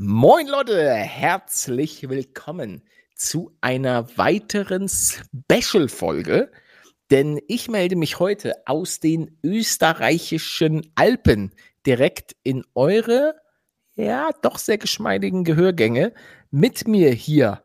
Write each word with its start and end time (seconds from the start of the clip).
Moin 0.00 0.46
Leute, 0.46 0.94
herzlich 0.94 2.08
willkommen 2.08 2.84
zu 3.16 3.50
einer 3.60 4.16
weiteren 4.16 4.88
Special-Folge, 4.88 6.52
denn 7.10 7.40
ich 7.48 7.68
melde 7.68 7.96
mich 7.96 8.20
heute 8.20 8.54
aus 8.66 9.00
den 9.00 9.36
österreichischen 9.42 10.88
Alpen 10.94 11.52
direkt 11.84 12.36
in 12.44 12.64
eure, 12.76 13.40
ja, 13.96 14.30
doch 14.40 14.58
sehr 14.58 14.78
geschmeidigen 14.78 15.42
Gehörgänge. 15.42 16.14
Mit 16.52 16.86
mir 16.86 17.10
hier, 17.10 17.64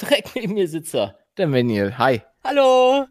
direkt 0.00 0.34
neben 0.34 0.54
mir 0.54 0.68
sitzt 0.68 0.94
er, 0.94 1.18
der 1.36 1.46
Manuel. 1.46 1.98
Hi. 1.98 2.22
Hallo. 2.42 3.04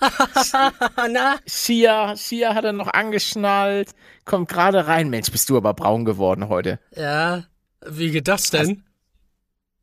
Na? 1.10 1.40
Shia, 1.44 2.16
Shia 2.16 2.54
hat 2.54 2.64
er 2.64 2.72
noch 2.72 2.86
angeschnallt, 2.86 3.96
kommt 4.24 4.48
gerade 4.48 4.86
rein. 4.86 5.10
Mensch, 5.10 5.32
bist 5.32 5.50
du 5.50 5.56
aber 5.56 5.74
braun 5.74 6.04
geworden 6.04 6.48
heute. 6.48 6.78
Ja, 6.94 7.49
wie 7.86 8.10
geht 8.10 8.28
das 8.28 8.50
denn? 8.50 8.84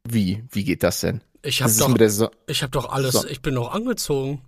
Wie? 0.07 0.43
Wie 0.51 0.63
geht 0.63 0.83
das 0.83 1.01
denn? 1.01 1.21
Ich 1.41 1.61
hab 1.61 1.67
Das 1.67 1.73
ist 1.73 1.81
doch, 1.81 2.09
so 2.09 2.29
ich 2.47 2.63
hab 2.63 2.71
doch 2.71 2.89
alles, 2.89 3.13
So- 3.13 3.27
ich 3.27 3.41
bin 3.41 3.55
doch 3.55 3.71
angezogen. 3.73 4.41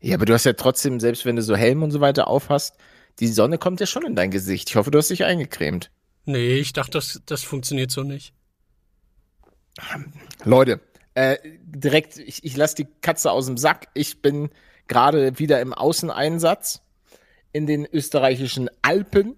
ja, 0.00 0.14
aber 0.16 0.24
du 0.24 0.32
hast 0.34 0.44
ja 0.44 0.52
trotzdem, 0.54 1.00
selbst 1.00 1.24
wenn 1.24 1.36
du 1.36 1.42
so 1.42 1.56
Helm 1.56 1.82
und 1.82 1.90
so 1.90 2.00
weiter 2.00 2.28
aufhast, 2.28 2.76
die 3.20 3.28
Sonne 3.28 3.58
kommt 3.58 3.80
ja 3.80 3.86
schon 3.86 4.04
in 4.04 4.14
dein 4.16 4.30
Gesicht. 4.30 4.68
Ich 4.70 4.76
hoffe, 4.76 4.90
du 4.90 4.98
hast 4.98 5.10
dich 5.10 5.24
eingecremt. 5.24 5.90
Nee, 6.24 6.56
ich 6.58 6.72
dachte, 6.72 6.92
das, 6.92 7.22
das 7.26 7.42
funktioniert 7.42 7.90
so 7.90 8.02
nicht. 8.02 8.32
Leute, 10.44 10.80
äh, 11.14 11.36
direkt, 11.62 12.18
ich, 12.18 12.44
ich 12.44 12.56
lasse 12.56 12.74
die 12.76 12.86
Katze 13.02 13.30
aus 13.30 13.46
dem 13.46 13.56
Sack. 13.56 13.88
Ich 13.94 14.22
bin 14.22 14.50
gerade 14.88 15.38
wieder 15.38 15.60
im 15.60 15.72
Außeneinsatz 15.72 16.82
in 17.52 17.66
den 17.66 17.86
österreichischen 17.86 18.70
Alpen 18.82 19.36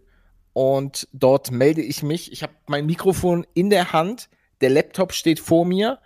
und 0.53 1.09
dort 1.13 1.51
melde 1.51 1.83
ich 1.83 2.03
mich. 2.03 2.33
Ich 2.33 2.43
habe 2.43 2.53
mein 2.67 2.87
Mikrofon 2.87 3.47
in 3.55 3.71
der 3.71 3.93
Hand, 3.93 4.29
der 4.61 4.71
Laptop 4.71 5.13
steht 5.13 5.41
vor 5.41 5.65
mir. 5.65 5.99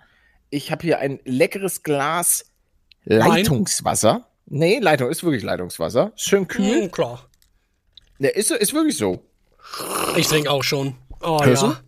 Ich 0.51 0.71
habe 0.71 0.83
hier 0.83 0.99
ein 0.99 1.21
leckeres 1.25 1.83
Glas 1.83 2.47
Leitungswasser. 3.05 4.29
Nee, 4.47 4.79
Leitung 4.79 5.11
ist 5.11 5.25
wirklich 5.25 5.43
Leitungswasser. 5.43 6.13
Schön 6.15 6.47
kühl. 6.47 6.83
Hm, 6.83 6.91
klar. 6.91 7.29
Der 8.19 8.37
ist, 8.37 8.51
ist 8.51 8.75
wirklich 8.75 8.97
so. 8.97 9.25
Ich 10.17 10.29
trinke 10.29 10.51
auch 10.51 10.63
schon. 10.63 10.97
Oh 11.21 11.43
Hörst 11.43 11.63
ja. 11.63 11.81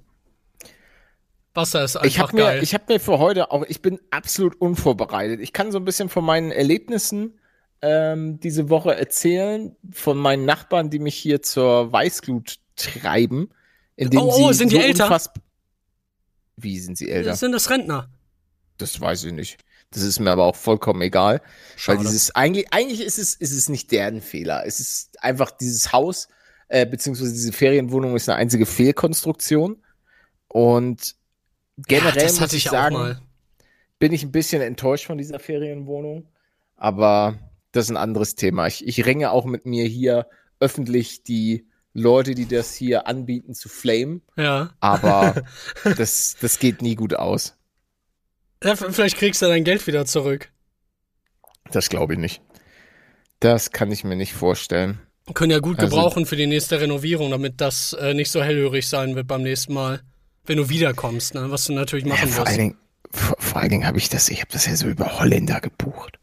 Wasser 1.55 1.85
ist 1.85 1.97
einfach 1.97 2.07
Ich 2.07 2.19
habe 2.19 2.35
mir, 2.35 2.43
geil. 2.43 2.63
ich 2.63 2.75
hab 2.75 2.89
mir 2.89 2.99
für 2.99 3.19
heute 3.19 3.51
auch, 3.53 3.65
ich 3.69 3.81
bin 3.81 4.01
absolut 4.11 4.61
unvorbereitet. 4.61 5.41
Ich 5.41 5.53
kann 5.53 5.71
so 5.71 5.79
ein 5.79 5.85
bisschen 5.85 6.09
von 6.09 6.25
meinen 6.25 6.51
Erlebnissen 6.51 7.39
ähm, 7.87 8.41
diese 8.41 8.71
Woche 8.71 8.95
erzählen, 8.97 9.77
von 9.93 10.17
meinen 10.17 10.47
Nachbarn, 10.47 10.89
die 10.89 10.99
mich 10.99 11.15
hier 11.17 11.43
zur 11.43 11.93
Weißglut 11.93 12.59
treiben. 12.77 13.51
Indem 13.97 14.21
Oh, 14.21 14.33
oh, 14.35 14.49
sie 14.53 14.59
sind 14.59 14.73
die 14.73 14.77
so 14.77 14.83
älter? 14.83 15.05
unfass- 15.07 15.31
Wie 16.57 16.79
sind 16.79 16.97
sie 16.97 17.11
älter? 17.11 17.35
Sind 17.37 17.53
das 17.53 17.69
Rentner? 17.69 18.09
Das 18.79 19.01
weiß 19.01 19.25
ich 19.25 19.33
nicht. 19.33 19.59
Das 19.91 20.03
ist 20.03 20.19
mir 20.19 20.31
aber 20.31 20.45
auch 20.45 20.57
vollkommen 20.57 21.03
egal. 21.03 21.41
Schade. 21.77 21.99
Weil 21.99 22.07
dieses, 22.07 22.35
eigentlich, 22.35 22.73
eigentlich 22.73 23.01
ist 23.03 23.19
es, 23.19 23.35
ist 23.35 23.53
es 23.53 23.69
nicht 23.69 23.93
deren 23.93 24.21
Fehler. 24.21 24.65
Es 24.67 24.81
ist 24.81 25.23
einfach 25.23 25.51
dieses 25.53 25.93
Haus, 25.93 26.29
äh, 26.69 26.85
beziehungsweise 26.87 27.33
diese 27.33 27.53
Ferienwohnung 27.53 28.17
ist 28.17 28.29
eine 28.29 28.39
einzige 28.39 28.67
Fehlkonstruktion. 28.67 29.77
Und 30.49 31.15
generell 31.77 32.27
ja, 32.33 32.41
muss 32.41 32.53
ich 32.53 32.65
sagen, 32.65 33.19
bin 34.01 34.13
ich 34.13 34.25
ein 34.25 34.33
bisschen 34.33 34.63
enttäuscht 34.63 35.07
von 35.07 35.19
dieser 35.19 35.39
Ferienwohnung. 35.39 36.27
Aber 36.77 37.39
das 37.75 37.87
ist 37.87 37.91
ein 37.91 37.97
anderes 37.97 38.35
Thema. 38.37 38.67
Ich, 38.67 38.87
ich 38.87 39.05
ringe 39.05 39.31
auch 39.31 39.45
mit 39.45 39.67
mir 39.67 39.85
hier 39.87 40.27
öffentlich 40.61 41.23
die 41.25 41.67
Leute, 41.93 42.35
die 42.35 42.47
das 42.47 42.75
hier 42.75 43.07
anbieten, 43.07 43.55
zu 43.55 43.69
flamen. 43.69 44.23
Ja. 44.37 44.71
Aber 44.81 45.45
das, 45.97 46.37
das 46.41 46.59
geht 46.59 46.83
nie 46.83 46.95
gut 46.95 47.15
aus. 47.15 47.57
ja. 48.63 48.75
Vielleicht 48.77 49.17
kriegst 49.19 49.43
du 49.43 49.47
dein 49.47 49.65
Geld 49.65 49.87
wieder 49.87 50.07
zurück. 50.07 50.51
Das 51.71 51.89
glaube 51.89 52.15
ich 52.15 52.19
nicht. 52.19 52.43
Das 53.41 53.73
kann 53.73 53.91
ich 53.91 54.05
mir 54.05 54.17
nicht 54.17 54.33
vorstellen. 54.33 55.01
Können 55.35 55.51
ja 55.53 55.59
gut 55.59 55.79
Also- 55.81 55.95
gebrauchen 55.97 56.27
für 56.27 56.37
die 56.37 56.47
nächste 56.47 56.81
Renovierung, 56.81 57.31
damit 57.31 57.61
das 57.61 57.93
äh, 57.95 58.15
nicht 58.15 58.31
so 58.31 58.43
hellhörig 58.43 58.89
sein 58.89 59.15
wird 59.17 59.27
beim 59.27 59.43
nächsten 59.43 59.75
Mal. 59.75 60.01
Wenn 60.47 60.59
du 60.59 60.69
wiederkommst, 60.69 61.35
ne? 61.35 61.51
was 61.51 61.65
du 61.65 61.73
natürlich 61.73 62.05
machen 62.05 62.29
vor, 62.29 62.47
allen 62.47 62.49
wirst. 62.49 62.59
Dingen, 62.59 62.77
vor, 63.11 63.37
vor 63.39 63.61
allen 63.61 63.71
Dingen 63.71 63.87
habe 63.87 63.97
ich 63.99 64.11
das, 64.11 64.29
ich 64.29 64.41
habe 64.43 64.53
das 64.53 64.67
ja 64.67 64.77
so 64.77 64.87
über 64.89 65.19
Holländer 65.19 65.61
gebucht. 65.61 66.19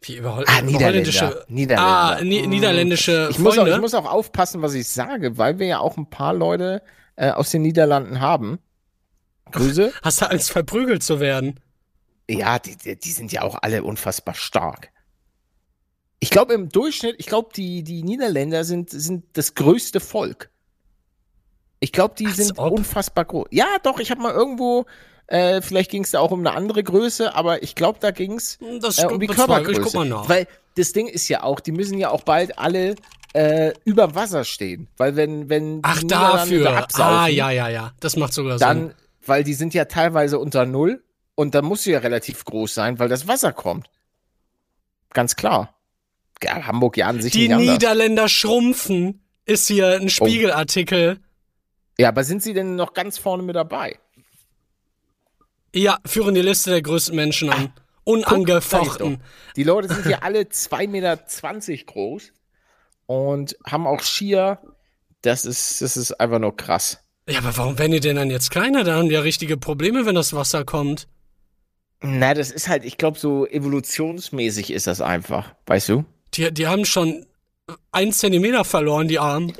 Wie 0.00 0.16
über, 0.16 0.36
Hol 0.36 0.44
Ah, 0.46 0.60
über 0.60 0.70
Niederländer. 0.70 1.44
Ah, 1.76 2.20
ni 2.22 2.46
niederländische 2.46 3.28
Ich 3.30 3.38
muss, 3.38 3.58
auch, 3.58 3.66
ich 3.66 3.78
muss 3.78 3.94
auch 3.94 4.10
aufpassen, 4.10 4.62
was 4.62 4.74
ich 4.74 4.88
sage, 4.88 5.38
weil 5.38 5.58
wir 5.58 5.66
ja 5.66 5.78
auch 5.80 5.96
ein 5.96 6.08
paar 6.08 6.32
Leute 6.34 6.82
äh, 7.16 7.30
aus 7.30 7.50
den 7.50 7.62
Niederlanden 7.62 8.20
haben. 8.20 8.58
Grüße. 9.50 9.92
Hast 10.02 10.20
du 10.20 10.30
Angst, 10.30 10.50
verprügelt 10.50 11.02
zu 11.02 11.20
werden? 11.20 11.58
Ja, 12.30 12.58
die, 12.58 12.76
die, 12.76 12.96
die 12.96 13.10
sind 13.10 13.32
ja 13.32 13.42
auch 13.42 13.58
alle 13.62 13.82
unfassbar 13.82 14.34
stark. 14.34 14.90
Ich 16.20 16.30
glaube 16.30 16.52
im 16.54 16.68
Durchschnitt, 16.68 17.16
ich 17.18 17.26
glaube, 17.26 17.50
die, 17.54 17.82
die 17.82 18.02
Niederländer 18.02 18.64
sind, 18.64 18.90
sind 18.90 19.24
das 19.34 19.54
größte 19.54 20.00
Volk. 20.00 20.50
Ich 21.80 21.92
glaube, 21.92 22.14
die 22.18 22.26
Als 22.26 22.36
sind 22.36 22.58
ob. 22.58 22.72
unfassbar 22.72 23.24
groß. 23.24 23.46
Ja, 23.50 23.66
doch, 23.82 24.00
ich 24.00 24.10
habe 24.10 24.20
mal 24.20 24.32
irgendwo, 24.34 24.86
äh, 25.28 25.62
vielleicht 25.62 25.90
ging 25.90 26.04
es 26.04 26.10
da 26.10 26.20
auch 26.20 26.30
um 26.32 26.40
eine 26.40 26.54
andere 26.54 26.82
Größe, 26.82 27.34
aber 27.34 27.62
ich 27.62 27.74
glaube, 27.74 27.98
da 28.00 28.10
ging 28.10 28.32
es 28.32 28.58
Das 28.80 28.98
äh, 28.98 29.06
um 29.06 29.20
die 29.20 29.26
bezweifle 29.26 29.54
ich. 29.54 29.64
Körpergröße. 29.64 29.80
Guck 29.82 29.94
mal 29.94 30.04
nach. 30.08 30.28
Weil 30.28 30.46
das 30.76 30.92
Ding 30.92 31.06
ist 31.06 31.28
ja 31.28 31.42
auch, 31.42 31.60
die 31.60 31.72
müssen 31.72 31.98
ja 31.98 32.10
auch 32.10 32.22
bald 32.22 32.58
alle 32.58 32.96
äh, 33.34 33.72
über 33.84 34.14
Wasser 34.14 34.44
stehen. 34.44 34.88
Weil 34.96 35.16
wenn, 35.16 35.48
wenn 35.48 35.80
Ach, 35.82 36.02
dafür. 36.02 36.64
da 36.64 36.76
absaufen, 36.78 37.14
Ah, 37.16 37.26
ja, 37.28 37.50
ja, 37.50 37.68
ja. 37.68 37.92
Das 38.00 38.16
macht 38.16 38.32
sogar 38.32 38.58
Sinn. 38.58 38.66
dann, 38.68 38.94
weil 39.26 39.44
die 39.44 39.54
sind 39.54 39.74
ja 39.74 39.84
teilweise 39.86 40.38
unter 40.38 40.64
Null 40.66 41.02
und 41.34 41.54
da 41.54 41.62
muss 41.62 41.82
sie 41.84 41.92
ja 41.92 41.98
relativ 41.98 42.44
groß 42.44 42.72
sein, 42.74 42.98
weil 42.98 43.08
das 43.08 43.28
Wasser 43.28 43.52
kommt. 43.52 43.88
Ganz 45.12 45.36
klar. 45.36 45.74
Ja, 46.42 46.66
Hamburg 46.66 46.96
ja 46.96 47.06
an 47.08 47.20
sich 47.20 47.32
Die 47.32 47.48
nicht 47.48 47.52
anders. 47.52 47.72
Niederländer 47.74 48.28
schrumpfen, 48.28 49.20
ist 49.44 49.66
hier 49.66 49.88
ein 50.00 50.08
Spiegelartikel. 50.08 51.18
Ja, 51.98 52.08
aber 52.08 52.22
sind 52.24 52.42
sie 52.42 52.54
denn 52.54 52.76
noch 52.76 52.92
ganz 52.94 53.18
vorne 53.18 53.42
mit 53.42 53.56
dabei? 53.56 53.98
Ja, 55.78 55.98
führen 56.04 56.34
die 56.34 56.42
Liste 56.42 56.70
der 56.70 56.82
größten 56.82 57.14
Menschen 57.14 57.50
an. 57.50 57.72
Unangefochten. 58.02 59.18
Doch. 59.18 59.24
Die 59.54 59.62
Leute 59.62 59.86
sind 59.88 60.06
hier 60.06 60.24
alle 60.24 60.40
2,20 60.40 60.88
Meter 60.88 61.16
groß 61.86 62.32
und 63.06 63.56
haben 63.64 63.86
auch 63.86 64.02
Skier. 64.02 64.58
Das 65.22 65.44
ist, 65.44 65.80
das 65.80 65.96
ist 65.96 66.18
einfach 66.18 66.40
nur 66.40 66.56
krass. 66.56 66.98
Ja, 67.28 67.38
aber 67.38 67.56
warum 67.56 67.78
werden 67.78 67.92
die 67.92 68.00
denn 68.00 68.16
dann 68.16 68.30
jetzt 68.30 68.50
kleiner? 68.50 68.82
Da 68.82 68.96
haben 68.96 69.08
die 69.08 69.14
ja 69.14 69.20
richtige 69.20 69.56
Probleme, 69.56 70.04
wenn 70.04 70.16
das 70.16 70.32
Wasser 70.32 70.64
kommt. 70.64 71.06
Na, 72.00 72.34
das 72.34 72.50
ist 72.50 72.68
halt, 72.68 72.84
ich 72.84 72.96
glaube, 72.96 73.18
so 73.18 73.46
evolutionsmäßig 73.46 74.72
ist 74.72 74.88
das 74.88 75.00
einfach. 75.00 75.54
Weißt 75.66 75.88
du? 75.90 76.04
Die, 76.34 76.52
die 76.52 76.66
haben 76.66 76.86
schon 76.86 77.24
ein 77.92 78.12
Zentimeter 78.12 78.64
verloren, 78.64 79.06
die 79.06 79.20
Armen. 79.20 79.52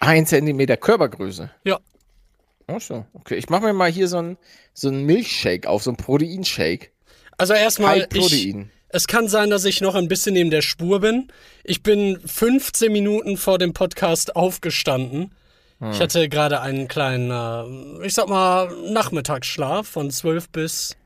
Ein 0.00 0.26
Zentimeter 0.26 0.76
Körpergröße. 0.76 1.50
Ja. 1.64 1.78
Ach 2.68 2.80
so, 2.80 3.06
okay. 3.12 3.36
Ich 3.36 3.48
mache 3.48 3.62
mir 3.62 3.72
mal 3.72 3.90
hier 3.90 4.08
so 4.08 4.18
einen 4.18 4.38
so 4.74 4.88
einen 4.88 5.04
Milchshake 5.04 5.68
auf, 5.68 5.82
so 5.82 5.90
einen 5.90 5.96
Proteinshake. 5.96 6.90
Also 7.38 7.54
erstmal, 7.54 8.08
ich, 8.12 8.56
es 8.88 9.06
kann 9.06 9.28
sein, 9.28 9.50
dass 9.50 9.64
ich 9.64 9.80
noch 9.80 9.94
ein 9.94 10.08
bisschen 10.08 10.34
neben 10.34 10.50
der 10.50 10.62
Spur 10.62 11.00
bin. 11.00 11.28
Ich 11.64 11.82
bin 11.82 12.18
15 12.24 12.90
Minuten 12.90 13.36
vor 13.36 13.58
dem 13.58 13.72
Podcast 13.72 14.36
aufgestanden. 14.36 15.34
Hm. 15.80 15.90
Ich 15.90 16.00
hatte 16.00 16.28
gerade 16.28 16.60
einen 16.60 16.88
kleinen, 16.88 17.30
äh, 17.30 18.06
ich 18.06 18.14
sag 18.14 18.28
mal, 18.28 18.74
Nachmittagsschlaf 18.90 19.86
von 19.86 20.10
12 20.10 20.48
bis 20.48 20.96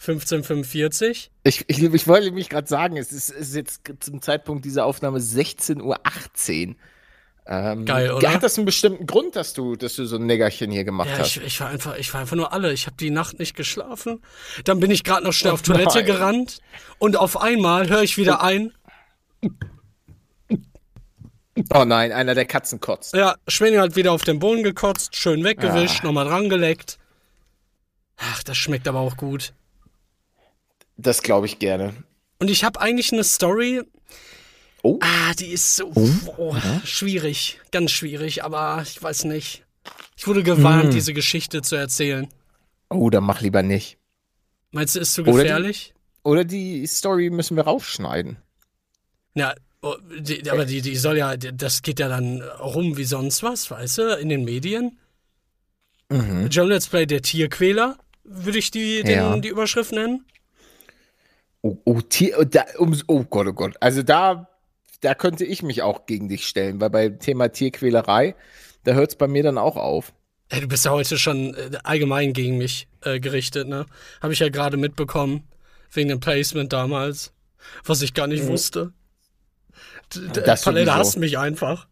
15.45 0.00 1.28
Ich, 1.42 1.64
ich, 1.68 1.82
ich 1.82 2.08
wollte 2.08 2.30
mich 2.30 2.48
gerade 2.48 2.68
sagen, 2.68 2.96
es 2.96 3.12
ist, 3.12 3.30
es 3.30 3.48
ist 3.48 3.54
jetzt 3.54 3.80
zum 4.00 4.20
Zeitpunkt 4.22 4.64
dieser 4.64 4.84
Aufnahme 4.84 5.18
16.18 5.18 5.82
Uhr. 5.82 6.76
Ähm, 7.48 7.84
Geil, 7.84 8.10
oder? 8.12 8.32
Hat 8.32 8.42
das 8.42 8.56
einen 8.58 8.64
bestimmten 8.66 9.06
Grund, 9.06 9.36
dass 9.36 9.52
du, 9.52 9.76
dass 9.76 9.94
du 9.94 10.04
so 10.06 10.16
ein 10.16 10.26
Nickerchen 10.26 10.70
hier 10.72 10.82
gemacht 10.82 11.08
Ja, 11.10 11.18
hast? 11.18 11.36
ich, 11.36 11.42
ich 11.44 11.60
war 11.60 11.68
einfach, 11.68 11.96
ich 11.96 12.12
war 12.12 12.20
einfach 12.20 12.34
nur 12.36 12.52
alle. 12.52 12.72
Ich 12.72 12.86
habe 12.86 12.96
die 12.96 13.10
Nacht 13.10 13.38
nicht 13.38 13.54
geschlafen. 13.54 14.20
Dann 14.64 14.80
bin 14.80 14.90
ich 14.90 15.04
gerade 15.04 15.22
noch 15.24 15.32
schnell 15.32 15.52
Oh 15.52 15.54
auf 15.54 15.62
Toilette 15.62 15.98
nein. 15.98 16.06
gerannt 16.06 16.58
und 16.98 17.16
auf 17.16 17.40
einmal 17.40 17.88
höre 17.88 18.02
ich 18.02 18.16
wieder 18.18 18.42
ein. 18.42 18.72
Oh 21.72 21.84
nein, 21.86 22.12
einer 22.12 22.34
der 22.34 22.44
Katzen 22.44 22.80
kotzt. 22.80 23.14
Ja, 23.14 23.36
Schwenny 23.48 23.76
hat 23.76 23.96
wieder 23.96 24.12
auf 24.12 24.24
den 24.24 24.38
Boden 24.38 24.62
gekotzt, 24.62 25.16
schön 25.16 25.42
weggewischt, 25.42 26.00
Ah. 26.02 26.06
nochmal 26.06 26.26
dran 26.26 26.48
geleckt. 26.50 26.98
Ach, 28.18 28.42
das 28.42 28.56
schmeckt 28.58 28.86
aber 28.88 29.00
auch 29.00 29.16
gut. 29.16 29.54
Das 30.98 31.22
glaube 31.22 31.46
ich 31.46 31.58
gerne. 31.58 31.94
Und 32.38 32.50
ich 32.50 32.64
habe 32.64 32.80
eigentlich 32.80 33.12
eine 33.12 33.24
Story. 33.24 33.82
Oh. 34.86 34.98
Ah, 35.02 35.34
die 35.34 35.48
ist 35.48 35.74
so 35.74 35.90
oh, 35.96 36.54
schwierig, 36.84 37.58
ganz 37.72 37.90
schwierig, 37.90 38.44
aber 38.44 38.84
ich 38.86 39.02
weiß 39.02 39.24
nicht. 39.24 39.64
Ich 40.16 40.28
wurde 40.28 40.44
gewarnt, 40.44 40.94
diese 40.94 41.12
Geschichte 41.12 41.60
zu 41.60 41.74
erzählen. 41.74 42.28
Oh, 42.88 43.10
dann 43.10 43.24
mach 43.24 43.40
lieber 43.40 43.64
nicht. 43.64 43.98
Meinst 44.70 44.94
du, 44.94 45.00
ist 45.00 45.14
zu 45.14 45.22
Oder 45.22 45.32
die- 45.32 45.38
gefährlich? 45.38 45.92
Oder 46.22 46.44
die 46.44 46.86
Story 46.86 47.30
müssen 47.30 47.56
wir 47.56 47.64
rausschneiden. 47.64 48.36
Ja, 49.34 49.54
oh, 49.82 49.96
die, 50.20 50.48
aber 50.48 50.64
die, 50.64 50.82
die 50.82 50.94
soll 50.94 51.18
ja, 51.18 51.36
das 51.36 51.82
geht 51.82 51.98
ja 51.98 52.08
dann 52.08 52.42
rum 52.42 52.96
wie 52.96 53.04
sonst 53.04 53.42
was, 53.42 53.68
weißt 53.68 53.98
du, 53.98 54.16
in 54.18 54.28
den 54.28 54.44
Medien. 54.44 54.98
Mhm. 56.10 56.46
John 56.48 56.68
Let's 56.68 56.86
Play 56.86 57.06
der 57.06 57.22
Tierquäler, 57.22 57.98
würde 58.22 58.58
ich 58.58 58.70
die, 58.70 59.02
den, 59.02 59.16
Ja. 59.16 59.36
die 59.36 59.48
Überschrift 59.48 59.90
nennen. 59.90 60.24
Oh, 61.62 61.76
oh, 61.84 62.00
Tier, 62.02 62.36
oh, 62.38 62.44
da, 62.44 62.64
um, 62.78 62.96
oh 63.08 63.24
Gott, 63.24 63.48
oh 63.48 63.52
Gott. 63.52 63.74
Also 63.80 64.04
da, 64.04 64.48
da 65.06 65.14
könnte 65.14 65.44
ich 65.44 65.62
mich 65.62 65.82
auch 65.82 66.06
gegen 66.06 66.28
dich 66.28 66.46
stellen, 66.46 66.80
weil 66.80 66.90
beim 66.90 67.18
Thema 67.20 67.48
Tierquälerei, 67.48 68.34
da 68.84 68.92
hört 68.94 69.10
es 69.10 69.16
bei 69.16 69.28
mir 69.28 69.42
dann 69.44 69.56
auch 69.56 69.76
auf. 69.76 70.12
Ey, 70.48 70.60
du 70.60 70.68
bist 70.68 70.84
ja 70.84 70.90
heute 70.90 71.16
schon 71.18 71.54
äh, 71.54 71.70
allgemein 71.84 72.32
gegen 72.32 72.58
mich 72.58 72.88
äh, 73.02 73.20
gerichtet, 73.20 73.68
ne? 73.68 73.86
Habe 74.20 74.32
ich 74.32 74.38
ja 74.40 74.48
gerade 74.48 74.76
mitbekommen, 74.76 75.48
wegen 75.92 76.08
dem 76.08 76.20
Placement 76.20 76.72
damals, 76.72 77.32
was 77.84 78.02
ich 78.02 78.14
gar 78.14 78.26
nicht 78.26 78.46
wusste. 78.46 78.92
D- 80.14 80.20
Mhm. 80.20 80.32
Das 80.44 80.62
Palette 80.62 80.94
hasst 80.94 81.18
mich 81.18 81.38
einfach. 81.38 81.88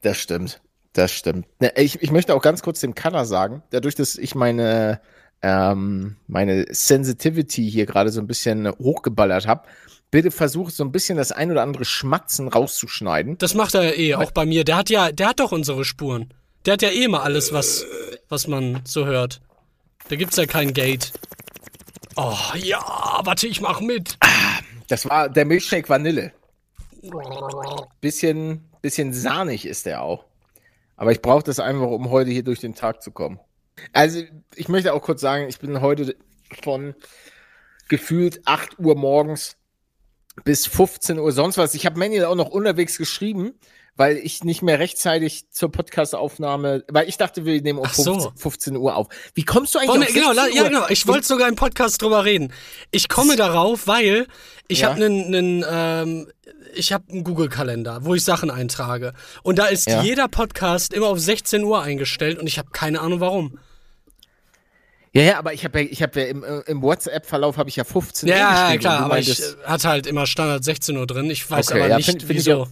Das 0.00 0.18
stimmt. 0.18 0.60
Das 0.94 1.10
stimmt. 1.12 1.46
Ne, 1.60 1.72
Ich, 1.76 2.02
ich 2.02 2.10
möchte 2.10 2.34
auch 2.34 2.42
ganz 2.42 2.62
kurz 2.62 2.80
dem 2.80 2.94
Kanner 2.94 3.24
sagen, 3.24 3.62
dadurch, 3.70 3.94
dass 3.94 4.16
ich 4.16 4.34
meine, 4.34 5.00
ähm, 5.40 6.16
meine 6.26 6.66
Sensitivity 6.70 7.70
hier 7.70 7.86
gerade 7.86 8.10
so 8.10 8.20
ein 8.20 8.26
bisschen 8.26 8.68
hochgeballert 8.70 9.46
habe, 9.46 9.68
bitte 10.12 10.30
versuch 10.30 10.70
so 10.70 10.84
ein 10.84 10.92
bisschen 10.92 11.16
das 11.16 11.32
ein 11.32 11.50
oder 11.50 11.62
andere 11.62 11.84
Schmatzen 11.84 12.46
rauszuschneiden. 12.46 13.38
Das 13.38 13.54
macht 13.54 13.74
er 13.74 13.82
ja 13.82 13.92
eh, 13.92 14.14
auch 14.14 14.30
bei 14.30 14.46
mir. 14.46 14.62
Der 14.62 14.76
hat 14.76 14.90
ja, 14.90 15.10
der 15.10 15.30
hat 15.30 15.40
doch 15.40 15.50
unsere 15.50 15.84
Spuren. 15.84 16.32
Der 16.64 16.74
hat 16.74 16.82
ja 16.82 16.90
eh 16.90 17.08
mal 17.08 17.22
alles, 17.22 17.52
was, 17.52 17.84
was 18.28 18.46
man 18.46 18.82
so 18.84 19.06
hört. 19.06 19.40
Da 20.08 20.14
gibt's 20.14 20.36
ja 20.36 20.46
kein 20.46 20.74
Gate. 20.74 21.12
Oh, 22.14 22.36
ja, 22.54 22.78
warte, 23.24 23.48
ich 23.48 23.60
mach 23.60 23.80
mit. 23.80 24.18
Das 24.86 25.08
war 25.08 25.30
der 25.30 25.46
Milchshake 25.46 25.88
Vanille. 25.88 26.32
Bisschen, 28.00 28.68
bisschen 28.82 29.14
sahnig 29.14 29.66
ist 29.66 29.86
der 29.86 30.02
auch. 30.02 30.26
Aber 30.96 31.10
ich 31.10 31.22
brauche 31.22 31.42
das 31.42 31.58
einfach, 31.58 31.88
um 31.88 32.10
heute 32.10 32.30
hier 32.30 32.44
durch 32.44 32.60
den 32.60 32.74
Tag 32.74 33.02
zu 33.02 33.10
kommen. 33.10 33.40
Also, 33.94 34.22
ich 34.54 34.68
möchte 34.68 34.92
auch 34.92 35.00
kurz 35.00 35.22
sagen, 35.22 35.48
ich 35.48 35.58
bin 35.58 35.80
heute 35.80 36.14
von 36.62 36.94
gefühlt 37.88 38.42
8 38.44 38.78
Uhr 38.78 38.94
morgens 38.94 39.56
bis 40.44 40.66
15 40.66 41.18
Uhr 41.18 41.32
sonst 41.32 41.58
was. 41.58 41.74
Ich 41.74 41.86
habe 41.86 41.98
Manuel 41.98 42.24
auch 42.24 42.34
noch 42.34 42.48
unterwegs 42.50 42.96
geschrieben, 42.98 43.52
weil 43.96 44.16
ich 44.16 44.42
nicht 44.44 44.62
mehr 44.62 44.78
rechtzeitig 44.78 45.50
zur 45.50 45.70
Podcastaufnahme, 45.70 46.84
weil 46.88 47.08
ich 47.08 47.18
dachte, 47.18 47.44
wir 47.44 47.60
nehmen 47.60 47.78
um 47.78 47.84
Ach 47.86 47.94
so. 47.94 48.14
15, 48.14 48.36
15 48.36 48.76
Uhr 48.76 48.96
auf. 48.96 49.08
Wie 49.34 49.44
kommst 49.44 49.74
du 49.74 49.78
eigentlich 49.78 49.98
ne, 49.98 50.06
auf 50.06 50.12
genau, 50.14 50.32
16 50.32 50.36
la- 50.36 50.48
ja, 50.56 50.62
Uhr? 50.62 50.68
genau. 50.68 50.86
Ich 50.88 51.06
wollte 51.06 51.26
sogar 51.26 51.48
im 51.48 51.56
Podcast 51.56 52.00
drüber 52.00 52.24
reden. 52.24 52.52
Ich 52.90 53.08
komme 53.08 53.36
darauf, 53.36 53.86
weil 53.86 54.26
ich 54.68 54.80
Ja. 54.80 54.90
habe 54.90 55.04
einen, 55.04 55.34
einen, 55.34 55.64
ähm, 55.68 56.32
ich 56.74 56.92
habe 56.94 57.04
einen 57.12 57.22
Google-Kalender, 57.24 57.98
wo 58.04 58.14
ich 58.14 58.24
Sachen 58.24 58.50
eintrage. 58.50 59.12
Und 59.42 59.58
da 59.58 59.66
ist 59.66 59.86
Ja. 59.88 60.02
jeder 60.02 60.28
Podcast 60.28 60.94
immer 60.94 61.08
auf 61.08 61.18
16 61.20 61.62
Uhr 61.64 61.82
eingestellt 61.82 62.38
und 62.38 62.46
ich 62.46 62.58
habe 62.58 62.70
keine 62.72 63.00
Ahnung 63.00 63.20
warum. 63.20 63.58
Ja, 65.14 65.22
ja, 65.22 65.38
aber 65.38 65.52
ich 65.52 65.64
habe 65.64 65.82
ja, 65.82 65.88
ich 65.90 66.02
habe 66.02 66.20
ja 66.20 66.26
im, 66.26 66.42
äh, 66.42 66.60
im 66.60 66.80
WhatsApp-Verlauf 66.82 67.58
habe 67.58 67.68
ich 67.68 67.76
ja 67.76 67.84
15 67.84 68.28
Ja, 68.28 68.34
Uhr 68.34 68.40
ja, 68.40 68.62
geschrieben. 68.64 68.80
klar, 68.80 68.98
du 69.00 69.04
aber 69.04 69.18
ich 69.18 69.40
äh, 69.40 69.44
hatte 69.64 69.88
halt 69.88 70.06
immer 70.06 70.26
Standard 70.26 70.64
16 70.64 70.96
Uhr 70.96 71.06
drin. 71.06 71.30
Ich 71.30 71.50
weiß 71.50 71.68
Okay, 71.68 71.80
aber 71.80 71.88
ja, 71.90 71.96
nicht, 71.98 72.06
find- 72.06 72.28
wieso. 72.28 72.62
auch- 72.62 72.68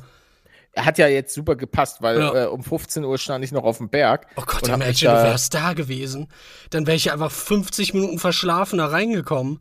hat 0.76 0.98
ja 0.98 1.08
jetzt 1.08 1.34
super 1.34 1.56
gepasst, 1.56 2.00
weil 2.00 2.18
Ja. 2.20 2.44
äh, 2.44 2.46
um 2.46 2.62
15 2.62 3.04
Uhr 3.04 3.18
stand 3.18 3.44
ich 3.44 3.50
noch 3.52 3.64
auf 3.64 3.78
dem 3.78 3.90
Berg. 3.90 4.26
Oh 4.36 4.42
Gott, 4.46 4.68
imagine, 4.68 4.92
du 4.92 5.04
da- 5.18 5.24
wärst 5.24 5.52
da 5.52 5.72
gewesen. 5.74 6.28
Dann 6.70 6.86
wäre 6.86 6.96
ich 6.96 7.12
einfach 7.12 7.30
50 7.32 7.92
Minuten 7.92 8.18
verschlafen 8.20 8.78
da 8.78 8.86
reingekommen. 8.86 9.58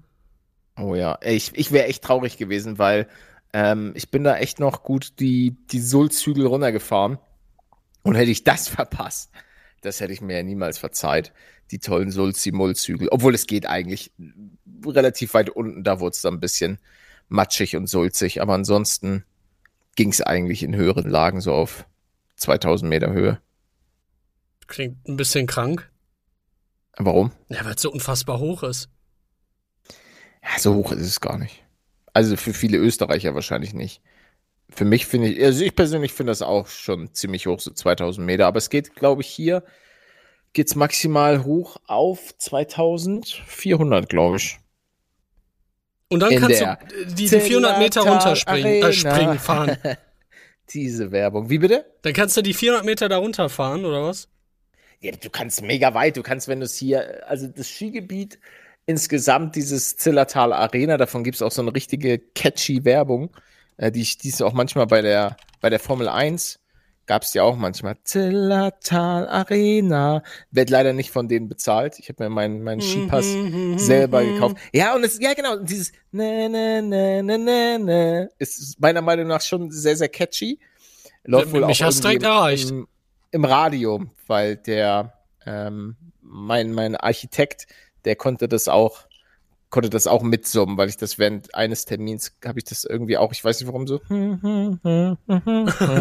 Oh 0.77 0.95
ja, 0.95 1.17
ich, 1.21 1.51
ich 1.55 1.71
wäre 1.73 1.87
echt 1.87 2.03
traurig 2.03 2.37
gewesen, 2.37 2.77
weil 2.77 3.07
ähm, 3.51 3.91
ich 3.95 4.11
bin 4.11 4.23
da 4.23 4.37
echt 4.37 4.59
noch 4.59 4.83
gut 4.83 5.19
die, 5.19 5.57
die 5.71 5.81
Sulzhügel 5.81 6.45
runtergefahren. 6.45 7.17
Und 8.03 8.15
hätte 8.15 8.31
ich 8.31 8.43
das 8.45 8.67
verpasst, 8.69 9.31
das 9.81 9.99
hätte 9.99 10.13
ich 10.13 10.21
mir 10.21 10.37
ja 10.37 10.43
niemals 10.43 10.77
verzeiht. 10.77 11.33
Die 11.71 11.79
tollen 11.79 12.11
Sulzi-Mulzhügel. 12.11 13.09
Obwohl 13.09 13.35
es 13.35 13.47
geht 13.47 13.67
eigentlich 13.67 14.11
relativ 14.85 15.33
weit 15.33 15.49
unten, 15.49 15.83
da 15.83 15.99
wurde 15.99 16.13
es 16.13 16.21
dann 16.21 16.35
ein 16.35 16.39
bisschen 16.39 16.79
matschig 17.27 17.75
und 17.75 17.87
sulzig. 17.87 18.41
Aber 18.41 18.53
ansonsten 18.53 19.23
ging 19.95 20.09
es 20.09 20.21
eigentlich 20.21 20.63
in 20.63 20.75
höheren 20.75 21.09
Lagen 21.09 21.41
so 21.41 21.53
auf 21.53 21.85
2000 22.37 22.89
Meter 22.89 23.11
Höhe. 23.11 23.39
Klingt 24.67 25.07
ein 25.07 25.17
bisschen 25.17 25.47
krank. 25.47 25.89
Warum? 26.97 27.31
Ja, 27.49 27.63
weil 27.65 27.75
es 27.75 27.81
so 27.81 27.91
unfassbar 27.91 28.39
hoch 28.39 28.63
ist. 28.63 28.89
Ja, 30.43 30.59
so 30.59 30.75
hoch 30.75 30.91
ist 30.91 31.01
es 31.01 31.21
gar 31.21 31.37
nicht. 31.37 31.63
Also 32.13 32.35
für 32.35 32.53
viele 32.53 32.77
Österreicher 32.77 33.35
wahrscheinlich 33.35 33.73
nicht. 33.73 34.01
Für 34.69 34.85
mich 34.85 35.05
finde 35.05 35.29
ich, 35.29 35.43
also 35.43 35.63
ich 35.63 35.75
persönlich 35.75 36.13
finde 36.13 36.31
das 36.31 36.41
auch 36.41 36.67
schon 36.67 37.13
ziemlich 37.13 37.47
hoch, 37.47 37.59
so 37.59 37.71
2000 37.71 38.25
Meter. 38.25 38.47
Aber 38.47 38.57
es 38.57 38.69
geht, 38.69 38.95
glaube 38.95 39.21
ich, 39.21 39.27
hier 39.27 39.63
geht's 40.53 40.75
maximal 40.75 41.43
hoch 41.43 41.77
auf 41.87 42.37
2400, 42.37 44.09
glaube 44.09 44.37
ich. 44.37 44.59
Und 46.09 46.21
dann 46.21 46.31
In 46.31 46.39
kannst 46.39 46.61
du 46.61 46.65
äh, 46.65 46.77
die, 47.05 47.27
die 47.27 47.39
400 47.39 47.77
Meter 47.77 48.01
runterspringen, 48.01 48.83
äh, 48.83 48.93
springen, 48.93 49.39
fahren. 49.39 49.77
Diese 50.71 51.11
Werbung. 51.11 51.49
Wie 51.49 51.59
bitte? 51.59 51.85
Dann 52.01 52.13
kannst 52.13 52.37
du 52.37 52.41
die 52.41 52.53
400 52.53 52.85
Meter 52.85 53.09
da 53.09 53.17
runterfahren, 53.17 53.85
oder 53.85 54.03
was? 54.03 54.27
Ja, 54.99 55.11
du 55.13 55.29
kannst 55.29 55.63
mega 55.63 55.95
weit. 55.95 56.17
Du 56.17 56.21
kannst, 56.21 56.47
wenn 56.47 56.59
du 56.59 56.65
es 56.65 56.75
hier, 56.75 57.27
also 57.27 57.47
das 57.47 57.69
Skigebiet 57.69 58.37
insgesamt, 58.85 59.55
dieses 59.55 59.97
Zillertal 59.97 60.53
Arena, 60.53 60.97
davon 60.97 61.23
gibt 61.23 61.35
es 61.35 61.41
auch 61.41 61.51
so 61.51 61.61
eine 61.61 61.73
richtige 61.73 62.19
catchy 62.19 62.85
Werbung, 62.85 63.31
äh, 63.77 63.91
die, 63.91 64.03
die 64.03 64.29
ist 64.29 64.41
auch 64.41 64.53
manchmal 64.53 64.87
bei 64.87 65.01
der, 65.01 65.37
bei 65.61 65.69
der 65.69 65.79
Formel 65.79 66.07
1 66.07 66.59
gab 67.09 67.23
es 67.23 67.33
ja 67.33 67.41
auch 67.41 67.55
manchmal. 67.55 67.97
Zillertal 68.03 69.27
Arena. 69.27 70.21
Wird 70.51 70.69
leider 70.69 70.93
nicht 70.93 71.09
von 71.09 71.27
denen 71.27 71.49
bezahlt. 71.49 71.97
Ich 71.97 72.07
habe 72.07 72.23
mir 72.23 72.29
meinen 72.29 72.61
meinen 72.61 72.81
Skipass 72.81 73.25
selber 73.77 74.23
gekauft. 74.23 74.57
Ja, 74.71 74.95
und 74.95 75.03
es, 75.03 75.19
ja 75.19 75.33
genau, 75.33 75.55
dieses 75.57 75.91
ne, 76.11 76.47
ne, 76.47 76.83
ne, 76.83 77.23
ne, 77.23 77.37
ne, 77.39 77.79
ne, 77.79 78.29
ist 78.37 78.79
meiner 78.79 79.01
Meinung 79.01 79.25
nach 79.25 79.41
schon 79.41 79.71
sehr, 79.71 79.97
sehr 79.97 80.07
catchy. 80.07 80.59
Läuft 81.23 81.51
wohl 81.51 81.65
Mich 81.65 81.81
auch 81.81 81.87
hast 81.87 82.03
direkt 82.03 82.21
erreicht. 82.21 82.69
Im, 82.69 82.87
im 83.31 83.43
Radio, 83.43 84.05
weil 84.27 84.57
der, 84.57 85.13
ähm, 85.47 85.95
mein, 86.21 86.73
mein 86.73 86.95
Architekt, 86.95 87.65
der 88.05 88.17
konnte 88.17 88.47
das 88.47 88.67
auch, 88.67 89.07
konnte 89.69 89.89
das 89.89 90.07
auch 90.07 90.23
mitsummen, 90.23 90.77
weil 90.77 90.89
ich 90.89 90.97
das 90.97 91.19
während 91.19 91.53
eines 91.55 91.85
Termins 91.85 92.35
habe 92.43 92.59
ich 92.59 92.65
das 92.65 92.83
irgendwie 92.85 93.17
auch, 93.17 93.31
ich 93.31 93.43
weiß 93.43 93.59
nicht 93.59 93.67
warum 93.67 93.85
so. 93.87 94.01
Und 94.09 94.79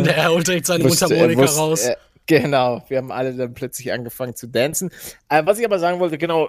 er 0.06 0.28
holt 0.30 0.46
direkt 0.46 0.66
seine 0.66 0.84
wusste- 0.84 1.06
Mundharmonika 1.08 1.42
wusste- 1.42 1.58
raus. 1.58 1.84
äh, 1.87 1.96
genau, 2.26 2.82
wir 2.88 2.98
haben 2.98 3.12
alle 3.12 3.34
dann 3.34 3.54
plötzlich 3.54 3.92
angefangen 3.92 4.34
zu 4.34 4.46
dancen. 4.46 4.90
Äh, 5.28 5.44
was 5.44 5.58
ich 5.58 5.64
aber 5.66 5.78
sagen 5.78 6.00
wollte, 6.00 6.18
genau, 6.18 6.48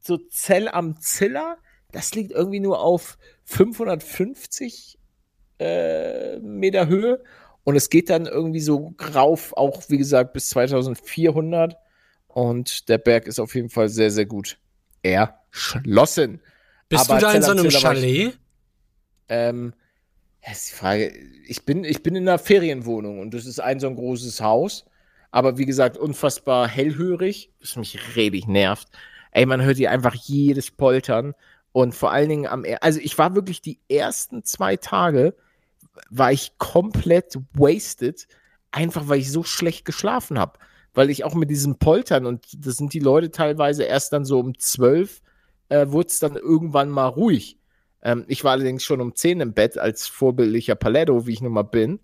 so 0.00 0.18
Zell 0.30 0.68
am 0.68 1.00
Ziller, 1.00 1.56
das 1.92 2.14
liegt 2.14 2.32
irgendwie 2.32 2.60
nur 2.60 2.80
auf 2.80 3.16
550 3.44 4.98
äh, 5.58 6.38
Meter 6.40 6.86
Höhe 6.86 7.22
und 7.64 7.76
es 7.76 7.88
geht 7.90 8.10
dann 8.10 8.26
irgendwie 8.26 8.60
so 8.60 8.94
rauf, 9.14 9.54
auch 9.56 9.82
wie 9.88 9.96
gesagt 9.98 10.32
bis 10.34 10.50
2400 10.50 11.76
und 12.28 12.88
der 12.90 12.98
Berg 12.98 13.26
ist 13.26 13.40
auf 13.40 13.54
jeden 13.54 13.70
Fall 13.70 13.88
sehr, 13.88 14.10
sehr 14.10 14.26
gut 14.26 14.58
erschlossen. 15.12 16.40
Bist 16.88 17.10
aber 17.10 17.18
du 17.20 17.26
da 17.26 17.32
in 17.34 17.42
so 17.42 17.50
einem 17.52 17.64
war 17.64 17.66
ich- 17.70 17.78
Chalet? 17.80 18.38
Ähm, 19.28 19.74
ja, 20.44 20.52
ist 20.52 20.70
die 20.70 20.74
Frage, 20.76 21.12
ich 21.46 21.64
bin, 21.64 21.82
ich 21.84 22.02
bin 22.02 22.14
in 22.14 22.28
einer 22.28 22.38
Ferienwohnung 22.38 23.18
und 23.18 23.34
das 23.34 23.46
ist 23.46 23.58
ein 23.58 23.80
so 23.80 23.88
ein 23.88 23.96
großes 23.96 24.40
Haus, 24.40 24.84
aber 25.32 25.58
wie 25.58 25.66
gesagt, 25.66 25.96
unfassbar 25.96 26.68
hellhörig, 26.68 27.50
was 27.60 27.74
mich 27.76 28.16
richtig 28.16 28.46
nervt. 28.46 28.88
Ey, 29.32 29.44
man 29.46 29.62
hört 29.62 29.76
hier 29.78 29.90
einfach 29.90 30.14
jedes 30.14 30.70
Poltern 30.70 31.34
und 31.72 31.94
vor 31.94 32.12
allen 32.12 32.28
Dingen 32.28 32.46
am, 32.46 32.64
also 32.80 33.00
ich 33.00 33.18
war 33.18 33.34
wirklich 33.34 33.60
die 33.60 33.80
ersten 33.88 34.44
zwei 34.44 34.76
Tage, 34.76 35.34
war 36.10 36.30
ich 36.30 36.56
komplett 36.58 37.36
wasted, 37.54 38.28
einfach 38.70 39.08
weil 39.08 39.18
ich 39.18 39.32
so 39.32 39.42
schlecht 39.42 39.84
geschlafen 39.84 40.38
habe. 40.38 40.58
Weil 40.96 41.10
ich 41.10 41.22
auch 41.22 41.34
mit 41.34 41.50
diesem 41.50 41.78
Poltern 41.78 42.26
und 42.26 42.44
das 42.66 42.76
sind 42.76 42.92
die 42.92 42.98
Leute 42.98 43.30
teilweise 43.30 43.84
erst 43.84 44.12
dann 44.12 44.24
so 44.24 44.40
um 44.40 44.58
zwölf, 44.58 45.22
äh, 45.68 45.86
wurde 45.88 46.08
es 46.08 46.18
dann 46.18 46.34
irgendwann 46.34 46.88
mal 46.90 47.06
ruhig. 47.06 47.58
Ähm, 48.02 48.24
ich 48.26 48.42
war 48.42 48.52
allerdings 48.52 48.82
schon 48.82 49.00
um 49.00 49.14
10 49.14 49.40
im 49.40 49.52
Bett 49.52 49.78
als 49.78 50.08
vorbildlicher 50.08 50.74
Paletto, 50.74 51.26
wie 51.26 51.32
ich 51.34 51.40
nun 51.42 51.52
mal 51.52 51.62
bin. 51.62 52.00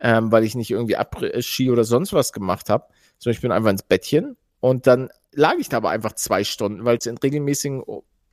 ähm, 0.00 0.30
weil 0.30 0.44
ich 0.44 0.54
nicht 0.54 0.70
irgendwie 0.70 0.96
Après-Ski 0.96 1.70
oder 1.70 1.84
sonst 1.84 2.12
was 2.12 2.32
gemacht 2.32 2.68
habe, 2.68 2.86
sondern 3.18 3.36
ich 3.36 3.40
bin 3.40 3.52
einfach 3.52 3.70
ins 3.70 3.82
Bettchen 3.82 4.36
und 4.60 4.86
dann 4.86 5.08
lag 5.32 5.54
ich 5.58 5.68
da 5.68 5.78
aber 5.78 5.90
einfach 5.90 6.12
zwei 6.12 6.44
Stunden, 6.44 6.84
weil 6.84 6.98
es 6.98 7.06
in 7.06 7.16
regelmäßigen 7.16 7.82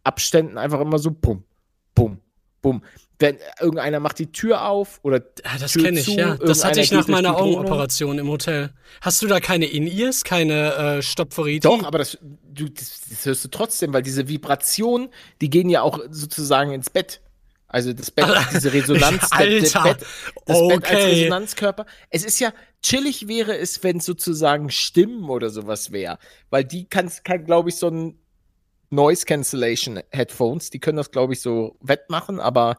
Abständen 0.04 0.58
einfach 0.58 0.82
immer 0.82 1.00
so 1.00 1.12
pum, 1.12 1.44
pum, 1.96 2.20
pum. 2.62 2.84
Wenn 3.20 3.38
irgendeiner 3.60 4.00
macht 4.00 4.18
die 4.18 4.32
Tür 4.32 4.68
auf 4.68 5.00
oder 5.04 5.22
Ja, 5.44 5.58
das 5.60 5.74
Tür 5.74 5.84
kenne 5.84 6.00
ich, 6.00 6.06
zu, 6.06 6.14
ja. 6.14 6.38
Das 6.38 6.66
hatte 6.66 6.82
ich 6.82 6.92
nach 6.92 7.08
meiner. 7.08 7.38
Augenoperation 7.38 8.18
im 8.18 8.28
Hotel. 8.30 8.72
Hast 9.02 9.22
du 9.22 9.28
da 9.28 9.40
keine 9.40 9.66
In-Ears, 9.66 10.24
keine 10.24 10.74
äh, 10.74 11.02
Stopferiti? 11.02 11.60
Doch, 11.60 11.84
aber 11.84 12.00
das, 12.00 12.18
du, 12.22 12.68
das, 12.68 13.02
das 13.10 13.26
hörst 13.26 13.46
du 13.46 13.50
trotzdem, 13.50 13.94
weil 13.94 14.02
diese 14.02 14.28
Vibrationen, 14.28 15.10
die 15.40 15.50
gehen 15.50 15.70
ja 15.70 15.82
auch 15.84 16.00
sozusagen 16.10 16.72
ins 16.72 16.90
Bett. 16.90 17.22
Also 17.68 17.94
das 17.94 18.12
Bett, 18.12 18.26
diese 18.54 18.74
Resonanz, 18.74 19.28
Alter, 19.32 19.60
das 19.60 19.74
Bett, 19.74 20.08
das 20.46 20.68
Bett 20.68 20.72
als 20.84 20.92
okay. 20.92 21.22
Resonanzkörper. 21.22 21.86
Es 22.10 22.26
ist 22.26 22.40
ja 22.40 22.54
chillig 22.82 23.28
wäre 23.28 23.58
es, 23.58 23.82
wenn 23.84 23.98
es 23.98 24.06
sozusagen 24.06 24.70
Stimmen 24.70 25.30
oder 25.30 25.50
sowas 25.50 25.92
wäre, 25.92 26.18
weil 26.50 26.66
die 26.66 26.86
kann, 26.86 27.10
kann 27.24 27.46
glaube 27.46 27.70
ich, 27.70 27.76
so 27.76 27.88
ein 27.88 28.21
Noise 28.92 29.26
Cancellation 29.26 30.02
Headphones, 30.12 30.70
die 30.70 30.80
können 30.80 30.98
das, 30.98 31.10
glaube 31.12 31.34
ich, 31.34 31.42
so 31.42 31.76
wettmachen, 31.82 32.40
aber 32.40 32.78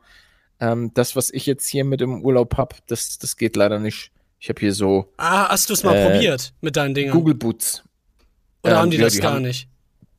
ähm, 0.60 0.92
das, 0.94 1.16
was 1.16 1.30
ich 1.30 1.46
jetzt 1.46 1.66
hier 1.66 1.84
mit 1.84 2.00
im 2.00 2.22
Urlaub 2.22 2.56
hab, 2.56 2.86
das, 2.86 3.18
das 3.18 3.36
geht 3.36 3.56
leider 3.56 3.78
nicht. 3.80 4.12
Ich 4.38 4.48
habe 4.48 4.60
hier 4.60 4.72
so 4.74 5.12
Ah, 5.16 5.48
hast 5.48 5.68
du 5.70 5.74
es 5.74 5.82
mal 5.84 5.96
Äh, 5.96 6.10
probiert 6.10 6.52
mit 6.60 6.76
deinen 6.76 6.94
Dingern? 6.94 7.14
Google 7.16 7.34
Boots. 7.34 7.82
Oder 8.62 8.74
ähm, 8.74 8.78
haben 8.78 8.90
die 8.90 8.98
ja, 8.98 9.04
das 9.04 9.14
die 9.14 9.20
gar 9.20 9.34
haben- 9.34 9.42
nicht? 9.42 9.68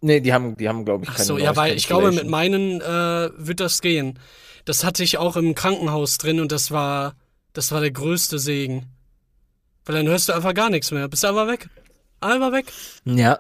Nee, 0.01 0.19
die 0.19 0.33
haben, 0.33 0.57
die 0.57 0.67
haben, 0.67 0.83
glaube 0.83 1.05
ich, 1.05 1.09
Ach 1.09 1.15
keine 1.15 1.25
so, 1.25 1.38
ja, 1.38 1.55
weil 1.55 1.77
ich 1.77 1.88
glaube, 1.88 2.12
mit 2.12 2.27
meinen 2.27 2.81
äh, 2.81 3.29
wird 3.38 3.62
das 3.62 3.79
gehen. 3.81 4.19
Das 4.65 4.83
hatte 4.83 5.01
ich 5.03 5.17
auch 5.17 5.38
im 5.38 5.55
Krankenhaus 5.55 6.17
drin 6.17 6.41
und 6.41 6.51
das 6.51 6.71
war, 6.71 7.15
das 7.53 7.71
war 7.71 7.79
der 7.79 7.91
größte 7.91 8.38
Segen. 8.39 8.88
Weil 9.85 9.95
dann 9.95 10.07
hörst 10.07 10.27
du 10.27 10.33
einfach 10.33 10.53
gar 10.53 10.69
nichts 10.69 10.91
mehr. 10.91 11.07
Bist 11.07 11.23
einfach 11.23 11.47
weg. 11.47 11.69
Einfach 12.19 12.51
weg. 12.51 12.65
Ja. 13.05 13.39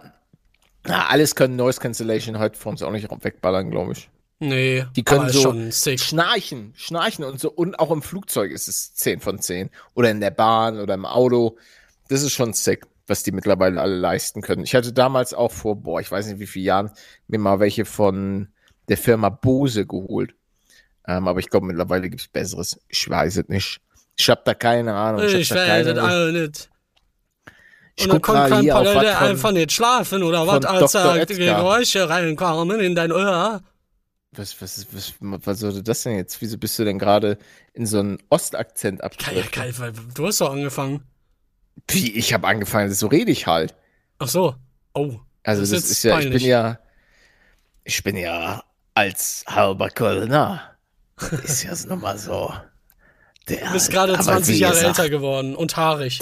Na, 0.85 1.07
alles 1.07 1.35
können 1.35 1.55
Noise 1.55 1.79
Cancellation 1.79 2.37
Headphones 2.37 2.81
auch 2.83 2.91
nicht 2.91 3.09
wegballern, 3.09 3.71
glaube 3.71 3.93
ich. 3.93 4.09
Nee, 4.39 4.85
Die 4.95 5.03
können 5.03 5.29
so 5.29 5.53
schnarchen, 5.97 6.73
schnarchen 6.75 7.23
und 7.23 7.39
so. 7.39 7.49
Und 7.49 7.79
auch 7.79 7.91
im 7.91 8.01
Flugzeug 8.01 8.51
ist 8.51 8.67
es 8.67 8.93
10 8.95 9.21
von 9.21 9.39
10. 9.39 9.69
Oder 9.93 10.11
in 10.11 10.19
der 10.19 10.31
Bahn 10.31 10.79
oder 10.79 10.93
im 10.95 11.05
Auto. 11.05 11.57
Das 12.09 12.23
ist 12.23 12.33
schon 12.33 12.51
sick, 12.51 12.85
was 13.07 13.23
die 13.23 13.31
mittlerweile 13.31 13.79
alle 13.79 13.95
leisten 13.95 14.41
können. 14.41 14.63
Ich 14.63 14.75
hatte 14.75 14.91
damals 14.91 15.33
auch 15.33 15.51
vor, 15.51 15.77
boah, 15.77 16.01
ich 16.01 16.11
weiß 16.11 16.27
nicht 16.27 16.39
wie 16.39 16.47
viele 16.47 16.65
Jahren, 16.65 16.91
mir 17.27 17.39
mal 17.39 17.61
welche 17.61 17.85
von 17.85 18.49
der 18.89 18.97
Firma 18.97 19.29
Bose 19.29 19.85
geholt. 19.85 20.35
Ähm, 21.07 21.27
aber 21.27 21.39
ich 21.39 21.49
glaube, 21.49 21.67
mittlerweile 21.67 22.09
gibt 22.09 22.21
es 22.21 22.27
Besseres. 22.27 22.79
Ich 22.89 23.09
weiß 23.09 23.37
es 23.37 23.47
nicht. 23.47 23.79
Ich 24.17 24.29
habe 24.29 24.41
da 24.43 24.53
keine 24.53 24.93
Ahnung. 24.93 25.23
Ich 25.23 25.47
da 25.47 25.55
weiß 25.55 25.85
das 25.85 25.97
alle 25.97 26.33
nicht. 26.33 26.69
Ich 27.95 28.05
Und 28.05 28.13
dann 28.13 28.21
kommt 28.21 28.49
kein 28.49 28.67
Palette 28.67 28.95
was 28.95 29.17
von- 29.17 29.27
einfach 29.27 29.51
nicht 29.51 29.71
schlafen 29.71 30.23
oder 30.23 30.47
was, 30.47 30.65
als 30.65 30.91
da. 30.93 31.23
Geräusche 31.25 32.09
reinkommen 32.09 32.79
in 32.79 32.95
dein 32.95 33.11
Ohr. 33.11 33.61
Was, 34.31 34.59
was, 34.61 34.77
ist- 34.79 34.87
was, 34.95 35.13
was 35.19 35.59
sollte 35.59 35.83
das 35.83 36.01
denn 36.03 36.15
jetzt? 36.15 36.41
Wieso 36.41 36.57
bist 36.57 36.77
du 36.79 36.85
denn 36.85 36.97
gerade 36.97 37.37
in 37.73 37.85
so 37.85 37.99
einen 37.99 38.17
Ostakzent 38.29 39.01
weil 39.01 39.93
du 40.15 40.25
hast 40.27 40.41
doch 40.41 40.51
angefangen. 40.51 41.03
Wie, 41.89 42.11
ich 42.13 42.33
habe 42.33 42.47
angefangen, 42.47 42.91
so 42.93 43.07
rede 43.07 43.31
ich 43.31 43.45
halt. 43.45 43.75
Ach 44.19 44.27
so. 44.27 44.55
Oh. 44.93 45.19
Also 45.43 45.61
Das 45.61 45.69
das, 45.71 45.83
ist 45.83 45.91
ist, 45.91 46.03
ja, 46.03 46.19
ich 46.19 46.29
bin 46.31 46.41
ja, 46.41 46.79
ich 47.83 48.03
bin 48.03 48.15
ja 48.17 48.63
als 48.95 49.43
halber 49.47 49.89
Kölner. 49.89 50.61
Ist 51.43 51.63
ja 51.63 51.73
nun 51.87 52.01
mal 52.01 52.17
so. 52.17 52.51
Der, 53.49 53.67
Du 53.67 53.73
bist 53.73 53.91
gerade 53.91 54.13
aber 54.13 54.23
20 54.23 54.55
wie 54.55 54.59
Jahre 54.59 54.73
gesagt, 54.75 54.97
älter 54.99 55.09
geworden 55.09 55.55
und 55.55 55.75
haarig. 55.77 56.19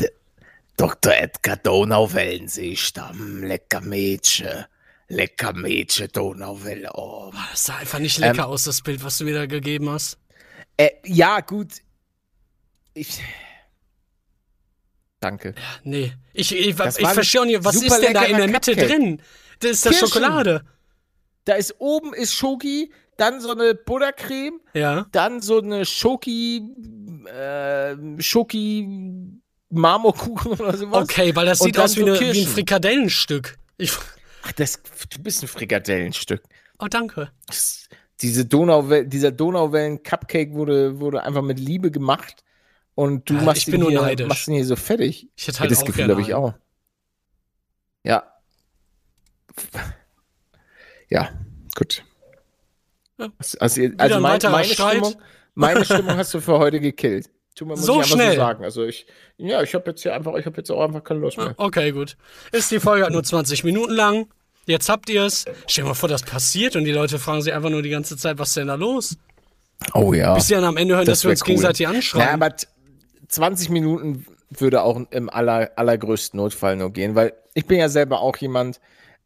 Dr. 0.77 1.13
Edgar 1.13 1.57
Donauwellensee-Stamm, 1.57 3.43
lecker 3.43 3.81
Mädchen, 3.81 4.65
lecker 5.07 5.53
Mädchen, 5.53 6.07
Donauwelle. 6.11 6.89
Oh. 6.93 7.31
Das 7.51 7.65
sah 7.65 7.77
einfach 7.77 7.99
nicht 7.99 8.17
Ähm, 8.17 8.23
lecker 8.23 8.47
aus, 8.47 8.63
das 8.63 8.81
Bild, 8.81 9.03
was 9.03 9.17
du 9.17 9.25
mir 9.25 9.35
da 9.35 9.45
gegeben 9.45 9.89
hast. 9.89 10.17
Äh, 10.77 10.89
ja, 11.05 11.41
gut. 11.41 11.73
Ich. 12.93 13.21
Danke. 15.19 15.53
Nee. 15.83 16.13
Ich, 16.33 16.51
ich, 16.55 16.67
ich 16.67 16.79
ein 16.79 17.13
verstehe 17.13 17.41
auch 17.41 17.45
nicht, 17.45 17.63
was 17.63 17.75
ist 17.75 18.01
denn 18.01 18.13
da 18.13 18.23
in 18.23 18.37
der 18.37 18.47
Mitte 18.47 18.71
Cupcake. 18.73 18.87
drin? 18.89 19.21
Das 19.59 19.71
ist 19.71 19.85
das 19.85 19.99
Kirschen. 19.99 20.07
Schokolade. 20.21 20.65
Da 21.45 21.53
ist 21.55 21.75
oben 21.79 22.13
ist 22.13 22.33
Schoki, 22.33 22.91
dann 23.17 23.39
so 23.39 23.51
eine 23.51 23.75
Buttercreme, 23.75 24.59
Ja. 24.73 25.05
dann 25.11 25.41
so 25.41 25.59
eine 25.59 25.85
Schoki, 25.85 26.63
äh, 27.25 27.95
Schoki 28.21 29.40
Marmorkuchen 29.71 30.51
oder 30.53 30.75
sowas. 30.77 31.03
Okay, 31.03 31.35
weil 31.35 31.45
das 31.45 31.59
sieht 31.59 31.77
aus 31.79 31.95
wie, 31.95 32.01
so 32.01 32.05
eine, 32.07 32.19
wie 32.19 32.41
ein. 32.41 32.47
Frikadellenstück. 32.47 33.57
Ich, 33.77 33.91
Ach, 34.43 34.51
das, 34.53 34.81
du 35.09 35.21
bist 35.21 35.43
ein 35.43 35.47
Frikadellenstück. 35.47 36.41
oh, 36.79 36.87
danke. 36.89 37.31
Das, 37.47 37.87
diese 38.21 38.45
Donauwelle, 38.45 39.07
dieser 39.07 39.31
Donauwellen-Cupcake 39.31 40.53
wurde, 40.53 40.99
wurde 40.99 41.23
einfach 41.23 41.41
mit 41.41 41.59
Liebe 41.59 41.91
gemacht. 41.91 42.43
Und 42.93 43.29
du 43.29 43.35
Ja, 43.35 43.41
machst, 43.41 43.67
ihn 43.67 43.83
hier, 43.87 44.27
machst 44.27 44.47
ihn 44.47 44.55
hier 44.55 44.65
so 44.65 44.75
fertig. 44.75 45.27
Ich 45.35 45.47
hätte 45.47 45.57
Ja, 45.57 45.61
halt 45.61 45.71
das 45.71 45.79
auch 45.79 45.85
Gefühl 45.85 46.09
habe 46.09 46.21
ich 46.21 46.33
auch. 46.33 46.53
Ja. 48.03 48.23
Ja, 51.09 51.29
gut. 51.75 52.03
Ja. 53.17 53.29
Also, 53.59 53.81
also 53.97 54.19
meine, 54.19 54.39
Streit. 54.65 54.97
Stimmung, 54.97 55.15
meine 55.53 55.85
Stimmung 55.85 56.15
hast 56.17 56.33
du 56.33 56.41
für 56.41 56.57
heute 56.59 56.79
gekillt. 56.79 57.29
Tu 57.55 57.65
mir, 57.65 57.71
muss 57.71 57.85
So 57.85 58.01
ich 58.01 58.07
schnell? 58.07 58.31
so 58.31 58.37
sagen. 58.37 58.63
Also 58.63 58.85
ich, 58.85 59.05
ja, 59.37 59.61
ich 59.61 59.73
habe 59.75 59.89
jetzt 59.91 60.01
hier 60.03 60.13
einfach, 60.15 60.35
ich 60.35 60.45
habe 60.45 60.57
jetzt 60.57 60.69
auch 60.71 60.81
einfach 60.81 61.03
keine 61.03 61.19
Lust 61.19 61.37
mehr. 61.37 61.53
Okay, 61.57 61.91
gut. 61.91 62.15
Ist 62.51 62.71
die 62.71 62.79
Folge 62.79 63.03
halt 63.03 63.13
nur 63.13 63.23
20 63.23 63.63
Minuten 63.63 63.93
lang. 63.93 64.27
Jetzt 64.67 64.89
habt 64.89 65.09
ihr 65.09 65.23
es. 65.23 65.45
Stell 65.67 65.83
dir 65.83 65.89
mal 65.89 65.93
vor, 65.95 66.07
das 66.07 66.21
passiert 66.23 66.75
und 66.75 66.85
die 66.85 66.91
Leute 66.91 67.19
fragen 67.19 67.41
sich 67.41 67.51
einfach 67.53 67.69
nur 67.69 67.81
die 67.81 67.89
ganze 67.89 68.15
Zeit, 68.15 68.37
was 68.39 68.49
ist 68.49 68.57
denn 68.57 68.67
da 68.67 68.75
los? 68.75 69.17
Oh 69.93 70.13
ja. 70.13 70.33
Bis 70.35 70.47
sie 70.47 70.53
dann 70.53 70.63
am 70.63 70.77
Ende 70.77 70.95
hören, 70.95 71.05
dass 71.05 71.23
wir 71.23 71.31
uns 71.31 71.43
gegenseitig 71.43 71.81
Ja, 71.81 71.89
anschreien. 71.89 72.29
aber 72.29 72.55
t- 72.55 72.67
20 73.27 73.69
Minuten 73.69 74.25
würde 74.49 74.81
auch 74.83 74.99
im 75.09 75.29
aller, 75.29 75.71
allergrößten 75.75 76.37
Notfall 76.37 76.75
nur 76.75 76.91
gehen, 76.91 77.15
weil 77.15 77.33
ich 77.53 77.65
bin 77.65 77.79
ja 77.79 77.89
selber 77.89 78.19
auch 78.21 78.37
jemand, 78.37 78.79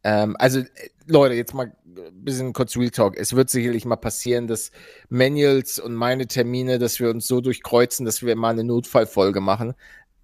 ähm, 0.03 0.35
also 0.39 0.59
äh, 0.59 0.65
Leute, 1.07 1.33
jetzt 1.35 1.53
mal 1.53 1.73
bisschen 2.11 2.53
kurz 2.53 2.75
Real 2.75 2.89
Talk. 2.89 3.17
Es 3.17 3.35
wird 3.35 3.49
sicherlich 3.49 3.85
mal 3.85 3.95
passieren, 3.95 4.47
dass 4.47 4.71
Manuals 5.09 5.79
und 5.79 5.95
meine 5.95 6.27
Termine, 6.27 6.79
dass 6.79 6.99
wir 6.99 7.09
uns 7.09 7.27
so 7.27 7.41
durchkreuzen, 7.41 8.05
dass 8.05 8.23
wir 8.23 8.35
mal 8.35 8.49
eine 8.49 8.63
Notfallfolge 8.63 9.41
machen. 9.41 9.73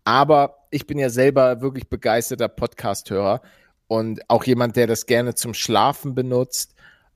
Aber 0.03 0.65
ich 0.71 0.87
bin 0.87 0.97
ja 0.97 1.09
selber 1.09 1.61
wirklich 1.61 1.89
begeisterter 1.89 2.47
Podcast-Hörer 2.47 3.41
und 3.87 4.21
auch 4.29 4.43
jemand, 4.45 4.75
der 4.75 4.87
das 4.87 5.05
gerne 5.05 5.35
zum 5.35 5.53
Schlafen 5.53 6.15
benutzt 6.15 6.75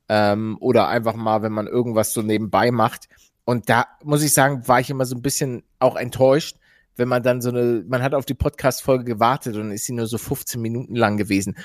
ähm, 0.09 0.57
oder 0.59 0.87
einfach 0.87 1.15
mal, 1.15 1.41
wenn 1.41 1.53
man 1.53 1.67
irgendwas 1.67 2.13
so 2.13 2.21
nebenbei 2.21 2.71
macht. 2.71 3.07
Und 3.45 3.69
da 3.69 3.85
muss 4.03 4.23
ich 4.23 4.33
sagen, 4.33 4.67
war 4.67 4.79
ich 4.79 4.89
immer 4.89 5.05
so 5.05 5.15
ein 5.15 5.21
bisschen 5.21 5.63
auch 5.79 5.95
enttäuscht, 5.95 6.57
wenn 6.95 7.07
man 7.07 7.23
dann 7.23 7.41
so 7.41 7.49
eine, 7.49 7.83
man 7.87 8.01
hat 8.01 8.13
auf 8.13 8.25
die 8.25 8.33
Podcast-Folge 8.33 9.03
gewartet 9.03 9.55
und 9.55 9.71
ist 9.71 9.85
sie 9.85 9.93
nur 9.93 10.07
so 10.07 10.17
15 10.17 10.61
Minuten 10.61 10.95
lang 10.95 11.17
gewesen. 11.17 11.55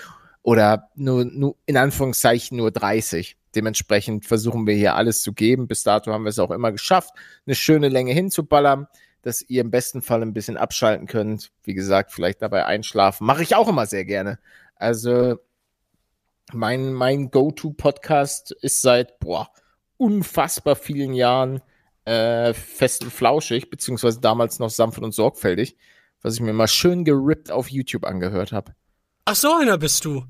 Oder 0.43 0.89
nur, 0.95 1.25
nur, 1.25 1.57
in 1.67 1.77
Anführungszeichen 1.77 2.57
nur 2.57 2.71
30. 2.71 3.37
Dementsprechend 3.55 4.27
versuchen 4.27 4.67
wir 4.67 4.75
hier 4.75 4.95
alles 4.95 5.23
zu 5.23 5.33
geben. 5.33 5.67
Bis 5.67 5.83
dato 5.83 6.13
haben 6.13 6.25
wir 6.25 6.31
es 6.31 6.39
auch 6.39 6.51
immer 6.51 6.73
geschafft, 6.73 7.15
eine 7.47 7.55
schöne 7.55 7.89
Länge 7.89 8.13
hinzuballern, 8.13 8.87
dass 9.23 9.43
ihr 9.43 9.61
im 9.61 9.71
besten 9.71 10.03
Fall 10.03 10.23
ein 10.23 10.33
bisschen 10.33 10.57
abschalten 10.57 11.07
könnt. 11.07 11.51
Wie 11.63 11.75
gesagt, 11.75 12.13
vielleicht 12.13 12.43
dabei 12.43 12.65
einschlafen. 12.65 13.27
Mache 13.27 13.43
ich 13.43 13.55
auch 13.55 13.69
immer 13.69 13.87
sehr 13.87 14.05
gerne. 14.05 14.39
Also, 14.77 15.37
mein, 16.53 16.93
mein 16.93 17.31
Go-To-Podcast 17.31 18.53
ist 18.53 18.81
seit, 18.81 19.19
boah, 19.19 19.51
unfassbar 19.99 20.77
vielen 20.77 21.13
Jahren 21.13 21.61
äh, 22.07 22.55
fest 22.55 23.05
und 23.05 23.13
flauschig, 23.13 23.69
beziehungsweise 23.69 24.21
damals 24.21 24.59
noch 24.59 24.71
sanft 24.71 25.01
und 25.01 25.13
sorgfältig, 25.13 25.77
was 26.23 26.35
ich 26.35 26.41
mir 26.41 26.53
mal 26.53 26.69
schön 26.69 27.05
gerippt 27.05 27.51
auf 27.51 27.69
YouTube 27.69 28.05
angehört 28.05 28.53
habe. 28.53 28.75
Ach, 29.25 29.35
so 29.37 29.55
einer 29.55 29.79
bist 29.79 30.05
du. 30.05 30.25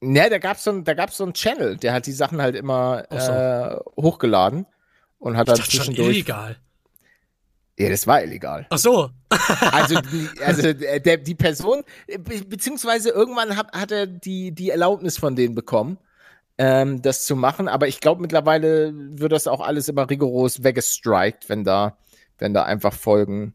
Ne, 0.00 0.28
da 0.28 0.38
gab's 0.38 0.64
so 0.64 0.70
ein, 0.70 0.84
da 0.84 0.94
gab's 0.94 1.16
so 1.16 1.24
einen 1.24 1.32
Channel, 1.32 1.76
der 1.76 1.92
hat 1.94 2.06
die 2.06 2.12
Sachen 2.12 2.40
halt 2.42 2.54
immer 2.54 3.04
so. 3.10 3.16
äh, 3.16 3.76
hochgeladen 3.96 4.66
und 5.18 5.36
hat 5.36 5.48
Ich 5.48 5.54
dann 5.54 5.56
dachte 5.58 5.70
schon 5.70 5.84
zwischendurch. 5.86 6.16
illegal. 6.16 6.56
Ja, 7.78 7.88
das 7.90 8.06
war 8.06 8.22
illegal. 8.22 8.66
Ach 8.70 8.78
so. 8.78 9.10
Also, 9.72 10.00
die, 10.00 10.28
also 10.42 10.68
äh, 10.68 11.00
der, 11.00 11.18
die 11.18 11.34
Person, 11.34 11.82
be 12.06 12.42
beziehungsweise 12.44 13.10
irgendwann 13.10 13.56
hat, 13.56 13.72
hat 13.72 13.90
er 13.92 14.06
die, 14.06 14.52
die 14.52 14.70
Erlaubnis 14.70 15.18
von 15.18 15.36
denen 15.36 15.54
bekommen, 15.54 15.98
ähm, 16.58 17.02
das 17.02 17.26
zu 17.26 17.36
machen. 17.36 17.68
Aber 17.68 17.86
ich 17.88 18.00
glaube, 18.00 18.22
mittlerweile 18.22 18.92
wird 18.94 19.32
das 19.32 19.46
auch 19.46 19.60
alles 19.60 19.88
immer 19.88 20.08
rigoros 20.08 20.62
weggestrikt, 20.62 21.48
wenn 21.48 21.64
da, 21.64 21.96
wenn 22.38 22.54
da 22.54 22.64
einfach 22.64 22.92
Folgen 22.94 23.54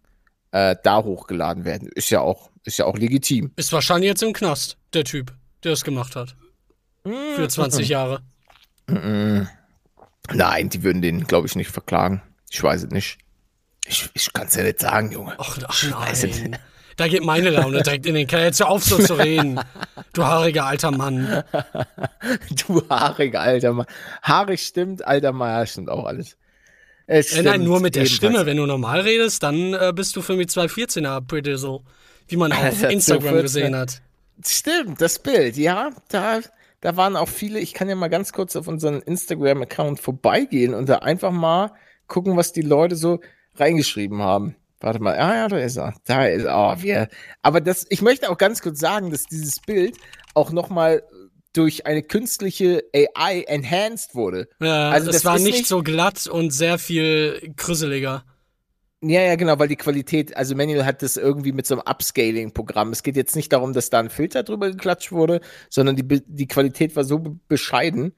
äh, 0.52 0.76
da 0.84 1.04
hochgeladen 1.04 1.66
werden. 1.66 1.90
Ist 1.94 2.10
ja 2.10 2.22
auch, 2.22 2.50
ist 2.64 2.78
ja 2.78 2.86
auch 2.86 2.98
legitim. 2.98 3.52
Ist 3.56 3.74
wahrscheinlich 3.74 4.10
jetzt 4.10 4.24
im 4.24 4.34
Knast, 4.34 4.78
der 4.94 5.04
Typ, 5.04 5.34
der 5.64 5.74
es 5.74 5.84
gemacht 5.84 6.16
hat. 6.16 6.36
Für 7.04 7.48
20 7.48 7.88
Jahre. 7.90 8.22
Nein, 8.88 10.70
die 10.70 10.84
würden 10.84 11.02
den, 11.02 11.26
glaube 11.26 11.48
ich, 11.48 11.56
nicht 11.56 11.72
verklagen. 11.72 12.22
Ich 12.50 12.62
weiß 12.62 12.84
es 12.84 12.90
nicht. 12.92 13.18
Ich, 13.88 14.10
ich 14.14 14.32
kann 14.34 14.48
es 14.48 14.56
ja 14.56 14.64
nicht 14.64 14.80
sagen, 14.80 15.12
Junge. 15.12 15.36
Ach, 15.38 15.58
ach 15.68 15.84
nein. 15.90 16.58
Da 16.98 17.08
geht 17.08 17.24
meine 17.24 17.50
Laune 17.50 17.82
direkt 17.82 18.06
in 18.06 18.14
den 18.14 18.28
Keller. 18.28 18.46
Jetzt 18.46 18.60
hör 18.60 18.70
auf 18.70 18.84
so 18.84 18.98
zu 18.98 19.14
reden. 19.16 19.60
Du 20.14 20.26
haariger 20.26 20.66
alter 20.66 20.92
Mann. 20.92 21.42
du 22.68 22.82
haariger 22.90 23.40
alter 23.40 23.72
Mann. 23.72 23.86
Haarig 24.22 24.62
stimmt, 24.62 25.08
alter 25.08 25.32
Mann, 25.32 25.66
stimmt 25.66 25.90
auch 25.90 26.04
alles. 26.04 26.36
Es 27.14 27.34
äh, 27.34 27.44
nein, 27.44 27.64
nur 27.64 27.82
mit 27.82 27.96
der 27.96 28.06
Stimme. 28.06 28.46
Wenn 28.46 28.56
du 28.56 28.66
normal 28.66 29.02
redest, 29.02 29.44
dann 29.44 29.74
äh, 29.74 29.92
bist 29.94 30.16
du 30.16 30.22
für 30.22 30.38
mich 30.38 30.48
214er 30.48 31.20
Pretty 31.20 31.58
so. 31.58 31.84
Wie 32.30 32.38
man 32.38 32.54
auf 32.54 32.84
Instagram 32.84 33.42
gesehen 33.42 33.76
hat. 33.76 34.02
Stimmt, 34.46 35.02
das 35.02 35.20
Bild, 35.20 35.58
ja. 35.58 35.90
Da, 36.08 36.40
da 36.80 36.96
waren 36.96 37.18
auch 37.18 37.28
viele. 37.28 37.60
Ich 37.60 37.74
kann 37.74 37.90
ja 37.90 37.96
mal 37.96 38.08
ganz 38.08 38.32
kurz 38.32 38.56
auf 38.56 38.70
unseren 38.70 39.02
Instagram-Account 39.02 40.00
vorbeigehen 40.00 40.74
und 40.74 40.88
da 40.88 41.00
einfach 41.00 41.32
mal 41.32 41.74
gucken, 42.08 42.38
was 42.38 42.54
die 42.54 42.62
Leute 42.62 42.96
so 42.96 43.20
reingeschrieben 43.56 44.22
haben. 44.22 44.56
Warte 44.80 45.02
mal, 45.02 45.18
ah 45.18 45.36
ja, 45.36 45.48
da 45.50 45.58
ist 45.58 45.78
er. 45.78 45.94
Da 46.06 46.26
ist 46.28 46.46
er. 46.46 46.58
Oh, 46.58 46.82
wir. 46.82 47.10
Aber 47.42 47.60
das, 47.60 47.86
ich 47.90 48.02
möchte 48.02 48.30
auch 48.30 48.38
ganz 48.38 48.62
kurz 48.62 48.80
sagen, 48.80 49.12
dass 49.12 49.24
dieses 49.24 49.60
Bild 49.60 49.98
auch 50.34 50.54
nochmal 50.54 51.04
durch 51.54 51.86
eine 51.86 52.04
künstliche 52.04 52.84
AI 52.94 53.44
enhanced 53.48 54.16
wurde. 54.16 54.48
Ja, 54.60 54.90
also 54.90 55.08
das, 55.08 55.18
das 55.18 55.26
war 55.26 55.38
nicht, 55.38 55.58
nicht 55.58 55.68
so 55.68 55.84
glatt 55.84 56.28
und 56.28 56.52
sehr 56.52 56.78
viel 56.78 57.54
krüsseliger. 57.58 58.24
Ja, 59.04 59.22
ja, 59.22 59.36
genau, 59.36 59.58
weil 59.58 59.68
die 59.68 59.78
Qualität, 59.78 60.38
also 60.38 60.56
Manuel 60.56 60.86
hat 60.86 61.02
das 61.02 61.18
irgendwie 61.18 61.54
mit 61.54 61.66
so 61.66 61.74
einem 61.74 61.84
Upscaling-Programm. 61.88 62.92
Es 62.92 63.02
geht 63.02 63.16
jetzt 63.16 63.36
nicht 63.36 63.52
darum, 63.52 63.74
dass 63.74 63.90
da 63.90 64.00
ein 64.00 64.12
Filter 64.12 64.44
drüber 64.44 64.70
geklatscht 64.70 65.12
wurde, 65.12 65.42
sondern 65.70 65.96
die, 65.96 66.22
die 66.26 66.48
Qualität 66.48 66.96
war 66.96 67.04
so 67.04 67.40
bescheiden. 67.48 68.14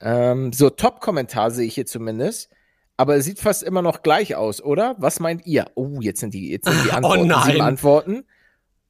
Ähm, 0.00 0.54
so, 0.54 0.70
Top-Kommentar 0.70 1.50
sehe 1.50 1.66
ich 1.66 1.74
hier 1.74 1.84
zumindest. 1.84 2.50
Aber 2.96 3.16
es 3.16 3.26
sieht 3.26 3.40
fast 3.40 3.62
immer 3.62 3.82
noch 3.82 4.02
gleich 4.02 4.36
aus, 4.36 4.62
oder? 4.62 4.96
Was 4.98 5.20
meint 5.20 5.44
ihr? 5.46 5.66
Oh, 5.74 5.98
jetzt 6.00 6.20
sind 6.20 6.32
die, 6.32 6.50
jetzt 6.50 6.66
sind 6.66 6.82
die 6.84 6.88
oh 6.92 6.94
Antworten. 6.94 7.20
Oh 7.20 7.26
nein. 7.26 7.44
Sieben 7.44 7.60
Antworten. 7.60 8.24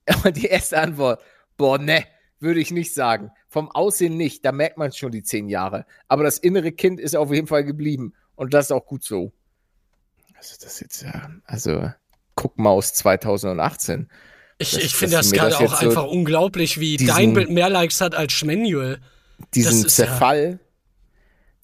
Die 0.37 0.47
erste 0.47 0.79
Antwort, 0.79 1.21
boah, 1.57 1.79
ne, 1.79 2.05
würde 2.39 2.61
ich 2.61 2.71
nicht 2.71 2.95
sagen. 2.95 3.33
Vom 3.57 3.71
Aussehen 3.71 4.19
nicht, 4.19 4.45
da 4.45 4.53
merkt 4.53 4.77
man 4.77 4.93
schon 4.93 5.13
die 5.13 5.23
zehn 5.23 5.49
Jahre. 5.49 5.87
Aber 6.09 6.25
das 6.25 6.37
innere 6.37 6.73
Kind 6.73 7.01
ist 7.01 7.17
auf 7.17 7.33
jeden 7.33 7.47
Fall 7.47 7.65
geblieben. 7.65 8.13
Und 8.35 8.53
das 8.53 8.67
ist 8.67 8.73
auch 8.73 8.85
gut 8.85 9.03
so. 9.03 9.33
Also, 10.35 10.57
das 10.63 10.79
jetzt 10.81 11.01
ja, 11.01 11.31
also, 11.47 11.91
guck 12.35 12.59
mal 12.59 12.69
aus 12.69 12.93
2018. 12.93 14.11
Ich, 14.59 14.77
ich 14.77 14.95
finde 14.95 15.17
das 15.17 15.33
gerade 15.33 15.57
auch 15.57 15.73
einfach 15.73 16.03
so 16.03 16.11
unglaublich, 16.11 16.81
wie 16.81 16.99
diesen, 16.99 17.15
dein 17.15 17.33
Bild 17.33 17.49
mehr 17.49 17.71
Likes 17.71 18.03
hat 18.03 18.15
als 18.15 18.35
Schmanuel. 18.35 19.01
Diesen 19.55 19.89
Zerfall. 19.89 20.59
Ja 20.61 20.67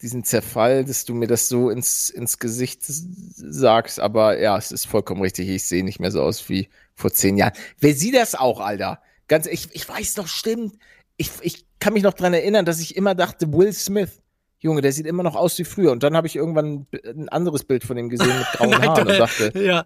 diesen 0.01 0.25
Zerfall, 0.25 0.87
dass 0.87 1.05
du 1.05 1.13
mir 1.13 1.27
das 1.27 1.51
so 1.51 1.69
ins, 1.69 2.09
ins 2.09 2.39
Gesicht 2.39 2.81
sagst, 2.87 4.01
aber 4.01 4.41
ja, 4.41 4.57
es 4.57 4.73
ist 4.73 4.87
vollkommen 4.87 5.21
richtig. 5.21 5.47
Ich 5.51 5.69
sehe 5.69 5.85
nicht 5.85 6.01
mehr 6.01 6.11
so 6.11 6.23
aus 6.23 6.49
wie 6.49 6.71
vor 6.95 7.13
zehn 7.13 7.37
Jahren. 7.37 7.53
Wer 7.79 7.95
sieht 7.95 8.15
das 8.15 8.35
auch, 8.35 8.61
Alter? 8.61 9.03
Ganz, 9.29 9.47
ich, 9.47 9.69
ich 9.75 9.87
weiß 9.87 10.15
doch, 10.15 10.27
stimmt. 10.27 10.75
Ich, 11.19 11.31
ich 11.43 11.67
kann 11.83 11.95
mich 11.95 12.05
noch 12.05 12.15
dran 12.15 12.33
erinnern, 12.33 12.65
dass 12.65 12.79
ich 12.79 12.97
immer 12.97 13.17
dachte, 13.17 13.53
Will 13.53 13.73
Smith. 13.73 14.23
Junge, 14.61 14.83
der 14.83 14.93
sieht 14.93 15.07
immer 15.07 15.25
noch 15.25 15.35
aus 15.35 15.59
wie 15.59 15.65
früher. 15.65 15.91
Und 15.91 16.05
dann 16.05 16.17
habe 16.17 16.29
ich 16.29 16.37
irgendwann 16.37 16.87
ein 17.05 17.29
anderes 17.29 17.65
Bild 17.65 17.83
von 17.83 17.99
ihm 17.99 18.09
gesehen 18.09 18.39
mit 18.39 18.47
grauen 18.53 18.79
Haaren 18.87 19.09
und 19.09 19.19
dachte. 19.19 19.53
Ja, 19.59 19.85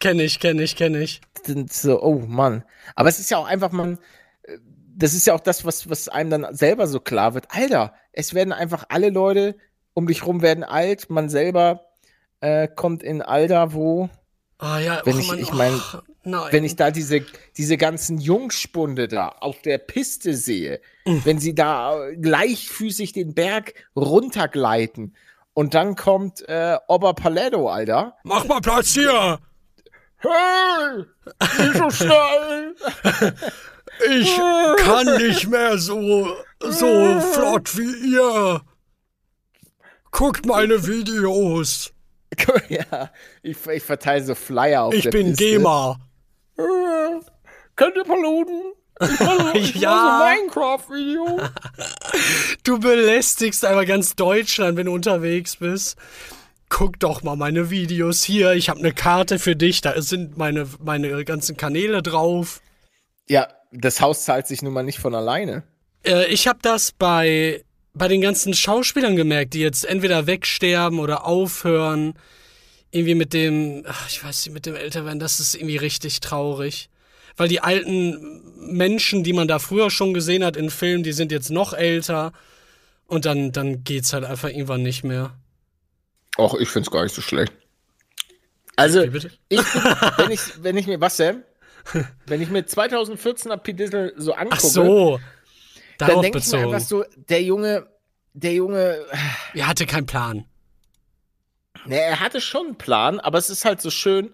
kenne 0.00 0.22
ich, 0.22 0.40
kenne 0.40 0.62
ich, 0.62 0.74
kenne 0.74 1.00
ich. 1.00 1.20
So, 1.70 2.02
oh 2.02 2.20
Mann. 2.26 2.64
Aber 2.94 3.10
es 3.10 3.18
ist 3.18 3.30
ja 3.30 3.36
auch 3.36 3.46
einfach, 3.46 3.70
man, 3.72 3.98
das 4.96 5.12
ist 5.12 5.26
ja 5.26 5.34
auch 5.34 5.40
das, 5.40 5.66
was, 5.66 5.90
was 5.90 6.08
einem 6.08 6.30
dann 6.30 6.54
selber 6.54 6.86
so 6.86 6.98
klar 6.98 7.34
wird. 7.34 7.48
Alter, 7.50 7.92
es 8.12 8.32
werden 8.32 8.54
einfach 8.54 8.86
alle 8.88 9.10
Leute 9.10 9.54
um 9.92 10.06
dich 10.06 10.24
rum 10.24 10.40
werden 10.40 10.64
alt, 10.64 11.10
man 11.10 11.28
selber 11.28 11.90
äh, 12.40 12.66
kommt 12.66 13.02
in 13.02 13.20
Alter, 13.20 13.74
wo. 13.74 14.08
Ah 14.56 14.78
ja, 14.78 15.02
wenn 15.04 15.16
oh, 15.16 15.20
ich, 15.20 15.32
ich 15.34 15.52
meine, 15.52 15.78
oh, 16.24 16.46
wenn 16.50 16.64
ich 16.64 16.76
da 16.76 16.90
diese, 16.90 17.24
diese 17.56 17.76
ganzen 17.76 18.18
Jungspunde 18.18 19.08
da 19.08 19.28
auf 19.28 19.60
der 19.62 19.78
Piste 19.78 20.34
sehe, 20.34 20.80
mhm. 21.04 21.22
wenn 21.24 21.38
sie 21.38 21.54
da 21.54 21.98
leichtfüßig 22.16 23.12
den 23.12 23.34
Berg 23.34 23.74
runtergleiten 23.96 25.14
und 25.54 25.74
dann 25.74 25.94
kommt 25.96 26.46
äh, 26.48 26.76
Ober 26.88 27.14
Paletto, 27.14 27.68
Alter. 27.68 28.16
Mach 28.24 28.44
mal 28.46 28.60
Platz 28.60 28.92
hier! 28.92 29.38
Hey! 30.18 31.04
Nicht 31.58 31.76
so 31.76 31.90
schnell! 31.90 32.74
Ich 34.10 34.36
kann 34.78 35.06
nicht 35.18 35.48
mehr 35.48 35.78
so, 35.78 36.36
so 36.60 37.20
flott 37.20 37.76
wie 37.76 38.14
ihr. 38.14 38.60
Guckt 40.10 40.46
meine 40.46 40.86
Videos. 40.86 41.92
ja, 42.68 43.10
ich, 43.42 43.56
ich 43.66 43.82
verteile 43.82 44.24
so 44.24 44.34
Flyer 44.34 44.84
auf 44.84 44.94
ich 44.94 45.04
der 45.04 45.10
Piste. 45.10 45.30
Ich 45.30 45.36
bin 45.36 45.62
Gamer. 45.62 46.00
Äh, 46.56 47.20
könnt 47.76 47.96
ihr 47.96 48.04
verloten? 48.04 48.74
Ich 49.54 49.74
ja. 49.74 50.20
So 50.20 50.40
Minecraft-Video. 50.40 51.40
du 52.62 52.78
belästigst 52.78 53.64
einfach 53.64 53.86
ganz 53.86 54.14
Deutschland, 54.14 54.76
wenn 54.76 54.86
du 54.86 54.92
unterwegs 54.92 55.56
bist. 55.56 55.96
Guck 56.68 56.98
doch 57.00 57.22
mal 57.22 57.36
meine 57.36 57.70
Videos 57.70 58.22
hier. 58.22 58.52
Ich 58.52 58.68
habe 58.68 58.80
eine 58.80 58.92
Karte 58.92 59.38
für 59.38 59.56
dich. 59.56 59.80
Da 59.80 60.00
sind 60.00 60.36
meine, 60.36 60.66
meine 60.82 61.24
ganzen 61.24 61.56
Kanäle 61.56 62.02
drauf. 62.02 62.60
Ja, 63.28 63.48
das 63.72 64.00
Haus 64.00 64.24
zahlt 64.24 64.46
sich 64.46 64.62
nun 64.62 64.72
mal 64.72 64.82
nicht 64.82 64.98
von 64.98 65.14
alleine. 65.14 65.64
Äh, 66.04 66.26
ich 66.26 66.46
habe 66.46 66.58
das 66.62 66.92
bei, 66.92 67.64
bei 67.92 68.08
den 68.08 68.20
ganzen 68.20 68.54
Schauspielern 68.54 69.16
gemerkt, 69.16 69.54
die 69.54 69.60
jetzt 69.60 69.84
entweder 69.84 70.26
wegsterben 70.26 70.98
oder 70.98 71.26
aufhören. 71.26 72.14
Irgendwie 72.94 73.16
mit 73.16 73.32
dem, 73.32 73.82
ach, 73.88 74.08
ich 74.08 74.22
weiß 74.22 74.46
nicht, 74.46 74.54
mit 74.54 74.66
dem 74.66 74.76
Älterwerden, 74.76 75.18
das 75.18 75.40
ist 75.40 75.56
irgendwie 75.56 75.78
richtig 75.78 76.20
traurig. 76.20 76.90
Weil 77.36 77.48
die 77.48 77.58
alten 77.58 78.40
Menschen, 78.56 79.24
die 79.24 79.32
man 79.32 79.48
da 79.48 79.58
früher 79.58 79.90
schon 79.90 80.14
gesehen 80.14 80.44
hat 80.44 80.56
in 80.56 80.70
Filmen, 80.70 81.02
die 81.02 81.12
sind 81.12 81.32
jetzt 81.32 81.50
noch 81.50 81.72
älter. 81.72 82.32
Und 83.08 83.24
dann, 83.24 83.50
dann 83.50 83.82
geht's 83.82 84.12
halt 84.12 84.24
einfach 84.24 84.48
irgendwann 84.48 84.84
nicht 84.84 85.02
mehr. 85.02 85.36
Ach, 86.38 86.54
ich 86.54 86.68
find's 86.68 86.88
gar 86.88 87.02
nicht 87.02 87.16
so 87.16 87.20
schlecht. 87.20 87.52
Also, 88.76 89.00
okay, 89.00 89.28
ich, 89.48 89.58
wenn 89.58 90.30
ich, 90.30 90.40
wenn 90.62 90.76
ich 90.76 90.86
mir, 90.86 91.00
was 91.00 91.16
denn? 91.16 91.42
Wenn 92.26 92.40
ich 92.40 92.48
mir 92.48 92.62
2014er 92.62 93.56
P. 93.56 93.72
Dizzle 93.72 94.14
so 94.16 94.34
angucke, 94.34 94.56
Ach 94.56 94.60
so, 94.60 95.20
dann 95.98 96.22
denke 96.22 96.38
ich 96.38 96.46
mir 96.46 96.58
einfach 96.58 96.78
so, 96.78 97.04
der 97.28 97.42
Junge, 97.42 97.88
der 98.34 98.54
Junge. 98.54 99.04
Er 99.52 99.66
hatte 99.66 99.84
keinen 99.84 100.06
Plan. 100.06 100.44
Ne, 101.86 102.00
er 102.00 102.20
hatte 102.20 102.40
schon 102.40 102.66
einen 102.66 102.78
Plan, 102.78 103.20
aber 103.20 103.38
es 103.38 103.50
ist 103.50 103.64
halt 103.64 103.80
so 103.80 103.90
schön, 103.90 104.32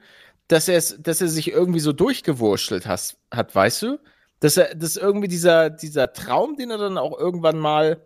dass 0.48 0.68
er 0.68 0.80
dass 0.98 1.20
er 1.20 1.28
sich 1.28 1.50
irgendwie 1.52 1.80
so 1.80 1.92
durchgewurschtelt 1.92 2.86
hat, 2.86 3.16
hat, 3.30 3.54
weißt 3.54 3.82
du? 3.82 3.98
Dass 4.40 4.56
er, 4.56 4.74
dass 4.74 4.96
irgendwie 4.96 5.28
dieser, 5.28 5.70
dieser 5.70 6.12
Traum, 6.12 6.56
den 6.56 6.70
er 6.70 6.78
dann 6.78 6.98
auch 6.98 7.18
irgendwann 7.18 7.58
mal 7.58 8.02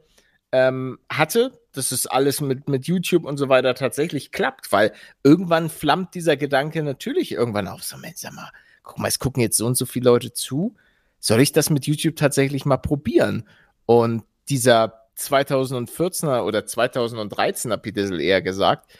ähm, 0.53 0.99
hatte, 1.11 1.59
dass 1.73 1.91
es 1.91 2.07
alles 2.07 2.41
mit, 2.41 2.69
mit 2.69 2.87
YouTube 2.87 3.25
und 3.25 3.37
so 3.37 3.49
weiter 3.49 3.75
tatsächlich 3.75 4.31
klappt, 4.33 4.73
weil 4.73 4.93
irgendwann 5.23 5.69
flammt 5.69 6.15
dieser 6.15 6.37
Gedanke 6.37 6.83
natürlich 6.83 7.33
irgendwann 7.33 7.69
auf. 7.69 7.83
So, 7.83 7.97
Mensch, 7.97 8.19
sag 8.19 8.35
mal, 8.35 8.51
guck 8.83 8.99
mal, 8.99 9.09
es 9.09 9.19
gucken 9.19 9.43
jetzt 9.43 9.57
so 9.57 9.67
und 9.67 9.77
so 9.77 9.87
viele 9.87 10.05
Leute 10.11 10.33
zu. 10.33 10.75
Soll 11.19 11.41
ich 11.41 11.53
das 11.53 11.71
mit 11.71 11.87
YouTube 11.87 12.17
tatsächlich 12.17 12.65
mal 12.67 12.77
probieren? 12.77 13.49
Und 13.87 14.25
dieser 14.49 15.05
2014er 15.19 16.45
oder 16.45 16.61
2013er 16.61 17.77
Peter 17.77 18.19
eher 18.19 18.43
gesagt, 18.43 18.93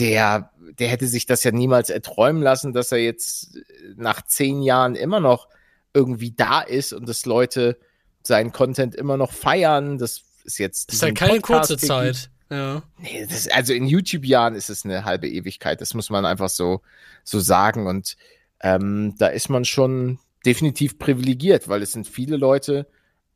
der, 0.00 0.50
der 0.78 0.88
hätte 0.88 1.06
sich 1.06 1.26
das 1.26 1.44
ja 1.44 1.52
niemals 1.52 1.90
erträumen 1.90 2.42
lassen, 2.42 2.72
dass 2.72 2.90
er 2.90 2.98
jetzt 2.98 3.58
nach 3.96 4.22
zehn 4.22 4.62
Jahren 4.62 4.96
immer 4.96 5.20
noch 5.20 5.48
irgendwie 5.92 6.32
da 6.32 6.60
ist 6.60 6.92
und 6.92 7.08
dass 7.08 7.26
Leute 7.26 7.78
seinen 8.22 8.52
Content 8.52 8.94
immer 8.94 9.16
noch 9.16 9.32
feiern. 9.32 9.98
Das 9.98 10.22
ist 10.44 10.58
jetzt. 10.58 10.88
Das 10.88 10.96
ist 10.96 11.02
ja 11.02 11.12
keine 11.12 11.40
Podcast 11.40 11.70
kurze 11.70 11.86
Zeit. 11.86 12.30
Ja. 12.50 12.82
Nee, 12.98 13.26
das, 13.28 13.46
also 13.48 13.72
in 13.72 13.86
YouTube-Jahren 13.86 14.54
ist 14.54 14.70
es 14.70 14.84
eine 14.84 15.04
halbe 15.04 15.28
Ewigkeit. 15.28 15.80
Das 15.80 15.94
muss 15.94 16.10
man 16.10 16.24
einfach 16.24 16.48
so, 16.48 16.80
so 17.22 17.38
sagen. 17.38 17.86
Und 17.86 18.16
ähm, 18.60 19.14
da 19.18 19.28
ist 19.28 19.48
man 19.50 19.64
schon 19.64 20.18
definitiv 20.44 20.98
privilegiert, 20.98 21.68
weil 21.68 21.82
es 21.82 21.92
sind 21.92 22.08
viele 22.08 22.36
Leute, 22.36 22.88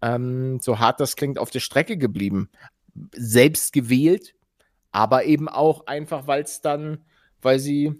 ähm, 0.02 0.58
so 0.60 0.78
hart 0.80 0.98
das 0.98 1.14
klingt, 1.14 1.38
auf 1.38 1.50
der 1.50 1.60
Strecke 1.60 1.96
geblieben. 1.96 2.48
Selbst 3.12 3.72
gewählt, 3.72 4.34
aber 4.94 5.24
eben 5.24 5.48
auch 5.48 5.86
einfach, 5.86 6.26
weil 6.26 6.42
es 6.42 6.60
dann, 6.60 7.04
weil 7.42 7.58
sie 7.58 7.94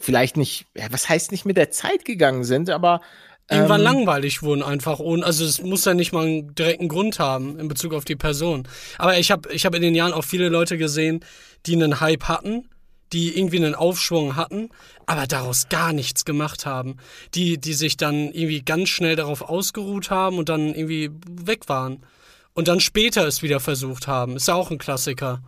vielleicht 0.00 0.36
nicht, 0.36 0.66
ja, 0.74 0.86
was 0.90 1.08
heißt 1.08 1.32
nicht 1.32 1.44
mit 1.44 1.56
der 1.56 1.70
Zeit 1.70 2.04
gegangen 2.04 2.44
sind, 2.44 2.70
aber 2.70 3.00
Irgendwann 3.48 3.82
ähm, 3.82 3.84
langweilig 3.84 4.42
wurden 4.42 4.64
einfach 4.64 4.98
ohne, 4.98 5.24
also 5.24 5.44
es 5.44 5.62
muss 5.62 5.84
ja 5.84 5.94
nicht 5.94 6.12
mal 6.12 6.24
einen 6.26 6.52
direkten 6.56 6.88
Grund 6.88 7.20
haben 7.20 7.56
in 7.60 7.68
Bezug 7.68 7.94
auf 7.94 8.04
die 8.04 8.16
Person. 8.16 8.66
Aber 8.98 9.18
ich 9.18 9.30
habe 9.30 9.52
ich 9.52 9.64
hab 9.64 9.72
in 9.72 9.82
den 9.82 9.94
Jahren 9.94 10.12
auch 10.12 10.24
viele 10.24 10.48
Leute 10.48 10.78
gesehen, 10.78 11.20
die 11.64 11.74
einen 11.74 12.00
Hype 12.00 12.24
hatten 12.24 12.68
die 13.12 13.38
irgendwie 13.38 13.58
einen 13.58 13.76
Aufschwung 13.76 14.34
hatten, 14.36 14.70
aber 15.06 15.26
daraus 15.26 15.68
gar 15.68 15.92
nichts 15.92 16.24
gemacht 16.24 16.66
haben. 16.66 16.96
Die, 17.34 17.56
die 17.58 17.74
sich 17.74 17.96
dann 17.96 18.32
irgendwie 18.32 18.62
ganz 18.62 18.88
schnell 18.88 19.14
darauf 19.14 19.42
ausgeruht 19.42 20.10
haben 20.10 20.38
und 20.38 20.48
dann 20.48 20.74
irgendwie 20.74 21.10
weg 21.30 21.68
waren. 21.68 22.04
Und 22.54 22.68
dann 22.68 22.80
später 22.80 23.24
es 23.26 23.42
wieder 23.42 23.60
versucht 23.60 24.08
haben. 24.08 24.34
Ist 24.34 24.48
ja 24.48 24.54
auch 24.54 24.70
ein 24.70 24.78
Klassiker. 24.78 25.40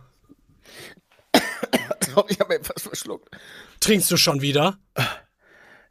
Ich 2.29 2.39
habe 2.39 2.55
etwas 2.55 2.81
verschluckt. 2.83 3.29
Trinkst 3.79 4.09
du 4.11 4.17
schon 4.17 4.41
wieder? 4.41 4.77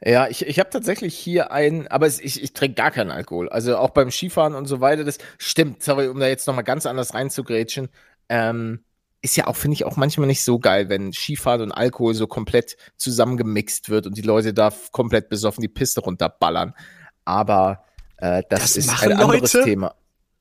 Ja, 0.04 0.28
ich, 0.28 0.46
ich 0.46 0.58
habe 0.58 0.70
tatsächlich 0.70 1.16
hier 1.16 1.50
einen, 1.50 1.88
aber 1.88 2.06
es, 2.06 2.20
ich, 2.20 2.42
ich 2.42 2.52
trinke 2.52 2.76
gar 2.76 2.90
keinen 2.90 3.10
Alkohol. 3.10 3.48
Also 3.48 3.76
auch 3.76 3.90
beim 3.90 4.10
Skifahren 4.10 4.54
und 4.54 4.66
so 4.66 4.80
weiter, 4.80 5.04
das 5.04 5.18
stimmt, 5.38 5.82
sorry, 5.82 6.08
um 6.08 6.20
da 6.20 6.28
jetzt 6.28 6.46
nochmal 6.46 6.64
ganz 6.64 6.86
anders 6.86 7.14
reinzugrätschen. 7.14 7.88
Ähm, 8.28 8.84
ist 9.20 9.36
ja 9.36 9.48
auch, 9.48 9.56
finde 9.56 9.74
ich, 9.74 9.84
auch 9.84 9.96
manchmal 9.96 10.28
nicht 10.28 10.44
so 10.44 10.60
geil, 10.60 10.88
wenn 10.88 11.12
Skifahren 11.12 11.62
und 11.62 11.72
Alkohol 11.72 12.14
so 12.14 12.28
komplett 12.28 12.76
zusammengemixt 12.96 13.88
wird 13.88 14.06
und 14.06 14.16
die 14.16 14.22
Leute 14.22 14.54
da 14.54 14.72
komplett 14.92 15.28
besoffen 15.28 15.62
die 15.62 15.68
Piste 15.68 16.00
runterballern. 16.00 16.74
Aber 17.24 17.84
äh, 18.18 18.44
das, 18.48 18.60
das 18.60 18.76
ist 18.76 19.02
ein 19.02 19.12
anderes 19.12 19.52
Leute? 19.52 19.64
Thema. 19.64 19.94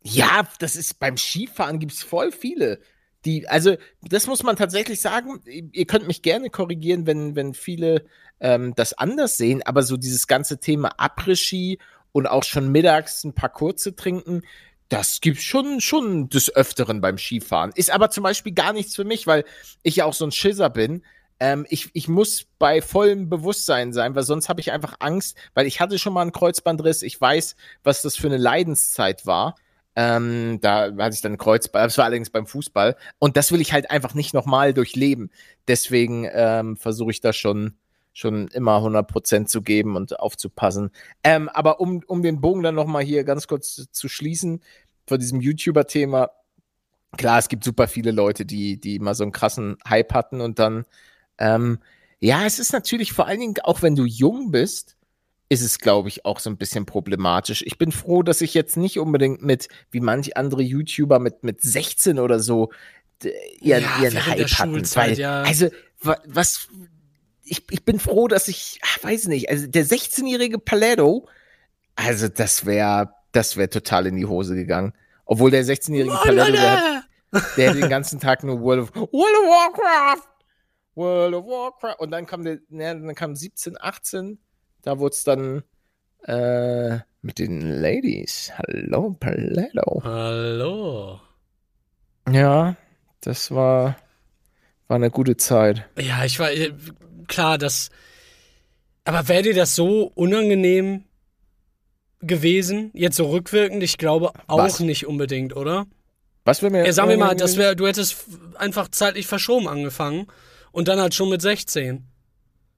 Ja, 0.04 0.48
das 0.60 0.76
ist 0.76 1.00
beim 1.00 1.18
Skifahren 1.18 1.80
gibt's 1.80 2.04
voll 2.04 2.32
viele. 2.32 2.80
Die, 3.26 3.48
also, 3.48 3.76
das 4.02 4.28
muss 4.28 4.44
man 4.44 4.56
tatsächlich 4.56 5.02
sagen. 5.02 5.42
Ihr 5.46 5.86
könnt 5.86 6.08
mich 6.08 6.22
gerne 6.22 6.50
korrigieren, 6.50 7.08
wenn, 7.08 7.36
wenn 7.36 7.54
viele 7.54 8.06
ähm, 8.40 8.74
das 8.76 8.94
anders 8.94 9.38
sehen, 9.38 9.62
aber 9.66 9.84
so 9.84 9.98
dieses 9.98 10.28
ganze 10.28 10.60
Thema 10.60 10.92
Après-Ski 10.98 11.80
und 12.12 12.28
auch 12.28 12.44
schon 12.44 12.72
mittags 12.72 13.24
ein 13.24 13.34
paar 13.34 13.50
kurze 13.50 13.96
trinken, 13.96 14.44
das 14.90 15.20
gibt's 15.20 15.44
schon, 15.44 15.82
schon 15.82 16.30
des 16.30 16.56
Öfteren 16.56 17.02
beim 17.02 17.18
Skifahren. 17.18 17.72
Ist 17.76 17.92
aber 17.92 18.10
zum 18.10 18.24
Beispiel 18.24 18.54
gar 18.54 18.74
nichts 18.74 18.96
für 18.96 19.04
mich, 19.04 19.28
weil 19.28 19.44
ich 19.84 19.98
ja 19.98 20.06
auch 20.06 20.14
so 20.14 20.26
ein 20.26 20.32
Schisser 20.32 20.70
bin. 20.70 21.04
Ähm, 21.40 21.66
ich, 21.70 21.90
ich 21.94 22.08
muss 22.08 22.46
bei 22.58 22.82
vollem 22.82 23.30
Bewusstsein 23.30 23.94
sein, 23.94 24.16
weil 24.16 24.24
sonst 24.24 24.50
habe 24.50 24.62
ich 24.62 24.72
einfach 24.72 24.96
Angst, 25.00 25.38
weil 25.54 25.68
ich 25.68 25.80
hatte 25.80 26.00
schon 26.00 26.14
mal 26.14 26.22
einen 26.22 26.32
Kreuzbandriss. 26.32 27.02
Ich 27.02 27.20
weiß, 27.20 27.56
was 27.84 28.02
das 28.02 28.16
für 28.16 28.28
eine 28.28 28.38
Leidenszeit 28.38 29.26
war. 29.26 29.56
Ähm, 30.00 30.60
da 30.62 30.96
hatte 30.96 31.16
ich 31.16 31.22
dann 31.22 31.32
einen 31.32 31.40
Kreuzband, 31.40 31.88
das 31.88 31.98
war 31.98 32.06
allerdings 32.06 32.30
beim 32.30 32.46
Fußball. 32.46 32.96
Und 33.18 33.36
das 33.36 33.52
will 33.52 33.62
ich 33.62 33.74
halt 33.74 33.90
einfach 33.90 34.14
nicht 34.14 34.32
nochmal 34.32 34.72
durchleben. 34.72 35.32
Deswegen 35.68 36.30
ähm, 36.32 36.78
versuche 36.78 37.10
ich 37.10 37.20
da 37.20 37.34
schon 37.34 37.74
schon 38.14 38.48
immer 38.48 38.78
100% 38.80 39.46
zu 39.46 39.62
geben 39.62 39.96
und 39.96 40.20
aufzupassen. 40.20 40.90
Ähm, 41.24 41.50
aber 41.50 41.80
um, 41.80 42.02
um 42.08 42.24
den 42.24 42.42
Bogen 42.42 42.64
dann 42.64 42.74
nochmal 42.74 43.04
hier 43.04 43.24
ganz 43.24 43.48
kurz 43.48 43.88
zu 43.92 44.10
schließen, 44.10 44.62
von 45.06 45.20
diesem 45.20 45.40
YouTuber-Thema, 45.40 46.32
klar, 47.16 47.38
es 47.38 47.48
gibt 47.48 47.64
super 47.64 47.88
viele 47.88 48.12
Leute, 48.12 48.44
die, 48.46 48.80
die 48.80 48.96
immer 48.96 49.14
so 49.14 49.24
einen 49.24 49.32
krassen 49.32 49.78
Hype 49.88 50.16
hatten 50.16 50.42
und 50.42 50.58
dann, 50.58 50.86
ähm, 51.38 51.78
ja, 52.20 52.46
es 52.46 52.58
ist 52.58 52.74
natürlich 52.74 53.14
vor 53.14 53.28
allen 53.28 53.40
Dingen, 53.40 53.56
auch 53.64 53.84
wenn 53.84 53.96
du 53.96 54.06
jung 54.06 54.50
bist, 54.50 54.97
ist 55.50 55.62
es, 55.62 55.80
glaube 55.80 56.10
ich, 56.10 56.26
auch 56.26 56.40
so 56.40 56.50
ein 56.50 56.58
bisschen 56.58 56.86
problematisch. 56.86 57.64
Ich 57.66 57.78
bin 57.78 57.92
froh, 57.92 58.22
dass 58.22 58.42
ich 58.42 58.54
jetzt 58.54 58.76
nicht 58.76 59.00
unbedingt 59.00 59.42
mit, 59.42 59.70
wie 59.92 60.02
manche 60.02 60.36
andere 60.36 60.62
YouTuber 60.62 61.20
mit, 61.20 61.44
mit 61.44 61.62
16 61.62 62.20
oder 62.20 62.40
so, 62.40 62.72
ihren, 63.62 63.84
ja, 63.84 64.00
ihren 64.02 64.26
Hype 64.26 64.50
hatten. 64.50 64.96
Weil, 64.96 65.18
ja. 65.18 65.44
Also, 65.44 65.70
was, 66.02 66.68
ich, 67.44 67.64
ich 67.70 67.86
bin 67.86 68.00
froh, 68.00 68.28
dass 68.28 68.48
ich, 68.48 68.80
ach, 68.84 69.04
weiß 69.04 69.28
nicht, 69.28 69.50
also 69.50 69.68
der 69.68 69.86
16-jährige 69.86 70.60
Paletto, 70.60 71.28
also 71.96 72.28
das 72.28 72.66
wäre, 72.66 73.12
das 73.32 73.56
wäre 73.58 73.70
total 73.70 74.08
in 74.08 74.18
die 74.18 74.26
Hose 74.26 74.56
gegangen. 74.56 74.94
Obwohl 75.26 75.52
der 75.52 75.64
16-jährige 75.64 76.16
Paletto, 76.16 76.52
der 76.52 76.72
hat, 76.72 77.04
der 77.58 77.70
hat 77.70 77.78
den 77.78 77.90
ganzen 77.90 78.20
Tag 78.20 78.44
nur 78.44 78.62
World 78.62 78.84
of, 78.84 78.96
World 78.96 79.14
of 79.14 79.48
Warcraft, 79.48 80.28
World 80.96 81.36
of 81.36 81.46
Warcraft. 81.46 82.00
Und 82.00 82.12
dann 82.12 82.26
kam 82.26 82.44
der, 82.44 82.60
ne, 82.70 83.00
dann 83.00 83.16
kam 83.16 83.36
17, 83.36 83.78
18, 83.80 84.40
da 84.82 85.00
wurde 85.00 85.14
es 85.14 85.24
dann 85.24 85.64
äh, 86.24 87.00
mit 87.22 87.40
den 87.40 87.62
Ladies. 87.82 88.52
Hallo, 88.58 89.16
Paletto. 89.20 90.02
Hallo. 90.04 91.20
Ja, 92.32 92.76
das 93.22 93.52
war, 93.52 93.98
war 94.88 94.96
eine 94.96 95.12
gute 95.12 95.38
Zeit. 95.38 95.88
Ja, 95.98 96.26
ich 96.26 96.40
war, 96.40 96.50
klar, 97.28 97.58
das. 97.58 97.90
Aber 99.04 99.28
wäre 99.28 99.44
dir 99.44 99.54
das 99.54 99.76
so 99.76 100.12
unangenehm 100.16 101.06
gewesen, 102.22 102.92
jetzt 102.94 103.16
so 103.16 103.30
rückwirkend? 103.30 103.84
Ich 103.84 103.98
glaube 103.98 104.32
auch 104.48 104.58
Was? 104.58 104.80
nicht 104.80 105.08
unbedingt, 105.08 105.56
oder? 105.56 105.86
Was 106.44 106.62
wäre 106.62 106.72
mir. 106.72 106.86
Ja, 106.86 106.94
sagen 106.94 107.10
wir 107.10 107.18
mal, 107.18 107.36
das 107.36 107.58
wär, 107.58 107.76
du 107.76 107.88
hättest 107.88 108.26
einfach 108.56 108.88
zeitlich 108.90 109.28
verschoben 109.28 109.68
angefangen 109.68 110.28
und 110.72 110.88
dann 110.88 111.00
halt 111.00 111.14
schon 111.14 111.30
mit 111.30 111.42
16. 111.42 112.06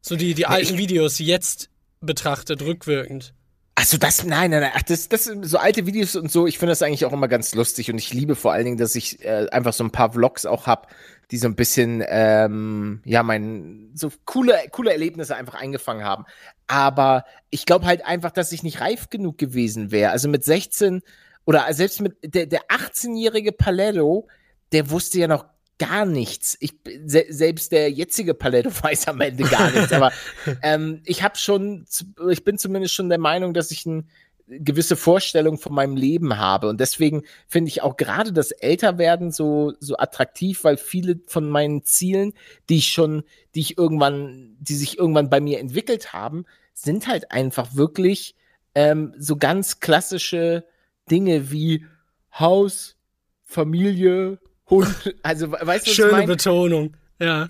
So 0.02 0.16
die, 0.16 0.34
die 0.34 0.46
alten 0.46 0.74
ich, 0.74 0.78
Videos 0.78 1.20
jetzt 1.20 1.70
betrachtet, 2.02 2.62
rückwirkend. 2.62 3.34
Achso, 3.76 3.98
das, 3.98 4.26
nein, 4.26 4.52
nein, 4.52 4.62
nein, 4.62 4.72
ach, 4.76 4.82
das, 4.82 5.08
das 5.08 5.24
sind 5.24 5.46
so 5.46 5.58
alte 5.58 5.86
Videos 5.86 6.18
und 6.18 6.30
so, 6.30 6.48
ich 6.48 6.58
finde 6.58 6.72
das 6.72 6.82
eigentlich 6.82 7.06
auch 7.06 7.14
immer 7.14 7.30
ganz 7.30 7.56
lustig 7.56 7.90
und 7.90 7.98
ich 7.98 8.14
liebe 8.14 8.36
vor 8.36 8.52
allen 8.52 8.66
Dingen, 8.66 8.78
dass 8.78 8.94
ich 8.96 9.24
äh, 9.24 9.48
einfach 9.52 9.72
so 9.72 9.86
ein 9.86 9.92
paar 9.92 10.12
Vlogs 10.12 10.46
auch 10.46 10.68
hab, 10.68 10.94
die 11.32 11.38
so 11.38 11.48
ein 11.48 11.56
bisschen, 11.56 12.04
ähm, 12.08 13.02
ja, 13.06 13.24
mein, 13.24 13.92
so 13.94 14.12
coole, 14.26 14.58
coole 14.72 14.92
Erlebnisse 14.92 15.36
einfach 15.36 15.54
eingefangen 15.54 16.04
haben. 16.04 16.26
Aber 16.68 17.24
ich 17.52 17.66
glaube 17.66 17.86
halt 17.86 18.06
einfach, 18.06 18.32
dass 18.32 18.52
ich 18.52 18.64
nicht 18.64 18.82
reif 18.82 19.10
genug 19.10 19.38
gewesen 19.38 19.92
wäre. 19.92 20.12
Also 20.12 20.28
mit 20.28 20.44
16 20.44 21.02
oder 21.46 21.72
selbst 21.72 22.02
mit 22.02 22.18
der, 22.22 22.48
der 22.48 22.64
18-jährige 22.68 23.54
Paletto, 23.54 24.28
der 24.72 24.90
wusste 24.90 25.20
ja 25.20 25.28
noch 25.28 25.46
gar 25.80 26.06
nichts. 26.06 26.56
Ich, 26.60 26.74
se 27.06 27.26
selbst 27.30 27.72
der 27.72 27.90
jetzige 27.90 28.36
Paletto 28.36 28.70
weiß 28.84 29.08
am 29.08 29.22
Ende 29.22 29.44
gar 29.44 29.72
nichts. 29.72 29.92
Aber 29.92 30.12
ähm, 30.62 31.02
ich 31.06 31.24
habe 31.24 31.38
schon, 31.38 31.86
ich 32.30 32.44
bin 32.44 32.60
zumindest 32.60 32.94
schon 32.94 33.10
der 33.10 33.18
Meinung, 33.18 33.54
dass 33.54 33.72
ich 33.72 33.86
ein 33.86 34.08
gewisse 34.50 34.96
Vorstellung 34.96 35.58
von 35.60 35.74
meinem 35.74 35.96
Leben 35.96 36.38
habe. 36.38 36.70
Und 36.70 36.80
deswegen 36.80 37.24
finde 37.48 37.70
ich 37.70 37.82
auch 37.82 37.98
gerade 37.98 38.34
das 38.34 38.52
Älterwerden 38.52 39.32
so, 39.32 39.74
so 39.80 39.98
attraktiv, 39.98 40.64
weil 40.64 40.78
viele 40.78 41.20
von 41.28 41.50
meinen 41.50 41.84
Zielen, 41.84 42.34
die 42.68 42.78
ich 42.78 42.90
schon, 42.90 43.24
die 43.54 43.62
ich 43.62 43.78
irgendwann, 43.78 44.58
die 44.60 44.76
sich 44.76 44.98
irgendwann 44.98 45.30
bei 45.30 45.40
mir 45.40 45.60
entwickelt 45.60 46.14
haben, 46.14 46.46
sind 46.74 47.08
halt 47.08 47.32
einfach 47.32 47.76
wirklich 47.76 48.36
ähm, 48.74 49.14
so 49.18 49.36
ganz 49.36 49.80
klassische 49.80 50.66
Dinge 51.12 51.52
wie 51.52 51.86
Haus, 52.34 52.96
Familie, 53.44 54.40
Hund. 54.70 54.88
Also, 55.24 55.52
weißt 55.52 55.88
du, 55.88 55.92
Schöne 55.92 56.26
Betonung, 56.26 56.96
ja. 57.20 57.48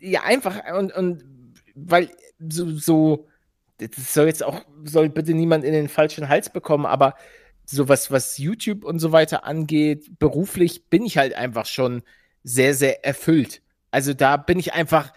Ja, 0.00 0.22
einfach, 0.22 0.60
und, 0.76 0.92
und 0.92 1.24
weil 1.74 2.10
so, 2.38 2.70
so 2.70 3.28
das 3.78 4.14
soll 4.14 4.26
jetzt 4.26 4.44
auch, 4.44 4.62
soll 4.84 5.08
bitte 5.08 5.34
niemand 5.34 5.64
in 5.64 5.72
den 5.72 5.88
falschen 5.88 6.28
Hals 6.28 6.50
bekommen, 6.50 6.86
aber 6.86 7.14
sowas, 7.64 8.10
was 8.10 8.38
YouTube 8.38 8.84
und 8.84 8.98
so 8.98 9.12
weiter 9.12 9.44
angeht, 9.44 10.18
beruflich 10.18 10.88
bin 10.88 11.04
ich 11.04 11.18
halt 11.18 11.34
einfach 11.34 11.66
schon 11.66 12.02
sehr, 12.44 12.74
sehr 12.74 13.04
erfüllt. 13.04 13.62
Also 13.90 14.14
da 14.14 14.36
bin 14.36 14.58
ich 14.58 14.72
einfach 14.72 15.12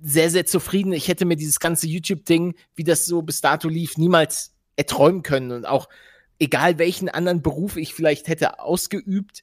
sehr, 0.00 0.30
sehr 0.30 0.46
zufrieden. 0.46 0.92
Ich 0.92 1.08
hätte 1.08 1.24
mir 1.24 1.36
dieses 1.36 1.60
ganze 1.60 1.86
YouTube-Ding, 1.86 2.54
wie 2.74 2.84
das 2.84 3.06
so 3.06 3.22
bis 3.22 3.40
dato 3.40 3.68
lief, 3.68 3.96
niemals 3.96 4.54
erträumen 4.76 5.22
können. 5.22 5.52
Und 5.52 5.66
auch 5.66 5.88
egal 6.38 6.78
welchen 6.78 7.08
anderen 7.08 7.42
Beruf 7.42 7.76
ich 7.76 7.94
vielleicht 7.94 8.28
hätte 8.28 8.58
ausgeübt, 8.58 9.42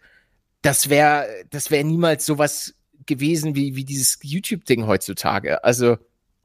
das 0.61 0.89
wäre, 0.89 1.27
das 1.49 1.71
wäre 1.71 1.83
niemals 1.83 2.25
sowas 2.25 2.75
gewesen 3.05 3.55
wie, 3.55 3.75
wie 3.75 3.85
dieses 3.85 4.19
YouTube-Ding 4.21 4.85
heutzutage. 4.87 5.63
Also, 5.63 5.97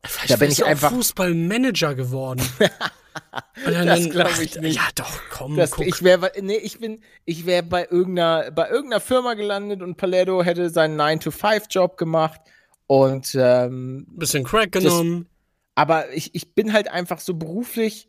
Vielleicht 0.04 0.30
da 0.30 0.36
bin 0.36 0.50
ich 0.50 0.64
einfach 0.64 0.90
Fußballmanager 0.90 1.94
geworden. 1.94 2.42
das 3.64 4.10
glaube 4.10 4.42
ich 4.42 4.56
nicht. 4.60 4.76
Ja, 4.76 4.88
doch, 4.94 5.20
komm. 5.30 5.56
Das, 5.56 5.72
guck. 5.72 5.86
Ich 5.86 6.02
wäre 6.02 6.32
nee, 6.40 6.56
ich 6.56 6.78
bin 6.78 7.02
ich 7.24 7.46
wäre 7.46 7.62
bei 7.62 7.86
irgendeiner 7.90 8.50
bei 8.52 8.68
irgendeiner 8.68 9.00
Firma 9.00 9.34
gelandet 9.34 9.82
und 9.82 9.96
Paletto 9.96 10.42
hätte 10.42 10.70
seinen 10.70 10.96
9 10.96 11.20
to 11.20 11.30
5 11.30 11.64
Job 11.70 11.96
gemacht 11.96 12.40
und 12.86 13.36
ähm, 13.38 14.06
bisschen 14.10 14.44
Crack 14.44 14.72
genommen. 14.72 15.22
Das, 15.22 15.28
aber 15.74 16.12
ich 16.12 16.34
ich 16.34 16.54
bin 16.54 16.72
halt 16.72 16.88
einfach 16.88 17.20
so 17.20 17.34
beruflich 17.34 18.06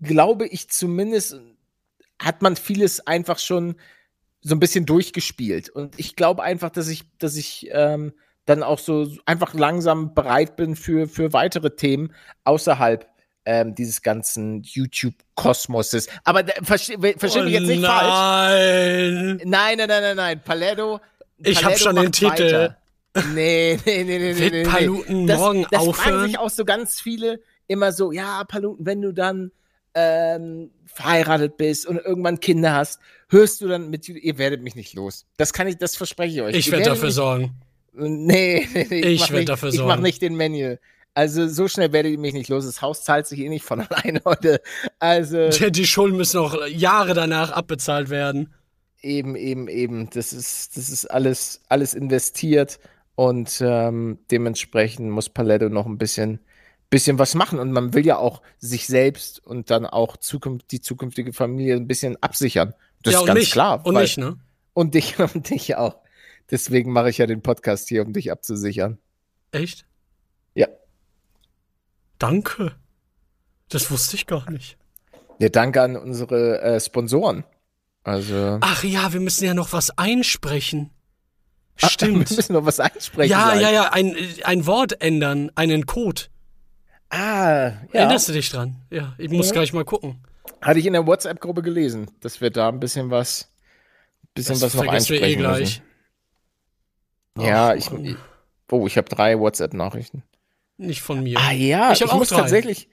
glaube 0.00 0.46
ich 0.46 0.68
zumindest 0.70 1.40
hat 2.18 2.42
man 2.42 2.56
vieles 2.56 3.06
einfach 3.06 3.38
schon 3.38 3.76
so 4.40 4.54
ein 4.54 4.60
bisschen 4.60 4.86
durchgespielt 4.86 5.68
und 5.68 5.98
ich 5.98 6.16
glaube 6.16 6.42
einfach, 6.42 6.70
dass 6.70 6.88
ich 6.88 7.04
dass 7.18 7.36
ich 7.36 7.68
ähm, 7.72 8.12
dann 8.48 8.62
auch 8.62 8.78
so 8.78 9.06
einfach 9.26 9.54
langsam 9.54 10.14
bereit 10.14 10.56
bin 10.56 10.74
für, 10.74 11.06
für 11.06 11.32
weitere 11.32 11.76
Themen 11.76 12.14
außerhalb 12.44 13.06
ähm, 13.44 13.74
dieses 13.74 14.02
ganzen 14.02 14.62
YouTube-Kosmoses. 14.62 16.08
Aber 16.24 16.44
verstehe 16.62 16.98
versteh 17.18 17.40
oh, 17.40 17.44
mich 17.44 17.52
jetzt 17.54 17.66
nicht 17.66 17.82
nein. 17.82 17.90
falsch. 17.90 19.44
Nein, 19.44 19.78
nein, 19.78 19.88
nein, 19.88 20.02
nein, 20.02 20.16
nein. 20.16 20.42
Paletto. 20.42 21.00
Ich 21.38 21.64
habe 21.64 21.76
schon 21.76 21.96
den 21.96 22.12
Titel. 22.12 22.30
Weiter. 22.30 22.76
Nee, 23.34 23.78
nee, 23.84 24.04
nee, 24.04 24.18
nee, 24.18 24.34
nee, 24.34 24.50
nee. 24.50 24.62
Paluten 24.64 25.26
das, 25.26 25.38
morgen 25.38 25.66
das 25.70 25.80
aufhören? 25.80 25.94
fragen 25.94 26.26
sich 26.26 26.38
auch 26.38 26.50
so 26.50 26.64
ganz 26.64 27.00
viele 27.00 27.40
immer 27.66 27.92
so, 27.92 28.12
ja, 28.12 28.44
Paluten, 28.44 28.84
wenn 28.84 29.02
du 29.02 29.12
dann 29.12 29.50
ähm, 29.98 30.70
verheiratet 30.86 31.56
bist 31.56 31.86
und 31.86 31.96
irgendwann 31.96 32.40
Kinder 32.40 32.74
hast, 32.74 33.00
hörst 33.28 33.60
du 33.60 33.68
dann 33.68 33.90
mit, 33.90 34.08
ihr 34.08 34.38
werdet 34.38 34.62
mich 34.62 34.76
nicht 34.76 34.94
los. 34.94 35.26
Das 35.36 35.52
kann 35.52 35.66
ich, 35.66 35.76
das 35.76 35.96
verspreche 35.96 36.36
ich 36.36 36.42
euch. 36.42 36.56
Ich 36.56 36.70
werde 36.70 36.84
dafür 36.84 37.10
sorgen. 37.10 37.54
Nee, 37.92 38.66
nee, 38.72 38.86
nee 38.90 39.00
ich, 39.00 39.22
ich 39.22 39.32
werde 39.32 39.46
dafür 39.46 39.72
sorgen. 39.72 39.88
Ich 39.90 39.96
mache 39.96 40.02
nicht 40.02 40.22
den 40.22 40.36
Manual. 40.36 40.78
Also 41.14 41.48
so 41.48 41.66
schnell 41.66 41.92
werde 41.92 42.08
ich 42.10 42.18
mich 42.18 42.32
nicht 42.32 42.48
los. 42.48 42.64
Das 42.64 42.80
Haus 42.80 43.02
zahlt 43.02 43.26
sich 43.26 43.40
eh 43.40 43.48
nicht 43.48 43.64
von 43.64 43.80
alleine 43.88 44.20
heute. 44.24 44.60
Also 45.00 45.48
die 45.48 45.86
Schulden 45.86 46.16
müssen 46.16 46.40
noch 46.40 46.66
Jahre 46.68 47.14
danach 47.14 47.50
abbezahlt 47.50 48.08
werden. 48.08 48.54
Eben, 49.00 49.36
eben, 49.36 49.68
eben. 49.68 50.10
Das 50.10 50.32
ist, 50.32 50.76
das 50.76 50.88
ist 50.88 51.06
alles, 51.06 51.60
alles 51.68 51.94
investiert 51.94 52.78
Und 53.14 53.60
ähm, 53.64 54.18
dementsprechend 54.30 55.10
muss 55.10 55.28
Paletto 55.28 55.68
noch 55.68 55.86
ein 55.86 55.98
bisschen, 55.98 56.40
bisschen 56.90 57.18
was 57.18 57.34
machen. 57.34 57.58
Und 57.58 57.72
man 57.72 57.94
will 57.94 58.06
ja 58.06 58.16
auch 58.18 58.42
sich 58.58 58.86
selbst 58.86 59.44
und 59.44 59.70
dann 59.70 59.86
auch 59.86 60.16
zukünft, 60.16 60.70
die 60.72 60.80
zukünftige 60.80 61.32
Familie 61.32 61.76
ein 61.76 61.86
bisschen 61.86 62.16
absichern. 62.22 62.74
Das 63.02 63.14
ja, 63.14 63.20
ist 63.20 63.26
ganz 63.26 63.38
mich. 63.40 63.50
klar. 63.52 63.84
Und 63.86 63.94
weil- 63.94 64.02
mich, 64.02 64.16
ne? 64.16 64.38
Und 64.74 64.94
dich 64.94 65.18
und 65.34 65.50
dich 65.50 65.76
auch. 65.76 65.96
Deswegen 66.50 66.92
mache 66.92 67.10
ich 67.10 67.18
ja 67.18 67.26
den 67.26 67.42
Podcast 67.42 67.88
hier, 67.88 68.02
um 68.06 68.12
dich 68.12 68.32
abzusichern. 68.32 68.98
Echt? 69.52 69.84
Ja. 70.54 70.68
Danke. 72.18 72.72
Das 73.68 73.90
wusste 73.90 74.16
ich 74.16 74.26
gar 74.26 74.50
nicht. 74.50 74.78
Ja, 75.38 75.48
danke 75.50 75.82
an 75.82 75.96
unsere 75.96 76.60
äh, 76.62 76.80
Sponsoren. 76.80 77.44
Also. 78.02 78.58
Ach 78.60 78.82
ja, 78.82 79.12
wir 79.12 79.20
müssen 79.20 79.44
ja 79.44 79.54
noch 79.54 79.72
was 79.72 79.96
einsprechen. 79.98 80.90
Ah, 80.90 81.82
Wir 81.82 81.88
Stimmt. 81.90 82.30
müssen 82.30 82.52
noch 82.54 82.64
was 82.64 82.80
einsprechen. 82.80 83.30
Ja, 83.30 83.48
sagen. 83.48 83.60
ja, 83.60 83.70
ja, 83.70 83.92
ein, 83.92 84.16
ein 84.44 84.66
Wort 84.66 85.00
ändern, 85.00 85.52
einen 85.54 85.86
Code. 85.86 86.22
Ah, 87.10 87.68
ja. 87.70 87.76
Erinnerst 87.92 88.28
du 88.28 88.32
dich 88.32 88.50
dran? 88.50 88.76
Ja, 88.90 89.14
ich 89.18 89.30
muss 89.30 89.46
Ja. 89.48 89.52
gleich 89.54 89.72
mal 89.72 89.84
gucken. 89.84 90.20
Hatte 90.60 90.78
ich 90.78 90.86
in 90.86 90.92
der 90.92 91.06
WhatsApp-Gruppe 91.06 91.62
gelesen, 91.62 92.10
dass 92.20 92.40
wir 92.40 92.50
da 92.50 92.68
ein 92.68 92.80
bisschen 92.80 93.10
was, 93.10 93.50
bisschen 94.34 94.54
Das 94.54 94.62
was 94.62 94.74
noch 94.74 94.84
vergessen 94.84 95.10
wir 95.14 95.22
einsprechen 95.22 95.38
eh 95.40 95.42
gleich. 95.42 95.60
müssen. 95.60 95.82
Ja, 97.46 97.68
Ach, 97.70 97.74
ich. 97.74 98.16
Oh, 98.70 98.86
ich 98.86 98.96
habe 98.98 99.08
drei 99.08 99.38
WhatsApp-Nachrichten. 99.38 100.22
Nicht 100.76 101.00
von 101.02 101.22
mir. 101.22 101.38
Ah 101.38 101.52
ja, 101.52 101.92
Ich 101.92 102.00
ich, 102.02 102.08
auch 102.10 102.16
muss 102.18 102.28
drei. 102.28 102.40
tatsächlich 102.40 102.88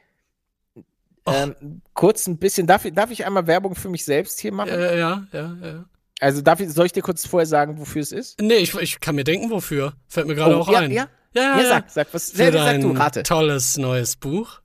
ähm, 1.26 1.82
kurz 1.94 2.28
ein 2.28 2.38
bisschen. 2.38 2.68
Darf 2.68 2.86
ich, 2.86 2.94
darf 2.94 3.12
ich 3.12 3.26
einmal 3.26 3.48
Werbung 3.48 3.76
für 3.76 3.90
mich 3.90 4.06
selbst 4.06 4.40
hier 4.40 4.54
machen? 4.54 4.70
Äh, 4.70 5.00
ja, 5.00 5.28
ja, 5.34 5.56
ja. 5.62 5.86
Also 6.20 6.42
darf 6.42 6.60
ich, 6.60 6.70
soll 6.70 6.86
ich 6.86 6.92
dir 6.94 7.02
kurz 7.02 7.26
vorher 7.28 7.48
sagen, 7.48 7.80
wofür 7.80 8.02
es 8.02 8.12
ist? 8.12 8.40
Nee, 8.40 8.56
ich, 8.58 8.74
ich 8.76 9.00
kann 9.00 9.16
mir 9.16 9.24
denken, 9.24 9.50
wofür. 9.50 9.94
Fällt 10.08 10.28
mir 10.28 10.36
gerade 10.36 10.56
auch 10.56 10.70
Oh, 10.70 10.72
ja, 10.72 10.80
ein. 10.80 10.92
ja, 10.92 11.08
ja, 11.36 11.60
ja, 11.62 11.68
sag, 11.68 11.90
sag 11.90 12.14
was. 12.14 12.30
Sag 12.30 12.52
dein 12.54 12.82
du, 12.82 12.92
rate. 12.92 13.24
tolles 13.24 13.78
neues 13.78 14.16
Buch. 14.16 14.62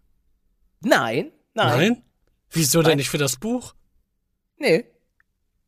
Nein, 0.80 1.30
nein, 1.54 2.02
Wieso 2.52 2.80
denn 2.80 2.90
Nein. 2.92 2.98
nicht 2.98 3.10
für 3.10 3.18
das 3.18 3.36
Buch? 3.36 3.74
nee. 4.58 4.84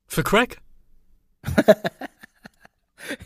Für 0.07 0.23
Crack? 0.23 0.61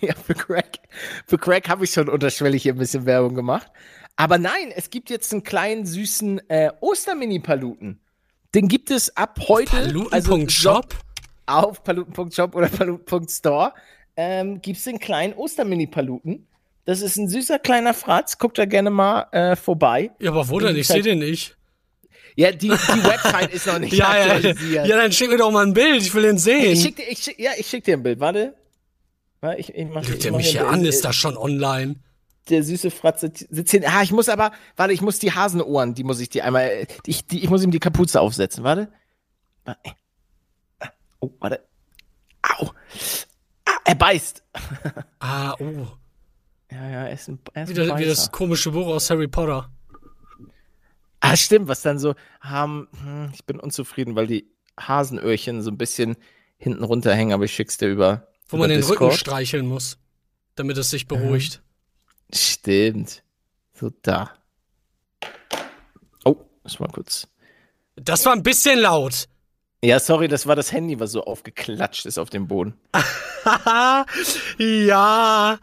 Ja, 0.01 0.15
für 0.15 0.35
Crack. 0.35 0.79
Für 1.27 1.39
Crack 1.39 1.69
habe 1.69 1.85
ich 1.85 1.93
schon 1.93 2.09
unterschwellig 2.09 2.62
hier 2.62 2.75
ein 2.75 2.79
bisschen 2.79 3.05
Werbung 3.07 3.35
gemacht. 3.35 3.71
Aber 4.17 4.39
nein, 4.39 4.73
es 4.75 4.89
gibt 4.91 5.11
jetzt 5.11 5.33
einen 5.33 5.43
kleinen 5.43 5.85
süßen 5.85 6.49
äh, 6.49 6.71
Ostermini-Paluten. 6.81 8.01
Den 8.55 8.69
gibt 8.69 8.91
es 8.91 9.15
ab 9.17 9.39
heute. 9.49 9.77
also 9.77 10.31
Paluten.shop? 10.31 10.95
auf 11.49 11.85
paluten.shop 11.85 12.55
oder 12.55 12.69
paluten.store 12.69 13.73
ähm, 14.17 14.61
gibt 14.62 14.79
es 14.79 14.85
den 14.85 14.99
kleinen 14.99 15.35
Ostermini-Paluten. 15.35 16.49
Das 16.87 17.03
ist 17.03 17.16
ein 17.16 17.29
süßer 17.29 17.59
kleiner 17.59 17.92
Fratz. 17.92 18.38
Guckt 18.38 18.57
da 18.59 18.64
gerne 18.64 18.90
mal 18.90 19.27
äh, 19.33 19.57
vorbei. 19.57 20.12
Ja, 20.20 20.31
aber 20.31 20.49
wo 20.49 20.59
denn? 20.59 20.75
Ich 20.77 20.87
sehe 20.87 21.03
den 21.03 21.18
nicht. 21.18 21.57
Ja, 22.37 22.53
die, 22.53 22.68
die 22.68 22.70
Website 22.70 23.53
ist 23.53 23.66
noch 23.66 23.79
nicht 23.81 23.92
Ja, 23.92 24.16
ja, 24.16 24.27
ja, 24.27 24.33
aktualisiert. 24.35 24.87
ja, 24.87 24.96
dann 24.96 25.12
schick 25.12 25.29
mir 25.31 25.37
doch 25.38 25.51
mal 25.51 25.66
ein 25.66 25.75
Bild. 25.75 26.03
Ich 26.03 26.14
will 26.14 26.22
den 26.22 26.38
sehen. 26.38 26.72
Ich 26.72 26.83
schick 26.83 26.96
dir, 26.96 27.09
ich 27.09 27.18
schick, 27.18 27.38
ja, 27.38 27.51
ich 27.59 27.66
schick 27.66 27.85
dir 27.85 27.96
ein 27.96 28.03
Bild. 28.03 28.20
Warte. 28.20 28.55
Ich, 29.59 29.75
ich 29.75 29.87
mach, 29.87 30.03
Lügt 30.09 30.25
er 30.25 30.33
mach 30.33 30.38
mich 30.38 30.51
hier 30.51 30.66
an? 30.66 30.85
Ist 30.85 31.05
das 31.05 31.14
schon 31.14 31.37
online? 31.37 31.96
der 32.49 32.62
süße 32.62 32.92
Fratze 32.92 33.33
sitzt 33.51 33.72
hier. 33.72 33.83
Ah, 33.88 34.03
ich 34.03 34.12
muss 34.12 34.29
aber, 34.29 34.53
warte, 34.77 34.92
ich 34.92 35.01
muss 35.01 35.18
die 35.18 35.33
Hasenohren, 35.33 35.94
die 35.94 36.05
muss 36.05 36.20
ich 36.20 36.29
die 36.29 36.42
einmal, 36.42 36.68
äh, 36.68 36.87
ich, 37.05 37.27
die, 37.27 37.42
ich 37.42 37.51
muss 37.51 37.64
ihm 37.64 37.72
die 37.72 37.81
Kapuze 37.81 38.20
aufsetzen. 38.20 38.62
Warte. 38.62 38.88
Warte. 39.64 39.81
Ah, 40.79 40.88
Oh, 41.18 41.31
warte. 41.40 41.64
Au. 42.42 42.70
Ah, 43.64 43.79
er 43.85 43.94
beißt. 43.96 44.44
Ah, 45.18 45.55
oh. 45.59 45.87
Ja, 46.70 46.79
ja, 46.90 47.05
er 47.07 47.12
ist 47.12 47.29
ein, 47.29 47.38
er 47.55 47.62
ist 47.64 47.76
Wie, 47.76 47.81
ein 47.81 47.88
das- 47.88 47.98
wie 47.98 48.05
das 48.05 48.33
komische 48.33 48.70
Buch 48.72 48.87
aus 48.88 49.09
Harry 49.11 49.29
Potter. 49.29 49.70
Ah, 51.20 51.37
stimmt, 51.37 51.68
was 51.68 51.83
dann 51.83 51.98
so 51.98 52.14
haben, 52.40 52.88
hm, 53.02 53.31
ich 53.35 53.44
bin 53.44 53.59
unzufrieden, 53.59 54.14
weil 54.16 54.26
die 54.26 54.46
Hasenöhrchen 54.79 55.62
so 55.62 55.70
ein 55.70 55.79
bisschen 55.79 56.16
hinten 56.59 56.85
runterhängen, 56.85 57.33
aber 57.33 57.44
ich 57.44 57.52
schick's 57.55 57.79
dir 57.79 57.88
über. 57.88 58.29
Wo 58.48 58.57
man 58.59 58.70
über 58.70 58.74
den 58.81 58.85
Rücken 58.85 59.05
Discord. 59.09 59.14
streicheln 59.14 59.66
muss, 59.66 59.98
damit 60.55 60.76
es 60.76 60.90
sich 60.90 61.09
beruhigt. 61.09 61.62
Stimmt. 62.33 63.22
So, 63.72 63.90
da. 64.02 64.31
Oh, 66.24 66.37
das 66.62 66.79
war 66.81 66.88
kurz. 66.88 67.29
Das 67.96 68.24
war 68.26 68.33
ein 68.35 68.42
bisschen 68.42 68.79
laut. 68.79 69.26
Ja, 69.87 70.01
sorry, 70.01 70.27
das 70.27 70.49
war 70.49 70.57
das 70.57 70.72
Handy, 70.72 70.99
was 70.99 71.12
so 71.12 71.22
aufgeklatscht 71.22 72.07
ist 72.07 72.18
auf 72.18 72.29
dem 72.29 72.49
Boden. 72.49 72.75
Ja. 74.59 75.61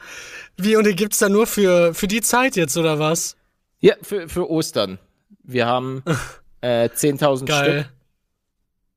Wie, 0.55 0.77
und 0.77 0.85
den 0.85 0.95
gibt's 0.95 1.19
da 1.19 1.27
nur 1.27 1.45
für, 1.45 1.93
für 1.93 2.07
die 2.07 2.21
Zeit 2.21 2.55
jetzt, 2.55 2.77
oder 2.77 2.99
was? 2.99 3.35
Ja, 3.81 3.95
für, 4.01 4.29
für 4.29 4.49
Ostern. 4.49 4.97
Wir 5.43 5.65
haben 5.65 6.03
äh, 6.61 6.87
10.000 6.87 7.45
Geil. 7.45 7.81
Stück. 7.81 7.93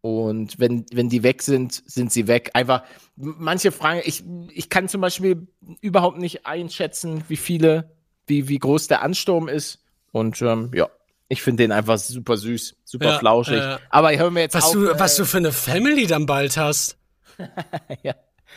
Und 0.01 0.61
wenn, 0.61 0.87
wenn 0.93 1.09
die 1.09 1.25
weg 1.25 1.43
sind, 1.43 1.83
sind 1.87 2.13
sie 2.13 2.29
weg. 2.29 2.51
Einfach, 2.55 2.85
manche 3.17 3.73
fragen, 3.73 4.03
ich, 4.05 4.23
ich 4.55 4.71
kann 4.71 4.89
zum 4.89 5.01
Beispiel 5.01 5.49
überhaupt 5.81 6.19
nicht 6.19 6.47
einschätzen, 6.47 7.25
wie 7.27 7.37
viele, 7.37 7.91
wie, 8.29 8.47
wie 8.47 8.61
groß 8.61 8.87
der 8.87 9.03
Ansturm 9.03 9.49
ist. 9.49 9.83
Und 10.13 10.41
ähm, 10.43 10.71
ja, 10.73 10.89
ich 11.29 11.43
finde 11.43 11.65
den 11.65 11.73
einfach 11.73 11.99
super 11.99 12.37
süß, 12.37 12.77
super 12.85 13.07
Ja, 13.07 13.19
flauschig. 13.19 13.57
ja. 13.59 13.79
Aber 13.91 14.17
hören 14.17 14.35
wir 14.35 14.43
jetzt 14.43 14.55
Was, 14.55 14.65
auf. 14.67 14.73
du, 14.73 14.89
äh, 14.89 14.99
was 14.99 15.17
du 15.17 15.25
für 15.25 15.39
eine 15.39 15.53
Family 15.53 16.07
dann 16.07 16.27
bald 16.27 16.57
hast. 16.57 16.97
ja, 18.03 18.15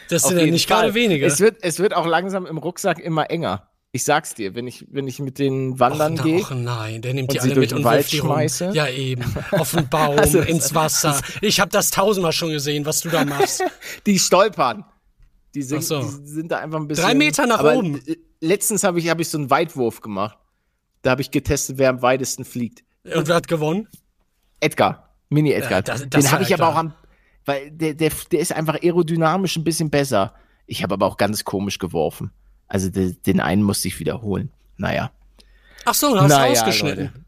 Das 0.09 0.23
sind 0.23 0.37
ja 0.39 0.45
nicht 0.45 0.67
Fall. 0.67 0.81
gerade 0.83 0.93
wenige. 0.93 1.25
Es 1.25 1.39
wird, 1.39 1.57
es 1.61 1.79
wird 1.79 1.93
auch 1.95 2.05
langsam 2.05 2.45
im 2.45 2.57
Rucksack 2.57 2.99
immer 2.99 3.29
enger. 3.29 3.65
Ich 3.91 4.03
sag's 4.03 4.35
dir, 4.35 4.53
wenn 4.53 4.67
ich, 4.67 4.85
wenn 4.91 5.07
ich 5.07 5.17
mit 5.19 5.39
den 5.39 5.79
Wandern 5.79 6.15
gehe. 6.15 6.41
och 6.41 6.51
nein, 6.51 7.01
der 7.01 7.15
nimmt 7.15 7.29
und 7.29 7.33
die 7.33 7.39
sie 7.39 7.45
alle 7.45 7.55
durch 7.55 7.63
mit 7.63 7.71
den 7.71 7.77
und 7.79 7.83
Wald 7.85 7.99
wirft 8.01 8.11
die 8.13 8.19
rum. 8.19 8.27
schmeiße? 8.29 8.71
Ja, 8.73 8.87
eben. 8.87 9.23
Auf 9.51 9.71
den 9.71 9.89
Baum, 9.89 10.19
Also, 10.19 10.39
ins 10.41 10.75
Wasser. 10.75 11.19
Ich 11.41 11.59
habe 11.59 11.71
das 11.71 11.89
tausendmal 11.89 12.31
schon 12.31 12.51
gesehen, 12.51 12.85
was 12.85 13.01
du 13.01 13.09
da 13.09 13.25
machst. 13.25 13.63
Die 14.05 14.19
stolpern. 14.19 14.85
Die 15.55 15.63
sind, 15.63 15.79
Ach 15.79 15.83
so. 15.83 16.01
die 16.03 16.27
sind 16.27 16.51
da 16.51 16.59
einfach 16.59 16.79
ein 16.79 16.87
bisschen. 16.87 17.03
Drei 17.03 17.15
Meter 17.15 17.47
nach 17.47 17.59
aber 17.59 17.77
oben. 17.77 17.99
Letztens 18.41 18.83
habe 18.83 18.99
ich, 18.99 19.09
hab 19.09 19.19
ich 19.19 19.27
so 19.27 19.39
einen 19.39 19.49
Weitwurf 19.49 20.01
gemacht. 20.01 20.37
Da 21.01 21.11
habe 21.11 21.21
ich 21.21 21.31
getestet, 21.31 21.77
wer 21.77 21.89
am 21.89 22.01
weitesten 22.01 22.43
fliegt. 22.45 22.83
Und 23.05 23.27
wer 23.27 23.35
hat 23.35 23.47
gewonnen? 23.47 23.87
Edgar. 24.59 25.09
Mini-Edgar. 25.29 25.71
Ja, 25.71 25.81
das- 25.81 26.09
das 26.09 26.23
Den 26.25 26.31
habe 26.31 26.43
ich 26.43 26.53
aber 26.53 26.63
Edgar. 26.63 26.73
auch 26.73 26.75
am. 26.77 26.93
Weil 27.45 27.71
der, 27.71 27.93
der, 27.93 28.11
der 28.31 28.39
ist 28.39 28.51
einfach 28.53 28.75
aerodynamisch 28.81 29.55
ein 29.57 29.63
bisschen 29.63 29.89
besser. 29.89 30.33
Ich 30.65 30.83
habe 30.83 30.93
aber 30.95 31.05
auch 31.05 31.17
ganz 31.17 31.43
komisch 31.45 31.77
geworfen. 31.79 32.31
Also 32.67 32.89
de, 32.89 33.13
den 33.25 33.39
einen 33.39 33.63
musste 33.63 33.87
ich 33.87 33.99
wiederholen. 33.99 34.51
Naja. 34.77 35.11
Ach 35.85 35.93
so, 35.93 36.13
du 36.13 36.21
hast 36.21 36.29
Naja, 36.29 36.49
rausgeschnitten. 36.49 37.05
Leute. 37.05 37.25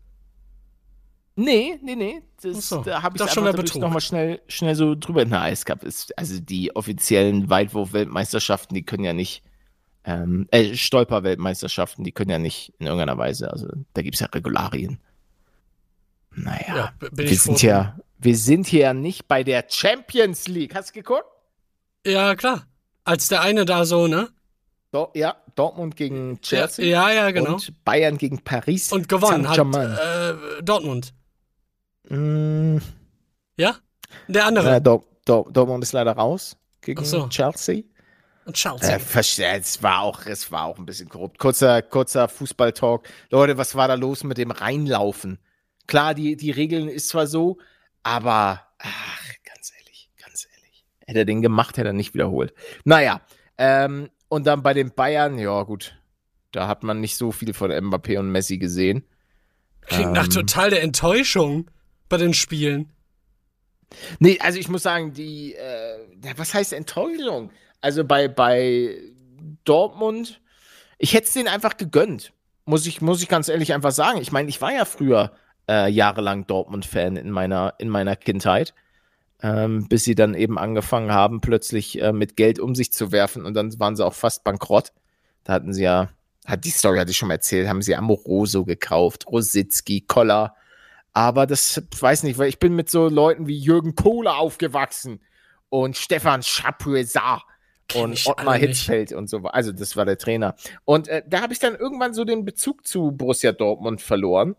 Nee, 1.35 1.79
nee, 1.81 1.95
nee. 1.95 2.21
Das, 2.41 2.67
so. 2.69 2.81
Da 2.83 3.01
habe 3.01 3.15
ich 3.15 3.21
Das 3.23 3.33
schon 3.33 3.43
der 3.45 3.53
dadurch 3.53 3.67
Betrug. 3.71 3.81
noch 3.81 3.91
mal 3.91 4.01
schnell, 4.01 4.41
schnell 4.47 4.75
so 4.75 4.95
drüber. 4.95 5.23
Na, 5.25 5.49
es 5.49 5.63
gab 5.65 5.83
es, 5.83 6.11
also 6.17 6.39
die 6.39 6.75
offiziellen 6.75 7.49
Weitwurf-Weltmeisterschaften, 7.49 8.75
die 8.75 8.83
können 8.83 9.03
ja 9.05 9.13
nicht, 9.13 9.41
ähm, 10.03 10.47
äh, 10.51 10.73
Stolper-Weltmeisterschaften, 10.75 12.03
die 12.03 12.11
können 12.11 12.31
ja 12.31 12.39
nicht 12.39 12.73
in 12.79 12.87
irgendeiner 12.87 13.17
Weise, 13.17 13.51
also 13.51 13.67
da 13.93 14.01
gibt 14.01 14.15
es 14.15 14.21
ja 14.21 14.27
Regularien. 14.27 14.99
Naja, 16.33 16.75
Ja, 16.75 16.93
wir 17.11 17.27
froh. 17.27 17.35
sind 17.35 17.61
ja, 17.61 17.97
wir 18.19 18.37
sind 18.37 18.67
hier 18.67 18.81
ja 18.81 18.93
nicht 18.93 19.27
bei 19.27 19.43
der 19.43 19.65
Champions 19.67 20.47
League. 20.47 20.73
Hast 20.75 20.89
du 20.89 20.93
geguckt? 20.93 21.25
Ja, 22.05 22.35
klar. 22.35 22.65
Als 23.03 23.27
der 23.27 23.41
eine 23.41 23.65
da 23.65 23.85
so, 23.85 24.07
ne? 24.07 24.29
Do 24.91 25.09
ja, 25.13 25.35
Dortmund 25.55 25.95
gegen 25.95 26.39
Chelsea. 26.41 26.85
Ja, 26.85 27.11
ja, 27.11 27.31
genau. 27.31 27.53
Und 27.53 27.83
Bayern 27.83 28.17
gegen 28.17 28.39
Paris. 28.43 28.91
Und 28.91 29.07
gewonnen 29.07 29.47
hat 29.49 29.57
äh, 29.57 30.63
Dortmund. 30.63 31.13
Mm, 32.09 32.77
Ja? 33.57 33.75
Der 34.27 34.45
andere. 34.45 34.81
Dor 34.81 35.03
Dor 35.25 35.51
Dortmund 35.51 35.83
ist 35.83 35.93
leider 35.93 36.13
raus 36.13 36.57
gegen 36.81 37.05
so. 37.05 37.27
Chelsea. 37.29 37.83
Und 38.45 38.55
Chelsea. 38.55 38.95
Äh, 38.95 38.99
verste- 38.99 39.45
es 39.45 39.83
war 39.83 40.01
auch, 40.01 40.25
es 40.25 40.51
war 40.51 40.65
auch 40.65 40.77
ein 40.77 40.85
bisschen 40.85 41.09
korrupt. 41.09 41.37
Kurzer, 41.37 41.81
kurzer 41.81 42.27
Fußballtalk. 42.27 43.07
Leute, 43.29 43.57
was 43.57 43.75
war 43.75 43.87
da 43.87 43.93
los 43.93 44.23
mit 44.23 44.37
dem 44.37 44.51
Reinlaufen? 44.51 45.39
Klar, 45.87 46.13
die, 46.13 46.35
die 46.35 46.51
Regeln 46.51 46.87
ist 46.87 47.09
zwar 47.09 47.27
so, 47.27 47.57
aber 48.03 48.65
ach, 48.79 49.23
ganz 49.45 49.71
ehrlich, 49.77 50.09
ganz 50.23 50.47
ehrlich. 50.55 50.85
Hätte 51.05 51.19
er 51.19 51.25
den 51.25 51.41
gemacht, 51.41 51.77
hätte 51.77 51.89
er 51.89 51.93
nicht 51.93 52.13
wiederholt. 52.13 52.53
Naja, 52.83 53.21
ähm, 53.57 54.09
und 54.27 54.47
dann 54.47 54.63
bei 54.63 54.73
den 54.73 54.93
Bayern, 54.93 55.37
ja 55.37 55.61
gut, 55.63 55.97
da 56.51 56.67
hat 56.67 56.83
man 56.83 56.99
nicht 56.99 57.17
so 57.17 57.31
viel 57.31 57.53
von 57.53 57.71
Mbappé 57.71 58.17
und 58.17 58.31
Messi 58.31 58.57
gesehen. 58.57 59.05
Klingt 59.81 60.13
nach 60.13 60.25
ähm, 60.25 60.29
total 60.29 60.69
der 60.69 60.81
Enttäuschung 60.83 61.69
bei 62.09 62.17
den 62.17 62.33
Spielen. 62.33 62.91
Nee, 64.19 64.39
also 64.39 64.57
ich 64.57 64.69
muss 64.69 64.83
sagen, 64.83 65.13
die, 65.13 65.53
äh, 65.55 65.97
was 66.37 66.53
heißt 66.53 66.73
Enttäuschung? 66.73 67.51
Also 67.81 68.05
bei, 68.05 68.27
bei 68.27 68.95
Dortmund, 69.65 70.39
ich 70.97 71.13
hätte 71.13 71.27
es 71.27 71.33
denen 71.33 71.47
einfach 71.47 71.77
gegönnt. 71.77 72.31
Muss 72.65 72.85
ich, 72.85 73.01
muss 73.01 73.21
ich 73.21 73.27
ganz 73.27 73.49
ehrlich 73.49 73.73
einfach 73.73 73.91
sagen. 73.91 74.21
Ich 74.21 74.31
meine, 74.31 74.49
ich 74.49 74.61
war 74.61 74.71
ja 74.71 74.85
früher 74.85 75.31
äh, 75.67 75.89
jahrelang 75.89 76.45
Dortmund-Fan 76.47 77.15
in 77.17 77.31
meiner, 77.31 77.73
in 77.79 77.89
meiner 77.89 78.15
Kindheit. 78.15 78.73
Ähm, 79.43 79.87
bis 79.87 80.03
sie 80.03 80.13
dann 80.13 80.35
eben 80.35 80.59
angefangen 80.59 81.11
haben, 81.11 81.41
plötzlich 81.41 81.99
äh, 81.99 82.13
mit 82.13 82.37
Geld 82.37 82.59
um 82.59 82.75
sich 82.75 82.93
zu 82.93 83.11
werfen 83.11 83.43
und 83.43 83.55
dann 83.55 83.79
waren 83.79 83.95
sie 83.95 84.05
auch 84.05 84.13
fast 84.13 84.43
bankrott. 84.43 84.93
Da 85.43 85.53
hatten 85.53 85.73
sie 85.73 85.81
ja, 85.81 86.09
hat 86.45 86.63
die 86.63 86.69
Story 86.69 86.99
hatte 86.99 87.09
ich 87.09 87.17
schon 87.17 87.27
mal 87.27 87.35
erzählt, 87.35 87.67
haben 87.67 87.81
sie 87.81 87.95
Amoroso 87.95 88.65
gekauft, 88.65 89.25
Rositzky, 89.25 90.01
Koller. 90.01 90.55
Aber 91.13 91.47
das 91.47 91.81
weiß 91.99 92.21
nicht, 92.21 92.37
weil 92.37 92.49
ich 92.49 92.59
bin 92.59 92.75
mit 92.75 92.91
so 92.91 93.09
Leuten 93.09 93.47
wie 93.47 93.57
Jürgen 93.57 93.95
Kohler 93.95 94.37
aufgewachsen 94.37 95.21
und 95.69 95.97
Stefan 95.97 96.43
Chapuisat 96.43 97.41
und 97.95 98.25
Ottmar. 98.25 98.55
Hitzfeld 98.57 99.13
und 99.13 99.29
so. 99.29 99.39
Also 99.43 99.71
das 99.71 99.95
war 99.95 100.05
der 100.05 100.17
Trainer. 100.17 100.55
Und 100.85 101.07
äh, 101.07 101.23
da 101.27 101.41
habe 101.41 101.53
ich 101.53 101.59
dann 101.59 101.75
irgendwann 101.75 102.13
so 102.13 102.23
den 102.23 102.45
Bezug 102.45 102.85
zu 102.85 103.11
Borussia 103.11 103.51
Dortmund 103.51 104.01
verloren. 104.01 104.55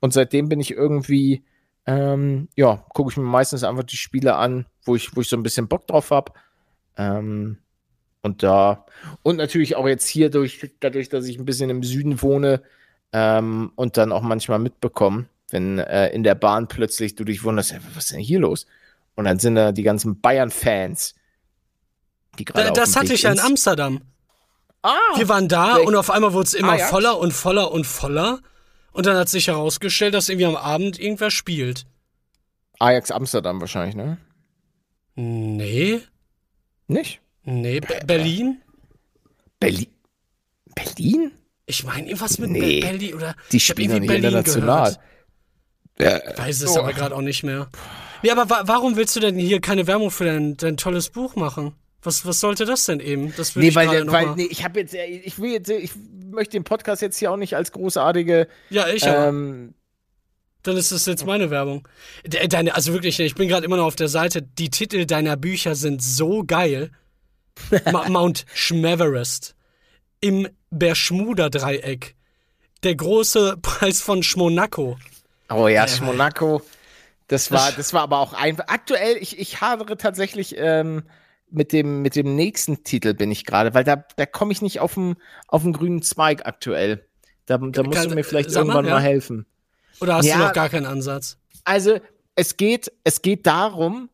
Und 0.00 0.12
seitdem 0.12 0.48
bin 0.48 0.60
ich 0.60 0.72
irgendwie, 0.72 1.44
ähm, 1.86 2.48
ja, 2.54 2.84
gucke 2.94 3.10
ich 3.10 3.16
mir 3.16 3.24
meistens 3.24 3.64
einfach 3.64 3.84
die 3.84 3.96
Spiele 3.96 4.36
an, 4.36 4.66
wo 4.84 4.94
ich, 4.96 5.16
wo 5.16 5.20
ich 5.20 5.28
so 5.28 5.36
ein 5.36 5.42
bisschen 5.42 5.68
Bock 5.68 5.86
drauf 5.86 6.10
habe. 6.10 6.32
Ähm, 6.96 7.58
und 8.22 8.42
da, 8.42 8.86
und 9.22 9.36
natürlich 9.36 9.76
auch 9.76 9.86
jetzt 9.86 10.06
hier 10.06 10.30
durch, 10.30 10.74
dadurch, 10.80 11.08
dass 11.08 11.26
ich 11.26 11.38
ein 11.38 11.44
bisschen 11.44 11.70
im 11.70 11.82
Süden 11.82 12.20
wohne 12.22 12.62
ähm, 13.12 13.72
und 13.76 13.96
dann 13.96 14.12
auch 14.12 14.22
manchmal 14.22 14.58
mitbekomme, 14.58 15.26
wenn 15.50 15.78
äh, 15.78 16.08
in 16.08 16.22
der 16.24 16.34
Bahn 16.34 16.66
plötzlich 16.68 17.14
du 17.14 17.24
dich 17.24 17.44
wunderst, 17.44 17.72
"Hä, 17.72 17.78
was 17.94 18.04
ist 18.06 18.12
denn 18.12 18.20
hier 18.20 18.40
los? 18.40 18.66
Und 19.14 19.24
dann 19.24 19.38
sind 19.38 19.54
da 19.54 19.72
die 19.72 19.82
ganzen 19.82 20.20
Bayern-Fans, 20.20 21.14
die 22.36 22.44
gerade 22.44 22.68
Da, 22.68 22.72
das 22.72 22.96
hatte 22.96 23.08
Weg 23.08 23.16
ich 23.16 23.22
ja 23.22 23.32
in 23.32 23.40
Amsterdam. 23.40 24.00
Ah, 24.82 24.94
Wir 25.16 25.28
waren 25.28 25.48
da 25.48 25.76
und 25.76 25.94
auf 25.96 26.10
einmal 26.10 26.32
wurde 26.32 26.46
es 26.46 26.54
immer 26.54 26.72
Ajax? 26.72 26.90
voller 26.90 27.18
und 27.18 27.32
voller 27.32 27.72
und 27.72 27.84
voller. 27.86 28.40
Und 28.92 29.06
dann 29.06 29.16
hat 29.16 29.28
sich 29.28 29.48
herausgestellt, 29.48 30.14
dass 30.14 30.28
irgendwie 30.28 30.46
am 30.46 30.56
Abend 30.56 30.98
irgendwer 31.00 31.30
spielt. 31.30 31.86
Ajax 32.78 33.10
Amsterdam 33.10 33.60
wahrscheinlich, 33.60 33.94
ne? 33.96 34.18
Nee, 35.16 36.00
Nicht? 36.88 37.20
nee, 37.42 37.80
Be 37.80 38.00
Berlin? 38.06 38.60
Berlin? 39.58 39.88
Berlin? 40.74 41.32
Ich 41.64 41.84
meine, 41.84 42.06
irgendwas 42.06 42.38
mit 42.38 42.50
Nee. 42.50 42.80
Be 42.80 42.86
Berlin 42.86 43.14
oder. 43.14 43.34
Die 43.50 43.60
spielen 43.60 43.90
irgendwie 43.90 44.14
nicht 44.14 44.24
international. 44.24 44.96
gehört. 45.98 46.32
Ich 46.32 46.38
weiß 46.38 46.62
es 46.62 46.76
Oh. 46.76 46.80
aber 46.80 46.92
gerade 46.92 47.14
auch 47.16 47.22
nicht 47.22 47.42
mehr. 47.42 47.68
Nee, 48.22 48.30
aber 48.30 48.48
wa 48.50 48.62
warum 48.66 48.96
willst 48.96 49.16
du 49.16 49.20
denn 49.20 49.36
hier 49.38 49.60
keine 49.60 49.86
Werbung 49.86 50.10
für 50.10 50.24
dein, 50.26 50.56
dein 50.56 50.76
tolles 50.76 51.08
Buch 51.10 51.34
machen? 51.36 51.74
Was, 52.06 52.24
was 52.24 52.40
sollte 52.40 52.64
das 52.64 52.84
denn 52.84 53.00
eben? 53.00 53.34
Das 53.36 53.54
Nee, 53.56 53.68
ich 53.68 53.74
weil, 53.74 54.04
noch 54.04 54.12
weil 54.12 54.34
nee, 54.36 54.48
ich 54.50 54.64
habe 54.64 54.80
jetzt, 54.80 54.94
äh, 54.94 55.04
ich 55.06 55.38
will 55.38 55.50
jetzt, 55.52 55.68
ich 55.68 55.90
möchte 56.30 56.52
den 56.52 56.64
Podcast 56.64 57.02
jetzt 57.02 57.18
hier 57.18 57.30
auch 57.32 57.36
nicht 57.36 57.54
als 57.56 57.72
großartige, 57.72 58.48
Ja, 58.70 58.88
ich 58.88 59.04
ähm, 59.04 59.74
Dann 60.62 60.76
ist 60.76 60.92
das 60.92 61.06
jetzt 61.06 61.26
meine 61.26 61.50
Werbung. 61.50 61.86
De- 62.24 62.46
Deine, 62.48 62.74
also 62.74 62.92
wirklich, 62.92 63.18
ich 63.20 63.34
bin 63.34 63.48
gerade 63.48 63.64
immer 63.66 63.76
noch 63.76 63.86
auf 63.86 63.96
der 63.96 64.08
Seite. 64.08 64.42
Die 64.42 64.70
Titel 64.70 65.04
deiner 65.04 65.36
Bücher 65.36 65.74
sind 65.74 66.02
so 66.02 66.44
geil. 66.44 66.90
Mount 68.08 68.44
Schmeverest. 68.54 69.54
Im 70.20 70.48
Bermuda-Dreieck. 70.70 72.14
Der 72.82 72.94
große 72.94 73.56
Preis 73.62 74.00
von 74.00 74.22
Schmonaco. 74.22 74.98
oh 75.50 75.68
ja, 75.68 75.86
Ja. 75.86 76.02
Monaco, 76.04 76.62
das 77.28 77.50
war, 77.50 77.72
das 77.72 77.92
war 77.92 78.02
aber 78.02 78.18
auch 78.18 78.32
einfach, 78.32 78.64
aktuell, 78.68 79.16
ich, 79.18 79.38
ich 79.38 79.60
hadere 79.60 79.96
tatsächlich, 79.96 80.54
ähm, 80.58 81.02
mit 81.50 81.72
dem, 81.72 82.02
mit 82.02 82.16
dem 82.16 82.34
nächsten 82.36 82.82
Titel 82.84 83.14
bin 83.14 83.30
ich 83.30 83.44
gerade, 83.44 83.72
weil 83.74 83.84
da, 83.84 84.04
da 84.16 84.26
komme 84.26 84.52
ich 84.52 84.62
nicht 84.62 84.80
auf 84.80 84.94
den, 84.94 85.16
auf 85.48 85.62
den 85.62 85.72
grünen 85.72 86.02
Zweig 86.02 86.46
aktuell. 86.46 87.06
Da, 87.46 87.58
da 87.58 87.82
musst 87.82 87.96
Kann- 87.98 88.08
du 88.08 88.14
mir 88.14 88.24
vielleicht 88.24 88.50
mal, 88.50 88.56
irgendwann 88.60 88.84
mal 88.84 88.90
ja. 88.90 88.98
helfen. 88.98 89.46
Oder 90.00 90.16
hast 90.16 90.26
Ja. 90.26 90.36
du 90.38 90.42
noch 90.44 90.52
gar 90.52 90.68
keinen 90.68 90.86
Ansatz? 90.86 91.38
Also, 91.64 92.00
es 92.34 92.56
geht, 92.56 92.92
es 93.04 93.22
geht 93.22 93.46
darum, 93.46 94.10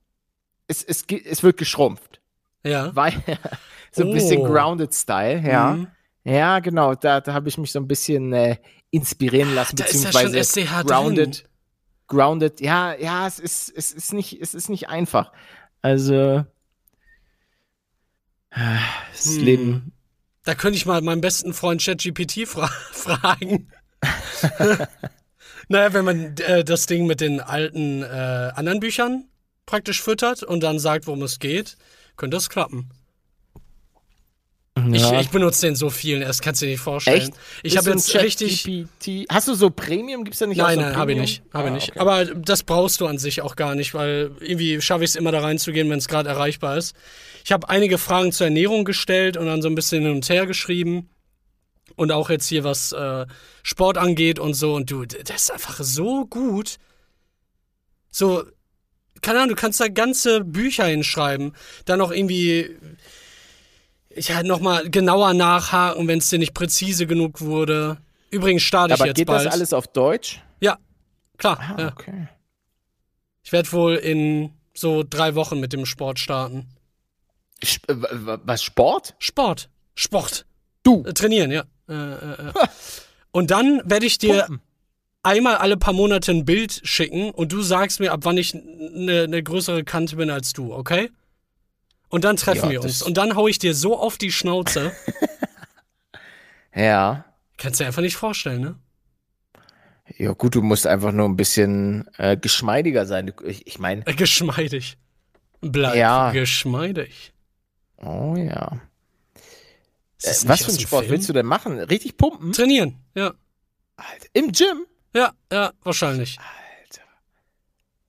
es, 0.68 0.84
es, 0.84 1.06
geht, 1.06 1.26
es 1.26 1.42
wird 1.42 1.56
geschrumpft. 1.56 2.20
Ja. 2.64 2.94
Weil, 2.94 3.12
so 3.92 4.02
ein 4.02 4.08
Oh. 4.10 4.12
bisschen 4.12 4.44
Grounded 4.44 4.94
Style, 4.94 5.40
ja. 5.46 5.72
Mhm. 5.72 5.88
Ja, 6.24 6.60
genau, 6.60 6.94
da, 6.94 7.20
da 7.20 7.32
habe 7.34 7.48
ich 7.48 7.58
mich 7.58 7.72
so 7.72 7.80
ein 7.80 7.88
bisschen 7.88 8.32
äh, 8.32 8.56
inspirieren 8.90 9.54
lassen, 9.56 9.74
Da 9.76 9.84
ist 9.86 10.04
ja 10.04 10.12
schon 10.12 10.30
beziehungsweise 10.30 10.60
SCH 10.60 10.86
grounded, 10.86 11.38
drin. 11.38 11.48
grounded, 12.06 12.60
ja, 12.60 12.94
ja, 12.94 13.26
es 13.26 13.40
ist, 13.40 13.72
es 13.74 13.92
ist 13.92 14.12
nicht, 14.12 14.40
es 14.40 14.54
ist 14.54 14.68
nicht 14.68 14.88
einfach. 14.88 15.32
Also 15.80 16.44
das 18.54 19.26
Hm. 19.36 19.44
Leben. 19.44 19.92
Da 20.44 20.54
könnte 20.54 20.76
ich 20.76 20.86
mal 20.86 21.00
meinen 21.02 21.20
besten 21.20 21.54
Freund 21.54 21.82
ChatGPT 21.82 22.46
fra 22.48 22.66
fragen. 22.92 23.68
naja, 25.68 25.92
wenn 25.92 26.04
man 26.04 26.36
äh, 26.38 26.64
das 26.64 26.86
Ding 26.86 27.06
mit 27.06 27.20
den 27.20 27.40
alten 27.40 28.02
äh, 28.02 28.50
anderen 28.54 28.80
Büchern 28.80 29.24
praktisch 29.66 30.02
füttert 30.02 30.42
und 30.42 30.62
dann 30.62 30.78
sagt, 30.78 31.06
worum 31.06 31.22
es 31.22 31.38
geht, 31.38 31.76
könnte 32.16 32.36
das 32.36 32.50
klappen. 32.50 32.90
Ich, 34.74 35.02
Ja. 35.02 35.20
ich 35.20 35.28
benutze 35.28 35.66
den 35.66 35.76
so 35.76 35.90
viel, 35.90 36.20
das 36.20 36.40
kannst 36.40 36.62
du 36.62 36.66
dir 36.66 36.72
nicht 36.72 36.80
vorstellen. 36.80 37.20
Echt? 37.20 37.32
Ich 37.62 37.76
habe 37.76 37.90
jetzt 37.90 38.14
richtig. 38.14 38.64
GPT. 38.64 39.26
Hast 39.30 39.46
du 39.48 39.54
so 39.54 39.68
Premium? 39.68 40.24
Gibt's 40.24 40.38
da 40.38 40.46
nicht 40.46 40.62
auch 40.62 40.66
Nein, 40.66 40.76
so 40.78 40.84
nein, 40.86 40.96
habe 40.96 41.12
ich 41.12 41.18
nicht. 41.18 41.42
Ich 41.46 41.54
Ah, 41.54 41.68
nicht. 41.68 41.90
okay. 41.90 41.98
Aber 42.00 42.24
das 42.24 42.62
brauchst 42.62 43.00
du 43.02 43.06
an 43.06 43.18
sich 43.18 43.42
auch 43.42 43.54
gar 43.56 43.74
nicht, 43.74 43.92
weil 43.92 44.30
irgendwie 44.40 44.80
schaffe 44.80 45.04
ich 45.04 45.10
es 45.10 45.16
immer 45.16 45.30
da 45.30 45.40
reinzugehen, 45.40 45.90
wenn 45.90 45.98
es 45.98 46.08
gerade 46.08 46.30
erreichbar 46.30 46.78
ist. 46.78 46.96
Ich 47.44 47.52
habe 47.52 47.68
einige 47.68 47.98
Fragen 47.98 48.32
zur 48.32 48.46
Ernährung 48.46 48.84
gestellt 48.84 49.36
und 49.36 49.44
dann 49.44 49.60
so 49.60 49.68
ein 49.68 49.74
bisschen 49.74 50.02
hin 50.04 50.12
und 50.12 50.28
her 50.30 50.46
geschrieben. 50.46 51.10
Und 51.94 52.10
auch 52.10 52.30
jetzt 52.30 52.46
hier, 52.48 52.64
was 52.64 52.92
äh, 52.92 53.26
Sport 53.62 53.98
angeht 53.98 54.38
und 54.38 54.54
so. 54.54 54.74
Und 54.74 54.90
du, 54.90 55.04
das 55.04 55.42
ist 55.42 55.50
einfach 55.52 55.80
so 55.82 56.24
gut. 56.24 56.78
So, 58.10 58.44
keine 59.20 59.38
Ahnung, 59.40 59.50
du 59.50 59.60
kannst 59.60 59.80
da 59.80 59.88
ganze 59.88 60.42
Bücher 60.42 60.86
hinschreiben. 60.86 61.52
Dann 61.84 61.98
noch 61.98 62.10
irgendwie, 62.10 62.70
ich 64.16 64.34
halt 64.34 64.46
nochmal 64.46 64.88
genauer 64.90 65.34
nachhaken, 65.34 66.08
wenn 66.08 66.18
es 66.18 66.28
dir 66.28 66.38
nicht 66.38 66.54
präzise 66.54 67.06
genug 67.06 67.40
wurde. 67.40 67.98
Übrigens 68.30 68.62
starte 68.62 68.94
ich 68.94 69.00
Aber 69.00 69.08
jetzt 69.08 69.16
geht 69.16 69.26
bald. 69.26 69.46
das 69.46 69.52
alles 69.52 69.72
auf 69.72 69.88
Deutsch? 69.88 70.42
Ja, 70.60 70.78
klar. 71.36 71.58
Ah, 71.60 71.80
ja. 71.80 71.88
okay. 71.88 72.28
Ich 73.42 73.52
werde 73.52 73.70
wohl 73.72 73.96
in 73.96 74.52
so 74.74 75.04
drei 75.08 75.34
Wochen 75.34 75.60
mit 75.60 75.72
dem 75.72 75.84
Sport 75.86 76.18
starten. 76.18 76.66
Äh, 77.60 77.94
was 78.44 78.62
Sport? 78.62 79.14
Sport. 79.18 79.68
Sport. 79.94 80.46
Du. 80.82 81.04
Äh, 81.04 81.12
trainieren, 81.12 81.50
ja. 81.50 81.64
Äh, 81.88 81.94
äh, 81.94 82.48
äh. 82.48 82.52
Und 83.32 83.50
dann 83.50 83.82
werde 83.84 84.06
ich 84.06 84.18
dir 84.18 84.42
Pumpen. 84.42 84.60
einmal 85.22 85.56
alle 85.56 85.76
paar 85.76 85.92
Monate 85.92 86.32
ein 86.32 86.44
Bild 86.44 86.80
schicken 86.84 87.30
und 87.30 87.52
du 87.52 87.62
sagst 87.62 88.00
mir, 88.00 88.12
ab 88.12 88.20
wann 88.22 88.36
ich 88.36 88.54
eine 88.54 89.28
ne 89.28 89.42
größere 89.42 89.84
Kante 89.84 90.16
bin 90.16 90.30
als 90.30 90.52
du, 90.52 90.72
okay? 90.72 91.10
Und 92.12 92.24
dann 92.24 92.36
treffen 92.36 92.66
Ja, 92.66 92.70
wir 92.70 92.82
uns. 92.82 93.02
Und 93.02 93.16
dann 93.16 93.34
hau 93.36 93.48
ich 93.48 93.58
dir 93.58 93.74
so 93.74 93.98
auf 93.98 94.16
die 94.18 94.30
Schnauze. 94.30 94.92
Ja. 96.74 97.26
Kannst 97.58 97.78
du 97.80 97.84
dir 97.84 97.88
einfach 97.88 98.00
nicht 98.00 98.16
vorstellen, 98.16 98.62
ne? 98.62 98.78
Ja, 100.16 100.32
gut, 100.32 100.54
du 100.54 100.62
musst 100.62 100.86
einfach 100.86 101.12
nur 101.12 101.28
ein 101.28 101.36
bisschen 101.36 102.08
äh, 102.16 102.34
geschmeidiger 102.36 103.04
sein. 103.04 103.30
Ich, 103.44 103.66
ich 103.66 103.78
meine, 103.78 104.06
Äh, 104.06 104.14
Geschmeidig. 104.14 104.96
Bleib 105.60 105.94
Ja. 105.96 106.30
geschmeidig. 106.32 107.34
oh 107.98 108.36
ja. 108.36 108.80
Äh, 110.22 110.34
was 110.46 110.62
für 110.64 110.70
einen 110.70 110.80
Sport 110.80 111.04
Film? 111.04 111.10
willst 111.12 111.28
du 111.28 111.32
denn 111.34 111.44
machen? 111.46 111.78
Richtig 111.78 112.16
pumpen? 112.16 112.52
Trainieren, 112.52 112.96
ja. 113.14 113.34
Alter, 113.96 114.26
Im 114.32 114.50
Gym? 114.52 114.86
Ja, 115.14 115.32
ja, 115.52 115.72
wahrscheinlich. 115.82 116.38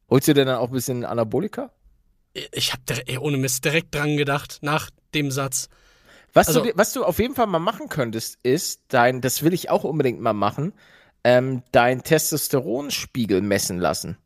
Holst 0.10 0.28
du 0.30 0.34
denn 0.34 0.48
dann 0.48 0.58
auch 0.58 0.68
ein 0.68 0.74
bisschen 0.74 1.04
Anabolika? 1.04 1.70
Ich 2.52 2.74
habe 2.74 3.20
ohne 3.22 3.38
Mist 3.38 3.64
direkt 3.66 3.94
dran 3.94 4.18
gedacht, 4.18 4.60
nach 4.62 4.90
dem 5.14 5.30
Satz. 5.32 5.70
Was, 6.34 6.48
Also- 6.48 6.62
du, 6.64 6.72
was 6.76 6.94
du 6.94 7.04
auf 7.04 7.20
jeden 7.20 7.36
Fall 7.36 7.48
mal 7.48 7.60
machen 7.60 7.90
könntest, 7.90 8.40
ist 8.44 8.82
dein, 8.88 9.22
das 9.22 9.44
will 9.44 9.54
ich 9.54 9.70
auch 9.70 9.84
unbedingt 9.84 10.20
mal 10.20 10.34
machen, 10.34 10.74
ähm, 11.24 11.62
dein 11.72 12.04
Testosteronspiegel 12.04 13.42
messen 13.42 13.78
lassen. 13.80 14.18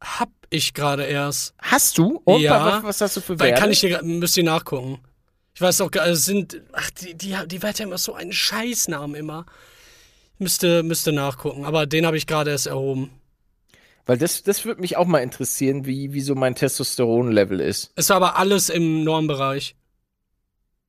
Hab 0.00 0.30
ich 0.48 0.72
gerade 0.74 1.04
erst. 1.04 1.54
Hast 1.60 1.98
du? 1.98 2.20
Und 2.24 2.40
Ja, 2.40 2.64
was, 2.64 2.82
was 2.84 3.00
hast 3.00 3.16
du 3.16 3.20
für 3.20 3.38
Weil 3.38 3.48
Werte? 3.50 3.60
kann 3.60 3.70
ich 3.70 3.80
dir, 3.80 4.00
müsst 4.02 4.36
ihr 4.36 4.44
nachgucken. 4.44 5.00
Ich 5.54 5.60
weiß 5.60 5.80
auch, 5.82 5.90
gar- 5.90 6.06
es 6.06 6.24
sind, 6.24 6.62
ach, 6.72 6.90
die, 6.90 7.14
die, 7.14 7.36
die 7.46 7.62
Werte 7.62 7.82
haben 7.82 7.90
immer 7.90 7.98
so 7.98 8.14
einen 8.14 8.32
Scheißnamen 8.32 9.14
immer. 9.16 9.44
Müsste, 10.38 10.82
müsste 10.82 11.12
nachgucken, 11.12 11.66
aber 11.66 11.84
den 11.86 12.06
habe 12.06 12.16
ich 12.16 12.26
gerade 12.26 12.50
erst 12.52 12.66
erhoben. 12.68 13.10
Weil 14.10 14.18
das, 14.18 14.42
das 14.42 14.64
würde 14.64 14.80
mich 14.80 14.96
auch 14.96 15.06
mal 15.06 15.20
interessieren, 15.20 15.86
wie, 15.86 16.12
wie 16.12 16.20
so 16.20 16.34
mein 16.34 16.56
Testosteronlevel 16.56 17.60
ist. 17.60 17.92
Es 17.94 18.08
war 18.08 18.16
aber 18.16 18.38
alles 18.38 18.68
im 18.68 19.04
Normbereich. 19.04 19.76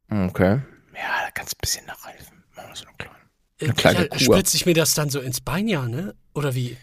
Okay. 0.10 0.62
Ja, 0.96 1.26
da 1.26 1.32
kannst 1.32 1.54
du 1.54 1.58
ein 1.58 1.62
bisschen 1.62 1.86
nachhelfen. 1.86 2.44
Machen 2.56 2.70
wir 2.70 2.76
so 2.76 2.86
eine 2.86 2.96
kleine. 2.98 3.16
Äh, 3.60 3.66
Eine 3.66 3.74
kleine 3.76 4.10
ja. 4.12 4.18
Spritze 4.20 4.58
ich 4.58 4.66
mir 4.66 4.74
das 4.74 4.96
dann 4.96 5.12
so 5.12 5.20
ins 5.20 5.40
Bein, 5.40 5.68
ja, 5.68 5.88
ne? 5.88 6.16
Oder 6.34 6.56
wie? 6.56 6.78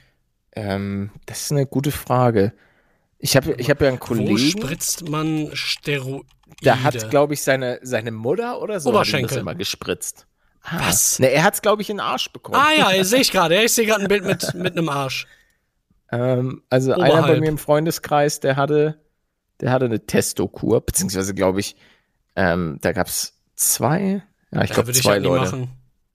Ähm, 0.53 1.11
das 1.27 1.41
ist 1.41 1.51
eine 1.51 1.67
gute 1.67 1.91
Frage. 1.91 2.53
Ich 3.19 3.35
habe 3.35 3.55
ich 3.59 3.69
hab 3.69 3.83
ja 3.83 3.89
einen 3.89 3.99
Wo 3.99 4.05
Kollegen, 4.05 4.39
spritzt 4.39 5.09
man 5.09 5.51
Steroide? 5.55 6.25
der 6.63 6.85
hat, 6.85 7.11
glaube 7.11 7.35
ich, 7.35 7.43
seine, 7.43 7.81
seine 7.83 8.13
Mutter 8.13 8.63
oder 8.63 8.79
so 8.79 8.91
ihm 8.91 8.93
das 8.93 9.09
Oberschenkel. 9.09 9.39
immer 9.39 9.57
gespritzt. 9.57 10.29
Ah. 10.63 10.87
Was? 10.87 11.19
Ne, 11.19 11.33
er 11.33 11.43
hat 11.43 11.55
es, 11.55 11.63
glaube 11.63 11.83
ich, 11.83 11.91
in 11.91 11.97
den 11.97 12.07
Arsch 12.07 12.31
bekommen. 12.33 12.61
Ah 12.65 12.93
ja, 12.93 13.03
sehe 13.05 13.23
ich 13.23 13.33
gerade. 13.33 13.61
Ich 13.61 13.73
sehe 13.73 13.87
gerade 13.87 14.03
ein 14.03 14.09
Bild 14.09 14.25
mit, 14.25 14.55
mit 14.55 14.79
einem 14.79 14.89
Arsch. 14.89 15.27
Ähm, 16.11 16.63
also 16.71 16.93
einer 16.93 17.03
bei 17.05 17.19
Oberhalb. 17.19 17.41
mir 17.41 17.49
im 17.49 17.59
Freundeskreis, 17.59 18.41
der 18.41 18.57
hatte, 18.57 19.01
der 19.61 19.71
hatte 19.73 19.85
eine 19.87 20.07
Testokur, 20.07 20.81
beziehungsweise 20.81 21.35
glaube 21.35 21.61
ich, 21.61 21.77
ähm, 22.37 22.79
da 22.81 22.93
gab 22.93 23.09
es 23.09 23.35
zwei, 23.57 24.23
Ja, 24.53 24.63
ich 24.63 24.71
Ja, 24.71 24.75
glaube 24.75 24.89
würde 24.89 24.99
ich 24.99 25.03
zwei 25.03 25.13
halt 25.13 25.23
nie 25.23 25.29
Leute. 25.29 25.45
machen. 25.45 25.69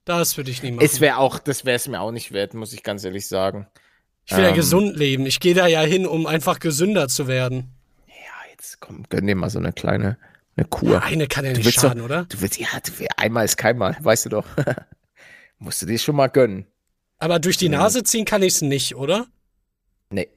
Das 0.06 0.36
würde 0.38 0.52
ich 0.52 0.64
nie 0.64 0.72
machen. 0.72 0.86
Es 0.86 1.00
wäre 1.00 1.18
auch, 1.18 1.40
das 1.40 1.64
wäre 1.66 1.76
es 1.76 1.88
mir 1.88 2.02
auch 2.02 2.12
nicht 2.12 2.32
wert, 2.32 2.54
muss 2.54 2.74
ich 2.74 2.84
ganz 2.84 3.04
ehrlich 3.04 3.28
sagen. 3.28 3.68
ich 4.26 4.36
will 4.36 4.44
ja 4.44 4.50
ähm, 4.50 4.56
gesund 4.56 4.96
leben. 4.98 5.26
Ich 5.26 5.40
gehe 5.40 5.54
da 5.54 5.68
ja 5.68 5.82
hin, 5.82 6.06
um 6.08 6.26
einfach 6.28 6.60
gesünder 6.60 7.08
zu 7.08 7.28
werden. 7.28 7.70
Ja, 8.08 8.14
jetzt 8.52 8.80
komm, 8.80 9.04
gönn 9.10 9.28
dir 9.28 9.36
mal 9.36 9.50
so 9.50 9.60
eine 9.60 9.74
kleine 9.74 10.18
eine 10.56 10.68
Kur. 10.68 11.02
Eine 11.04 11.28
kann 11.28 11.46
ja 11.46 11.52
Du 11.52 11.58
nicht 11.58 11.66
willst 11.66 11.80
schaden, 11.82 12.00
doch, 12.00 12.06
oder? 12.06 12.26
Du 12.26 12.40
willst, 12.42 12.60
ja, 12.60 12.68
du, 12.86 12.92
einmal 13.18 13.46
ist 13.46 13.58
keinmal, 13.58 13.98
weißt 14.00 14.26
du 14.26 14.30
doch. 14.30 14.46
Musst 15.58 15.82
du 15.82 15.86
dir 15.86 15.98
schon 15.98 16.16
mal 16.16 16.28
gönnen. 16.28 16.68
Aber 17.18 17.40
durch 17.40 17.58
die 17.58 17.70
Nase 17.70 18.04
ziehen 18.04 18.26
kann 18.26 18.44
ich 18.44 18.54
es 18.56 18.62
nicht, 18.62 18.96
oder? 18.96 19.26
Nee. 20.14 20.30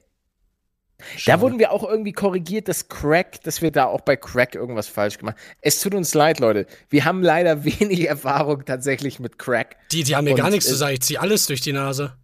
Da 0.99 1.05
Schade. 1.19 1.41
wurden 1.41 1.59
wir 1.59 1.71
auch 1.71 1.83
irgendwie 1.87 2.11
korrigiert, 2.11 2.67
dass 2.67 2.87
Crack, 2.89 3.43
dass 3.43 3.61
wir 3.61 3.71
da 3.71 3.85
auch 3.85 4.01
bei 4.01 4.15
Crack 4.15 4.55
irgendwas 4.55 4.87
falsch 4.87 5.19
gemacht 5.19 5.37
haben. 5.37 5.57
Es 5.61 5.79
tut 5.79 5.93
uns 5.93 6.13
leid, 6.15 6.39
Leute. 6.39 6.65
Wir 6.89 7.05
haben 7.05 7.21
leider 7.21 7.63
wenig 7.65 8.07
Erfahrung 8.07 8.65
tatsächlich 8.65 9.19
mit 9.19 9.37
Crack. 9.37 9.77
Die, 9.91 10.03
die 10.03 10.15
haben 10.15 10.23
mir 10.25 10.33
gar 10.33 10.49
nichts 10.49 10.65
zu 10.67 10.75
sagen. 10.75 10.93
Ich 10.95 11.01
ziehe 11.01 11.19
alles 11.21 11.45
durch 11.45 11.61
die 11.61 11.73
Nase. 11.73 12.17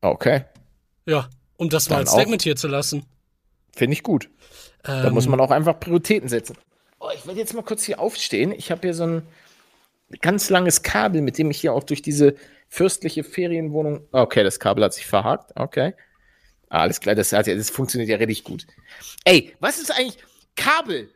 Okay, 0.00 0.44
Ja, 1.06 1.28
um 1.56 1.68
das 1.70 1.88
mal 1.88 1.96
Dann 1.96 2.00
als 2.04 2.10
auch. 2.10 2.14
Statement 2.18 2.42
hier 2.42 2.56
zu 2.56 2.68
lassen. 2.68 3.04
finde 3.74 3.94
ich 3.94 4.02
gut. 4.02 4.28
Da 4.82 5.04
Ähm, 5.06 5.14
muss 5.14 5.26
man 5.26 5.40
auch 5.40 5.50
einfach 5.50 5.80
Prioritäten 5.80 6.28
setzen. 6.28 6.56
Oh, 7.00 7.08
ich 7.14 7.26
werde 7.26 7.40
jetzt 7.40 7.54
mal 7.54 7.62
kurz 7.62 7.84
hier 7.84 8.00
aufstehen. 8.00 8.52
Ich 8.52 8.70
habe 8.70 8.82
hier 8.82 8.94
so 8.94 9.04
ein 9.04 9.22
ganz 10.20 10.50
langes 10.50 10.82
Kabel, 10.82 11.22
mit 11.22 11.38
dem 11.38 11.50
ich 11.50 11.60
hier 11.60 11.72
auch 11.72 11.84
durch 11.84 12.02
diese 12.02 12.34
fürstliche 12.68 13.24
Ferienwohnung. 13.24 14.06
Okay, 14.12 14.42
das 14.42 14.58
Kabel 14.58 14.84
hat 14.84 14.94
sich 14.94 15.06
verhakt. 15.06 15.52
Okay. 15.56 15.94
Ah, 16.68 16.80
alles 16.80 17.00
klar, 17.00 17.14
das, 17.14 17.32
hat 17.32 17.46
das 17.46 17.70
funktioniert 17.70 18.10
ja 18.10 18.16
richtig 18.16 18.44
gut. 18.44 18.66
Ey, 19.24 19.54
was 19.60 19.78
ist 19.78 19.90
eigentlich. 19.90 20.18
Kabel! 20.56 21.10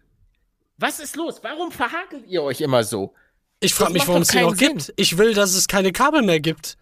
Was 0.78 1.00
ist 1.00 1.16
los? 1.16 1.40
Warum 1.42 1.72
verhakelt 1.72 2.26
ihr 2.26 2.42
euch 2.42 2.60
immer 2.60 2.84
so? 2.84 3.14
Ich 3.60 3.74
frage 3.74 3.92
mich, 3.92 4.06
warum 4.06 4.22
es 4.22 4.28
die 4.28 4.40
noch 4.40 4.54
Sinn. 4.54 4.76
gibt. 4.76 4.92
Ich 4.96 5.18
will, 5.18 5.34
dass 5.34 5.54
es 5.54 5.66
keine 5.66 5.92
Kabel 5.92 6.22
mehr 6.22 6.38
gibt. 6.38 6.76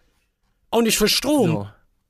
Auch 0.69 0.81
nicht 0.81 0.97
für 0.97 1.07
Strom. 1.07 1.49
So. 1.49 1.67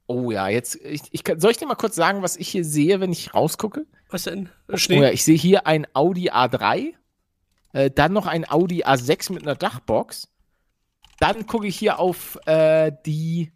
Oh 0.07 0.31
ja, 0.31 0.49
jetzt. 0.49 0.75
Ich, 0.83 1.01
ich, 1.11 1.23
soll 1.37 1.51
ich 1.51 1.57
dir 1.57 1.67
mal 1.67 1.75
kurz 1.75 1.95
sagen, 1.95 2.21
was 2.21 2.35
ich 2.37 2.49
hier 2.49 2.65
sehe, 2.65 2.99
wenn 2.99 3.11
ich 3.11 3.33
rausgucke? 3.33 3.85
Was 4.09 4.23
denn? 4.23 4.49
Oh 4.71 4.77
Schnee? 4.77 5.01
ja, 5.01 5.09
ich 5.11 5.23
sehe 5.23 5.37
hier 5.37 5.67
ein 5.67 5.87
Audi 5.93 6.31
A3, 6.31 6.93
äh, 7.77 7.91
dann 7.91 8.11
noch 8.11 8.25
ein 8.25 8.49
Audi 8.49 8.83
A6 8.83 9.31
mit 9.31 9.43
einer 9.43 9.55
Dachbox. 9.55 10.29
Dann 11.19 11.45
gucke 11.45 11.67
ich 11.67 11.77
hier 11.77 11.99
auf 11.99 12.39
äh, 12.47 12.91
die, 13.05 13.51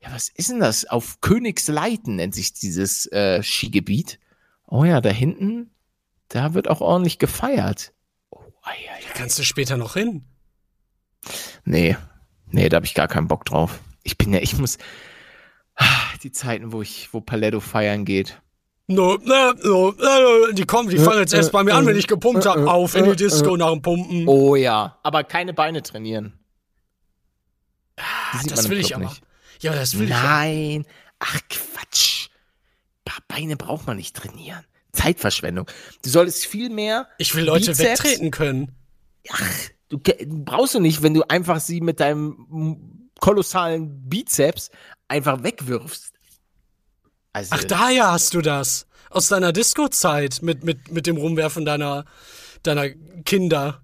ja, 0.00 0.12
was 0.12 0.28
ist 0.28 0.50
denn 0.50 0.60
das? 0.60 0.84
Auf 0.84 1.20
Königsleiten 1.20 2.16
nennt 2.16 2.34
sich 2.34 2.52
dieses 2.52 3.06
äh, 3.10 3.42
Skigebiet. 3.42 4.20
Oh 4.68 4.84
ja, 4.84 5.00
da 5.00 5.10
hinten, 5.10 5.70
da 6.28 6.54
wird 6.54 6.68
auch 6.68 6.80
ordentlich 6.80 7.18
gefeiert. 7.18 7.92
Oh, 8.30 8.38
ei, 8.62 8.70
ei, 8.70 8.96
ei. 8.96 9.12
Kannst 9.14 9.40
du 9.40 9.42
später 9.42 9.76
noch 9.76 9.94
hin? 9.94 10.24
Nee, 11.64 11.96
nee, 12.46 12.68
da 12.68 12.76
habe 12.76 12.86
ich 12.86 12.94
gar 12.94 13.08
keinen 13.08 13.28
Bock 13.28 13.44
drauf. 13.44 13.80
Ich 14.04 14.18
bin 14.18 14.32
ja, 14.32 14.38
ich 14.40 14.56
muss, 14.56 14.78
ah, 15.74 15.86
die 16.22 16.30
Zeiten, 16.30 16.72
wo 16.72 16.80
ich, 16.80 17.12
wo 17.12 17.20
Paletto 17.20 17.58
feiern 17.58 18.04
geht. 18.04 18.40
No, 18.86 19.16
no, 19.16 19.52
no, 19.62 19.92
no, 19.92 20.52
die 20.52 20.64
kommen, 20.66 20.90
die 20.90 20.98
fangen 20.98 21.20
jetzt 21.20 21.32
erst 21.32 21.52
bei 21.52 21.64
mir 21.64 21.74
an, 21.74 21.86
wenn 21.86 21.96
ich 21.96 22.06
gepumpt 22.06 22.44
habe. 22.44 22.70
Auf 22.70 22.94
in 22.94 23.04
die 23.06 23.16
Disco 23.16 23.56
nach 23.56 23.70
dem 23.72 23.80
Pumpen. 23.80 24.28
Oh 24.28 24.56
ja, 24.56 24.98
aber 25.02 25.24
keine 25.24 25.54
Beine 25.54 25.82
trainieren. 25.82 26.38
Ah, 27.96 28.40
das 28.46 28.68
will 28.68 28.78
ich 28.80 28.94
aber. 28.94 29.04
nicht. 29.06 29.22
Ja, 29.60 29.72
das 29.74 29.98
will 29.98 30.04
ich. 30.04 30.10
ja. 30.10 30.22
Nein. 30.22 30.84
Ach 31.18 31.40
Quatsch. 31.48 32.28
Paar 33.04 33.22
Beine 33.28 33.56
braucht 33.56 33.86
man 33.86 33.96
nicht 33.96 34.14
trainieren. 34.16 34.64
Zeitverschwendung. 34.92 35.66
Du 36.02 36.10
solltest 36.10 36.44
viel 36.46 36.70
mehr. 36.70 37.08
Ich 37.18 37.34
will 37.34 37.44
Leute 37.44 37.70
Bizeps- 37.72 38.04
wegtreten 38.04 38.30
können. 38.30 38.72
Ach, 39.30 39.40
du 39.88 39.98
brauchst 40.44 40.74
du 40.74 40.80
nicht, 40.80 41.02
wenn 41.02 41.14
du 41.14 41.22
einfach 41.28 41.60
sie 41.60 41.80
mit 41.80 42.00
deinem 42.00 43.08
kolossalen 43.20 44.08
Bizeps 44.08 44.70
einfach 45.08 45.42
wegwirfst. 45.42 46.12
Also, 47.34 47.50
Ach, 47.54 47.64
daher 47.64 48.12
hast 48.12 48.32
du 48.32 48.40
das. 48.40 48.86
Aus 49.10 49.28
deiner 49.28 49.52
Disco-Zeit 49.52 50.40
mit, 50.42 50.64
mit, 50.64 50.90
mit 50.90 51.06
dem 51.06 51.16
Rumwerfen 51.18 51.64
deiner, 51.66 52.04
deiner 52.62 52.88
Kinder. 53.24 53.82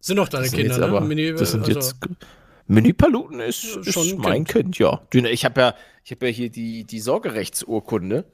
Sind 0.00 0.16
doch 0.16 0.28
deine 0.28 0.48
Kinder, 0.48 0.62
jetzt 0.74 0.78
ne? 0.78 0.86
aber, 0.86 1.00
Mini- 1.00 1.32
das 1.34 1.50
sind 1.50 1.60
also- 1.66 1.72
jetzt 1.72 1.96
Mini-Paluten 2.66 3.40
ist, 3.40 3.64
Ja, 3.64 3.80
ist 3.80 3.92
schon 3.92 4.08
ein 4.08 4.16
mein 4.18 4.44
kind, 4.44 4.78
ja. 4.78 5.02
Du, 5.10 5.18
Ich 5.18 5.44
habe 5.44 5.60
ja, 5.60 5.74
ich 6.04 6.12
habe 6.12 6.26
ja 6.28 6.32
hier 6.32 6.48
die, 6.50 6.84
die 6.84 7.00
Sorgerechtsurkunde. 7.00 8.24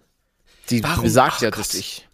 Die 0.71 0.83
Warum? 0.85 1.03
besagt 1.03 1.37
Ach 1.39 1.43
ja, 1.43 1.51
Gott. 1.51 1.59
dass 1.61 1.75
ich, 1.75 2.07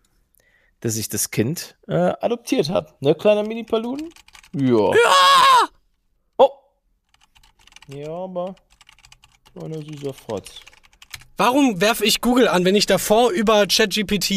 dass 0.81 0.97
ich 0.97 1.09
das 1.09 1.31
Kind 1.33 1.77
äh, 1.89 1.95
adoptiert 2.21 2.71
habe. 2.71 2.95
Ne, 3.01 3.15
kleiner 3.17 3.43
Mini-Paluten? 3.43 4.11
Ja. 4.55 4.93
Ja! 4.95 5.69
Oh! 6.39 6.51
Ja, 7.89 8.11
aber 8.11 8.55
kleiner 9.53 9.83
süßer 9.83 10.15
Frotz. 10.15 10.61
Warum 11.37 11.81
werfe 11.81 12.05
ich 12.05 12.21
Google 12.21 12.49
an, 12.49 12.65
wenn 12.65 12.75
ich 12.77 12.87
davor 12.87 13.31
über 13.31 13.67
ChatGPT 13.67 14.31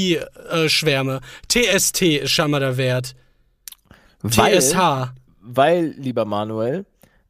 äh, 0.49 0.67
schwärme? 0.69 1.21
TST 1.47 2.01
ist 2.01 2.31
scheinbar 2.31 2.59
der 2.59 2.77
Wert. 2.77 3.15
Weil, 4.21 4.59
TSH. 4.59 5.13
weil, 5.41 5.93
lieber 5.97 6.25
Manuel, 6.25 6.85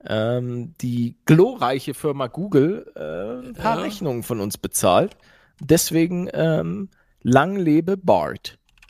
ähm, 0.06 0.74
die 0.80 1.18
glorreiche 1.26 1.94
Firma 1.94 2.28
Google 2.28 2.92
äh, 2.96 3.48
ein 3.48 3.54
paar 3.54 3.78
Ja. 3.78 3.84
Rechnungen 3.84 4.24
von 4.24 4.40
uns 4.40 4.58
bezahlt. 4.58 5.18
Deswegen 5.60 6.30
ähm, 6.34 6.90
lang 7.24 7.58
lebe 7.58 7.98
Bart. 7.98 8.58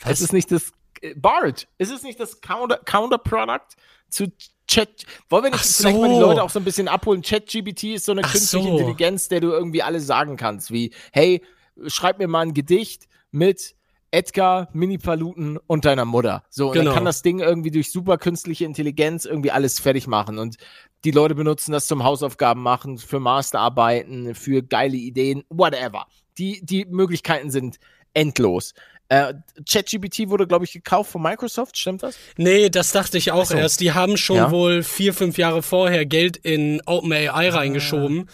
Was? 0.00 0.12
Es 0.12 0.20
ist 0.20 0.32
nicht 0.32 0.52
das 0.52 0.72
äh, 1.00 1.14
Bart. 1.16 1.66
Ist 1.78 1.90
es 1.90 2.02
nicht 2.02 2.20
das 2.20 2.40
Counter 2.40 2.78
Counterproduct 2.84 3.74
zu 4.08 4.26
Chat? 4.72 5.04
Wollen 5.28 5.44
wir 5.44 5.50
nicht 5.50 5.60
Ach 5.62 5.66
vielleicht 5.66 5.98
mal 5.98 6.08
die 6.08 6.14
so. 6.14 6.20
Leute 6.20 6.42
auch 6.42 6.50
so 6.50 6.58
ein 6.58 6.64
bisschen 6.64 6.88
abholen? 6.88 7.22
ChatGPT 7.22 7.84
ist 7.94 8.06
so 8.06 8.12
eine 8.12 8.22
Ach 8.24 8.32
künstliche 8.32 8.68
so. 8.68 8.78
Intelligenz, 8.78 9.28
der 9.28 9.40
du 9.40 9.48
irgendwie 9.50 9.82
alles 9.82 10.06
sagen 10.06 10.36
kannst, 10.36 10.70
wie 10.72 10.92
hey, 11.12 11.42
schreib 11.86 12.18
mir 12.18 12.28
mal 12.28 12.40
ein 12.40 12.54
Gedicht 12.54 13.06
mit 13.30 13.74
Edgar, 14.10 14.68
Mini-Paluten 14.74 15.58
und 15.66 15.84
deiner 15.86 16.04
Mutter. 16.04 16.44
So, 16.50 16.68
und 16.68 16.74
Genau. 16.74 16.86
dann 16.86 16.94
kann 16.94 17.04
das 17.06 17.22
Ding 17.22 17.40
irgendwie 17.40 17.70
durch 17.70 17.90
super 17.90 18.18
künstliche 18.18 18.64
Intelligenz 18.66 19.24
irgendwie 19.24 19.50
alles 19.50 19.80
fertig 19.80 20.06
machen. 20.06 20.38
Und 20.38 20.56
die 21.04 21.10
Leute 21.10 21.34
benutzen 21.34 21.72
das 21.72 21.86
zum 21.86 22.04
Hausaufgaben 22.04 22.62
machen, 22.62 22.98
für 22.98 23.20
Masterarbeiten, 23.20 24.34
für 24.34 24.62
geile 24.62 24.96
Ideen, 24.96 25.44
whatever. 25.48 26.06
Die, 26.38 26.64
die 26.64 26.84
Möglichkeiten 26.84 27.50
sind 27.50 27.78
endlos. 28.14 28.74
Äh, 29.12 29.34
ChatGPT 29.70 30.30
wurde, 30.30 30.46
glaube 30.46 30.64
ich, 30.64 30.72
gekauft 30.72 31.10
von 31.12 31.20
Microsoft, 31.20 31.76
stimmt 31.76 32.02
das? 32.02 32.16
Nee, 32.38 32.70
das 32.70 32.92
dachte 32.92 33.18
ich 33.18 33.30
auch 33.30 33.44
so. 33.44 33.54
erst. 33.54 33.80
Die 33.80 33.92
haben 33.92 34.16
schon 34.16 34.36
Ja? 34.36 34.50
wohl 34.50 34.82
vier, 34.82 35.12
fünf 35.12 35.36
Jahre 35.36 35.62
vorher 35.62 36.06
Geld 36.06 36.38
in 36.38 36.80
OpenAI 36.86 37.28
Ah. 37.50 37.56
reingeschoben 37.56 38.30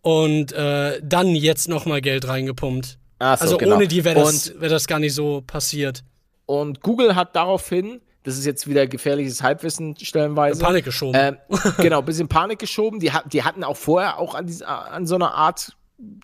und 0.00 0.52
äh, 0.52 0.98
dann 1.02 1.34
jetzt 1.34 1.68
nochmal 1.68 2.00
Geld 2.00 2.26
reingepumpt. 2.26 2.86
So, 2.86 2.96
also 3.26 3.58
genau. 3.58 3.76
ohne 3.76 3.86
die 3.86 4.02
wäre 4.04 4.18
das, 4.20 4.58
wär 4.58 4.70
das 4.70 4.86
gar 4.86 4.98
nicht 4.98 5.12
so 5.14 5.42
passiert. 5.46 6.02
Und 6.46 6.80
Google 6.80 7.14
hat 7.14 7.36
daraufhin, 7.36 8.00
das 8.22 8.38
ist 8.38 8.46
jetzt 8.46 8.66
wieder 8.66 8.86
gefährliches 8.86 9.42
Halbwissen 9.42 9.94
stellenweise. 10.00 10.58
Panik 10.62 10.86
geschoben. 10.86 11.18
Ähm, 11.20 11.36
genau, 11.78 12.00
bisschen 12.00 12.28
Panik 12.28 12.58
geschoben. 12.60 12.98
Die, 12.98 13.10
die 13.30 13.42
hatten 13.42 13.62
auch 13.62 13.76
vorher 13.76 14.18
auch 14.18 14.34
an, 14.34 14.46
diese, 14.46 14.66
an 14.66 15.06
so 15.06 15.16
einer 15.16 15.34
Art 15.34 15.76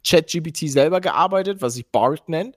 ChatGPT 0.06 0.70
selber 0.70 1.02
gearbeitet, 1.02 1.60
was 1.60 1.74
sich 1.74 1.86
BART 1.86 2.28
nennt. 2.30 2.56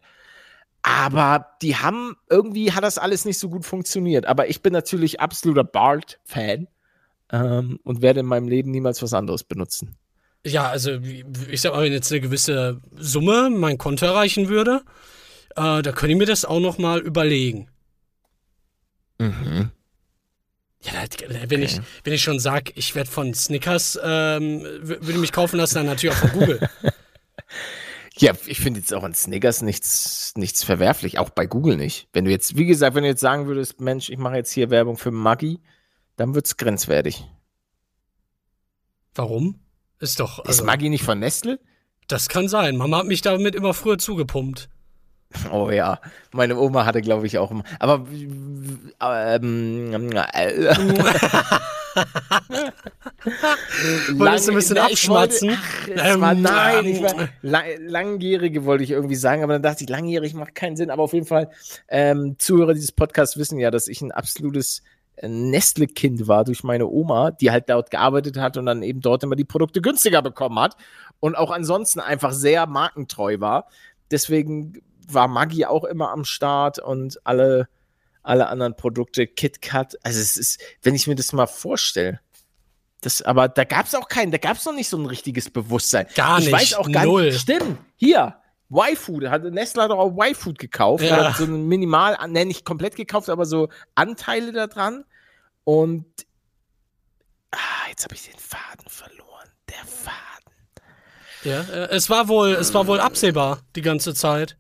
Aber 0.84 1.48
die 1.62 1.78
haben, 1.78 2.18
irgendwie 2.30 2.74
hat 2.74 2.84
das 2.84 2.98
alles 2.98 3.24
nicht 3.24 3.40
so 3.40 3.50
gut 3.50 3.66
funktioniert. 3.66 4.26
Aber 4.26 4.50
ich 4.50 4.62
bin 4.62 4.74
natürlich 4.74 5.22
absoluter 5.22 5.64
BART-Fan 5.64 6.68
ähm, 7.32 7.80
und 7.84 8.02
werde 8.02 8.20
in 8.20 8.26
meinem 8.26 8.50
Leben 8.50 8.70
niemals 8.70 9.02
was 9.02 9.14
anderes 9.14 9.46
benutzen. 9.46 9.98
Ja, 10.46 10.70
also 10.70 11.00
ich 11.50 11.62
sag 11.62 11.74
mal, 11.74 11.84
wenn 11.84 11.94
jetzt 11.94 12.12
eine 12.12 12.20
gewisse 12.20 12.82
Summe 12.98 13.50
mein 13.50 13.78
Konto 13.78 14.06
erreichen 14.06 14.50
würde, 14.50 14.82
äh, 15.56 15.82
da 15.82 15.92
könnte 15.94 16.12
ich 16.12 16.18
mir 16.18 16.26
das 16.26 16.44
auch 16.44 16.60
noch 16.60 16.78
mal 16.78 17.00
überlegen. 17.00 17.70
Mhm. 19.20 19.72
Ja, 20.82 20.92
wenn, 21.48 21.64
ich, 21.64 21.80
wenn 22.04 22.12
ich 22.12 22.22
schon 22.22 22.40
sag, 22.42 22.76
ich 22.76 22.94
werde 22.94 23.10
von 23.10 23.34
Snickers, 23.34 23.98
ähm, 24.04 24.64
würde 24.82 25.18
mich 25.18 25.32
kaufen 25.32 25.56
lassen, 25.56 25.76
dann 25.76 25.86
natürlich 25.86 26.14
auch 26.14 26.20
von 26.20 26.32
Google. 26.32 26.60
Ja, 28.18 28.34
ich 28.46 28.60
finde 28.60 28.80
jetzt 28.80 28.94
auch 28.94 29.04
an 29.04 29.16
Snickers 29.16 29.62
nichts, 29.64 30.34
nichts 30.36 30.64
verwerflich, 30.64 31.18
auch 31.18 31.32
bei 31.32 31.46
Google 31.48 31.78
nicht. 31.78 32.08
Wenn 32.14 32.26
du 32.26 32.32
jetzt, 32.32 32.56
wie 32.58 32.66
gesagt, 32.66 32.96
wenn 32.96 33.04
du 33.04 33.10
jetzt 33.10 33.22
sagen 33.22 33.48
würdest, 33.48 33.82
Mensch, 33.82 34.10
ich 34.10 34.18
mache 34.20 34.36
jetzt 34.36 34.52
hier 34.52 34.70
Werbung 34.70 34.98
für 34.98 35.12
Maggi, 35.12 35.60
dann 36.16 36.36
wird's 36.36 36.58
grenzwertig. 36.58 37.26
Warum? 39.16 39.60
Ist 40.00 40.20
doch, 40.20 40.40
Ist 40.40 40.48
also, 40.48 40.66
Maggi 40.66 40.90
nicht 40.90 41.04
von 41.04 41.20
Nestle? 41.20 41.60
das 42.08 42.30
kann 42.30 42.48
sein. 42.48 42.76
Mama 42.76 42.98
hat 42.98 43.06
mich 43.06 43.22
damit 43.22 43.56
immer 43.56 43.74
früher 43.74 43.98
zugepumpt. 43.98 44.70
Oh 45.52 45.72
ja, 45.72 46.00
meine 46.32 46.56
Oma 46.58 46.86
hatte, 46.86 47.02
glaube 47.02 47.26
ich, 47.26 47.40
auch 47.40 47.50
immer. 47.50 47.64
Aber 47.80 48.06
ähm, 48.12 48.94
äh, 49.02 50.76
Wolltest 54.14 54.48
du 54.48 54.52
ein 54.52 54.56
bisschen 54.56 54.76
na, 54.76 54.86
abschmatzen? 54.86 55.50
Wollte, 55.50 55.62
ach, 55.98 56.14
Ähm, 56.14 56.22
war, 56.22 56.34
nein, 56.34 56.86
ähm, 56.86 56.92
ich 56.92 57.04
war, 57.04 57.30
lang, 57.42 57.66
langjährige 57.80 58.66
wollte 58.66 58.84
ich 58.84 58.92
irgendwie 58.92 59.16
sagen, 59.16 59.44
aber 59.44 59.54
dann 59.54 59.64
dachte 59.64 59.84
ich, 59.84 59.90
langjährig 59.90 60.34
macht 60.34 60.56
keinen 60.56 60.76
Sinn. 60.76 60.90
Aber 60.90 61.04
auf 61.04 61.14
jeden 61.14 61.28
Fall, 61.28 61.50
ähm, 61.88 62.36
Zuhörer 62.40 62.74
dieses 62.74 62.92
Podcasts 62.92 63.38
wissen 63.38 63.60
ja, 63.60 63.72
dass 63.72 63.88
ich 63.88 64.02
ein 64.02 64.12
absolutes 64.12 64.84
äh, 65.16 65.28
Nestle-Kind 65.28 66.28
war 66.28 66.44
durch 66.44 66.64
meine 66.64 66.88
Oma, 66.88 67.32
die 67.32 67.52
halt 67.52 67.70
dort 67.70 67.92
gearbeitet 67.92 68.38
hat 68.38 68.58
und 68.58 68.66
dann 68.66 68.84
eben 68.84 69.02
dort 69.02 69.24
immer 69.24 69.36
die 69.36 69.46
Produkte 69.46 69.82
günstiger 69.82 70.22
bekommen 70.22 70.60
hat 70.60 70.76
und 71.20 71.38
auch 71.38 71.52
ansonsten 71.52 72.00
einfach 72.00 72.32
sehr 72.32 72.68
markentreu 72.68 73.40
war. 73.40 73.68
Deswegen 74.12 74.82
war 75.08 75.28
Maggi 75.28 75.66
auch 75.66 75.84
immer 75.84 76.12
am 76.12 76.26
Start 76.26 76.80
und 76.80 77.20
alle, 77.26 77.68
alle 78.24 78.48
anderen 78.48 78.76
Produkte, 78.76 79.28
KitKat. 79.28 79.98
Also 80.04 80.20
es 80.20 80.38
ist, 80.38 80.62
wenn 80.82 80.96
ich 80.96 81.08
mir 81.08 81.16
das 81.16 81.34
mal 81.34 81.48
vorstelle, 81.48 82.20
das, 83.02 83.22
aber 83.22 83.50
da 83.50 83.66
gab 83.66 83.86
es 83.86 83.96
auch 83.96 84.08
keinen, 84.08 84.32
da 84.32 84.38
gab 84.38 84.58
es 84.58 84.66
noch 84.66 84.74
nicht 84.74 84.88
so 84.88 84.98
ein 84.98 85.06
richtiges 85.06 85.50
Bewusstsein. 85.50 86.08
Gar 86.16 86.40
ich 86.40 86.46
nicht, 86.46 86.54
weiß 86.54 86.74
auch 86.76 86.90
gar 86.92 87.06
null. 87.06 87.26
nicht. 87.26 87.42
Stimmt, 87.42 87.78
hier, 87.98 88.38
Y-Food, 88.72 89.26
hat 89.30 89.44
Nestle 89.44 89.84
hat 89.84 89.92
auch 89.92 90.18
Y-Food 90.18 90.58
gekauft, 90.58 91.04
Ja. 91.04 91.30
hat 91.30 91.38
so 91.38 91.44
ein 91.44 91.68
minimal, 91.68 92.18
ne, 92.30 92.46
nicht 92.46 92.66
komplett 92.66 92.96
gekauft, 92.96 93.30
aber 93.30 93.46
so 93.46 93.70
Anteile 93.94 94.52
da 94.54 94.68
dran. 94.68 95.04
Und 95.66 96.06
ah, 97.52 97.58
jetzt 97.90 98.06
habe 98.06 98.16
ich 98.16 98.24
den 98.24 98.40
Faden 98.40 98.88
verloren. 98.88 99.50
Der 99.70 99.86
Faden. 99.86 100.14
Ja, 101.44 101.62
äh, 101.62 101.90
es 101.96 102.10
war 102.10 102.30
wohl, 102.30 102.54
es 102.54 102.74
war 102.74 102.88
wohl 102.88 103.00
absehbar 103.00 103.60
die 103.76 103.82
ganze 103.82 104.14
Zeit. 104.14 104.58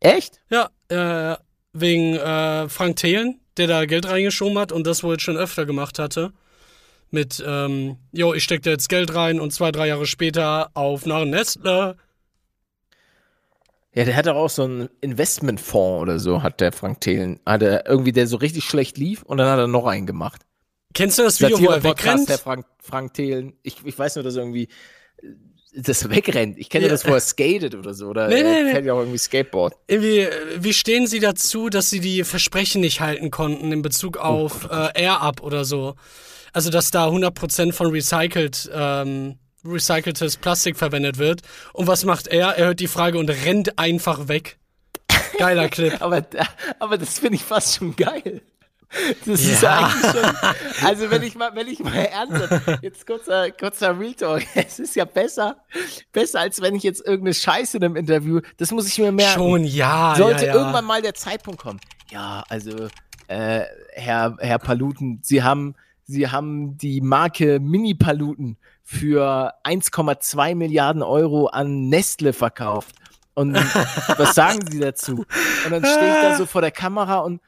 Echt? 0.00 0.40
Ja, 0.50 0.70
äh, 0.88 1.36
wegen 1.72 2.16
äh, 2.16 2.68
Frank 2.68 2.96
Thelen, 2.96 3.40
der 3.56 3.66
da 3.66 3.84
Geld 3.86 4.08
reingeschoben 4.08 4.58
hat 4.58 4.72
und 4.72 4.86
das 4.86 5.02
wohl 5.02 5.18
schon 5.20 5.36
öfter 5.36 5.66
gemacht 5.66 5.98
hatte. 5.98 6.32
Mit, 7.10 7.42
ähm, 7.46 7.96
jo, 8.12 8.32
ich 8.32 8.44
steck 8.44 8.62
da 8.62 8.70
jetzt 8.70 8.88
Geld 8.88 9.14
rein 9.14 9.38
und 9.38 9.52
zwei, 9.52 9.70
drei 9.70 9.88
Jahre 9.88 10.06
später 10.06 10.70
auf 10.74 11.04
nach 11.04 11.24
Nestle. 11.24 11.96
Ja, 13.94 14.04
der 14.04 14.16
hat 14.16 14.26
doch 14.26 14.36
auch 14.36 14.48
so 14.48 14.64
einen 14.64 14.88
Investmentfonds 15.02 16.02
oder 16.02 16.18
so, 16.18 16.42
hat 16.42 16.60
der 16.62 16.72
Frank 16.72 17.02
Thelen. 17.02 17.40
Hat 17.44 17.62
er 17.62 17.86
irgendwie, 17.86 18.12
der 18.12 18.26
so 18.26 18.38
richtig 18.38 18.64
schlecht 18.64 18.96
lief 18.96 19.22
und 19.22 19.36
dann 19.36 19.48
hat 19.48 19.58
er 19.58 19.66
noch 19.66 19.86
einen 19.86 20.06
gemacht. 20.06 20.40
Kennst 20.94 21.18
du 21.18 21.22
das 21.22 21.40
Video, 21.40 21.60
wo 21.60 21.66
er 21.66 21.82
wegrennt? 21.82 22.28
der 22.28 22.38
Frank, 22.38 22.66
Frank 22.78 23.14
Thelen. 23.14 23.54
Ich, 23.62 23.84
ich 23.84 23.98
weiß 23.98 24.16
nur, 24.16 24.24
dass 24.24 24.36
er 24.36 24.42
irgendwie 24.42 24.68
das 25.74 26.08
wegrennt. 26.10 26.58
Ich 26.58 26.68
kenne 26.68 26.84
Ja. 26.86 26.90
das, 26.90 27.06
wo 27.06 27.12
er 27.14 27.20
skatet 27.20 27.74
oder 27.74 27.94
so. 27.94 28.08
Oder 28.08 28.28
Nee, 28.28 28.42
nee, 28.42 28.62
nee. 28.64 28.70
fährt 28.72 28.84
ja 28.84 28.92
auch 28.94 28.98
irgendwie 29.00 29.18
Skateboard. 29.18 29.74
Irgendwie, 29.86 30.28
wie 30.58 30.72
stehen 30.72 31.06
sie 31.06 31.18
dazu, 31.20 31.68
dass 31.70 31.88
sie 31.90 32.00
die 32.00 32.24
Versprechen 32.24 32.80
nicht 32.82 33.00
halten 33.00 33.30
konnten 33.30 33.72
in 33.72 33.80
Bezug 33.82 34.16
auf 34.18 34.68
äh, 34.70 34.88
Air-Up 35.02 35.42
oder 35.42 35.64
so? 35.64 35.94
Also, 36.52 36.68
dass 36.70 36.90
da 36.90 37.08
100% 37.08 37.72
von 37.72 37.86
recycelt, 37.90 38.70
ähm, 38.74 39.36
recyceltes 39.64 40.36
Plastik 40.36 40.76
verwendet 40.76 41.16
wird. 41.18 41.40
Und 41.72 41.86
was 41.86 42.04
macht 42.04 42.26
er? 42.26 42.48
Er 42.58 42.66
hört 42.66 42.80
die 42.80 42.88
Frage 42.88 43.18
und 43.18 43.30
rennt 43.30 43.78
einfach 43.78 44.28
weg. 44.28 44.58
Geiler 45.38 45.68
Clip. 45.68 45.94
Aber, 46.02 46.26
aber 46.78 46.98
das 46.98 47.18
finde 47.18 47.36
ich 47.36 47.42
fast 47.42 47.76
schon 47.76 47.96
geil. 47.96 48.42
Das 49.26 49.40
ist 49.40 49.62
Ja. 49.62 49.78
eigentlich 49.86 50.10
schon. 50.12 50.36
Also 50.86 51.10
wenn 51.10 51.22
ich 51.22 51.34
mal, 51.34 51.50
wenn 51.54 51.68
ich 51.68 51.78
mal 51.80 51.94
ernsthaft, 51.94 52.82
jetzt 52.82 53.06
kurzer, 53.06 53.50
kurzer 53.52 53.98
Real 53.98 54.14
Talk, 54.14 54.42
es 54.54 54.78
ist 54.78 54.96
ja 54.96 55.04
besser, 55.04 55.56
besser 56.12 56.40
als 56.40 56.60
wenn 56.60 56.74
ich 56.74 56.82
jetzt 56.82 57.00
irgendeine 57.00 57.34
Scheiße 57.34 57.76
in 57.78 57.84
einem 57.84 57.96
Interview, 57.96 58.40
das 58.56 58.70
muss 58.70 58.86
ich 58.88 58.98
mir 58.98 59.12
merken. 59.12 59.34
Schon, 59.34 59.64
ja. 59.64 60.14
Sollte 60.16 60.46
ja, 60.46 60.54
ja. 60.54 60.58
irgendwann 60.60 60.84
mal 60.84 61.02
der 61.02 61.14
Zeitpunkt 61.14 61.60
kommen. 61.60 61.80
Ja, 62.10 62.44
also 62.48 62.88
äh, 63.28 63.62
Herr, 63.94 64.36
Herr 64.40 64.58
Paluten, 64.58 65.20
Sie 65.22 65.42
haben, 65.42 65.74
Sie 66.04 66.28
haben 66.28 66.76
die 66.76 67.00
Marke 67.00 67.60
Mini 67.60 67.94
Paluten 67.94 68.58
für 68.82 69.54
1,2 69.64 70.54
Milliarden 70.54 71.02
Euro 71.02 71.46
an 71.46 71.88
Nestle 71.88 72.32
verkauft. 72.32 72.96
Und 73.34 73.54
was 74.18 74.34
sagen 74.34 74.58
Sie 74.70 74.80
dazu? 74.80 75.24
Und 75.64 75.70
dann 75.70 75.84
stehe 75.84 76.14
ich 76.14 76.20
da 76.22 76.36
so 76.36 76.44
vor 76.44 76.60
der 76.60 76.70
Kamera 76.72 77.20
und 77.20 77.40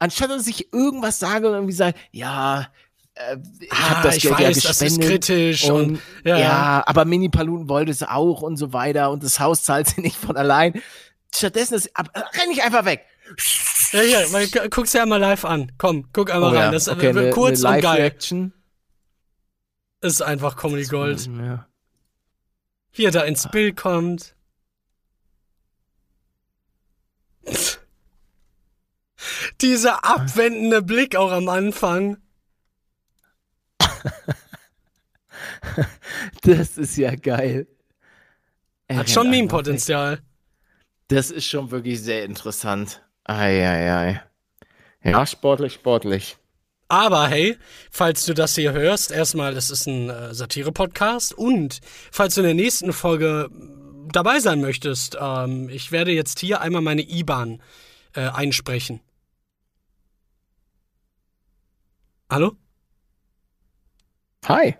anstatt 0.00 0.30
dass 0.30 0.46
ich 0.48 0.72
irgendwas 0.72 1.18
sage 1.20 1.46
und 1.48 1.54
irgendwie 1.54 1.72
sage, 1.74 1.96
ja, 2.10 2.66
äh, 3.14 3.36
ich 3.60 3.72
Ah, 3.72 3.90
habe 3.90 4.08
das 4.08 4.16
ich 4.16 4.22
Geld 4.24 4.38
ja 4.40 4.46
weiß, 4.48 4.56
das 4.62 4.64
ist 4.64 4.78
gespendet 4.80 5.08
kritisch 5.08 5.64
und, 5.70 5.90
und- 5.92 6.00
ja, 6.24 6.36
ja, 6.36 6.38
ja. 6.40 6.82
aber 6.86 7.04
Mini 7.04 7.28
Paluten 7.28 7.68
wollte 7.68 7.92
es 7.92 8.02
auch 8.02 8.42
und 8.42 8.56
so 8.56 8.72
weiter 8.72 9.10
und 9.12 9.22
das 9.22 9.38
Haus 9.38 9.62
zahlt 9.62 9.86
sie 9.88 10.00
nicht 10.00 10.16
von 10.16 10.36
allein. 10.36 10.82
Stattdessen 11.32 11.74
ist, 11.74 11.96
ab, 11.96 12.10
renn 12.14 12.50
ich 12.50 12.62
einfach 12.64 12.84
weg. 12.84 13.04
Ja, 13.92 14.00
hier, 14.00 14.48
gu- 14.48 14.68
guck's 14.70 14.90
dir 14.92 15.02
einmal 15.02 15.20
live 15.20 15.44
an. 15.44 15.70
Komm, 15.78 16.08
guck 16.12 16.30
einmal 16.32 16.50
Oh 16.50 16.54
ja, 16.54 16.60
rein. 16.64 16.72
Das 16.72 16.88
okay, 16.88 17.14
wird 17.14 17.16
eine- 17.16 17.30
kurz 17.30 17.64
eine 17.64 17.76
und 17.76 17.82
geil. 17.82 17.92
Live-Reaction. 17.92 18.52
Ist 20.00 20.22
einfach 20.22 20.56
Comedy 20.56 20.84
Gold. 20.86 21.26
Ja. 21.26 21.66
Wie 22.92 23.04
er 23.04 23.10
da 23.12 23.22
ins 23.22 23.48
Bild 23.48 23.76
kommt. 23.76 24.34
Dieser 29.60 30.04
abwendende 30.04 30.82
Blick 30.82 31.16
auch 31.16 31.32
am 31.32 31.48
Anfang. 31.48 32.18
Das 36.42 36.78
ist 36.78 36.96
ja 36.96 37.14
geil. 37.14 37.66
Er 38.88 38.98
Hat 38.98 39.10
schon. 39.10 39.30
Meme-Potenzial. 39.30 40.20
Das 41.08 41.30
ist 41.30 41.46
schon 41.46 41.70
wirklich 41.70 42.00
sehr 42.00 42.24
interessant. 42.24 43.02
Eieiei. 43.24 44.22
Ja, 45.02 45.26
sportlich, 45.26 45.74
sportlich. 45.74 46.36
Aber 46.88 47.28
hey, 47.28 47.56
falls 47.90 48.24
du 48.26 48.34
das 48.34 48.56
hier 48.56 48.72
hörst, 48.72 49.12
erstmal, 49.12 49.54
das 49.54 49.70
ist 49.70 49.86
ein 49.86 50.10
äh, 50.10 50.34
Satire-Podcast 50.34 51.32
und 51.32 51.80
falls 52.10 52.34
du 52.34 52.40
in 52.40 52.46
der 52.46 52.54
nächsten 52.54 52.92
Folge 52.92 53.48
mm, 53.48 54.08
dabei 54.12 54.40
sein 54.40 54.60
möchtest, 54.60 55.16
ähm, 55.20 55.68
ich 55.68 55.92
werde 55.92 56.10
jetzt 56.10 56.40
hier 56.40 56.60
einmal 56.60 56.82
meine 56.82 57.02
IBAN 57.02 57.62
äh, 58.16 58.22
einsprechen. 58.22 59.00
Hallo? 62.30 62.56
Hi. 64.46 64.76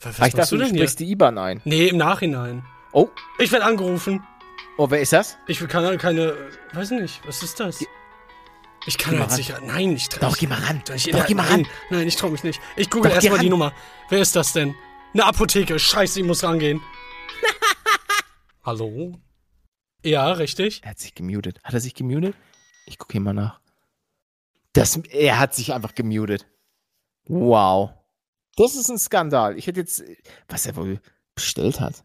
Was, 0.00 0.20
Ah, 0.20 0.26
ich 0.26 0.34
machst 0.34 0.38
dachte, 0.38 0.50
du 0.50 0.56
du 0.56 0.64
denn 0.64 0.74
hier? 0.74 0.80
sprichst 0.82 1.00
die 1.00 1.10
IBAN 1.10 1.38
ein. 1.38 1.60
Nee, 1.64 1.88
im 1.88 1.96
Nachhinein. 1.96 2.64
Oh, 2.92 3.08
Ich 3.38 3.52
werde 3.52 3.64
angerufen. 3.64 4.22
oh, 4.76 4.90
wer 4.90 5.00
ist 5.00 5.12
das? 5.12 5.38
Ich 5.46 5.60
will 5.60 5.68
keine, 5.68 5.96
keine, 5.98 6.34
weiß 6.72 6.90
nicht, 6.90 7.20
was 7.26 7.42
ist 7.42 7.60
das? 7.60 7.84
Ich 8.86 8.98
kann 8.98 9.16
halt 9.20 9.30
sicher, 9.30 9.60
nein, 9.64 9.92
ich 9.94 10.08
trau 10.08 10.28
Doch, 10.28 10.36
geh 10.36 10.48
mal 10.48 10.58
ran. 10.58 10.82
Ich, 10.92 11.04
Doch, 11.04 11.24
geh 11.26 11.34
mal 11.34 11.46
ran. 11.46 11.62
nein, 11.62 11.70
nein, 11.90 12.08
ich 12.08 12.16
trau 12.16 12.28
mich 12.28 12.42
nicht. 12.42 12.60
Ich 12.76 12.90
google 12.90 13.12
erstmal 13.12 13.38
die. 13.38 13.48
Nummer. 13.48 13.72
Wer 14.08 14.18
ist 14.20 14.34
das 14.34 14.52
denn? 14.52 14.74
Eine 15.14 15.24
Apotheke. 15.26 15.78
Scheiße, 15.78 16.18
ich 16.20 16.26
muss 16.26 16.42
rangehen. 16.42 16.80
Hallo? 18.64 19.20
Ja, 20.04 20.32
richtig. 20.32 20.82
Er 20.82 20.90
hat 20.90 20.98
sich 20.98 21.14
gemutet. 21.14 21.60
Hat 21.62 21.74
er 21.74 21.80
sich 21.80 21.94
gemutet? 21.94 22.34
Ich 22.86 22.98
gucke 22.98 23.12
hier 23.12 23.20
mal 23.20 23.32
nach. 23.34 23.60
Das, 24.72 24.96
er 24.96 25.38
hat 25.38 25.54
sich 25.54 25.72
einfach 25.72 25.94
gemutet. 25.94 26.46
Wow. 27.26 27.90
Das 28.56 28.74
ist 28.74 28.90
ein 28.90 28.98
Skandal. 28.98 29.56
Ich 29.58 29.66
hätte 29.66 29.80
jetzt, 29.80 30.02
was 30.48 30.66
er 30.66 30.76
wohl 30.76 31.00
bestellt 31.34 31.80
hat. 31.80 32.04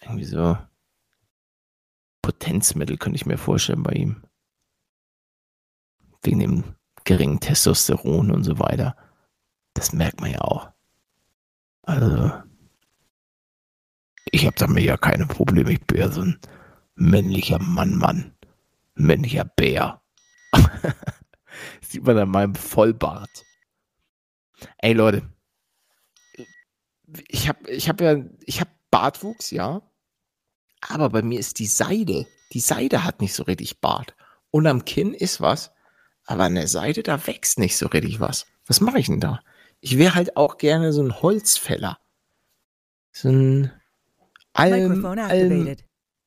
Irgendwie 0.00 0.24
so 0.24 0.56
Potenzmittel 2.22 2.98
könnte 2.98 3.16
ich 3.16 3.26
mir 3.26 3.38
vorstellen 3.38 3.82
bei 3.82 3.92
ihm. 3.92 4.22
Wegen 6.22 6.38
dem 6.38 6.64
geringen 7.04 7.40
Testosteron 7.40 8.30
und 8.30 8.44
so 8.44 8.58
weiter. 8.58 8.96
Das 9.74 9.92
merkt 9.92 10.20
man 10.20 10.30
ja 10.30 10.40
auch. 10.40 10.70
Also, 11.82 12.32
ich 14.30 14.46
habe 14.46 14.56
damit 14.56 14.84
ja 14.84 14.96
keine 14.96 15.26
Probleme. 15.26 15.72
Ich 15.72 15.84
bin 15.84 15.98
ja 15.98 16.10
so 16.10 16.22
ein 16.22 16.38
männlicher 16.94 17.58
Mann, 17.58 17.96
Mann. 17.96 18.36
Männlicher 18.94 19.44
Bär. 19.44 20.01
Sieht 21.80 22.04
man 22.04 22.18
an 22.18 22.28
meinem 22.28 22.54
Vollbart. 22.54 23.44
Ey, 24.78 24.92
Leute. 24.92 25.22
Ich 27.28 27.48
habe 27.48 27.70
ich 27.70 27.88
hab 27.88 28.00
ja, 28.00 28.16
ich 28.44 28.60
habe 28.60 28.70
Bartwuchs, 28.90 29.50
ja. 29.50 29.82
Aber 30.80 31.10
bei 31.10 31.22
mir 31.22 31.38
ist 31.38 31.58
die 31.58 31.66
Seide, 31.66 32.26
die 32.52 32.60
Seide 32.60 33.04
hat 33.04 33.20
nicht 33.20 33.34
so 33.34 33.44
richtig 33.44 33.80
Bart. 33.80 34.14
Und 34.50 34.66
am 34.66 34.84
Kinn 34.84 35.14
ist 35.14 35.40
was, 35.40 35.72
aber 36.24 36.44
an 36.44 36.54
der 36.54 36.68
Seite, 36.68 37.02
da 37.02 37.26
wächst 37.26 37.58
nicht 37.58 37.76
so 37.76 37.86
richtig 37.86 38.20
was. 38.20 38.46
Was 38.66 38.80
mache 38.80 38.98
ich 38.98 39.06
denn 39.06 39.20
da? 39.20 39.40
Ich 39.80 39.98
wäre 39.98 40.14
halt 40.14 40.36
auch 40.36 40.58
gerne 40.58 40.92
so 40.92 41.02
ein 41.02 41.22
Holzfäller. 41.22 41.98
So 43.12 43.28
ein 43.28 43.72
Alm, 44.52 45.04
Alm. 45.04 45.76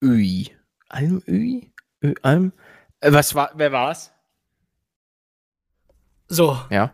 Öi. 0.03 0.45
Almöi? 0.89 1.71
Ö, 2.03 2.13
Alm? 2.21 2.53
Äh, 2.99 3.11
was 3.11 3.35
war, 3.35 3.51
wer 3.55 3.71
war's? 3.71 4.11
So, 6.27 6.57
Ja. 6.69 6.93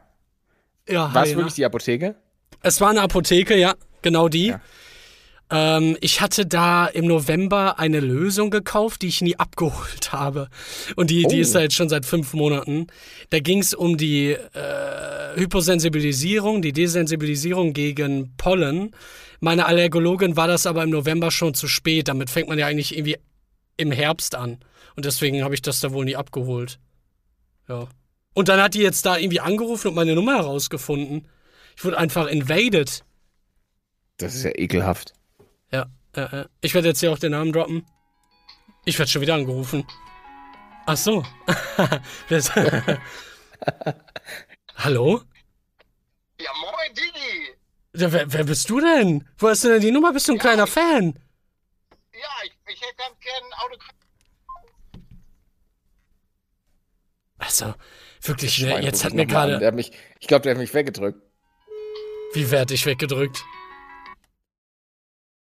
ja, 0.87 1.13
War 1.13 1.23
es 1.23 1.35
wirklich 1.35 1.53
die 1.55 1.65
Apotheke? 1.65 2.15
Es 2.61 2.81
war 2.81 2.89
eine 2.89 3.01
Apotheke, 3.01 3.57
ja, 3.57 3.75
genau 4.01 4.27
die. 4.29 4.47
Ja. 4.47 4.61
Ähm, 5.53 5.97
ich 5.99 6.21
hatte 6.21 6.45
da 6.45 6.85
im 6.87 7.07
November 7.07 7.77
eine 7.79 7.99
Lösung 7.99 8.51
gekauft, 8.51 9.01
die 9.01 9.07
ich 9.07 9.21
nie 9.21 9.35
abgeholt 9.37 10.13
habe. 10.13 10.47
Und 10.95 11.09
die, 11.09 11.23
die 11.23 11.37
Oh. 11.37 11.41
ist 11.41 11.55
da 11.55 11.61
jetzt 11.61 11.75
schon 11.75 11.89
seit 11.89 12.05
fünf 12.05 12.33
Monaten. 12.33 12.87
Da 13.31 13.39
ging 13.39 13.59
es 13.59 13.73
um 13.73 13.97
die 13.97 14.31
äh, 14.31 15.35
Hyposensibilisierung, 15.35 16.61
die 16.61 16.71
Desensibilisierung 16.73 17.73
gegen 17.73 18.35
Pollen. 18.37 18.91
Meine 19.39 19.65
Allergologin 19.65 20.37
war 20.37 20.47
das 20.47 20.65
aber 20.65 20.83
im 20.83 20.89
November 20.89 21.31
schon 21.31 21.53
zu 21.53 21.67
spät. 21.67 22.07
Damit 22.07 22.29
fängt 22.29 22.47
man 22.47 22.59
ja 22.59 22.67
eigentlich 22.67 22.95
irgendwie 22.95 23.17
im 23.77 23.91
Herbst 23.91 24.35
an. 24.35 24.59
Und 24.95 25.05
deswegen 25.05 25.43
habe 25.43 25.53
ich 25.55 25.61
das 25.61 25.79
da 25.79 25.91
wohl 25.91 26.05
nie 26.05 26.15
abgeholt. 26.15 26.79
Ja. 27.67 27.87
Und 28.33 28.47
dann 28.47 28.61
hat 28.61 28.73
die 28.73 28.79
jetzt 28.79 29.05
da 29.05 29.17
irgendwie 29.17 29.39
angerufen 29.39 29.89
und 29.89 29.95
meine 29.95 30.15
Nummer 30.15 30.35
herausgefunden. 30.35 31.27
Ich 31.75 31.83
wurde 31.83 31.97
einfach 31.97 32.27
invaded. 32.27 33.03
Das 34.17 34.35
ist 34.35 34.43
ja 34.43 34.51
ekelhaft. 34.55 35.13
Ja, 35.71 35.87
äh, 36.15 36.21
äh. 36.21 36.45
ich 36.61 36.73
werde 36.73 36.89
jetzt 36.89 36.99
hier 36.99 37.11
auch 37.11 37.19
den 37.19 37.31
Namen 37.31 37.51
droppen. 37.51 37.85
Ich 38.85 38.97
werde 38.97 39.11
schon 39.11 39.21
wieder 39.21 39.35
angerufen. 39.35 39.85
Ach 40.85 40.97
so. 40.97 41.25
Hallo? 44.75 45.21
Ja, 46.39 46.49
moin, 46.61 46.95
Digi. 46.95 47.55
Ja, 47.95 48.11
wer, 48.11 48.31
wer 48.31 48.43
bist 48.45 48.69
du 48.69 48.79
denn? 48.79 49.27
Wo 49.37 49.49
hast 49.49 49.63
du 49.63 49.69
denn 49.69 49.81
die 49.81 49.91
Nummer? 49.91 50.13
Bist 50.13 50.27
du 50.27 50.33
ein 50.33 50.39
kleiner 50.39 50.65
Fan? 50.65 51.19
Ja, 52.13 52.29
ich, 52.45 52.53
ich 52.73 52.81
hätte 52.81 52.95
ganz 52.95 53.19
gern 53.19 53.43
ein 53.43 53.53
Autogramm. 53.65 53.95
Also, 57.37 57.75
wirklich, 58.21 58.59
ne, 58.61 58.69
Schwein, 58.71 58.83
jetzt 58.83 59.03
hat 59.03 59.13
mir 59.13 59.25
gerade. 59.25 59.59
Der 59.59 59.67
hat 59.69 59.75
mich, 59.75 59.91
ich 60.19 60.27
glaube, 60.27 60.43
der 60.43 60.53
hat 60.53 60.59
mich 60.59 60.73
weggedrückt. 60.73 61.21
Wie 62.33 62.49
werd 62.51 62.71
ich 62.71 62.85
weggedrückt? 62.85 63.43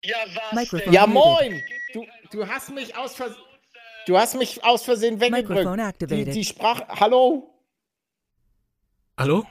Ja, 0.03 0.17
was 0.33 0.53
Microphone 0.53 0.93
Ja, 0.93 1.07
moin! 1.07 1.63
Du, 1.93 2.05
du 2.31 2.47
hast 2.47 2.71
mich 2.71 2.95
aus 2.97 3.15
Versehen. 3.15 3.41
Du 4.05 4.17
hast 4.17 4.35
mich 4.35 4.63
aus 4.63 4.83
Versehen 4.83 5.19
weggedrückt. 5.21 6.01
Die, 6.09 6.25
die 6.25 6.43
Sprache. 6.43 6.85
Hallo? 6.89 7.49
Hallo? 9.17 9.45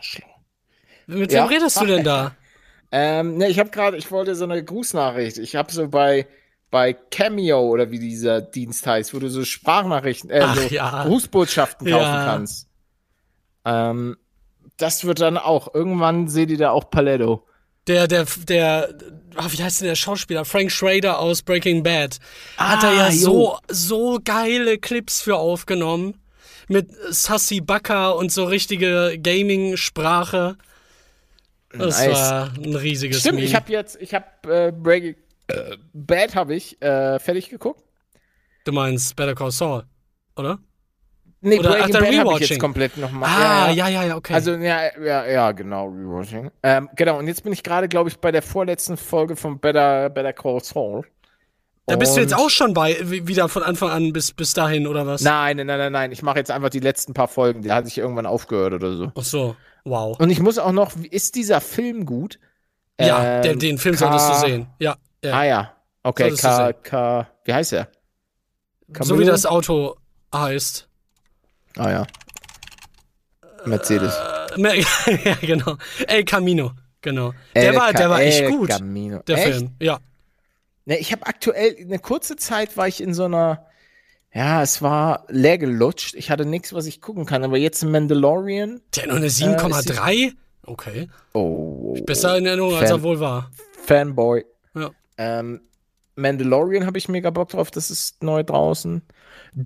Mit 1.06 1.32
Ja? 1.32 1.42
wem 1.44 1.48
redest 1.48 1.80
du 1.80 1.86
denn 1.86 2.04
da? 2.04 2.36
Ähm, 2.94 3.38
ne, 3.38 3.48
ich 3.48 3.58
habe 3.58 3.70
gerade, 3.70 3.96
ich 3.96 4.10
wollte 4.10 4.34
so 4.34 4.44
eine 4.44 4.62
Grußnachricht. 4.62 5.38
Ich 5.38 5.56
habe 5.56 5.72
so 5.72 5.88
bei 5.88 6.28
bei 6.70 6.92
Cameo 6.92 7.60
oder 7.68 7.90
wie 7.90 7.98
dieser 7.98 8.42
Dienst 8.42 8.86
heißt, 8.86 9.14
wo 9.14 9.18
du 9.18 9.30
so 9.30 9.44
Sprachnachrichten, 9.46 10.28
äh, 10.28 10.40
Ach, 10.42 10.54
so 10.54 10.62
ja. 10.74 11.04
Grußbotschaften 11.04 11.86
kaufen 11.86 12.02
Ja. 12.04 12.24
kannst. 12.26 12.68
Ähm, 13.64 14.16
das 14.76 15.04
wird 15.04 15.20
dann 15.20 15.36
auch. 15.38 15.74
Irgendwann 15.74 16.28
seht 16.28 16.50
ihr 16.50 16.58
da 16.58 16.70
auch 16.70 16.90
Paletto. 16.90 17.46
Der, 17.88 18.06
der, 18.06 18.26
der, 18.48 18.94
ah, 19.36 19.46
wie 19.50 19.62
heißt 19.62 19.80
denn 19.80 19.88
der 19.88 19.96
Schauspieler? 19.96 20.44
Frank 20.44 20.70
Schrader 20.70 21.18
aus 21.18 21.42
Breaking 21.42 21.82
Bad. 21.82 22.18
Hat 22.56 22.84
er 22.84 22.92
ja 22.94 23.04
Ah, 23.06 23.10
jo. 23.10 23.16
so, 23.18 23.58
so 23.68 24.20
geile 24.24 24.78
Clips 24.78 25.20
für 25.20 25.36
aufgenommen. 25.36 26.18
Mit 26.68 26.88
Sassy 27.10 27.60
Backer 27.60 28.16
und 28.16 28.30
so 28.30 28.44
richtige 28.44 29.18
Gaming-Sprache. 29.20 30.56
Das 31.72 31.98
Nice. 32.06 32.12
war 32.12 32.52
ein 32.56 32.74
riesiges 32.76 33.20
Stimmt, 33.20 33.36
Meme. 33.36 33.46
ich 33.46 33.54
habe 33.54 33.72
jetzt, 33.72 34.00
ich 34.00 34.14
habe 34.14 34.26
äh, 34.48 34.72
Breaking 34.72 35.16
äh, 35.48 35.76
Bad 35.92 36.34
habe 36.36 36.54
ich 36.54 36.80
äh, 36.80 37.18
fertig 37.18 37.48
geguckt. 37.50 37.82
Du 38.64 38.72
meinst 38.72 39.16
Better 39.16 39.34
Call 39.34 39.50
Saul, 39.50 39.84
oder? 40.36 40.58
Nee, 41.44 41.58
Oder- 41.58 41.70
Breaking 41.70 41.92
Bad 41.92 42.02
habe 42.02 42.06
ich 42.14 42.20
Rewatching. 42.20 42.48
jetzt 42.48 42.60
komplett 42.60 42.96
nochmal. 42.96 43.28
Ah, 43.28 43.70
ja, 43.72 43.88
ja, 43.88 44.04
ja, 44.04 44.16
okay. 44.16 44.32
Also, 44.34 44.52
ja, 44.54 44.80
ja, 45.02 45.26
ja, 45.26 45.52
genau, 45.52 45.88
Rewatching. 45.88 46.50
Ähm, 46.62 46.88
genau, 46.94 47.18
und 47.18 47.26
jetzt 47.26 47.42
bin 47.42 47.52
ich 47.52 47.62
gerade, 47.64 47.88
glaube 47.88 48.08
ich, 48.10 48.18
bei 48.18 48.30
der 48.30 48.42
vorletzten 48.42 48.96
Folge 48.96 49.34
von 49.34 49.58
Better, 49.58 50.08
Better 50.08 50.32
Call 50.32 50.62
Saul. 50.62 51.04
da 51.86 51.96
bist 51.96 52.16
du 52.16 52.20
jetzt 52.20 52.32
Und- 52.34 52.38
auch 52.40 52.48
schon 52.48 52.74
bei, 52.74 52.96
wie- 53.02 53.26
wieder 53.26 53.48
von 53.48 53.64
Anfang 53.64 53.90
an 53.90 54.12
bis, 54.12 54.32
bis 54.32 54.54
dahin, 54.54 54.86
oder 54.86 55.04
was? 55.06 55.20
Nein, 55.22 55.56
nein, 55.56 55.66
nein, 55.66 55.78
nein, 55.78 55.92
nein. 55.92 56.12
Ich 56.12 56.22
mache 56.22 56.38
jetzt 56.38 56.50
einfach 56.52 56.70
die 56.70 56.78
letzten 56.78 57.12
paar 57.12 57.26
Folgen. 57.28 57.62
Da 57.62 57.74
hatte 57.74 57.88
ich 57.88 57.98
irgendwann 57.98 58.24
aufgehört 58.26 58.72
oder 58.74 58.92
so. 58.96 59.12
Ach 59.18 59.24
so, 59.24 59.56
wow. 59.84 60.16
Und 60.20 60.30
ich 60.30 60.38
muss 60.40 60.58
auch 60.60 60.70
noch, 60.72 60.92
ist 61.10 61.34
dieser 61.34 61.60
Film 61.60 62.06
gut? 62.06 62.38
Ja, 63.00 63.38
Ähm, 63.38 63.42
den, 63.42 63.58
den 63.58 63.78
Film 63.78 63.96
K- 63.96 63.98
solltest 64.06 64.30
du 64.30 64.46
sehen. 64.46 64.66
Ja, 64.78 64.94
ja. 65.24 65.32
Ah 65.34 65.44
ja. 65.44 65.72
Okay, 66.04 66.30
K. 66.36 66.72
K, 66.72 67.26
wie 67.44 67.52
heißt 67.52 67.72
er? 67.72 67.88
so 68.86 68.92
Camilo? 68.92 69.18
wie 69.18 69.24
das 69.24 69.44
Auto 69.44 69.96
heißt. 70.32 70.88
Ah 71.76 71.90
ja. 71.90 72.06
Mercedes. 73.64 74.14
Äh, 74.56 74.80
ja, 75.24 75.34
genau. 75.40 75.76
El 76.06 76.24
Camino, 76.24 76.72
genau. 77.00 77.32
Der 77.54 77.68
El 77.70 77.76
war, 77.76 77.92
der 77.92 78.10
war 78.10 78.20
echt 78.20 78.46
gut, 78.48 78.68
Camino. 78.70 79.20
der 79.26 79.38
Echt? 79.38 79.56
Film. 79.58 79.70
Ja. 79.80 79.98
Ne, 80.84 80.98
ich 80.98 81.12
habe 81.12 81.26
aktuell, 81.26 81.76
eine 81.80 81.98
kurze 82.00 82.34
Zeit 82.36 82.76
war 82.76 82.88
ich 82.88 83.00
in 83.00 83.14
so 83.14 83.24
einer, 83.24 83.66
ja, 84.34 84.62
es 84.62 84.82
war 84.82 85.24
leer 85.28 85.58
gelutscht. 85.58 86.14
Ich 86.14 86.30
hatte 86.30 86.44
nichts, 86.44 86.72
was 86.72 86.86
ich 86.86 87.00
gucken 87.00 87.24
kann. 87.24 87.44
Aber 87.44 87.56
jetzt 87.56 87.84
Mandalorian. 87.84 88.80
Der 88.96 89.06
nur 89.06 89.16
eine 89.16 89.26
Äh, 89.26 89.28
7,3? 89.28 90.32
okay. 90.66 91.08
Oh. 91.34 91.94
Besser 92.04 92.36
in 92.36 92.46
Erinnerung, 92.46 92.74
als 92.74 92.90
Fan- 92.90 92.98
er 92.98 93.02
wohl 93.04 93.20
war. 93.20 93.50
Fanboy. 93.86 94.44
Ja. 94.74 94.90
Ähm, 95.18 95.60
Mandalorian 96.16 96.84
habe 96.86 96.98
ich 96.98 97.08
mega 97.08 97.30
Bock 97.30 97.50
drauf. 97.50 97.70
Das 97.70 97.90
ist 97.90 98.22
neu 98.22 98.42
draußen. 98.42 99.02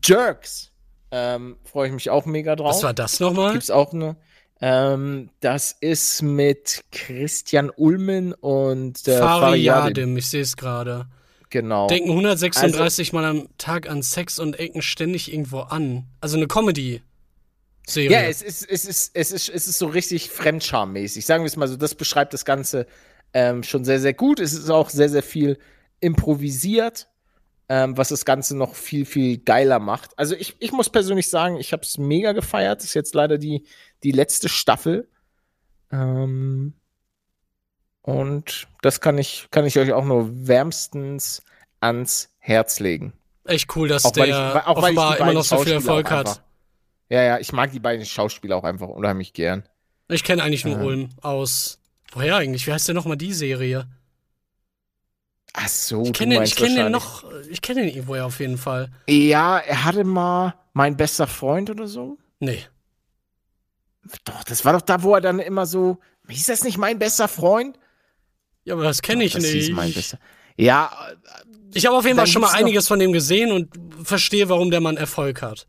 Jerks. 0.04 0.70
Ähm, 1.11 1.57
Freue 1.64 1.88
ich 1.88 1.94
mich 1.94 2.11
auch 2.11 2.26
mega 2.26 2.57
drauf. 2.57 2.76
Was 2.76 2.82
war 2.82 2.94
das 2.94 3.20
nochmal? 3.20 3.52
Gibt's 3.52 3.70
auch 3.70 3.92
nur. 3.92 4.16
Ähm, 4.61 5.30
das 5.40 5.76
ist 5.80 6.22
mit 6.22 6.84
Christian 6.90 7.70
Ulmen 7.76 8.32
und 8.32 8.98
Fariyadim. 8.98 9.40
Fariadim, 9.40 10.16
ich 10.16 10.28
sehe 10.28 10.42
es 10.42 10.57
gerade. 10.57 11.07
Genau. 11.50 11.86
Denken 11.86 12.11
136 12.11 13.12
Mal 13.12 13.24
am 13.24 13.48
Tag 13.59 13.88
an 13.88 14.02
Sex 14.02 14.38
und 14.38 14.59
ecken 14.59 14.82
ständig 14.82 15.32
irgendwo 15.32 15.61
an. 15.61 16.04
Also 16.20 16.36
eine 16.36 16.48
Comedy-Serie. 16.48 18.11
Ja, 18.11 18.22
es 18.22 18.42
ist, 18.42 18.68
es 18.68 18.84
ist, 18.84 19.12
es 19.14 19.30
ist, 19.30 19.48
es 19.48 19.66
ist 19.66 19.78
so 19.78 19.86
richtig 19.86 20.30
Fremdschammäßig. 20.30 21.24
Sagen 21.24 21.44
wir 21.44 21.48
es 21.48 21.57
mal 21.57 21.68
so, 21.68 21.76
das 21.76 21.94
beschreibt 21.94 22.34
das 22.34 22.44
Ganze 22.44 22.86
ähm, 23.32 23.62
schon 23.62 23.84
sehr, 23.84 24.00
sehr 24.00 24.14
gut. 24.14 24.40
Es 24.40 24.54
ist 24.54 24.70
auch 24.70 24.90
sehr, 24.90 25.09
sehr 25.09 25.22
viel 25.22 25.59
improvisiert, 26.00 27.09
ähm, 27.69 27.97
was 27.97 28.09
das 28.11 28.25
Ganze 28.25 28.57
noch 28.57 28.75
viel, 28.75 29.05
viel 29.07 29.39
geiler 29.39 29.79
macht. 29.81 30.19
Also 30.19 30.35
ich, 30.37 30.55
ich 30.61 30.73
muss 30.73 30.89
persönlich 30.91 31.29
sagen, 31.29 31.57
ich 31.57 31.73
habe 31.73 31.83
es 31.83 31.99
mega 31.99 32.33
gefeiert. 32.33 32.79
Das 32.81 32.87
ist 32.87 32.95
jetzt 32.95 33.14
leider 33.14 33.39
die, 33.39 33.64
die 34.03 34.12
letzte 34.12 34.49
Staffel. 34.49 35.09
Ähm, 35.91 36.75
und 38.03 38.69
das 38.83 39.01
kann 39.01 39.19
ich, 39.19 39.49
kann 39.51 39.67
ich 39.67 39.79
euch 39.79 39.93
auch 39.93 40.05
nur 40.05 40.29
wärmstens 40.47 41.43
ans 41.81 42.31
Herz 42.39 42.79
legen. 42.81 43.12
Echt 43.45 43.75
cool, 43.77 43.89
dass 43.89 44.05
Auch 44.05 44.12
der 44.12 44.27
ich- 44.27 44.35
auch 44.35 44.77
offenbar 44.77 45.19
immer 45.19 45.33
noch 45.33 45.45
so 45.45 45.59
viel 45.59 45.73
Erfolg 45.75 46.11
hat. 46.11 46.29
einfach- 46.29 46.43
Ja, 47.09 47.23
ja, 47.23 47.39
ich 47.39 47.53
mag 47.53 47.71
die 47.73 47.81
beiden 47.81 48.05
Schauspieler 48.05 48.57
auch 48.57 48.64
einfach 48.64 48.89
unheimlich 48.89 49.33
gern. 49.33 49.64
Ich 50.09 50.25
kenne 50.25 50.43
eigentlich 50.43 50.64
nur 50.64 50.77
Ja. 50.77 50.83
Ulm 50.85 51.09
aus. 51.21 51.81
Woher 52.12 52.37
eigentlich? 52.37 52.67
Wie 52.67 52.73
heißt 52.73 52.89
denn 52.89 52.95
nochmal 52.97 53.17
die 53.17 53.33
Serie? 53.33 53.89
Ach 55.59 55.68
so, 55.68 56.02
Ich 56.02 56.12
kenne 56.12 56.34
ich 56.34 56.38
meinst 56.40 56.57
kenn 56.57 56.76
den 56.76 56.92
noch. 56.92 57.24
Ich 57.50 57.62
kenne 57.62 57.80
den 57.80 57.88
irgendwoher 57.88 58.26
auf 58.26 58.40
jeden 58.40 58.59
Fall. 58.59 58.90
Ja, 59.09 59.57
er 59.59 59.84
hatte 59.84 60.04
mal 60.04 60.54
mein 60.74 60.96
bester 60.96 61.26
Freund 61.26 61.70
oder 61.70 61.86
so. 61.86 62.18
Nee. 62.40 62.62
Doch, 64.24 64.44
das 64.44 64.64
war 64.66 64.74
doch 64.74 64.82
da, 64.82 65.02
wo 65.02 65.14
er 65.14 65.20
dann 65.22 65.38
immer 65.38 65.64
so. 65.64 65.98
Hieß 66.28 66.46
das 66.46 66.62
nicht 66.62 66.76
mein 66.76 66.98
bester 66.98 67.26
Freund? 67.26 67.78
Ja, 68.64 68.74
aber 68.74 68.84
das 68.84 69.00
kenne 69.00 69.24
ich 69.24 69.32
das 69.32 69.42
nicht. 69.44 69.52
hieß 69.52 69.70
mein 69.70 69.92
bester. 69.94 70.18
Ja, 70.57 70.90
Ich 71.72 71.86
habe 71.86 71.96
auf 71.96 72.04
jeden 72.04 72.16
Fall 72.16 72.26
schon 72.26 72.42
mal 72.42 72.52
einiges 72.52 72.86
von 72.88 72.98
dem 72.98 73.12
gesehen 73.12 73.50
und 73.50 73.70
verstehe, 74.04 74.48
warum 74.48 74.70
der 74.70 74.80
Mann 74.80 74.96
Erfolg 74.96 75.40
hat. 75.42 75.66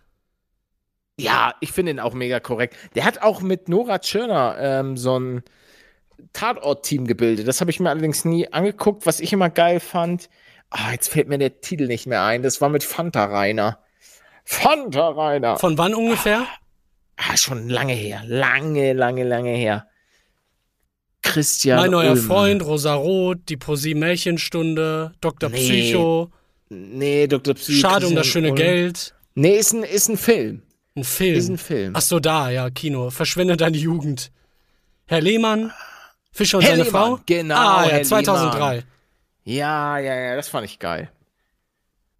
ja, 1.19 1.53
ich 1.61 1.71
finde 1.71 1.91
ihn 1.93 1.99
auch 1.99 2.13
mega 2.13 2.39
korrekt. 2.39 2.75
Der 2.95 3.05
hat 3.05 3.21
auch 3.21 3.41
mit 3.41 3.69
Nora 3.69 3.99
Tschirner 3.99 4.55
ähm, 4.59 4.97
so 4.97 5.17
ein 5.19 5.43
Tatort-Team 6.33 7.07
gebildet. 7.07 7.47
Das 7.47 7.61
habe 7.61 7.71
ich 7.71 7.79
mir 7.79 7.89
allerdings 7.89 8.25
nie 8.25 8.51
angeguckt. 8.51 9.05
Was 9.05 9.19
ich 9.19 9.33
immer 9.33 9.49
geil 9.49 9.79
fand, 9.79 10.29
ah, 10.69 10.91
jetzt 10.91 11.09
fällt 11.09 11.27
mir 11.27 11.37
der 11.37 11.61
Titel 11.61 11.87
nicht 11.87 12.07
mehr 12.07 12.23
ein. 12.23 12.43
Das 12.43 12.61
war 12.61 12.69
mit 12.69 12.83
Fanta 12.83 13.25
Rainer. 13.25 13.79
Fanta 14.43 15.09
Rainer. 15.09 15.57
Von 15.57 15.77
wann 15.77 15.93
ungefähr? 15.93 16.45
Ah, 17.17 17.35
schon 17.35 17.69
lange 17.69 17.93
her. 17.93 18.21
Lange, 18.25 18.93
lange, 18.93 19.23
lange 19.23 19.51
her. 19.51 19.87
Christian. 21.23 21.77
mein 21.79 21.91
neuer 21.91 22.11
Ulm. 22.11 22.21
Freund, 22.21 22.65
Rosa 22.65 22.93
Roth, 22.93 23.39
die 23.49 23.57
Poesie 23.57 23.95
Märchenstunde, 23.95 25.13
Dr. 25.19 25.49
Nee, 25.49 25.57
Psycho, 25.57 26.31
Nee, 26.69 27.27
Dr. 27.27 27.53
Psy. 27.53 27.73
Schade 27.73 28.07
um 28.07 28.13
Christian 28.13 28.15
das 28.15 28.27
schöne 28.27 28.47
Ulm. 28.49 28.55
Geld. 28.55 29.13
Nee, 29.35 29.57
ist 29.57 29.73
ein, 29.73 29.83
ist 29.83 30.09
ein 30.09 30.17
Film. 30.17 30.63
Ein 30.95 31.03
Film. 31.03 31.35
Ist 31.35 31.49
ein 31.49 31.57
Film. 31.57 31.93
Ach 31.95 32.01
so, 32.01 32.19
da, 32.19 32.49
ja, 32.49 32.69
Kino. 32.69 33.09
Verschwende 33.09 33.55
deine 33.55 33.77
Jugend. 33.77 34.31
Herr 35.05 35.21
Lehmann, 35.21 35.71
Fischer 36.37 36.57
und 36.59 36.63
Herr 36.63 36.71
seine 36.71 36.83
Lehmann, 36.83 37.01
Frau? 37.15 37.19
genau, 37.25 37.55
Ah, 37.55 37.83
ja, 37.85 37.89
Herr 37.93 38.03
2003. 38.03 38.83
Ja, 39.43 39.97
ja, 39.97 40.15
ja, 40.15 40.35
das 40.35 40.49
fand 40.49 40.65
ich 40.65 40.77
geil. 40.79 41.09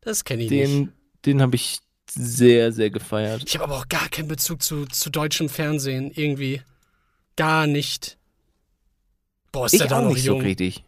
Das 0.01 0.23
kenne 0.23 0.43
ich 0.43 0.49
nicht. 0.49 0.63
Den, 0.67 0.93
den 1.25 1.41
habe 1.41 1.55
ich 1.55 1.79
sehr, 2.09 2.71
sehr 2.71 2.89
gefeiert. 2.89 3.43
Ich 3.45 3.53
habe 3.55 3.65
aber 3.65 3.75
auch 3.77 3.89
gar 3.89 4.07
keinen 4.09 4.27
Bezug 4.27 4.61
zu, 4.63 4.85
zu 4.85 5.09
deutschem 5.09 5.49
Fernsehen. 5.49 6.11
Irgendwie. 6.15 6.61
Gar 7.35 7.67
nicht. 7.67 8.17
Boah, 9.51 9.65
ist 9.65 9.73
Ich 9.73 9.79
der 9.79 9.87
da 9.89 9.99
auch 9.99 10.03
noch 10.03 10.13
nicht 10.13 10.23
jung. 10.25 10.39
so 10.41 10.45
richtig. 10.47 10.83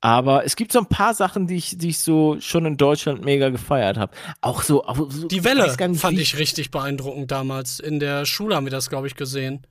Aber 0.00 0.44
es 0.44 0.56
gibt 0.56 0.72
so 0.72 0.78
ein 0.78 0.86
paar 0.86 1.12
Sachen, 1.12 1.46
die 1.46 1.56
ich, 1.56 1.76
die 1.76 1.88
ich 1.88 1.98
so 1.98 2.36
schon 2.40 2.64
in 2.66 2.76
Deutschland 2.76 3.24
mega 3.24 3.48
gefeiert 3.50 3.96
habe. 3.98 4.12
Auch 4.40 4.62
so, 4.62 4.84
auch 4.84 4.96
so 5.10 5.26
Die 5.26 5.42
Welle 5.44 5.64
nicht, 5.76 6.00
fand 6.00 6.18
ich 6.18 6.38
richtig 6.38 6.70
beeindruckend 6.70 7.30
damals. 7.30 7.80
In 7.80 7.98
der 8.00 8.24
Schule 8.24 8.54
haben 8.56 8.64
wir 8.66 8.70
das, 8.70 8.90
glaube 8.90 9.08
ich, 9.08 9.16
gesehen. 9.16 9.66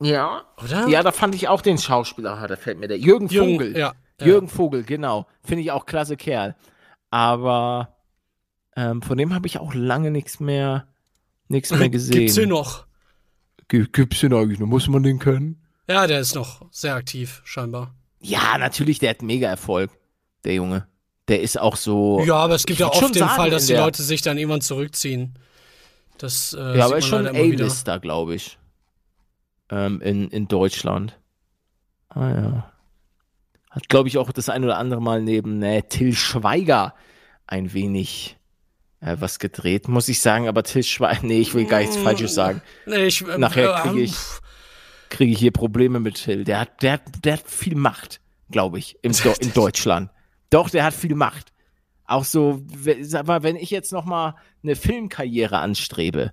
Ja. 0.00 0.44
Oder? 0.62 0.86
Ja, 0.88 1.02
da 1.02 1.10
fand 1.12 1.34
ich 1.34 1.48
auch 1.48 1.60
den 1.60 1.78
Schauspieler, 1.78 2.34
ah, 2.38 2.46
da 2.46 2.56
fällt 2.56 2.78
mir 2.78 2.88
der 2.88 2.98
Jürgen 2.98 3.28
Jürgen, 3.28 3.52
Vogel. 3.54 3.76
ja, 3.76 3.94
ja. 4.20 4.26
Jürgen 4.26 4.48
Vogel, 4.48 4.84
genau. 4.84 5.26
Finde 5.42 5.62
ich 5.62 5.72
auch 5.72 5.86
klasse 5.86 6.16
Kerl. 6.16 6.54
Aber 7.10 7.96
ähm, 8.76 9.02
von 9.02 9.16
dem 9.18 9.34
habe 9.34 9.46
ich 9.46 9.58
auch 9.58 9.74
lange 9.74 10.10
nichts 10.10 10.40
mehr, 10.40 10.86
nichts 11.48 11.70
mehr 11.72 11.88
gesehen. 11.90 12.12
Gibt's 12.20 12.34
den 12.34 12.50
noch? 12.50 12.86
Gi- 13.68 13.88
Gibt's 13.92 14.20
den 14.20 14.32
eigentlich 14.34 14.58
noch? 14.60 14.66
Muss 14.66 14.88
man 14.88 15.02
den 15.02 15.18
kennen? 15.18 15.62
Ja, 15.88 16.06
der 16.06 16.20
ist 16.20 16.34
noch 16.34 16.66
sehr 16.70 16.94
aktiv, 16.94 17.40
scheinbar. 17.44 17.94
Ja, 18.20 18.58
natürlich, 18.58 18.98
der 18.98 19.10
hat 19.10 19.22
mega 19.22 19.48
Erfolg, 19.48 19.90
der 20.44 20.54
Junge. 20.54 20.86
Der 21.28 21.40
ist 21.42 21.58
auch 21.58 21.76
so. 21.76 22.22
Ja, 22.24 22.36
aber 22.36 22.54
es 22.54 22.66
gibt 22.66 22.78
ja 22.80 22.86
oft 22.88 22.98
schon 22.98 23.12
den 23.12 23.28
Fall, 23.28 23.50
dass 23.50 23.66
die 23.66 23.74
Leute 23.74 24.02
sich 24.02 24.22
dann 24.22 24.38
irgendwann 24.38 24.60
zurückziehen. 24.60 25.38
Das 26.18 26.52
äh, 26.58 26.78
Ja, 26.78 26.86
aber 26.86 26.98
ist 26.98 27.06
schon 27.06 27.26
ein. 27.26 27.34
A-Lister, 27.36 27.98
glaube 28.00 28.34
ich. 28.34 28.58
Ähm, 29.70 30.00
in, 30.00 30.28
in 30.28 30.48
Deutschland. 30.48 31.18
Ah 32.08 32.30
ja. 32.30 32.72
Hat, 33.70 33.88
glaube 33.88 34.08
ich, 34.08 34.18
auch 34.18 34.32
das 34.32 34.48
ein 34.48 34.64
oder 34.64 34.78
andere 34.78 35.02
Mal 35.02 35.22
neben 35.22 35.62
äh, 35.62 35.82
Till 35.82 36.14
Schweiger 36.14 36.94
ein 37.46 37.72
wenig 37.72 38.38
äh, 39.00 39.16
was 39.18 39.38
gedreht, 39.38 39.88
muss 39.88 40.08
ich 40.08 40.20
sagen. 40.20 40.48
Aber 40.48 40.62
Till 40.62 40.82
Schweiger, 40.82 41.20
nee, 41.26 41.40
ich 41.40 41.54
will 41.54 41.66
gar 41.66 41.80
nichts 41.80 41.96
Falsches 41.96 42.34
sagen. 42.34 42.62
Nee, 42.86 43.06
ich, 43.06 43.22
ähm, 43.22 43.40
Nachher 43.40 43.76
äh, 43.76 43.80
kriege 43.82 44.00
ich, 44.00 44.14
pff, 44.14 44.40
kriege 45.10 45.32
ich 45.32 45.38
hier 45.38 45.52
Probleme 45.52 46.00
mit 46.00 46.16
Till. 46.16 46.44
Der 46.44 46.60
hat, 46.60 46.82
der 46.82 46.92
hat, 46.92 47.02
der 47.24 47.34
hat 47.34 47.48
viel 47.48 47.76
Macht, 47.76 48.20
glaube 48.50 48.78
ich, 48.78 48.96
im 49.02 49.12
in 49.40 49.52
Deutschland. 49.52 50.10
Doch, 50.50 50.70
der 50.70 50.84
hat 50.84 50.94
viel 50.94 51.14
Macht. 51.14 51.52
Auch 52.06 52.24
so, 52.24 52.62
sag 53.02 53.26
mal, 53.26 53.42
wenn 53.42 53.56
ich 53.56 53.70
jetzt 53.70 53.92
noch 53.92 54.06
mal 54.06 54.34
eine 54.62 54.76
Filmkarriere 54.76 55.58
anstrebe, 55.58 56.32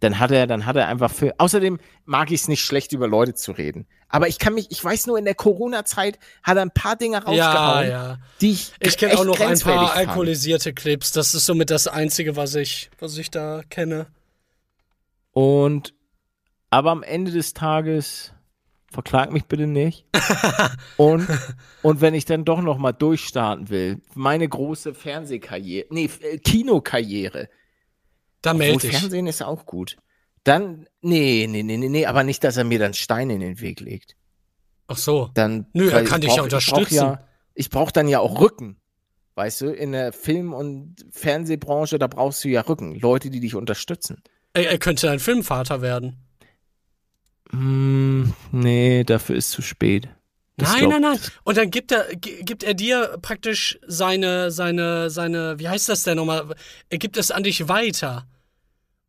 dann 0.00 0.18
hat 0.18 0.30
er, 0.30 0.46
dann 0.46 0.64
hat 0.66 0.76
er 0.76 0.86
einfach 0.88 1.10
für. 1.10 1.34
Außerdem 1.38 1.78
mag 2.04 2.30
ich 2.30 2.42
es 2.42 2.48
nicht 2.48 2.64
schlecht 2.64 2.92
über 2.92 3.08
Leute 3.08 3.34
zu 3.34 3.52
reden. 3.52 3.86
Aber 4.08 4.28
ich 4.28 4.38
kann 4.38 4.54
mich, 4.54 4.70
ich 4.70 4.82
weiß 4.82 5.06
nur 5.06 5.18
in 5.18 5.24
der 5.24 5.34
Corona-Zeit 5.34 6.18
hat 6.42 6.56
er 6.56 6.62
ein 6.62 6.70
paar 6.70 6.96
Dinge 6.96 7.16
Ja, 7.16 7.22
rausgehauen, 7.22 7.88
ja. 7.90 8.18
die 8.40 8.52
ich 8.52 8.72
Ich 8.80 8.96
kenne 8.96 9.18
auch 9.18 9.24
noch 9.24 9.40
ein 9.40 9.58
paar 9.58 9.88
fand. 9.88 9.96
alkoholisierte 9.96 10.72
Clips. 10.72 11.12
Das 11.12 11.34
ist 11.34 11.46
somit 11.46 11.70
das 11.70 11.88
Einzige, 11.88 12.36
was 12.36 12.54
ich, 12.54 12.90
was 12.98 13.18
ich 13.18 13.30
da 13.30 13.62
kenne. 13.68 14.06
Und 15.32 15.94
aber 16.70 16.90
am 16.90 17.02
Ende 17.02 17.30
des 17.32 17.54
Tages 17.54 18.32
verklag 18.90 19.32
mich 19.32 19.44
bitte 19.44 19.66
nicht. 19.66 20.06
und, 20.96 21.26
und 21.82 22.00
wenn 22.00 22.14
ich 22.14 22.24
dann 22.24 22.44
doch 22.44 22.60
noch 22.60 22.78
mal 22.78 22.92
durchstarten 22.92 23.68
will, 23.68 24.00
meine 24.14 24.48
große 24.48 24.94
Fernsehkarriere, 24.94 25.86
nee, 25.90 26.10
äh, 26.22 26.38
Kinokarriere, 26.38 27.48
Da 28.42 28.50
obwohl 28.52 28.66
melde 28.66 28.86
ich. 28.86 28.96
Fernsehen 28.96 29.26
ist 29.26 29.42
auch 29.42 29.66
gut. 29.66 29.96
Dann, 30.44 30.86
nee, 31.00 31.46
nee, 31.48 31.62
nee, 31.62 31.76
nee, 31.76 31.88
nee, 31.88 32.06
aber 32.06 32.22
nicht, 32.24 32.42
dass 32.44 32.56
er 32.56 32.64
mir 32.64 32.78
dann 32.78 32.94
Steine 32.94 33.34
in 33.34 33.40
den 33.40 33.60
Weg 33.60 33.80
legt. 33.80 34.16
Ach 34.86 34.96
so. 34.96 35.30
Dann, 35.34 35.66
Nö, 35.72 35.90
er 35.90 36.04
kann 36.04 36.22
ich 36.22 36.28
dich 36.28 36.36
ja 36.36 36.42
brauch- 36.42 36.46
Ich 36.58 36.66
brauch, 36.66 36.78
unterstützen. 36.78 36.94
ja, 36.94 37.28
ich 37.54 37.70
brauch 37.70 37.90
dann 37.90 38.08
ja 38.08 38.20
auch 38.20 38.40
Rücken. 38.40 38.80
Weißt 39.34 39.60
du, 39.60 39.66
in 39.72 39.92
der 39.92 40.12
Film- 40.12 40.52
und 40.52 40.96
Fernsehbranche, 41.10 41.98
da 41.98 42.06
brauchst 42.06 42.42
du 42.44 42.48
ja 42.48 42.62
Rücken. 42.62 42.98
Leute, 42.98 43.30
die 43.30 43.40
dich 43.40 43.54
unterstützen. 43.54 44.22
Er, 44.54 44.70
er 44.70 44.78
könnte 44.78 45.10
ein 45.10 45.18
Filmvater 45.20 45.82
werden. 45.82 46.16
Hm, 47.50 48.34
nee, 48.52 49.04
dafür 49.04 49.36
ist 49.36 49.50
zu 49.50 49.62
spät. 49.62 50.08
Das 50.58 50.72
Nein, 50.72 50.88
nein, 50.88 51.02
nein. 51.02 51.18
Und 51.44 51.56
dann 51.56 51.70
gibt 51.70 51.92
er, 51.92 52.04
gi- 52.16 52.42
gibt 52.42 52.62
er 52.64 52.74
dir 52.74 53.16
praktisch 53.22 53.78
seine, 53.86 54.50
seine, 54.50 55.08
seine, 55.08 55.58
wie 55.58 55.68
heißt 55.68 55.88
das 55.88 56.02
denn 56.02 56.16
nochmal? 56.16 56.54
Er 56.90 56.98
gibt 56.98 57.16
es 57.16 57.30
an 57.30 57.44
dich 57.44 57.68
weiter. 57.68 58.26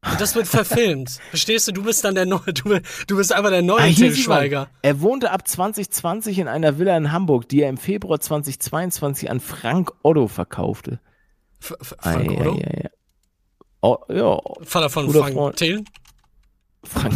Und 0.09 0.21
das 0.21 0.33
wird 0.35 0.47
verfilmt. 0.47 1.09
Verstehst 1.31 1.67
du? 1.67 1.71
Du 1.73 1.83
bist 1.83 2.05
dann 2.05 2.15
der 2.15 2.25
neue, 2.25 2.53
du, 2.53 2.79
du 3.07 3.17
bist 3.17 3.33
einfach 3.33 3.49
der 3.49 3.61
neue 3.63 3.81
Ah, 3.81 3.87
sieht 3.87 3.99
man, 4.11 4.15
Schweiger. 4.15 4.69
Er 4.83 5.01
wohnte 5.01 5.31
ab 5.31 5.45
2020 5.47 6.39
in 6.39 6.47
einer 6.47 6.77
Villa 6.79 6.95
in 6.95 7.11
Hamburg, 7.11 7.49
die 7.49 7.61
er 7.63 7.69
im 7.69 7.77
Februar 7.77 8.19
2022 8.21 9.29
an 9.29 9.39
Frank 9.41 9.91
Otto 10.03 10.27
verkaufte. 10.29 10.99
F 11.61 11.73
F 11.81 11.95
Frank, 11.99 12.31
oder? 12.31 12.51
ei, 12.51 12.63
ei, 12.63 12.85
ei. 12.85 12.89
Oh, 13.81 13.97
ja, 14.09 14.39
Vater 14.61 14.89
von 14.89 15.09
Frank 15.11 15.33
Freund. 15.33 15.55
Thelen? 15.57 15.85
Frank. 16.83 17.13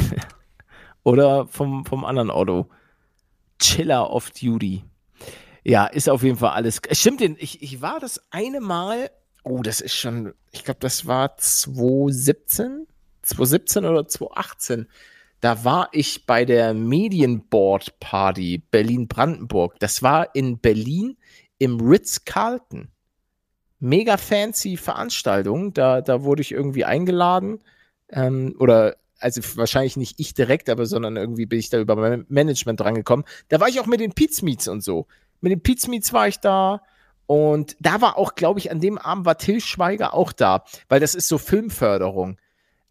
Oder 1.03 1.47
vom, 1.47 1.85
vom 1.85 2.03
anderen 2.05 2.31
Otto. 2.31 2.69
Chiller 3.63 4.11
of 4.11 4.31
Duty. 4.31 4.83
Ja, 5.63 5.85
ist 5.85 6.09
auf 6.09 6.21
jeden 6.23 6.37
Fall 6.37 6.51
alles. 6.51 6.81
Stimmt, 6.91 7.21
ich, 7.21 7.61
ich 7.61 7.81
war 7.81 8.01
das 8.01 8.21
eine 8.29 8.59
Mal, 8.59 9.09
oh, 9.43 9.61
das 9.61 9.79
ist 9.79 9.95
schon, 9.95 10.33
ich 10.51 10.65
glaube, 10.65 10.81
das 10.81 11.07
war 11.07 11.37
2017, 11.37 12.87
2017 13.21 13.85
oder 13.85 14.05
2018. 14.05 14.87
Da 15.39 15.63
war 15.63 15.87
ich 15.93 16.25
bei 16.25 16.43
der 16.43 16.73
Medienboard 16.73 17.99
Party 18.01 18.57
Berlin-Brandenburg. 18.69 19.79
Das 19.79 20.03
war 20.03 20.35
in 20.35 20.59
Berlin 20.59 21.15
im 21.57 21.79
Ritz-Carlton. 21.79 22.89
Mega 23.79 24.17
fancy 24.17 24.75
Veranstaltung. 24.75 25.73
Da, 25.73 26.01
da 26.01 26.23
wurde 26.23 26.41
ich 26.41 26.51
irgendwie 26.51 26.83
eingeladen. 26.83 27.59
Ähm, 28.09 28.55
oder 28.59 28.97
also 29.23 29.41
wahrscheinlich 29.55 29.97
nicht 29.97 30.19
ich 30.19 30.33
direkt, 30.33 30.69
aber 30.69 30.85
sondern 30.85 31.15
irgendwie 31.15 31.45
bin 31.45 31.59
ich 31.59 31.69
da 31.69 31.79
über 31.79 31.95
mein 31.95 32.25
Management 32.29 32.79
drangekommen. 32.79 33.25
Da 33.49 33.59
war 33.59 33.69
ich 33.69 33.79
auch 33.79 33.85
mit 33.85 33.99
den 33.99 34.13
Pizmeets 34.13 34.67
und 34.67 34.83
so. 34.83 35.07
Mit 35.41 35.51
den 35.51 35.61
Pizmeets 35.61 36.13
war 36.13 36.27
ich 36.27 36.39
da 36.39 36.81
und 37.25 37.75
da 37.79 38.01
war 38.01 38.17
auch, 38.17 38.35
glaube 38.35 38.59
ich, 38.59 38.71
an 38.71 38.79
dem 38.79 38.97
Abend 38.97 39.25
war 39.25 39.37
Till 39.37 39.61
Schweiger 39.61 40.13
auch 40.13 40.33
da, 40.33 40.65
weil 40.89 40.99
das 40.99 41.15
ist 41.15 41.27
so 41.27 41.37
Filmförderung. 41.37 42.37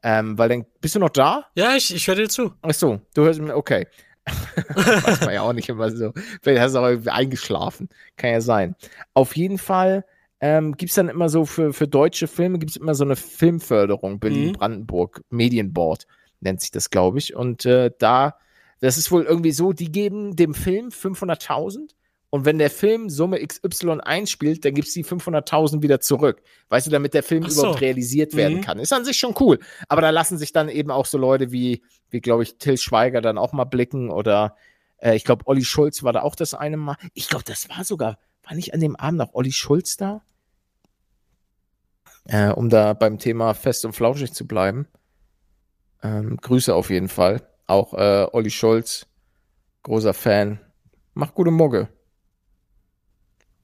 Ähm, 0.02 0.36
weil 0.36 0.48
dann, 0.48 0.64
bist 0.80 0.96
du 0.96 0.98
noch 0.98 1.10
da? 1.10 1.46
Ja, 1.54 1.76
ich, 1.76 1.94
ich 1.94 2.08
höre 2.08 2.16
dir 2.16 2.28
zu. 2.28 2.54
Ach 2.62 2.74
so, 2.74 3.00
du 3.14 3.22
hörst 3.22 3.40
mir, 3.40 3.56
okay. 3.56 3.86
Weiß 4.74 5.20
man 5.20 5.34
ja 5.34 5.42
auch 5.42 5.52
nicht 5.52 5.68
immer 5.68 5.90
so. 5.90 6.12
Vielleicht 6.40 6.60
hast 6.60 6.74
du 6.74 6.78
auch 6.78 7.12
eingeschlafen. 7.12 7.88
Kann 8.16 8.30
ja 8.30 8.40
sein. 8.40 8.74
Auf 9.14 9.36
jeden 9.36 9.58
Fall 9.58 10.04
ähm, 10.40 10.76
gibt 10.76 10.90
es 10.90 10.96
dann 10.96 11.08
immer 11.08 11.28
so 11.28 11.44
für, 11.44 11.72
für 11.72 11.86
deutsche 11.86 12.26
Filme 12.26 12.58
gibt 12.58 12.70
es 12.70 12.76
immer 12.76 12.94
so 12.94 13.04
eine 13.04 13.16
Filmförderung, 13.16 14.18
Berlin-Brandenburg, 14.18 15.22
Medienboard 15.30 16.06
nennt 16.42 16.60
sich 16.60 16.70
das, 16.70 16.90
glaube 16.90 17.18
ich. 17.18 17.34
Und 17.34 17.64
äh, 17.64 17.90
da, 17.98 18.36
das 18.80 18.98
ist 18.98 19.10
wohl 19.10 19.24
irgendwie 19.24 19.52
so, 19.52 19.72
die 19.72 19.90
geben 19.90 20.36
dem 20.36 20.54
Film 20.54 20.88
500.000 20.88 21.90
und 22.34 22.46
wenn 22.46 22.56
der 22.58 22.70
Film 22.70 23.10
Summe 23.10 23.46
XY 23.46 24.00
einspielt, 24.00 24.64
dann 24.64 24.72
gibt 24.72 24.88
es 24.88 24.94
die 24.94 25.04
500.000 25.04 25.82
wieder 25.82 26.00
zurück. 26.00 26.42
Weißt 26.70 26.86
du, 26.86 26.90
damit 26.90 27.12
der 27.12 27.22
Film 27.22 27.46
so. 27.48 27.60
überhaupt 27.60 27.82
realisiert 27.82 28.34
werden 28.34 28.58
Mhm. 28.58 28.62
kann. 28.62 28.78
Ist 28.78 28.92
an 28.94 29.04
sich 29.04 29.18
schon 29.18 29.34
cool. 29.38 29.58
Aber 29.86 30.00
da 30.00 30.08
lassen 30.08 30.38
sich 30.38 30.50
dann 30.50 30.70
eben 30.70 30.90
auch 30.90 31.04
so 31.04 31.18
Leute 31.18 31.52
wie, 31.52 31.82
wie 32.08 32.20
glaube 32.22 32.42
ich, 32.42 32.56
Till 32.56 32.78
Schweiger 32.78 33.20
dann 33.20 33.36
auch 33.36 33.52
mal 33.52 33.64
blicken 33.64 34.10
oder 34.10 34.56
äh, 34.96 35.14
ich 35.14 35.24
glaube, 35.24 35.46
Olli 35.46 35.62
Schulz 35.62 36.02
war 36.04 36.14
da 36.14 36.22
auch 36.22 36.34
das 36.34 36.54
eine 36.54 36.78
Mal. 36.78 36.96
Ich 37.12 37.28
glaube, 37.28 37.44
das 37.44 37.68
war 37.68 37.84
sogar, 37.84 38.18
war 38.44 38.54
nicht 38.54 38.72
an 38.72 38.80
dem 38.80 38.96
Abend 38.96 39.18
noch 39.18 39.34
Olli 39.34 39.52
Schulz 39.52 39.98
da? 39.98 40.22
Äh, 42.24 42.48
um 42.52 42.70
da 42.70 42.94
beim 42.94 43.18
Thema 43.18 43.52
fest 43.52 43.84
und 43.84 43.92
flauschig 43.92 44.32
zu 44.32 44.46
bleiben. 44.46 44.86
Ähm, 46.02 46.36
Grüße 46.36 46.74
auf 46.74 46.90
jeden 46.90 47.08
Fall. 47.08 47.46
Auch 47.66 47.94
äh, 47.94 48.26
Olli 48.32 48.50
Schulz, 48.50 49.06
großer 49.84 50.14
Fan. 50.14 50.60
Macht 51.14 51.34
gute 51.34 51.50
Mucke. 51.50 51.88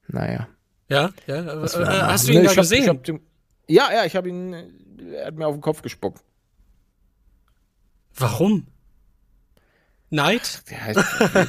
Naja. 0.07 0.47
Ja, 0.87 1.11
ja. 1.27 1.35
Äh, 1.35 1.65
äh, 1.65 1.85
hast 1.85 2.27
du 2.27 2.31
ihn 2.31 2.37
Nee, 2.39 2.43
da 2.45 2.49
hab- 2.49 2.55
gesehen? 2.57 2.87
Hab 2.89 3.03
den, 3.03 3.19
ja, 3.67 3.91
ja, 3.93 4.05
ich 4.05 4.15
habe 4.15 4.29
ihn, 4.29 4.53
äh, 4.53 4.67
er 5.15 5.27
hat 5.27 5.35
mir 5.35 5.45
auf 5.47 5.55
den 5.55 5.61
Kopf 5.61 5.81
gespuckt. 5.81 6.23
Warum? 8.15 8.67
Neid? 10.09 10.63
Wir, 10.65 10.77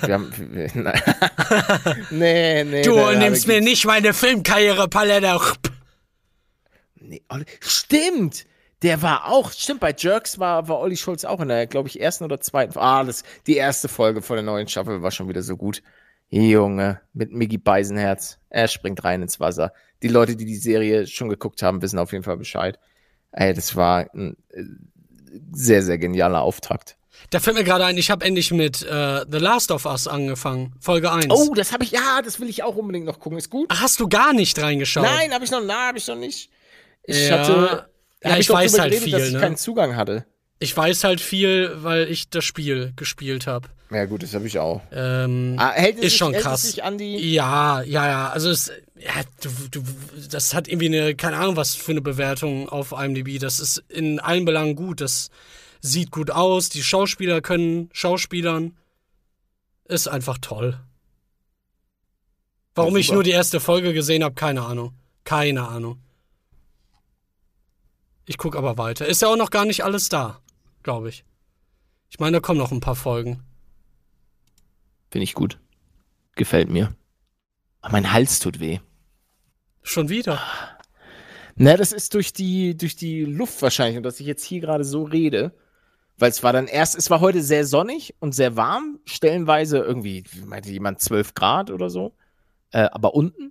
wir, 0.07 0.14
haben, 0.14 0.32
wir, 0.36 0.70
nein. 0.74 1.01
nee, 2.11 2.64
nee. 2.64 2.82
Du 2.82 2.95
da- 2.97 3.12
da 3.12 3.18
nimmst 3.18 3.47
mir 3.47 3.61
nicht 3.62 3.86
meine 3.86 4.12
Filmkarriere, 4.12 4.88
Palette. 4.88 5.38
Nee, 6.97 7.22
Olli, 7.30 7.47
stimmt! 7.61 8.45
Der 8.83 9.03
war 9.03 9.26
auch, 9.31 9.53
stimmt, 9.53 9.81
bei 9.81 9.95
Jerks 9.97 10.39
war, 10.39 10.66
war 10.68 10.78
Olli 10.78 10.97
Schulz 10.97 11.24
auch 11.24 11.41
in 11.41 11.49
der, 11.49 11.66
glaube 11.66 11.89
ich, 11.89 12.01
ersten 12.01 12.24
oder 12.24 12.41
zweiten. 12.41 12.78
Ah, 12.78 13.05
das, 13.05 13.24
die 13.47 13.57
erste 13.57 13.89
Folge 13.89 14.22
von 14.22 14.37
der 14.37 14.43
neuen 14.43 14.68
Staffel 14.68 15.03
war 15.03 15.11
schon 15.11 15.28
wieder 15.28 15.43
so 15.43 15.57
gut. 15.57 15.83
Junge, 16.31 17.01
mit 17.12 17.33
Miggy 17.33 17.59
Beisenherz. 17.59 18.39
Er 18.49 18.68
springt 18.68 19.03
rein 19.05 19.20
ins 19.22 19.41
Wasser. 19.41 19.72
Die 20.03 20.09
Leute, 20.09 20.37
die 20.37 20.45
die 20.47 20.57
Serie 20.57 21.07
schon 21.07 21.28
geguckt 21.28 21.62
haben, 21.62 21.83
wissen 21.83 21.99
auf 21.99 22.12
jeden 22.12 22.24
Fall 22.24 22.37
Bescheid. 22.37 22.78
Ey, 23.33 23.53
das 23.53 23.76
war 23.76 24.07
ein 24.14 24.37
äh, 24.51 24.62
sehr, 25.53 25.83
sehr 25.83 25.99
genialer 25.99 26.41
Auftakt. 26.41 26.97
Da 27.28 27.39
fällt 27.39 27.57
mir 27.57 27.64
gerade 27.64 27.85
ein, 27.85 27.99
ich 27.99 28.11
habe 28.11 28.24
endlich 28.24 28.51
mit 28.51 28.83
äh, 28.83 29.24
The 29.31 29.39
Last 29.39 29.72
of 29.72 29.85
Us 29.85 30.09
angefangen. 30.09 30.74
Folge 30.81 31.12
1. 31.12 31.26
Oh, 31.31 31.53
das 31.55 31.72
habe 31.72 31.85
ich, 31.85 31.91
ja, 31.91 32.22
das 32.24 32.41
will 32.41 32.49
ich 32.49 32.62
auch 32.62 32.76
unbedingt 32.76 33.05
noch 33.05 33.20
gucken. 33.20 33.37
Ist 33.37 33.51
gut? 33.51 33.68
Ach, 33.70 33.83
hast 33.83 34.01
du 34.01 34.09
gar 34.09 34.33
nicht 34.33 34.61
reingeschaut? 34.61 35.03
Nein, 35.05 35.35
habe 35.35 35.45
ich 35.45 35.51
noch, 35.51 35.62
nein, 35.62 35.89
habe 35.89 35.99
ich 35.99 36.07
noch 36.09 36.16
nicht. 36.16 36.51
Ich 37.05 37.28
Ja. 37.28 37.39
hatte, 37.39 37.89
Ja, 38.23 38.37
ich 38.37 38.47
doch 38.49 38.55
weiß 38.55 38.79
halt 38.79 38.91
geredet, 38.93 39.05
viel, 39.05 39.12
dass 39.12 39.29
ich 39.29 39.35
ne? 39.35 39.41
keinen 39.41 39.57
Zugang 39.57 39.97
hatte. 39.97 40.27
Ich 40.59 40.77
weiß 40.77 41.05
halt 41.05 41.21
viel, 41.21 41.73
weil 41.77 42.11
ich 42.11 42.29
das 42.29 42.45
Spiel 42.45 42.93
gespielt 42.97 43.47
habe. 43.47 43.68
Ja, 43.91 44.05
gut, 44.05 44.23
das 44.23 44.35
habe 44.35 44.47
ich 44.47 44.59
auch. 44.59 44.83
Ähm, 44.93 45.57
Ah, 45.59 45.73
hält 45.73 45.97
es 45.97 46.03
ist 46.05 46.11
sich, 46.11 46.18
schon 46.18 46.33
hält 46.33 46.45
krass. 46.45 46.64
Es 46.64 46.71
sich 46.73 46.85
an 46.85 46.99
die 46.99 47.16
Ja, 47.33 47.83
ja, 47.83 48.07
ja. 48.07 48.29
Also 48.29 48.51
es, 48.51 48.71
ja, 48.97 49.11
du, 49.43 49.49
du, 49.71 49.83
das 50.31 50.55
hat 50.55 50.68
irgendwie 50.68 50.87
eine, 50.87 51.14
keine 51.16 51.39
Ahnung, 51.39 51.57
was 51.57 51.75
für 51.75 51.93
eine 51.93 52.03
Bewertung 52.03 52.68
auf 52.68 52.93
IMDb. 52.93 53.41
Das 53.41 53.59
ist 53.59 53.83
in 53.89 54.21
allen 54.21 54.45
Belangen 54.45 54.77
gut. 54.77 55.01
Das 55.01 55.31
sieht 55.81 56.11
gut 56.11 56.31
aus. 56.31 56.68
Die 56.68 56.83
Schauspieler 56.83 57.41
können 57.41 57.89
Schauspielern. 57.93 58.77
Ist 59.87 60.09
einfach 60.09 60.39
toll. 60.39 60.79
Warum 62.75 62.95
Ja, 62.95 63.01
ich 63.01 63.11
nur 63.11 63.25
die 63.25 63.31
erste 63.31 63.59
Folge 63.61 63.93
gesehen 63.93 64.23
habe, 64.23 64.35
keine 64.35 64.62
Ahnung. 64.62 64.93
Keine 65.25 65.66
Ahnung. 65.66 66.01
Ich 68.31 68.39
guck 68.39 68.55
aber 68.55 68.78
weiter. 68.78 69.09
Ist 69.09 69.22
ja 69.22 69.28
auch 69.28 69.37
noch 69.37 69.51
gar 69.51 69.64
nicht 69.64 69.83
alles 69.83 70.09
da, 70.09 70.39
glaube 70.85 71.09
ich. 71.09 71.24
Ich 72.11 72.20
meine, 72.20 72.37
da 72.37 72.41
kommen 72.41 72.61
noch 72.61 72.70
ein 72.70 72.78
paar 72.78 72.95
Folgen. 72.95 73.43
Finde 75.11 75.24
ich 75.24 75.35
gut. 75.35 75.59
Gefällt 76.37 76.68
mir. 76.70 76.95
Aber 77.81 77.91
mein 77.91 78.12
Hals 78.12 78.39
tut 78.39 78.61
weh. 78.61 78.78
Schon 79.83 80.11
wieder. 80.11 80.41
Na, 81.57 81.76
das 81.76 81.91
ist 81.91 82.14
durch 82.14 82.33
die, 82.33 82.76
durch 82.76 82.95
die 82.95 83.24
Luft 83.24 83.61
wahrscheinlich 83.62 83.97
und 83.97 84.05
dass 84.05 84.20
ich 84.20 84.28
jetzt 84.28 84.45
hier 84.45 84.61
gerade 84.61 84.85
so 84.85 85.03
rede. 85.03 85.53
Weil 86.16 86.31
es 86.31 86.45
war 86.45 86.53
dann 86.53 86.68
erst, 86.68 86.97
es 86.97 87.11
war 87.11 87.18
heute 87.18 87.43
sehr 87.43 87.66
sonnig 87.66 88.14
und 88.20 88.33
sehr 88.33 88.55
warm, 88.55 89.01
stellenweise 89.07 89.78
irgendwie, 89.78 90.22
wie 90.31 90.43
meinte 90.43 90.70
jemand, 90.70 91.01
12 91.01 91.35
Grad 91.35 91.72
oder 91.72 91.91
so. 91.91 92.14
Äh, 92.70 92.89
aber 92.93 93.12
unten. 93.16 93.51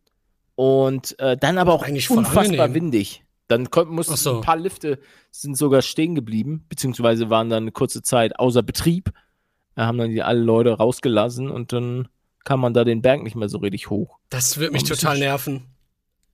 Und 0.56 1.20
äh, 1.20 1.36
dann 1.36 1.58
aber 1.58 1.74
auch 1.74 1.84
Eigentlich 1.84 2.10
unfassbar 2.10 2.44
angenehm. 2.46 2.74
windig. 2.76 3.26
Dann 3.50 3.70
konnten, 3.72 3.94
mussten 3.94 4.14
Ach 4.14 4.18
so. 4.18 4.36
ein 4.38 4.42
paar 4.42 4.56
Lifte 4.58 5.00
sind 5.32 5.58
sogar 5.58 5.82
stehen 5.82 6.16
geblieben, 6.16 6.66
beziehungsweise 6.70 7.30
waren 7.30 7.50
dann 7.50 7.64
eine 7.64 7.72
kurze 7.72 8.02
Zeit 8.02 8.40
außer 8.40 8.64
Betrieb. 8.64 9.12
Da 9.76 9.86
haben 9.86 9.98
dann 9.98 10.12
die 10.12 10.22
alle 10.24 10.40
Leute 10.40 10.72
rausgelassen 10.72 11.50
und 11.50 11.74
dann 11.74 12.08
kam 12.46 12.62
man 12.62 12.74
da 12.74 12.84
den 12.84 13.02
Berg 13.02 13.24
nicht 13.24 13.36
mehr 13.36 13.50
so 13.50 13.58
richtig 13.58 13.90
hoch. 13.90 14.18
Das 14.30 14.58
würde 14.58 14.72
mich 14.74 14.84
total 14.84 15.20
nerven. 15.20 15.66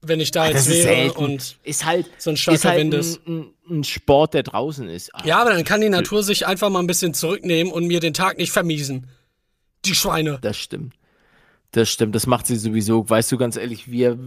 Wenn 0.02 0.20
ich 0.20 0.30
da 0.30 0.46
jetzt 0.48 0.68
wäre 0.68 1.14
und 1.14 1.58
Ist 1.64 1.84
halt, 1.86 2.08
so 2.18 2.30
ein 2.30 2.36
starker 2.36 2.54
ist 2.56 2.64
halt 2.66 2.80
Wind 2.80 2.94
ist. 2.94 3.26
ein, 3.26 3.46
ein, 3.68 3.78
ein 3.78 3.84
Sport, 3.84 4.34
der 4.34 4.42
draußen 4.42 4.88
ist. 4.88 5.12
Ah, 5.14 5.22
Ja, 5.24 5.38
aber 5.40 5.50
dann 5.50 5.64
kann 5.64 5.80
die 5.80 5.88
Natur 5.88 6.22
sich 6.22 6.46
einfach 6.46 6.68
mal 6.68 6.78
ein 6.80 6.86
bisschen 6.86 7.14
zurücknehmen 7.14 7.72
und 7.72 7.86
mir 7.86 7.98
den 7.98 8.12
Tag 8.14 8.36
nicht 8.36 8.52
vermiesen. 8.52 9.08
Die 9.86 9.94
Schweine. 9.94 10.38
Das 10.42 10.58
stimmt. 10.58 10.94
Das 11.72 11.88
stimmt, 11.90 12.14
das 12.14 12.26
macht 12.26 12.46
sie 12.46 12.56
sowieso. 12.56 13.08
Weißt 13.08 13.32
du, 13.32 13.38
ganz 13.38 13.56
ehrlich, 13.56 13.90
wir 13.90 14.18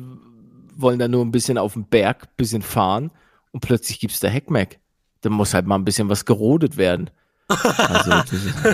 wollen 0.82 0.99
da 0.99 1.07
nur 1.07 1.23
ein 1.25 1.32
bisschen 1.32 1.57
auf 1.57 1.73
den 1.73 1.86
Berg, 1.86 2.23
ein 2.23 2.36
bisschen 2.38 2.61
fahren 2.61 3.11
und 3.51 3.61
plötzlich 3.61 3.99
gibt's 3.99 4.19
da 4.19 4.27
Heckmeck. 4.27 4.80
Da 5.21 5.30
muss 5.30 5.53
halt 5.53 5.65
mal 5.65 5.75
ein 5.75 5.86
bisschen 5.86 6.09
was 6.09 6.25
gerodet 6.25 6.77
werden. 6.77 7.09
Also, 7.47 8.11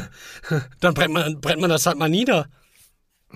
Dann 0.80 0.94
brennt 0.94 1.14
man, 1.14 1.40
brennt 1.42 1.62
man 1.62 1.70
das 1.70 1.86
halt 1.86 1.98
mal 1.98 2.10
nieder. 2.10 2.48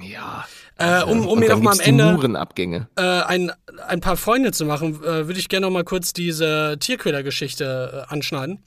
ja. 0.01 0.45
Äh, 0.81 1.03
um 1.03 1.19
um 1.23 1.27
Und 1.27 1.39
mir 1.39 1.49
dann 1.49 1.57
noch 1.59 1.65
mal 1.65 1.73
am 1.73 1.79
Ende 1.81 2.79
äh, 2.95 3.01
ein, 3.23 3.51
ein 3.87 3.99
paar 3.99 4.15
Freunde 4.15 4.53
zu 4.53 4.63
machen, 4.63 5.03
äh, 5.03 5.27
würde 5.27 5.37
ich 5.37 5.49
gerne 5.49 5.65
noch 5.67 5.73
mal 5.73 5.83
kurz 5.83 6.13
diese 6.13 6.77
Tierquäler-Geschichte 6.79 8.05
äh, 8.07 8.13
anschneiden. 8.13 8.63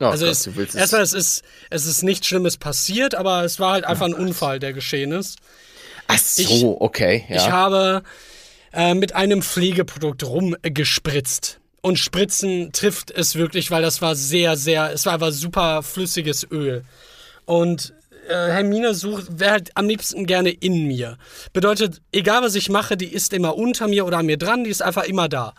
Oh 0.00 0.06
Also 0.06 0.24
Gott, 0.24 0.32
es, 0.32 0.42
du 0.42 0.56
willst 0.56 0.74
es- 0.74 0.80
erstmal, 0.80 1.02
es 1.02 1.12
ist, 1.12 1.44
es 1.70 1.86
ist 1.86 2.02
nichts 2.02 2.26
Schlimmes 2.26 2.56
passiert, 2.56 3.14
aber 3.14 3.44
es 3.44 3.60
war 3.60 3.74
halt 3.74 3.84
einfach 3.84 4.06
ein 4.06 4.14
Unfall, 4.14 4.58
der 4.58 4.72
geschehen 4.72 5.12
ist. 5.12 5.38
Ach 6.08 6.18
so, 6.18 6.80
okay. 6.80 7.24
Ja. 7.28 7.36
Ich 7.36 7.48
habe 7.52 8.02
äh, 8.74 8.94
mit 8.94 9.14
einem 9.14 9.42
Pflegeprodukt 9.42 10.24
rumgespritzt. 10.24 11.60
Und 11.80 11.98
Spritzen 11.98 12.72
trifft 12.72 13.10
es 13.10 13.36
wirklich, 13.36 13.70
weil 13.70 13.82
das 13.82 14.00
war 14.00 14.16
sehr, 14.16 14.56
sehr, 14.56 14.92
es 14.92 15.06
war 15.06 15.14
einfach 15.14 15.32
super 15.32 15.82
flüssiges 15.82 16.46
Öl. 16.50 16.82
Und 17.44 17.92
äh, 18.28 18.32
Hermine 18.32 18.94
sucht, 18.94 19.38
wäre 19.38 19.52
halt 19.52 19.70
am 19.74 19.86
liebsten 19.86 20.26
gerne 20.26 20.50
in 20.50 20.86
mir. 20.86 21.18
Bedeutet, 21.52 22.00
egal 22.10 22.42
was 22.42 22.54
ich 22.54 22.70
mache, 22.70 22.96
die 22.96 23.12
ist 23.12 23.32
immer 23.32 23.56
unter 23.56 23.86
mir 23.86 24.06
oder 24.06 24.18
an 24.18 24.26
mir 24.26 24.38
dran, 24.38 24.64
die 24.64 24.70
ist 24.70 24.82
einfach 24.82 25.04
immer 25.04 25.28
da. 25.28 25.54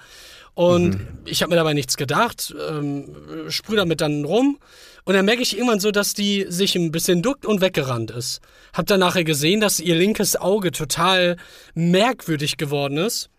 Und 0.55 0.99
ich 1.25 1.41
habe 1.41 1.49
mir 1.51 1.57
dabei 1.57 1.73
nichts 1.73 1.97
gedacht, 1.97 2.55
ähm, 2.69 3.13
sprühe 3.49 3.77
damit 3.77 4.01
dann 4.01 4.23
rum. 4.23 4.57
Und 5.05 5.13
dann 5.13 5.25
merke 5.25 5.43
ich 5.43 5.55
irgendwann 5.55 5.79
so, 5.79 5.91
dass 5.91 6.13
die 6.15 6.45
sich 6.49 6.75
ein 6.75 6.91
bisschen 6.91 7.21
duckt 7.21 7.45
und 7.45 7.61
weggerannt 7.61 8.11
ist. 8.11 8.41
Hab 8.73 8.87
dann 8.87 8.99
nachher 8.99 9.23
gesehen, 9.23 9.61
dass 9.61 9.79
ihr 9.79 9.95
linkes 9.95 10.35
Auge 10.35 10.71
total 10.71 11.37
merkwürdig 11.75 12.57
geworden 12.57 12.97
ist. 12.97 13.29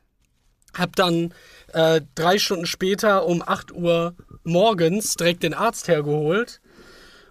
Hab 0.74 0.94
dann 0.94 1.34
äh, 1.72 2.02
drei 2.14 2.38
Stunden 2.38 2.66
später 2.66 3.26
um 3.26 3.42
8 3.42 3.72
Uhr 3.72 4.14
morgens 4.44 5.14
direkt 5.16 5.42
den 5.42 5.54
Arzt 5.54 5.88
hergeholt. 5.88 6.60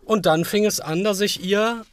Und 0.03 0.25
dann 0.25 0.43
fing 0.43 0.65
es 0.65 0.81
an, 0.81 1.03
dass 1.03 1.21
ich 1.21 1.43
ihr 1.43 1.85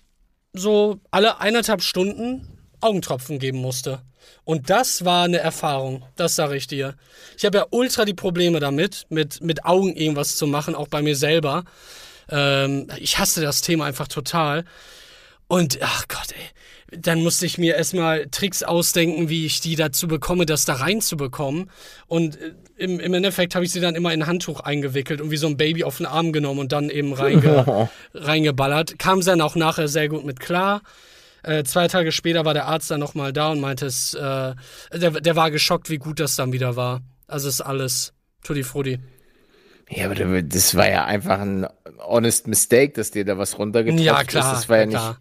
so 0.53 0.99
alle 1.11 1.41
eineinhalb 1.41 1.81
Stunden 1.81 2.59
Augentropfen 2.81 3.39
geben 3.39 3.59
musste. 3.59 4.03
Und 4.45 4.69
das 4.71 5.05
war 5.05 5.25
eine 5.25 5.39
Erfahrung, 5.39 6.05
das 6.17 6.37
sage 6.37 6.57
ich 6.57 6.67
dir. 6.67 6.97
Ich 7.37 7.45
habe 7.45 7.59
ja 7.59 7.67
ultra 7.71 8.05
die 8.05 8.15
Probleme 8.15 8.61
damit, 8.61 9.07
mit, 9.09 9.41
mit 9.41 9.65
Augen 9.65 9.95
irgendwas 9.95 10.37
zu 10.37 10.47
machen, 10.47 10.75
auch 10.75 10.89
bei 10.89 11.03
mir 11.03 11.17
selber. 11.17 11.65
Ähm, 12.29 12.89
ich 12.99 13.19
hasse 13.19 13.41
das 13.41 13.63
Thema 13.63 13.87
einfach 13.87 14.09
total. 14.09 14.65
Und, 15.49 15.79
ach 15.83 16.09
Gott, 16.09 16.33
ey. 16.33 16.99
Dann 16.99 17.23
musste 17.23 17.47
ich 17.47 17.57
mir 17.57 17.77
erstmal 17.77 18.27
Tricks 18.31 18.63
ausdenken, 18.63 19.31
wie 19.31 19.47
ich 19.47 19.61
die 19.61 19.77
dazu 19.77 20.09
bekomme, 20.09 20.45
das 20.45 20.67
da 20.67 20.75
reinzubekommen. 20.75 21.71
Und 22.07 22.39
äh, 22.41 22.53
im, 22.77 23.01
im 23.01 23.15
Endeffekt 23.15 23.55
habe 23.55 23.65
ich 23.65 23.73
sie 23.73 23.81
dann 23.81 23.95
immer 23.95 24.13
in 24.13 24.23
ein 24.23 24.27
Handtuch 24.27 24.61
eingewickelt 24.61 25.21
und 25.21 25.31
wie 25.31 25.37
so 25.37 25.47
ein 25.47 25.57
Baby 25.57 25.85
auf 25.85 25.99
den 25.99 26.07
Arm 26.07 26.33
genommen 26.33 26.61
und 26.61 26.73
dann 26.73 26.91
eben 26.91 27.13
reinge 27.15 27.89
reingeballert. 28.15 28.99
Kam 28.99 29.23
sie 29.23 29.31
dann 29.31 29.41
auch 29.41 29.57
nachher 29.57 29.89
sehr 29.89 30.09
gut 30.09 30.25
mit 30.25 30.41
klar. 30.41 30.83
Äh, 31.43 31.65
zwei 31.65 31.89
Tage 31.89 32.13
später 32.13 32.45
war 32.45 32.55
der 32.55 32.67
Arzt 32.67 32.91
dann 32.91 33.01
nochmal 33.01 33.33
da 33.33 33.51
und 33.51 33.61
meinte 33.61 33.87
es, 33.87 34.15
äh, 34.15 34.55
der, 34.93 35.11
der 35.11 35.37
war 35.37 35.51
geschockt, 35.51 35.91
wie 35.91 35.99
gut 35.99 36.21
das 36.21 36.37
dann 36.37 36.53
wieder 36.53 36.77
war. 36.77 37.01
Also 37.27 37.49
ist 37.49 37.61
alles 37.61 38.13
Tutti 38.43 38.63
Frutti. 38.63 38.99
Ja, 39.95 40.07
aber 40.07 40.15
da- 40.15 40.41
das 40.43 40.75
war 40.75 40.89
ja 40.91 41.05
einfach 41.05 41.41
ein 41.41 41.67
honest 41.99 42.47
mistake, 42.49 42.93
dass 42.93 43.11
dir 43.11 43.25
da 43.25 43.39
was 43.39 43.59
runtergetroffen 43.59 44.05
Ja, 44.05 44.21
ist. 44.21 44.29
klar. 44.29 44.55
Das 44.55 44.69
war 44.69 44.79
ja, 44.79 44.87
klar. 44.87 45.09
nicht. 45.11 45.21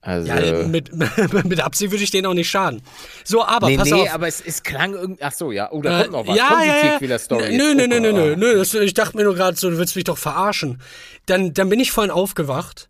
Also, 0.00 0.28
Ja, 0.32 0.66
mit, 0.68 0.90
mit 1.44 1.60
Absicht 1.60 1.90
würde 1.90 2.04
ich 2.04 2.10
denen 2.10 2.26
auch 2.26 2.34
nicht 2.34 2.48
schaden. 2.48 2.82
So, 3.24 3.44
aber 3.44 3.68
nee, 3.68 3.76
pass 3.76 3.90
nee, 3.90 4.02
auf. 4.02 4.14
aber 4.14 4.28
es, 4.28 4.40
es 4.40 4.62
klang 4.62 4.94
irgendwie. 4.94 5.22
Ach 5.22 5.32
so, 5.32 5.50
ja. 5.50 5.70
Oh, 5.72 5.82
da 5.82 5.98
Äh, 6.00 6.02
kommt 6.02 6.12
noch 6.12 6.26
was. 6.28 6.36
Ja, 6.36 6.48
kommt 6.48 6.62
die 6.62 6.66
ja, 6.68 6.76
ja. 6.76 6.82
Tierquäler-Story. 6.90 7.56
Nö, 7.56 7.74
nö, 7.74 7.88
nö, 7.88 8.00
nö, 8.00 8.12
nö, 8.12 8.32
oh. 8.34 8.36
nö. 8.36 8.56
Das, 8.58 8.74
ich 8.74 8.94
dachte 8.94 9.16
mir 9.16 9.24
nur 9.24 9.34
gerade 9.34 9.56
so, 9.56 9.68
du 9.70 9.76
willst 9.78 9.96
mich 9.96 10.04
doch 10.04 10.18
verarschen. 10.18 10.80
Dann, 11.26 11.52
dann 11.52 11.68
bin 11.68 11.80
ich 11.80 11.90
vorhin 11.90 12.12
aufgewacht, 12.12 12.88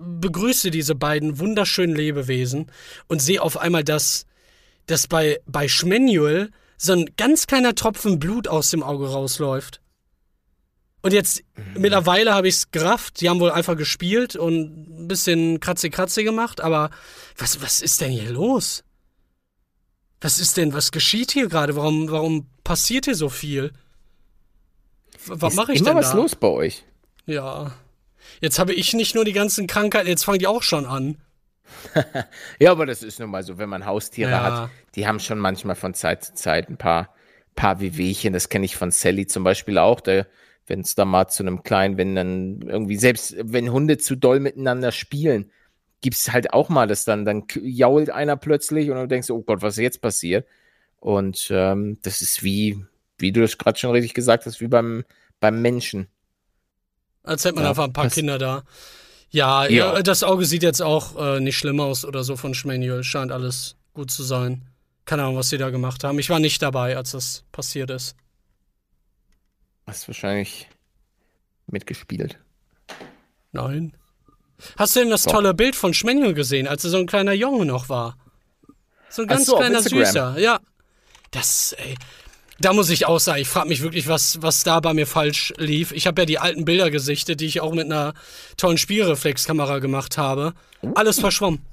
begrüße 0.00 0.70
diese 0.70 0.94
beiden 0.94 1.38
wunderschönen 1.40 1.96
Lebewesen 1.96 2.70
und 3.08 3.20
sehe 3.20 3.42
auf 3.42 3.58
einmal, 3.58 3.82
dass, 3.84 4.26
dass 4.86 5.08
bei, 5.08 5.40
bei 5.46 5.66
Schmanuel 5.68 6.50
so 6.78 6.92
ein 6.92 7.06
ganz 7.16 7.46
kleiner 7.48 7.74
Tropfen 7.74 8.18
Blut 8.20 8.46
aus 8.48 8.70
dem 8.70 8.82
Auge 8.82 9.10
rausläuft. 9.10 9.79
Und 11.02 11.12
jetzt, 11.12 11.42
mittlerweile 11.74 12.34
habe 12.34 12.48
ich 12.48 12.56
es 12.56 12.70
gerafft. 12.70 13.20
Die 13.20 13.28
haben 13.28 13.40
wohl 13.40 13.50
einfach 13.50 13.76
gespielt 13.76 14.36
und 14.36 15.04
ein 15.04 15.08
bisschen 15.08 15.58
kratzi-kratzi 15.60 16.24
gemacht. 16.24 16.60
Aber 16.60 16.90
was, 17.38 17.62
was 17.62 17.80
ist 17.80 18.00
denn 18.00 18.10
hier 18.10 18.30
los? 18.30 18.84
Was 20.20 20.38
ist 20.38 20.56
denn, 20.58 20.74
was 20.74 20.92
geschieht 20.92 21.30
hier 21.32 21.48
gerade? 21.48 21.74
Warum, 21.76 22.10
warum 22.10 22.46
passiert 22.64 23.06
hier 23.06 23.14
so 23.14 23.30
viel? 23.30 23.72
Was 25.26 25.54
mache 25.54 25.72
ich 25.72 25.80
immer 25.80 25.90
denn 25.90 25.98
was 25.98 26.10
da? 26.10 26.16
los 26.16 26.36
bei 26.36 26.48
euch? 26.48 26.84
Ja. 27.26 27.72
Jetzt 28.40 28.58
habe 28.58 28.74
ich 28.74 28.92
nicht 28.92 29.14
nur 29.14 29.24
die 29.24 29.32
ganzen 29.32 29.66
Krankheiten, 29.66 30.08
jetzt 30.08 30.24
fangen 30.24 30.38
die 30.38 30.46
auch 30.46 30.62
schon 30.62 30.86
an. 30.86 31.16
Ja, 32.58 32.72
aber 32.72 32.84
das 32.84 33.02
ist 33.02 33.20
nun 33.20 33.30
mal 33.30 33.42
so, 33.44 33.56
wenn 33.56 33.68
man 33.68 33.86
Haustiere 33.86 34.30
Ja. 34.30 34.42
hat, 34.42 34.70
die 34.96 35.06
haben 35.06 35.20
schon 35.20 35.38
manchmal 35.38 35.76
von 35.76 35.94
Zeit 35.94 36.24
zu 36.24 36.34
Zeit 36.34 36.68
ein 36.68 36.76
paar, 36.76 37.14
paar 37.54 37.80
Wehwehchen. 37.80 38.32
Das 38.32 38.48
kenne 38.48 38.64
ich 38.64 38.76
von 38.76 38.90
Sally 38.90 39.26
zum 39.26 39.44
Beispiel 39.44 39.78
auch. 39.78 40.00
Wenn 40.70 40.80
es 40.82 40.94
da 40.94 41.04
mal 41.04 41.26
zu 41.26 41.42
einem 41.42 41.64
kleinen, 41.64 41.96
wenn 41.98 42.14
dann 42.14 42.62
irgendwie, 42.62 42.94
selbst 42.96 43.34
wenn 43.42 43.72
Hunde 43.72 43.98
zu 43.98 44.14
doll 44.16 44.38
miteinander 44.38 44.92
spielen, 44.92 45.50
gibt 46.00 46.14
es 46.16 46.32
halt 46.32 46.52
auch 46.52 46.68
mal, 46.68 46.86
dass 46.86 47.04
dann, 47.04 47.24
dann 47.24 47.42
jault 47.60 48.08
einer 48.08 48.36
plötzlich 48.36 48.88
und 48.88 48.96
du 48.96 49.08
denkst, 49.08 49.30
oh 49.30 49.42
Gott, 49.42 49.62
was 49.62 49.74
ist 49.78 49.82
jetzt 49.82 50.00
passiert? 50.00 50.46
Und 51.00 51.48
ähm, 51.50 51.98
das 52.02 52.22
ist 52.22 52.44
wie, 52.44 52.84
wie 53.18 53.32
du 53.32 53.40
das 53.40 53.58
gerade 53.58 53.76
schon 53.80 53.90
richtig 53.90 54.14
gesagt 54.14 54.46
hast, 54.46 54.60
wie 54.60 54.68
beim, 54.68 55.02
beim 55.40 55.60
Menschen. 55.60 56.06
Als 57.24 57.44
hätte 57.44 57.56
man 57.56 57.64
Ja, 57.64 57.70
einfach 57.70 57.84
ein 57.84 57.92
paar 57.92 58.04
das- 58.04 58.14
Kinder 58.14 58.38
da. 58.38 58.62
Ja, 59.32 59.64
ja. 59.66 59.94
Ja. 59.96 60.02
das 60.02 60.22
Auge 60.22 60.44
sieht 60.44 60.62
jetzt 60.62 60.82
auch 60.82 61.16
äh, 61.36 61.40
nicht 61.40 61.56
schlimm 61.58 61.80
aus 61.80 62.04
oder 62.04 62.22
so 62.22 62.36
von 62.36 62.54
Schmanuel. 62.54 63.02
Scheint 63.02 63.32
alles 63.32 63.76
gut 63.92 64.10
zu 64.12 64.22
sein. 64.22 64.62
Keine 65.04 65.22
Ahnung, 65.22 65.36
was 65.36 65.48
sie 65.48 65.58
da 65.58 65.70
gemacht 65.70 66.04
haben. 66.04 66.18
Ich 66.20 66.30
war 66.30 66.38
nicht 66.38 66.62
dabei, 66.62 66.96
als 66.96 67.10
das 67.10 67.44
passiert 67.50 67.90
ist. 67.90 68.14
Hast 69.86 70.08
wahrscheinlich 70.08 70.68
mitgespielt. 71.66 72.38
Nein. 73.52 73.96
Hast 74.76 74.94
du 74.94 75.00
denn 75.00 75.10
das 75.10 75.24
Doch. 75.24 75.32
tolle 75.32 75.54
Bild 75.54 75.74
von 75.74 75.94
Schmanuel 75.94 76.34
gesehen, 76.34 76.68
als 76.68 76.84
er 76.84 76.90
so 76.90 76.98
ein 76.98 77.06
kleiner 77.06 77.32
Junge 77.32 77.64
noch 77.64 77.88
war? 77.88 78.16
So 79.08 79.22
ein 79.22 79.28
ganz 79.28 79.46
so, 79.46 79.56
kleiner. 79.56 79.82
Süßer, 79.82 80.38
ja. 80.38 80.60
Das, 81.30 81.74
ey. 81.78 81.96
Da 82.60 82.74
muss 82.74 82.90
ich 82.90 83.06
auch 83.06 83.18
sagen, 83.18 83.40
ich 83.40 83.48
frage 83.48 83.68
mich 83.68 83.80
wirklich, 83.80 84.06
was, 84.06 84.42
was 84.42 84.64
da 84.64 84.80
bei 84.80 84.92
mir 84.92 85.06
falsch 85.06 85.54
lief. 85.56 85.92
Ich 85.92 86.06
habe 86.06 86.22
ja 86.22 86.26
die 86.26 86.38
alten 86.38 86.66
Bilder 86.66 86.90
gesichtet, 86.90 87.40
die 87.40 87.46
ich 87.46 87.62
auch 87.62 87.72
mit 87.72 87.86
einer 87.86 88.12
tollen 88.58 88.76
Spielreflexkamera 88.76 89.78
gemacht 89.78 90.18
habe. 90.18 90.52
Alles 90.94 91.18
verschwommen. 91.20 91.64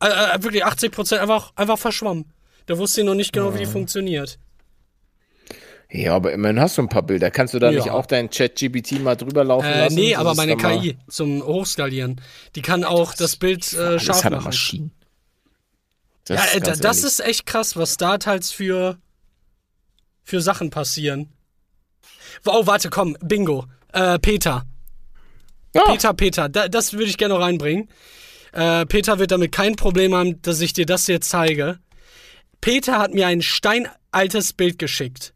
Äh, 0.00 0.08
äh, 0.08 0.42
wirklich 0.42 0.64
80 0.64 0.90
Prozent 0.90 1.22
einfach, 1.22 1.52
einfach 1.54 1.78
verschwommen. 1.78 2.24
Da 2.66 2.76
wusste 2.76 3.00
ich 3.00 3.06
noch 3.06 3.14
nicht 3.14 3.32
genau, 3.32 3.54
wie 3.54 3.58
die 3.58 3.66
funktioniert. 3.66 4.38
Ja, 5.94 6.14
aber 6.14 6.32
immerhin 6.32 6.58
hast 6.58 6.78
du 6.78 6.82
ein 6.82 6.88
paar 6.88 7.02
Bilder. 7.02 7.30
Kannst 7.30 7.52
du 7.52 7.58
da 7.58 7.70
Ja. 7.70 7.78
nicht 7.78 7.90
auch 7.90 8.06
dein 8.06 8.30
Chat-GBT 8.30 9.00
mal 9.00 9.14
drüber 9.14 9.44
laufen 9.44 9.66
Äh, 9.66 9.78
lassen? 9.84 9.94
nee, 9.94 10.12
Das 10.12 10.20
aber 10.20 10.34
meine 10.34 10.56
KI 10.56 10.96
zum 11.08 11.42
Hochskalieren, 11.44 12.18
die 12.54 12.62
kann 12.62 12.82
auch 12.82 13.12
das 13.14 13.36
Bild 13.36 13.70
äh, 13.74 13.98
scharf 14.00 14.24
machen. 14.24 14.44
Maschinen. 14.44 14.92
Das 16.24 16.38
Ja, 16.38 16.44
ist 16.44 16.54
äh, 16.56 16.60
das 16.60 16.80
ehrlich. 16.80 17.04
ist 17.04 17.20
echt 17.20 17.46
krass, 17.46 17.76
was 17.76 17.98
da 17.98 18.16
teils 18.16 18.50
für, 18.50 18.96
für 20.22 20.40
Sachen 20.40 20.70
passieren. 20.70 21.28
Oh, 22.46 22.66
warte, 22.66 22.88
komm, 22.88 23.16
Bingo. 23.20 23.66
Äh, 23.92 24.18
Peter. 24.18 24.64
Ja, 25.74 25.82
Peter, 25.84 26.14
Peter, 26.14 26.48
da, 26.48 26.68
das 26.68 26.94
würde 26.94 27.04
ich 27.06 27.18
gerne 27.18 27.34
noch 27.34 27.40
reinbringen. 27.40 27.88
Äh, 28.52 28.86
Peter 28.86 29.18
wird 29.18 29.30
damit 29.30 29.52
kein 29.52 29.76
Problem 29.76 30.14
haben, 30.14 30.40
dass 30.42 30.60
ich 30.62 30.72
dir 30.72 30.86
das 30.86 31.06
jetzt 31.06 31.28
zeige. 31.28 31.78
Peter 32.62 32.98
hat 32.98 33.12
mir 33.12 33.26
ein 33.26 33.42
steinaltes 33.42 34.52
Bild 34.54 34.78
geschickt. 34.78 35.34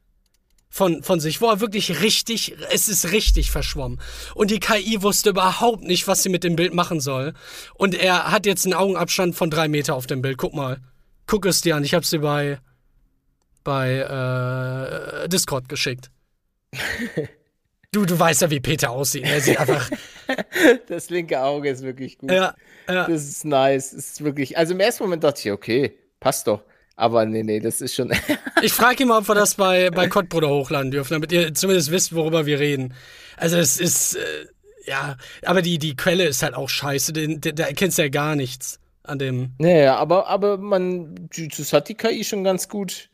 Von, 0.77 1.03
von 1.03 1.21
sich, 1.21 1.41
wo 1.41 1.49
er 1.49 1.61
wirklich 1.61 2.03
richtig, 2.03 2.55
es 2.71 2.91
ist 2.91 3.11
richtig 3.11 3.51
verschwommen. 3.51 3.99
Und 4.35 4.51
die 4.51 4.61
KI 4.61 5.01
wusste 5.01 5.31
überhaupt 5.31 5.85
nicht, 5.85 6.07
was 6.07 6.23
sie 6.23 6.29
mit 6.29 6.45
dem 6.45 6.55
Bild 6.55 6.75
machen 6.75 7.01
soll. 7.01 7.33
Und 7.77 7.95
er 7.95 8.31
hat 8.31 8.45
jetzt 8.45 8.67
einen 8.67 8.75
Augenabstand 8.75 9.35
von 9.35 9.49
drei 9.49 9.69
Meter 9.69 9.95
auf 9.95 10.07
dem 10.07 10.21
Bild. 10.21 10.37
Guck 10.37 10.53
mal. 10.53 10.83
Guck 11.27 11.47
es 11.47 11.63
dir 11.63 11.77
an. 11.77 11.85
Ich 11.85 11.95
hab's 11.95 12.11
dir 12.11 12.21
bei, 12.21 12.59
bei 13.65 15.25
äh, 15.25 15.29
Discord 15.31 15.71
geschickt. 15.71 16.11
Du, 17.93 18.05
du 18.05 18.19
weißt 18.19 18.43
ja, 18.43 18.51
wie 18.51 18.61
Peter 18.61 18.91
aussieht. 18.91 19.25
Er 19.25 19.41
sieht 19.41 19.59
einfach. 19.59 19.91
das 20.89 21.09
linke 21.09 21.41
Auge 21.41 21.71
ist 21.71 21.83
wirklich 21.83 22.19
gut. 22.19 22.31
ja, 22.31 22.55
ja. 22.87 23.07
Das 23.07 23.25
ist 23.25 23.47
nice. 23.47 23.93
Das 23.93 24.07
ist 24.07 24.25
wirklich. 24.25 24.59
Also 24.59 24.75
im 24.75 24.81
ersten 24.81 25.05
Moment 25.05 25.25
dachte 25.25 25.41
ich, 25.41 25.51
okay, 25.51 25.97
passt 26.21 26.47
doch. 26.47 26.61
Aber 26.97 27.27
nee, 27.27 27.43
nee, 27.43 27.61
das 27.61 27.81
ist 27.81 27.95
schon. 27.95 28.11
Ich 28.63 28.73
frage 28.73 29.03
ihn 29.03 29.09
mal, 29.09 29.19
ob 29.19 29.29
wir 29.29 29.35
das 29.35 29.55
bei, 29.57 29.91
bei 29.91 30.09
Kottbruder 30.09 30.49
hochladen 30.49 30.91
dürfen, 30.91 31.13
damit 31.13 31.31
ihr 31.31 31.53
zumindest 31.53 31.91
wisst, 31.91 32.15
worüber 32.15 32.47
wir 32.47 32.59
reden. 32.59 32.95
Also 33.37 33.59
es 33.59 33.79
ist, 33.79 34.15
äh, 34.15 34.47
ja, 34.87 35.19
aber 35.43 35.61
die, 35.61 35.79
die 35.79 35.95
Quelle 35.95 36.25
ist 36.25 36.43
halt 36.43 36.55
auch 36.55 36.71
scheiße, 36.71 37.13
da 37.13 37.65
erkennst 37.65 37.99
du 37.99 38.03
ja 38.03 38.09
gar 38.09 38.35
nichts 38.35 38.81
an 39.03 39.19
dem. 39.19 39.53
naja, 39.59 39.97
aber, 39.97 40.27
aber 40.29 40.57
man, 40.57 41.29
das 41.31 41.73
hat 41.75 41.91
die 41.91 41.95
KI 41.95 42.25
schon 42.25 42.45
ganz 42.45 42.69
gut, 42.69 43.11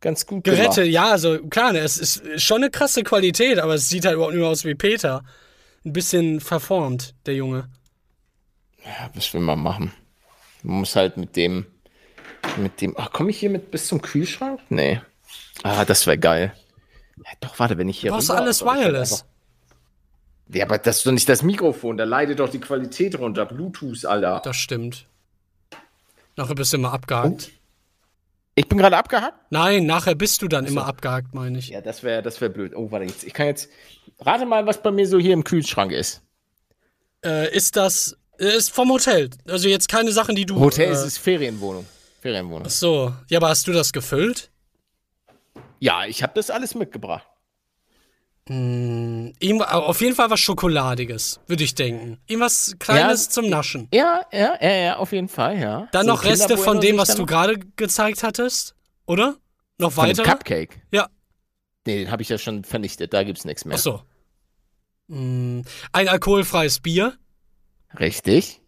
ganz 0.00 0.24
gut 0.24 0.44
Gerettet, 0.44 0.74
gemacht. 0.74 0.90
ja, 0.90 1.10
also 1.10 1.38
klar, 1.48 1.72
ne, 1.72 1.80
es 1.80 1.96
ist 1.96 2.22
schon 2.40 2.58
eine 2.58 2.70
krasse 2.70 3.02
Qualität, 3.02 3.58
aber 3.58 3.74
es 3.74 3.88
sieht 3.88 4.04
halt 4.04 4.14
überhaupt 4.14 4.34
nicht 4.34 4.40
mehr 4.40 4.50
aus 4.50 4.64
wie 4.64 4.76
Peter. 4.76 5.24
Ein 5.84 5.92
bisschen 5.92 6.40
verformt, 6.40 7.14
der 7.26 7.34
Junge. 7.34 7.68
Ja, 8.84 9.10
was 9.14 9.34
will 9.34 9.40
man 9.40 9.58
machen? 9.58 9.92
Man 10.62 10.78
muss 10.78 10.96
halt 10.96 11.16
mit 11.16 11.36
dem, 11.36 11.66
mit 12.56 12.80
dem, 12.80 12.94
ach, 12.96 13.12
komme 13.12 13.30
ich 13.30 13.38
hier 13.38 13.50
mit 13.50 13.70
bis 13.70 13.86
zum 13.88 14.00
Kühlschrank? 14.02 14.60
Nee. 14.68 15.00
Ah, 15.62 15.84
das 15.84 16.06
wäre 16.06 16.18
geil. 16.18 16.52
Ja, 17.16 17.30
doch, 17.40 17.58
warte, 17.58 17.78
wenn 17.78 17.88
ich 17.88 17.98
hier. 18.00 18.10
Du 18.10 18.16
brauchst 18.16 18.30
rüber- 18.30 18.40
alles 18.40 18.62
wireless. 18.62 19.12
einfach- 19.12 19.26
Ja, 20.52 20.64
aber 20.66 20.78
das 20.78 20.98
ist 20.98 21.06
doch 21.06 21.12
nicht 21.12 21.28
das 21.28 21.42
Mikrofon, 21.42 21.96
da 21.96 22.04
leidet 22.04 22.38
doch 22.40 22.48
die 22.48 22.60
Qualität 22.60 23.18
runter. 23.18 23.46
Bluetooth, 23.46 24.04
Alter. 24.04 24.40
Das 24.44 24.56
stimmt. 24.56 25.06
Nachher 26.36 26.54
bist 26.54 26.72
du 26.72 26.76
immer 26.78 26.92
abgehakt. 26.92 27.50
Ich 28.56 28.68
bin 28.68 28.78
gerade 28.78 28.96
abgehackt? 28.96 29.36
Nein, 29.50 29.86
nachher 29.86 30.14
bist 30.14 30.42
du 30.42 30.48
dann 30.48 30.64
immer 30.66 30.86
abgehakt, 30.86 31.34
meine 31.34 31.58
ich. 31.58 31.68
Ja, 31.70 31.80
das 31.80 32.02
wäre 32.04 32.22
das 32.22 32.40
wär 32.40 32.48
blöd. 32.50 32.72
Oh, 32.76 32.90
warte, 32.90 33.06
jetzt. 33.06 33.24
Ich 33.24 33.32
kann 33.32 33.46
jetzt. 33.46 33.68
Rate 34.20 34.46
mal, 34.46 34.64
was 34.66 34.80
bei 34.82 34.90
mir 34.92 35.08
so 35.08 35.18
hier 35.18 35.32
im 35.32 35.42
Kühlschrank 35.44 35.90
ist. 35.92 36.22
Äh, 37.24 37.52
ist 37.56 37.74
das, 37.76 38.16
äh, 38.38 38.44
ist 38.56 38.70
vom 38.70 38.90
Hotel. 38.90 39.30
Also 39.48 39.68
jetzt 39.68 39.88
keine 39.88 40.12
Sachen, 40.12 40.36
die 40.36 40.46
du. 40.46 40.60
Hotel 40.60 40.88
äh, 40.88 40.92
ist 40.92 41.00
es 41.04 41.18
Ferienwohnung. 42.24 42.64
Ferienwohnung. 42.64 42.68
So, 42.70 43.12
ja, 43.28 43.38
aber 43.38 43.48
hast 43.50 43.66
du 43.66 43.72
das 43.72 43.92
gefüllt? 43.92 44.50
Ja, 45.78 46.06
ich 46.06 46.22
habe 46.22 46.32
das 46.34 46.48
alles 46.50 46.74
mitgebracht. 46.74 47.26
Irgendwas, 48.46 49.68
auf 49.72 50.00
jeden 50.02 50.14
Fall 50.14 50.28
was 50.30 50.40
Schokoladiges, 50.40 51.40
würde 51.46 51.64
ich 51.64 51.74
denken. 51.74 52.20
Irgendwas 52.26 52.74
Kleines 52.78 53.24
Ja. 53.26 53.30
zum 53.30 53.48
Naschen. 53.48 53.88
Ja, 53.92 54.22
ja, 54.32 54.58
ja, 54.60 54.70
ja, 54.70 54.96
auf 54.96 55.12
jeden 55.12 55.28
Fall, 55.28 55.58
ja. 55.58 55.88
Dann 55.92 56.04
So 56.06 56.12
noch 56.12 56.24
Reste 56.24 56.56
von 56.58 56.80
dem, 56.80 56.98
was 56.98 57.14
du 57.14 57.24
gerade 57.26 57.58
gezeigt 57.76 58.22
hattest, 58.22 58.74
oder? 59.06 59.36
Noch 59.78 59.92
Von 59.92 60.08
weiter? 60.08 60.22
Cupcake. 60.22 60.82
Ja. 60.92 61.08
Nee, 61.86 61.98
den 62.04 62.10
habe 62.10 62.22
ich 62.22 62.28
ja 62.28 62.36
schon 62.38 62.64
vernichtet. 62.64 63.12
Da 63.14 63.22
gibt's 63.24 63.44
nichts 63.46 63.64
mehr. 63.64 63.76
Ach 63.76 63.80
so. 63.82 64.02
Mm, 65.08 65.62
Ein 65.92 66.08
alkoholfreies 66.08 66.80
Bier. 66.80 67.16
Richtig. 67.98 68.60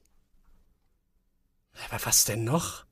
Aber 1.90 2.04
was 2.04 2.24
denn 2.24 2.44
noch? 2.44 2.85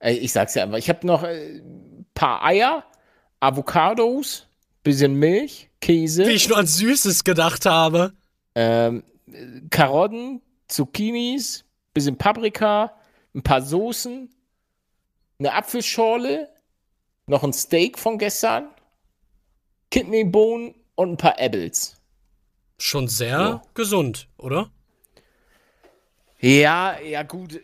Äh, 0.00 0.14
Ich 0.14 0.32
sag's 0.32 0.54
ja 0.54 0.64
einfach. 0.64 0.78
Ich 0.78 0.88
habe 0.88 1.06
noch 1.06 1.22
äh, 1.22 1.62
paar 2.14 2.44
Eier, 2.44 2.84
Avocados, 3.40 4.46
bisschen 4.82 5.14
Milch, 5.14 5.70
Käse, 5.80 6.26
Wie 6.26 6.32
ich 6.32 6.48
nur 6.48 6.58
an 6.58 6.66
Süßes 6.66 7.24
gedacht 7.24 7.64
habe. 7.66 8.12
ähm, 8.54 9.02
äh, 9.32 9.60
Karotten, 9.70 10.42
Zucchinis, 10.68 11.64
bisschen 11.94 12.16
Paprika, 12.16 12.94
ein 13.34 13.42
paar 13.42 13.62
Soßen, 13.62 14.28
eine 15.38 15.54
Apfelschorle, 15.54 16.48
noch 17.26 17.42
ein 17.44 17.52
Steak 17.52 17.98
von 17.98 18.18
gestern, 18.18 18.68
Kidneybohnen 19.90 20.74
und 20.96 21.12
ein 21.12 21.16
paar 21.16 21.38
Apples. 21.40 21.96
Schon 22.78 23.08
sehr 23.08 23.28
Ja. 23.38 23.62
gesund, 23.74 24.28
oder? 24.38 24.70
Ja, 26.40 26.98
ja 27.00 27.22
gut. 27.22 27.60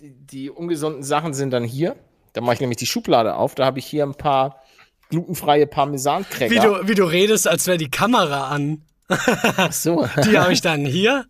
Die, 0.00 0.50
ungesunden 0.50 1.02
Sachen 1.02 1.34
sind 1.34 1.50
dann 1.50 1.64
hier. 1.64 1.96
Da 2.32 2.40
mache 2.40 2.54
ich 2.54 2.60
nämlich 2.60 2.76
die 2.78 2.86
Schublade 2.86 3.34
auf. 3.34 3.54
Da 3.54 3.64
habe 3.64 3.78
ich 3.78 3.86
hier 3.86 4.04
ein 4.04 4.14
paar 4.14 4.62
glutenfreie 5.10 5.66
Parmesancracker. 5.66 6.50
Wie 6.50 6.58
du, 6.58 6.88
wie 6.88 6.94
du 6.94 7.04
redest, 7.04 7.48
als 7.48 7.66
wäre 7.66 7.78
die 7.78 7.90
Kamera 7.90 8.48
an. 8.48 8.82
Ach 9.08 9.72
so. 9.72 10.06
Die 10.24 10.38
habe 10.38 10.52
ich 10.52 10.60
dann 10.60 10.84
hier. 10.84 11.26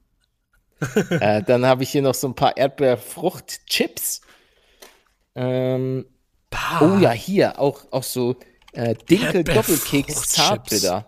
äh, 1.11 1.43
dann 1.43 1.65
habe 1.65 1.83
ich 1.83 1.91
hier 1.91 2.03
noch 2.03 2.15
so 2.15 2.29
ein 2.29 2.35
paar 2.35 2.57
Erdbeerfruchtchips. 2.57 4.21
Ähm, 5.35 6.07
oh 6.81 6.99
ja, 7.01 7.13
hier 7.13 7.59
auch, 7.59 7.85
auch 7.91 8.03
so 8.03 8.37
äh, 8.73 8.95
Dinkel 9.09 9.37
Erdbeerfruchtchips. 9.37 9.85
Doppelkeks 9.85 10.29
Zartbitter. 10.29 11.07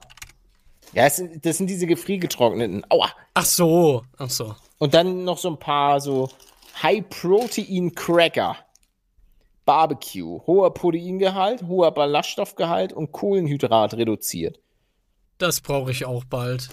Ja, 0.92 1.04
das 1.04 1.16
sind, 1.16 1.44
das 1.44 1.58
sind 1.58 1.66
diese 1.68 1.86
gefriergetrockneten. 1.86 2.84
Aua. 2.88 3.10
Ach 3.34 3.44
so, 3.44 4.02
ach 4.16 4.30
so. 4.30 4.54
Und 4.78 4.94
dann 4.94 5.24
noch 5.24 5.38
so 5.38 5.50
ein 5.50 5.58
paar 5.58 6.00
so 6.00 6.30
High-Protein-Cracker. 6.82 8.56
Barbecue. 9.64 10.40
Hoher 10.46 10.74
Proteingehalt, 10.74 11.62
hoher 11.62 11.92
Ballaststoffgehalt 11.92 12.92
und 12.92 13.12
Kohlenhydrat 13.12 13.94
reduziert. 13.94 14.58
Das 15.38 15.60
brauche 15.60 15.90
ich 15.90 16.04
auch 16.04 16.24
bald. 16.24 16.68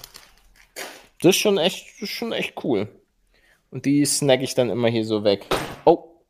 Das 1.21 1.35
ist 1.35 1.41
schon 1.41 1.57
echt, 1.57 1.85
das 1.95 2.09
ist 2.09 2.15
schon 2.15 2.31
echt 2.31 2.63
cool. 2.63 2.87
Und 3.69 3.85
die 3.85 4.05
snack 4.05 4.41
ich 4.41 4.55
dann 4.55 4.69
immer 4.69 4.87
hier 4.87 5.05
so 5.05 5.23
weg. 5.23 5.45
Oh, 5.85 6.21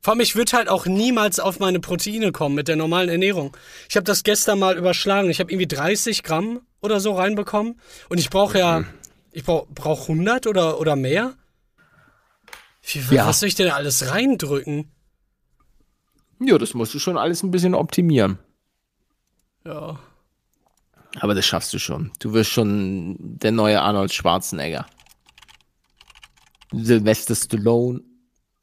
Vor 0.00 0.12
allem, 0.12 0.20
ich 0.20 0.34
würde 0.34 0.52
halt 0.52 0.68
auch 0.68 0.86
niemals 0.86 1.38
auf 1.38 1.58
meine 1.58 1.80
Proteine 1.80 2.32
kommen 2.32 2.54
mit 2.54 2.68
der 2.68 2.76
normalen 2.76 3.08
Ernährung. 3.08 3.56
Ich 3.88 3.96
habe 3.96 4.04
das 4.04 4.24
gestern 4.24 4.58
mal 4.58 4.76
überschlagen. 4.76 5.30
Ich 5.30 5.40
habe 5.40 5.52
irgendwie 5.52 5.68
30 5.68 6.22
Gramm 6.22 6.60
oder 6.80 7.00
so 7.00 7.12
reinbekommen. 7.12 7.80
Und 8.08 8.18
ich 8.18 8.30
brauche 8.30 8.58
ja, 8.58 8.84
ich 9.32 9.44
brauche 9.44 9.66
brauch 9.72 10.02
100 10.02 10.46
oder, 10.46 10.80
oder 10.80 10.96
mehr. 10.96 11.34
Wie, 12.82 13.14
Ja. 13.14 13.26
Was 13.26 13.40
soll 13.40 13.48
ich 13.48 13.54
denn 13.54 13.70
alles 13.70 14.10
reindrücken? 14.10 14.90
ja, 16.42 16.56
das 16.56 16.72
musst 16.74 16.94
du 16.94 16.98
schon 16.98 17.18
alles 17.18 17.42
ein 17.42 17.50
bisschen 17.50 17.74
optimieren. 17.74 18.38
Ja. 19.66 19.98
Aber 21.20 21.34
das 21.34 21.44
schaffst 21.44 21.72
du 21.74 21.78
schon. 21.78 22.12
Du 22.18 22.32
wirst 22.32 22.50
schon 22.50 23.16
der 23.18 23.52
neue 23.52 23.80
Arnold 23.82 24.12
Schwarzenegger. 24.12 24.86
Sylvester 26.72 27.34
Stallone. 27.34 28.00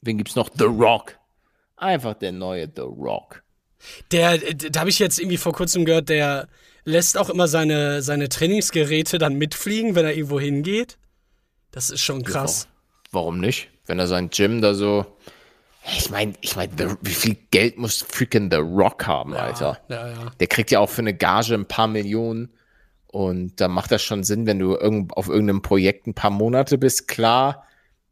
Wen 0.02 0.18
gibt's 0.18 0.36
noch? 0.36 0.50
The 0.58 0.64
Rock. 0.64 1.18
Einfach 1.76 2.16
der 2.16 2.32
neue 2.32 2.68
The 2.74 2.82
Rock. 2.82 3.44
Der, 4.12 4.38
da 4.40 4.80
habe 4.80 4.90
ich 4.90 4.98
jetzt 4.98 5.20
irgendwie 5.20 5.38
vor 5.38 5.54
kurzem 5.54 5.86
gehört, 5.86 6.10
der 6.10 6.48
lässt 6.86 7.18
auch 7.18 7.30
immer 7.30 7.48
seine, 7.48 8.02
seine 8.02 8.30
Trainingsgeräte 8.30 9.18
dann 9.18 9.36
mitfliegen, 9.36 9.94
wenn 9.94 10.06
er 10.06 10.16
irgendwo 10.16 10.40
hingeht. 10.40 10.98
Das 11.72 11.90
ist 11.90 12.02
schon 12.02 12.24
krass. 12.24 12.68
Warum 13.12 13.40
nicht? 13.40 13.70
Wenn 13.88 14.00
er 14.00 14.08
sein 14.08 14.30
Gym 14.30 14.62
da 14.62 14.74
so. 14.74 15.06
Ich 15.98 16.10
meine, 16.10 16.34
ich 16.42 16.56
meine, 16.58 16.98
wie 17.02 17.10
viel 17.14 17.38
Geld 17.50 17.78
muss 17.78 18.02
freaking 18.02 18.52
The 18.52 18.58
Rock 18.58 19.08
haben, 19.08 19.34
Alter? 19.34 19.80
Ja, 19.88 20.08
ja. 20.10 20.32
Der 20.40 20.48
kriegt 20.48 20.70
ja 20.70 20.80
auch 20.80 20.90
für 20.90 21.02
eine 21.02 21.14
Gage 21.16 21.54
ein 21.54 21.66
paar 21.68 21.88
Millionen. 21.88 22.50
Und 23.08 23.62
da 23.62 23.70
macht 23.70 23.92
das 23.92 24.04
schon 24.04 24.24
Sinn, 24.24 24.46
wenn 24.46 24.60
du 24.60 24.76
irgend, 24.76 25.14
auf 25.16 25.30
irgendeinem 25.30 25.62
Projekt 25.62 26.06
ein 26.08 26.14
paar 26.14 26.30
Monate 26.30 26.78
bist. 26.78 27.08
Klar 27.08 27.66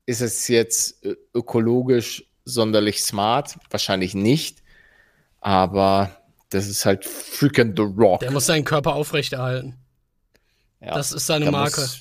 ist 0.06 0.22
es 0.22 0.48
jetzt 0.48 1.04
ö- 1.04 1.16
ökologisch 1.34 2.24
sonderlich 2.46 3.04
smart, 3.04 3.58
wahrscheinlich 3.70 4.14
nicht. 4.16 4.64
Aber 5.42 6.12
Das 6.50 6.68
ist 6.68 6.86
halt 6.86 7.04
freaking 7.04 7.74
The 7.76 7.82
Rock. 7.82 8.22
Der 8.22 8.32
muss 8.32 8.46
seinen 8.46 8.64
Körper 8.64 8.94
aufrechterhalten. 8.96 9.76
Ja. 10.80 10.94
Das 10.94 11.12
ist 11.12 11.26
seine 11.26 11.52
Marke. 11.52 11.82
Muss, 11.82 12.00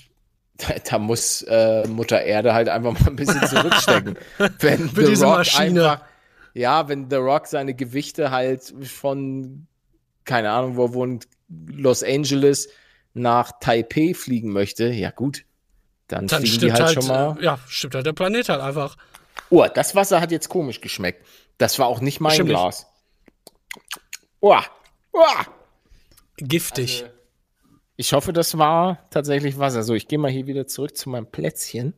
da, 0.56 0.74
da 0.88 0.98
muss 0.98 1.42
äh, 1.42 1.86
Mutter 1.88 2.22
Erde 2.22 2.54
halt 2.54 2.68
einfach 2.68 2.98
mal 3.00 3.08
ein 3.08 3.16
bisschen 3.16 3.46
zurückstecken. 3.46 4.18
wenn 4.60 4.88
Für 4.88 5.04
diese 5.04 5.26
Maschine. 5.26 5.90
einfach, 5.90 6.06
ja, 6.54 6.88
wenn 6.88 7.10
The 7.10 7.16
Rock 7.16 7.46
seine 7.46 7.74
Gewichte 7.74 8.30
halt 8.30 8.72
von, 8.84 9.66
keine 10.24 10.50
Ahnung, 10.50 10.76
wo 10.76 10.92
wohnt, 10.94 11.26
Los 11.66 12.02
Angeles 12.02 12.68
nach 13.12 13.52
Taipei 13.60 14.14
fliegen 14.14 14.52
möchte, 14.52 14.86
ja 14.86 15.10
gut, 15.10 15.44
dann, 16.08 16.26
Dann 16.26 16.40
fliegen 16.40 16.52
die 16.52 16.58
stimmt 16.58 16.72
halt, 16.72 16.82
halt, 16.82 16.94
schon 16.94 17.06
mal. 17.06 17.36
ja, 17.42 17.58
stimmt 17.66 17.94
halt 17.94 18.06
der 18.06 18.12
Planet 18.12 18.48
halt 18.48 18.60
einfach. 18.60 18.96
Oh, 19.50 19.66
das 19.72 19.94
Wasser 19.94 20.20
hat 20.20 20.30
jetzt 20.32 20.48
komisch 20.48 20.80
geschmeckt. 20.80 21.26
Das 21.58 21.78
war 21.78 21.86
auch 21.86 22.00
nicht 22.00 22.20
mein 22.20 22.34
Schimmelig. 22.34 22.58
Glas. 22.58 22.86
Oh, 24.40 24.58
oh. 25.12 25.20
Giftig. 26.36 27.04
Ich 27.96 28.12
hoffe, 28.12 28.32
das 28.32 28.58
war 28.58 29.08
tatsächlich 29.10 29.58
Wasser. 29.58 29.82
So, 29.82 29.94
ich 29.94 30.08
gehe 30.08 30.18
mal 30.18 30.30
hier 30.30 30.46
wieder 30.46 30.66
zurück 30.66 30.96
zu 30.96 31.08
meinem 31.10 31.26
Plätzchen. 31.30 31.94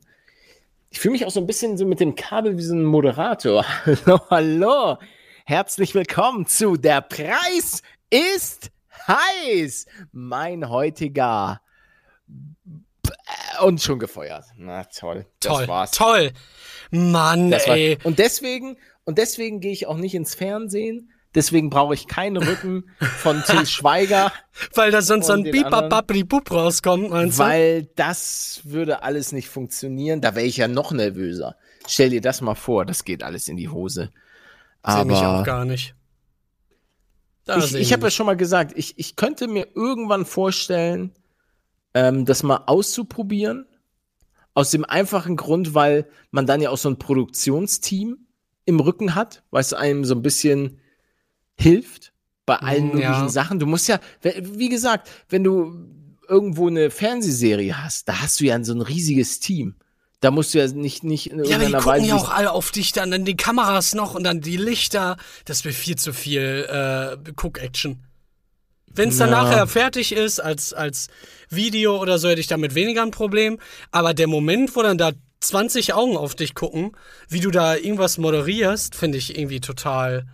Ich 0.89 0.99
fühle 0.99 1.13
mich 1.13 1.25
auch 1.25 1.31
so 1.31 1.39
ein 1.39 1.47
bisschen 1.47 1.77
so 1.77 1.85
mit 1.85 1.99
dem 1.99 2.15
Kabel 2.15 2.57
wie 2.57 2.61
so 2.61 2.75
ein 2.75 2.83
Moderator. 2.83 3.65
Hallo, 3.85 4.19
hallo. 4.29 4.97
Herzlich 5.45 5.95
willkommen 5.95 6.45
zu 6.45 6.77
Der 6.77 7.01
Preis 7.01 7.81
ist 8.09 8.69
heiß. 9.07 9.85
Mein 10.11 10.69
heutiger 10.69 11.61
und 13.63 13.81
schon 13.81 13.97
gefeuert. 13.97 14.45
Na 14.55 14.83
toll. 14.83 15.25
Das 15.39 15.51
toll, 15.53 15.67
war's. 15.67 15.91
toll. 15.91 16.31
Mann, 16.91 17.49
Das 17.51 17.67
war, 17.67 17.75
ey. 17.75 17.97
und 18.03 18.19
deswegen, 18.19 18.77
und 19.03 19.17
deswegen 19.17 19.61
gehe 19.61 19.71
ich 19.71 19.87
auch 19.87 19.97
nicht 19.97 20.13
ins 20.13 20.35
Fernsehen. 20.35 21.11
Deswegen 21.35 21.69
brauche 21.69 21.93
ich 21.93 22.07
keinen 22.07 22.37
Rücken 22.37 22.89
von 22.99 23.43
Till 23.43 23.65
Schweiger, 23.67 24.31
Weil 24.73 24.91
da 24.91 25.01
sonst 25.01 25.27
so 25.27 25.33
ein 25.33 25.43
Bipapapri-Pup 25.43 26.51
rauskommt, 26.51 27.09
meinst 27.09 27.37
du? 27.37 27.43
weil 27.43 27.85
das 27.95 28.61
würde 28.63 29.03
alles 29.03 29.31
nicht 29.31 29.49
funktionieren. 29.49 30.21
Da 30.21 30.35
wäre 30.35 30.45
ich 30.45 30.57
ja 30.57 30.67
noch 30.67 30.91
nervöser. 30.91 31.55
Stell 31.87 32.09
dir 32.09 32.21
das 32.21 32.41
mal 32.41 32.55
vor, 32.55 32.85
das 32.85 33.03
geht 33.03 33.23
alles 33.23 33.47
in 33.47 33.57
die 33.57 33.69
Hose. 33.69 34.11
Sehe 34.85 35.05
mich 35.05 35.17
auch 35.17 35.23
Aber 35.23 35.43
gar 35.43 35.65
nicht. 35.65 35.95
Da 37.45 37.57
ich, 37.57 37.73
ich 37.75 37.93
habe 37.93 38.03
ja 38.03 38.11
schon 38.11 38.25
mal 38.25 38.37
gesagt, 38.37 38.73
ich, 38.75 38.97
ich 38.97 39.15
könnte 39.15 39.47
mir 39.47 39.67
irgendwann 39.73 40.25
vorstellen, 40.25 41.13
ähm, 41.93 42.25
das 42.25 42.43
mal 42.43 42.63
auszuprobieren. 42.65 43.65
Aus 44.53 44.71
dem 44.71 44.85
einfachen 44.85 45.35
Grund, 45.37 45.73
weil 45.73 46.07
man 46.31 46.45
dann 46.45 46.61
ja 46.61 46.71
auch 46.71 46.77
so 46.77 46.89
ein 46.89 46.99
Produktionsteam 46.99 48.17
im 48.65 48.79
Rücken 48.79 49.15
hat, 49.15 49.43
was 49.51 49.73
einem 49.73 50.03
so 50.03 50.15
ein 50.15 50.21
bisschen 50.21 50.79
hilft 51.59 52.13
bei 52.45 52.55
allen 52.57 52.85
Mm, 52.87 52.91
möglichen 52.91 53.01
ja. 53.01 53.29
Sachen. 53.29 53.59
Du 53.59 53.65
musst 53.65 53.87
ja, 53.87 53.99
wie 54.21 54.69
gesagt, 54.69 55.09
wenn 55.29 55.43
du 55.43 55.73
irgendwo 56.29 56.67
eine 56.67 56.89
Fernsehserie 56.89 57.83
hast, 57.83 58.07
da 58.09 58.21
hast 58.21 58.39
du 58.39 58.45
ja 58.45 58.61
so 58.63 58.73
ein 58.73 58.81
riesiges 58.81 59.39
Team. 59.39 59.75
Da 60.19 60.31
musst 60.31 60.53
du 60.53 60.57
ja 60.57 60.67
nicht, 60.67 61.03
nicht 61.03 61.29
in 61.29 61.43
Ja, 61.43 61.55
aber 61.57 61.65
die 61.65 61.71
irgendeiner 61.71 61.77
gucken 61.83 62.01
Weise. 62.01 62.07
ja 62.07 62.15
auch 62.15 62.29
alle 62.29 62.51
auf 62.51 62.71
dich 62.71 62.91
dann, 62.91 63.11
dann 63.11 63.23
die 63.23 63.35
Kameras 63.37 63.93
noch 63.93 64.15
und 64.15 64.23
dann 64.23 64.41
die 64.41 64.57
Lichter. 64.57 65.17
Das 65.45 65.63
wird 65.63 65.75
viel 65.75 65.95
zu 65.95 66.11
viel 66.13 66.67
äh, 66.69 67.31
Cook-Action. 67.39 68.03
Wenn 68.87 69.09
es 69.09 69.17
dann 69.17 69.29
Ja. 69.29 69.43
nachher 69.43 69.67
fertig 69.67 70.11
ist 70.13 70.39
als, 70.39 70.73
als 70.73 71.09
Video 71.49 72.01
oder 72.01 72.17
so, 72.17 72.29
hätte 72.29 72.41
ich 72.41 72.47
damit 72.47 72.73
weniger 72.73 73.03
ein 73.03 73.11
Problem. 73.11 73.59
Aber 73.91 74.13
der 74.15 74.27
Moment, 74.27 74.75
wo 74.75 74.81
dann 74.81 74.97
da 74.97 75.11
20 75.39 75.93
Augen 75.93 76.17
auf 76.17 76.33
dich 76.33 76.55
gucken, 76.55 76.93
wie 77.29 77.39
du 77.39 77.51
da 77.51 77.75
irgendwas 77.75 78.17
moderierst, 78.17 78.95
finde 78.95 79.19
ich 79.19 79.37
irgendwie 79.37 79.59
total 79.59 80.25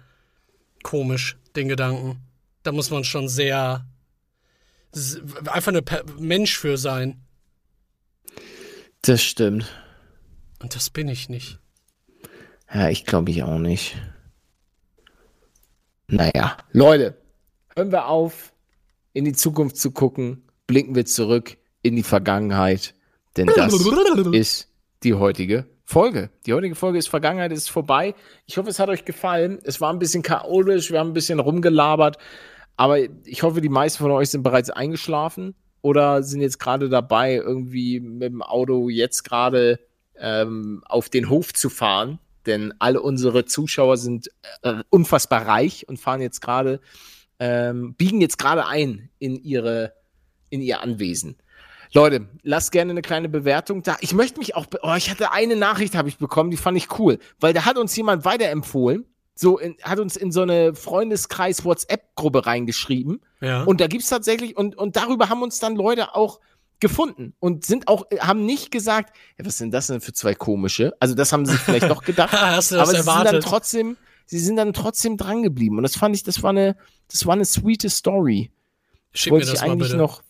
komisch, 0.83 1.37
den 1.55 1.67
Gedanken. 1.67 2.21
Da 2.63 2.71
muss 2.71 2.91
man 2.91 3.03
schon 3.03 3.27
sehr 3.27 3.85
einfach 5.47 5.73
ein 5.73 5.83
Mensch 6.19 6.57
für 6.57 6.77
sein. 6.77 7.21
das 9.01 9.21
stimmt. 9.21 9.65
Und 10.61 10.75
das 10.75 10.89
bin 10.89 11.07
ich 11.07 11.29
nicht. 11.29 11.59
Ja, 12.73 12.89
ich 12.89 13.05
glaube 13.05 13.31
ich 13.31 13.43
auch 13.43 13.57
nicht. 13.57 13.95
Naja, 16.07 16.57
Leute, 16.71 17.17
hören 17.75 17.91
wir 17.91 18.07
auf, 18.07 18.53
in 19.13 19.25
die 19.25 19.33
Zukunft 19.33 19.77
zu 19.77 19.91
gucken, 19.91 20.47
blicken 20.67 20.95
wir 20.95 21.05
zurück 21.05 21.57
in 21.81 21.95
die 21.95 22.03
Vergangenheit, 22.03 22.93
denn 23.35 23.47
das 23.47 23.73
ist 24.31 24.69
die 25.03 25.15
heutige 25.15 25.65
Folge. 25.85 26.29
Die 26.45 26.53
heutige 26.53 26.75
Folge 26.75 26.97
ist 26.97 27.09
Vergangenheit, 27.09 27.51
ist 27.51 27.69
vorbei. 27.69 28.15
Ich 28.45 28.57
hoffe, 28.57 28.69
es 28.69 28.79
hat 28.79 28.89
euch 28.89 29.05
gefallen. 29.05 29.59
Es 29.63 29.81
war 29.81 29.91
ein 29.91 29.99
bisschen 29.99 30.23
chaotisch, 30.23 30.91
wir 30.91 30.99
haben 30.99 31.09
ein 31.09 31.13
bisschen 31.13 31.39
rumgelabert, 31.39 32.17
aber 32.77 32.99
ich 33.25 33.43
hoffe, 33.43 33.61
die 33.61 33.69
meisten 33.69 34.01
von 34.01 34.11
euch 34.11 34.29
sind 34.29 34.43
bereits 34.43 34.69
eingeschlafen 34.69 35.55
oder 35.81 36.23
sind 36.23 36.41
jetzt 36.41 36.59
gerade 36.59 36.89
dabei, 36.89 37.35
irgendwie 37.35 37.99
mit 37.99 38.31
dem 38.31 38.41
Auto 38.41 38.89
jetzt 38.89 39.23
gerade 39.23 39.79
ähm, 40.17 40.81
auf 40.85 41.09
den 41.09 41.29
Hof 41.29 41.53
zu 41.53 41.69
fahren, 41.69 42.19
denn 42.45 42.73
alle 42.79 43.01
unsere 43.01 43.45
Zuschauer 43.45 43.97
sind 43.97 44.29
äh, 44.61 44.83
unfassbar 44.89 45.45
reich 45.45 45.87
und 45.87 45.99
fahren 45.99 46.21
jetzt 46.21 46.41
gerade, 46.41 46.79
ähm, 47.39 47.95
biegen 47.95 48.21
jetzt 48.21 48.37
gerade 48.37 48.65
ein 48.65 49.09
in 49.19 49.35
ihre, 49.35 49.93
in 50.49 50.61
ihr 50.61 50.81
Anwesen. 50.81 51.35
Leute, 51.93 52.27
lasst 52.41 52.71
gerne 52.71 52.91
eine 52.91 53.01
kleine 53.01 53.29
Bewertung 53.29 53.83
da. 53.83 53.97
Ich 54.01 54.13
möchte 54.13 54.39
mich 54.39 54.55
auch, 54.55 54.65
oh, 54.81 54.95
ich 54.95 55.11
hatte 55.11 55.31
eine 55.31 55.55
Nachricht 55.55 55.95
habe 55.95 56.09
ich 56.09 56.17
bekommen, 56.17 56.49
die 56.49 56.57
fand 56.57 56.77
ich 56.77 56.97
cool, 56.97 57.19
weil 57.39 57.53
da 57.53 57.65
hat 57.65 57.77
uns 57.77 57.95
jemand 57.95 58.25
weiterempfohlen, 58.25 59.05
so 59.35 59.59
in, 59.59 59.75
hat 59.83 59.99
uns 59.99 60.15
in 60.15 60.31
so 60.31 60.41
eine 60.41 60.73
Freundeskreis 60.73 61.63
WhatsApp-Gruppe 61.63 62.45
reingeschrieben. 62.45 63.21
Ja. 63.41 63.63
Und 63.63 63.79
da 63.79 63.87
gibt's 63.87 64.09
tatsächlich, 64.09 64.57
und, 64.57 64.75
und 64.77 64.95
darüber 64.95 65.29
haben 65.29 65.43
uns 65.43 65.59
dann 65.59 65.75
Leute 65.75 66.15
auch 66.15 66.39
gefunden 66.79 67.33
und 67.39 67.65
sind 67.65 67.87
auch, 67.87 68.05
haben 68.19 68.45
nicht 68.45 68.71
gesagt, 68.71 69.15
ja, 69.37 69.45
was 69.45 69.57
sind 69.57 69.73
das 69.73 69.87
denn 69.87 70.01
für 70.01 70.13
zwei 70.13 70.33
komische? 70.33 70.93
Also 70.99 71.15
das 71.15 71.31
haben 71.31 71.45
sie 71.45 71.57
vielleicht 71.57 71.89
doch 71.89 72.01
gedacht. 72.05 72.33
Hast 72.33 72.71
du 72.71 72.75
das 72.75 72.89
aber 72.89 72.97
sie 72.97 73.03
sind 73.03 73.07
dann 73.07 73.17
erwartet? 73.25 73.43
trotzdem, 73.43 73.97
sie 74.25 74.39
sind 74.39 74.57
dann 74.57 74.73
trotzdem 74.73 75.17
dran 75.17 75.43
geblieben. 75.43 75.77
Und 75.77 75.83
das 75.83 75.95
fand 75.95 76.15
ich, 76.15 76.23
das 76.23 76.43
war 76.43 76.49
eine, 76.49 76.75
das 77.09 77.25
war 77.25 77.33
eine 77.33 77.45
sweete 77.45 77.89
Story. 77.89 78.51
Schick 79.13 79.31
mir 79.31 79.37
Wollte 79.37 79.51
das 79.51 79.61
ich 79.61 79.61
mal 79.61 79.73
eigentlich 79.73 79.89
bitte. 79.89 79.97
noch. 79.97 80.23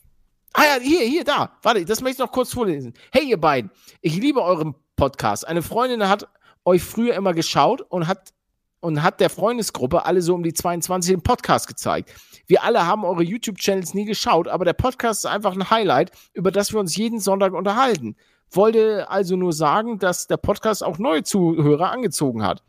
Ah 0.53 0.63
ja, 0.65 0.81
hier, 0.81 1.01
hier, 1.01 1.23
da. 1.23 1.57
Warte, 1.63 1.83
das 1.83 2.01
möchte 2.01 2.21
ich 2.21 2.25
noch 2.27 2.31
kurz 2.31 2.53
vorlesen. 2.53 2.93
Hey, 3.11 3.23
ihr 3.27 3.39
beiden, 3.39 3.71
ich 4.01 4.15
liebe 4.15 4.41
euren 4.41 4.75
Podcast. 4.95 5.47
Eine 5.47 5.63
Freundin 5.63 6.07
hat 6.07 6.27
euch 6.63 6.83
früher 6.83 7.15
immer 7.15 7.33
geschaut 7.33 7.81
und 7.81 8.07
hat 8.07 8.33
und 8.79 9.01
hat 9.01 9.21
der 9.21 9.29
Freundesgruppe 9.29 10.05
alle 10.05 10.21
so 10.21 10.35
um 10.35 10.43
die 10.43 10.53
22 10.53 11.13
den 11.13 11.21
Podcast 11.23 11.67
gezeigt. 11.67 12.13
Wir 12.47 12.63
alle 12.63 12.85
haben 12.85 13.05
eure 13.05 13.23
YouTube-Channels 13.23 13.93
nie 13.93 14.03
geschaut, 14.05 14.49
aber 14.49 14.65
der 14.65 14.73
Podcast 14.73 15.23
ist 15.23 15.31
einfach 15.31 15.53
ein 15.53 15.69
Highlight, 15.69 16.11
über 16.33 16.51
das 16.51 16.73
wir 16.73 16.79
uns 16.81 16.95
jeden 16.97 17.19
Sonntag 17.21 17.53
unterhalten. 17.53 18.17
Wollte 18.51 19.09
also 19.09 19.37
nur 19.37 19.53
sagen, 19.53 19.99
dass 19.99 20.27
der 20.27 20.37
Podcast 20.37 20.83
auch 20.83 20.99
neue 20.99 21.23
Zuhörer 21.23 21.91
angezogen 21.91 22.43
hat. 22.43 22.61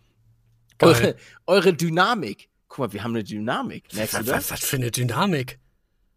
Eure, 0.81 1.17
eure 1.47 1.75
Dynamik. 1.75 2.49
Guck 2.69 2.79
mal, 2.79 2.93
wir 2.93 3.03
haben 3.05 3.13
eine 3.15 3.25
Dynamik. 3.25 3.93
Merkst 3.93 4.15
du 4.15 4.19
Was, 4.21 4.27
das? 4.27 4.37
was, 4.37 4.51
was 4.53 4.61
für 4.65 4.77
eine 4.77 4.91
Dynamik. 4.91 5.59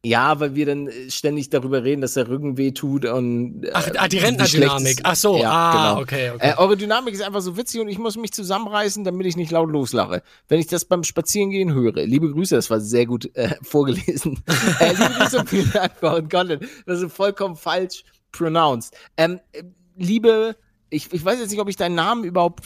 Ja, 0.05 0.39
weil 0.39 0.55
wir 0.55 0.65
dann 0.65 0.87
äh, 0.87 1.09
ständig 1.09 1.49
darüber 1.49 1.83
reden, 1.83 2.01
dass 2.01 2.13
der 2.13 2.29
Rücken 2.29 2.57
weh 2.57 2.71
tut 2.71 3.03
und 3.05 3.63
äh, 3.63 3.71
Ach, 3.73 3.89
ah, 3.97 4.07
die 4.07 4.19
Rentnerdynamik. 4.19 4.99
Ach 5.03 5.15
so, 5.15 5.37
ja, 5.37 5.51
ah, 5.51 5.89
genau. 5.89 6.01
okay, 6.01 6.31
okay. 6.35 6.51
Äh, 6.51 6.57
eure 6.57 6.77
Dynamik 6.77 7.13
ist 7.13 7.21
einfach 7.23 7.41
so 7.41 7.57
witzig 7.57 7.81
und 7.81 7.87
ich 7.87 7.97
muss 7.97 8.15
mich 8.15 8.31
zusammenreißen, 8.31 9.03
damit 9.03 9.25
ich 9.25 9.35
nicht 9.35 9.51
laut 9.51 9.71
loslache. 9.71 10.21
Wenn 10.47 10.59
ich 10.59 10.67
das 10.67 10.85
beim 10.85 11.03
Spazierengehen 11.03 11.73
höre. 11.73 12.05
Liebe 12.05 12.31
Grüße, 12.31 12.55
das 12.55 12.69
war 12.69 12.79
sehr 12.79 13.05
gut 13.05 13.35
äh, 13.35 13.55
vorgelesen. 13.63 14.43
äh, 14.79 14.91
liebe 14.91 15.13
Grüße 15.17 15.45
vielen 15.47 15.71
Dank 15.71 15.93
für 15.99 16.11
euren 16.11 16.29
Content. 16.29 16.63
Das 16.85 17.01
ist 17.01 17.11
vollkommen 17.11 17.55
falsch 17.55 18.03
pronounced. 18.31 18.95
Ähm, 19.17 19.39
äh, 19.51 19.63
liebe, 19.97 20.55
ich, 20.89 21.11
ich 21.11 21.25
weiß 21.25 21.39
jetzt 21.39 21.51
nicht, 21.51 21.59
ob 21.59 21.69
ich 21.69 21.75
deinen 21.75 21.95
Namen 21.95 22.23
überhaupt 22.23 22.63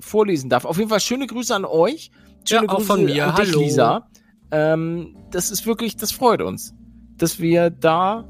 vorlesen 0.00 0.48
darf. 0.48 0.64
Auf 0.64 0.78
jeden 0.78 0.88
Fall 0.88 1.00
schöne 1.00 1.26
Grüße 1.26 1.54
an 1.54 1.64
euch. 1.64 2.10
Schöne 2.48 2.66
Ja, 2.66 2.68
auch 2.68 2.76
Grüße 2.76 2.86
von 2.86 3.04
mir. 3.04 3.26
an 3.26 3.36
dich, 3.36 3.48
Hallo. 3.48 3.60
Lisa. 3.60 4.08
Ähm, 4.50 5.16
das 5.30 5.50
ist 5.50 5.66
wirklich, 5.66 5.96
das 5.96 6.12
freut 6.12 6.40
uns, 6.42 6.74
dass 7.16 7.38
wir 7.40 7.70
da. 7.70 8.24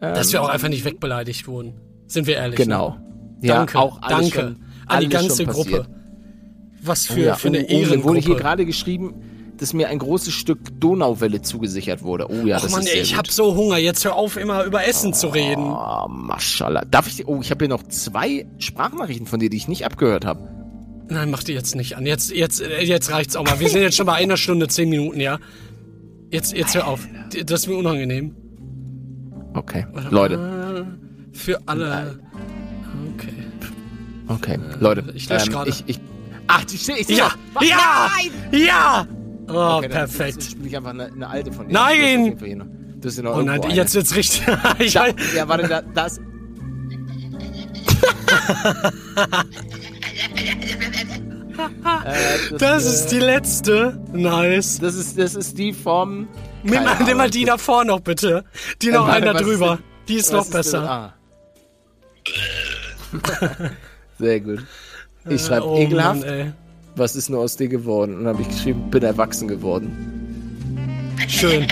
Ähm, 0.00 0.14
Dass 0.14 0.32
wir 0.32 0.42
auch 0.42 0.48
einfach 0.48 0.68
nicht 0.68 0.84
wegbeleidigt 0.84 1.48
wurden. 1.48 1.74
Sind 2.06 2.26
wir 2.26 2.36
ehrlich. 2.36 2.56
Genau. 2.56 2.90
Ne? 2.90 3.48
Ja, 3.48 3.54
Danke, 3.56 3.78
auch 3.78 4.00
alles 4.02 4.30
danke 4.30 4.38
schon- 4.54 4.64
an 4.86 5.00
die 5.00 5.08
ganze. 5.08 5.44
Gruppe. 5.46 5.86
Was 6.82 7.10
Oh 7.10 7.14
für, 7.14 7.20
ja, 7.20 7.34
für 7.34 7.48
eine 7.48 7.62
oh, 7.62 7.66
oh, 7.70 7.78
mir 7.96 8.04
wurde 8.04 8.20
hier 8.20 8.36
gerade 8.36 8.64
geschrieben, 8.66 9.14
dass 9.56 9.72
mir 9.72 9.88
ein 9.88 9.98
großes 9.98 10.32
Stück 10.34 10.58
Donauwelle 10.78 11.40
zugesichert 11.42 12.02
wurde. 12.02 12.30
Oh 12.30 12.46
ja, 12.46 12.58
Ach 12.58 12.62
das 12.62 12.70
Mann, 12.72 12.82
ist 12.82 12.88
ey, 12.88 12.92
sehr 12.94 13.02
ich 13.02 13.08
gut. 13.10 13.18
hab 13.18 13.28
so 13.28 13.56
Hunger. 13.56 13.78
Jetzt 13.78 14.04
hör 14.04 14.14
auf, 14.14 14.36
immer 14.36 14.64
über 14.64 14.86
Essen 14.86 15.14
zu 15.14 15.28
reden. 15.28 15.64
Oh, 15.64 16.06
Maschallah. 16.08 16.84
Darf 16.84 17.08
ich, 17.08 17.26
oh, 17.26 17.40
ich 17.40 17.50
habe 17.50 17.64
hier 17.64 17.70
noch 17.70 17.82
zwei 17.84 18.46
Sprachnachrichten 18.58 19.26
von 19.26 19.40
dir, 19.40 19.48
die 19.50 19.56
ich 19.56 19.66
nicht 19.66 19.84
abgehört 19.86 20.24
habe. 20.26 20.46
Nein, 21.08 21.30
mach 21.30 21.42
die 21.44 21.52
jetzt 21.52 21.76
nicht 21.76 21.96
an. 21.96 22.04
Jetzt, 22.06 22.32
jetzt, 22.32 22.60
jetzt 22.60 23.10
reicht's 23.12 23.36
auch 23.36 23.44
mal. 23.44 23.60
Wir 23.60 23.68
sind 23.68 23.82
jetzt 23.82 23.96
schon 23.96 24.06
bei 24.06 24.14
einer 24.14 24.36
Stunde, 24.36 24.66
zehn 24.68 24.88
Minuten, 24.88 25.20
ja? 25.20 25.38
Jetzt, 26.30 26.52
jetzt 26.52 26.74
hör 26.74 26.86
auf. 26.88 27.06
Das 27.46 27.60
ist 27.60 27.66
mir 27.68 27.76
unangenehm. 27.76 28.34
Okay, 29.54 29.86
Leute, 30.10 30.86
Für 31.32 31.60
alle. 31.66 32.18
Okay. 33.14 33.32
okay, 34.28 34.58
Leute. 34.80 35.04
ich 35.14 35.28
lösch 35.28 35.48
gerade. 35.48 35.70
Ich, 35.70 35.84
ich, 35.86 36.00
ach, 36.46 36.64
die 36.64 36.76
steht, 36.76 36.98
ich 36.98 37.06
seh 37.06 37.14
Ja! 37.14 37.30
noch. 37.54 37.62
Ja! 37.62 38.10
Ja! 38.52 39.06
Oh, 39.48 39.76
Okay, 39.78 39.88
dann 39.88 39.98
perfekt. 39.98 40.42
spiele 40.42 40.66
ich 40.68 40.76
einfach 40.76 40.90
eine, 40.90 41.06
eine 41.06 41.28
alte 41.28 41.52
von 41.52 41.68
dir. 41.68 41.72
Nein! 41.74 42.36
Fall 42.38 42.48
hier 42.48 42.56
noch- 42.56 42.66
Oh 43.36 43.42
nein, 43.42 43.62
eine. 43.62 43.74
jetzt 43.74 43.94
wird's 43.94 44.16
richtig. 44.16 44.42
ich 44.80 44.94
Da, 44.94 45.02
weiß, 45.04 45.14
ja, 45.36 45.48
warte, 45.48 45.68
da, 45.68 45.82
das. 45.82 46.20
äh, 51.58 52.56
das 52.58 52.84
ist 52.84 53.06
die 53.08 53.18
letzte. 53.18 53.98
Nice. 54.12 54.78
Das 54.80 54.94
ist, 54.94 55.18
das 55.18 55.34
ist 55.34 55.56
die 55.58 55.72
vom. 55.72 56.28
Nimm 56.62 56.82
mal, 56.84 56.96
nimm 57.04 57.16
mal 57.16 57.30
die 57.30 57.44
davor 57.44 57.84
noch 57.84 58.00
bitte. 58.00 58.44
Die 58.82 58.90
noch 58.90 59.06
warte, 59.06 59.16
einer 59.30 59.34
ist 59.40 59.46
drüber. 59.46 59.76
denn- 59.76 59.84
Die 60.08 60.14
ist 60.16 60.32
noch 60.32 60.46
besser. 60.46 60.80
denn- 60.80 60.88
Ah. 60.88 61.12
Sehr 64.18 64.40
gut. 64.40 64.64
Ich 65.28 65.42
schreibe 65.42 65.66
oh 65.68 65.78
ekelhaft. 65.78 66.24
Mann, 66.26 66.54
was 66.96 67.14
ist 67.16 67.28
nur 67.28 67.40
aus 67.40 67.56
dir 67.56 67.68
geworden? 67.68 68.14
Und 68.18 68.24
dann 68.24 68.34
habe 68.34 68.42
ich 68.42 68.48
geschrieben, 68.48 68.90
bin 68.90 69.02
erwachsen 69.02 69.48
geworden. 69.48 69.90
Schön. 71.28 71.66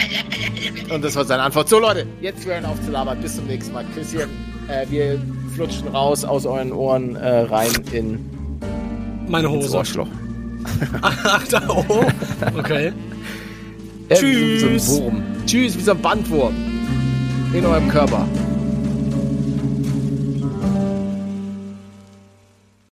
Und 0.93 1.03
das 1.05 1.17
war 1.17 1.25
seine 1.25 1.43
Antwort. 1.45 1.69
So 1.69 1.79
Leute, 1.79 2.07
jetzt 2.21 2.45
hören 2.45 2.65
auf 2.65 2.81
zu 2.85 2.91
labern. 2.91 3.21
Bis 3.21 3.37
zum 3.37 3.47
nächsten 3.47 3.73
Mal. 3.73 3.85
Küsschen. 3.95 4.29
Äh, 4.69 4.87
wir 4.91 5.21
flutschen 5.55 5.89
raus 5.89 6.25
aus 6.25 6.47
euren 6.47 6.73
Ohren 6.73 7.17
äh, 7.17 7.41
rein 7.41 7.71
in 7.93 8.19
Meine 9.29 9.51
Hose. 9.51 9.77
Ohrschloch. 9.77 10.09
Ach, 11.03 11.47
da, 11.49 11.63
oh. 11.69 11.85
Okay. 12.59 12.93
Äh, 14.11 14.21
wie 14.21 14.59
Tschüss. 14.59 14.87
so 14.87 14.97
ein 14.97 15.03
Wurm. 15.05 15.23
Tschüss, 15.47 15.79
wie 15.79 15.81
so 15.81 15.93
ein 15.93 15.99
Bandwurm. 16.03 16.55
In 17.55 17.65
eurem 17.65 17.89
Körper. 17.89 18.29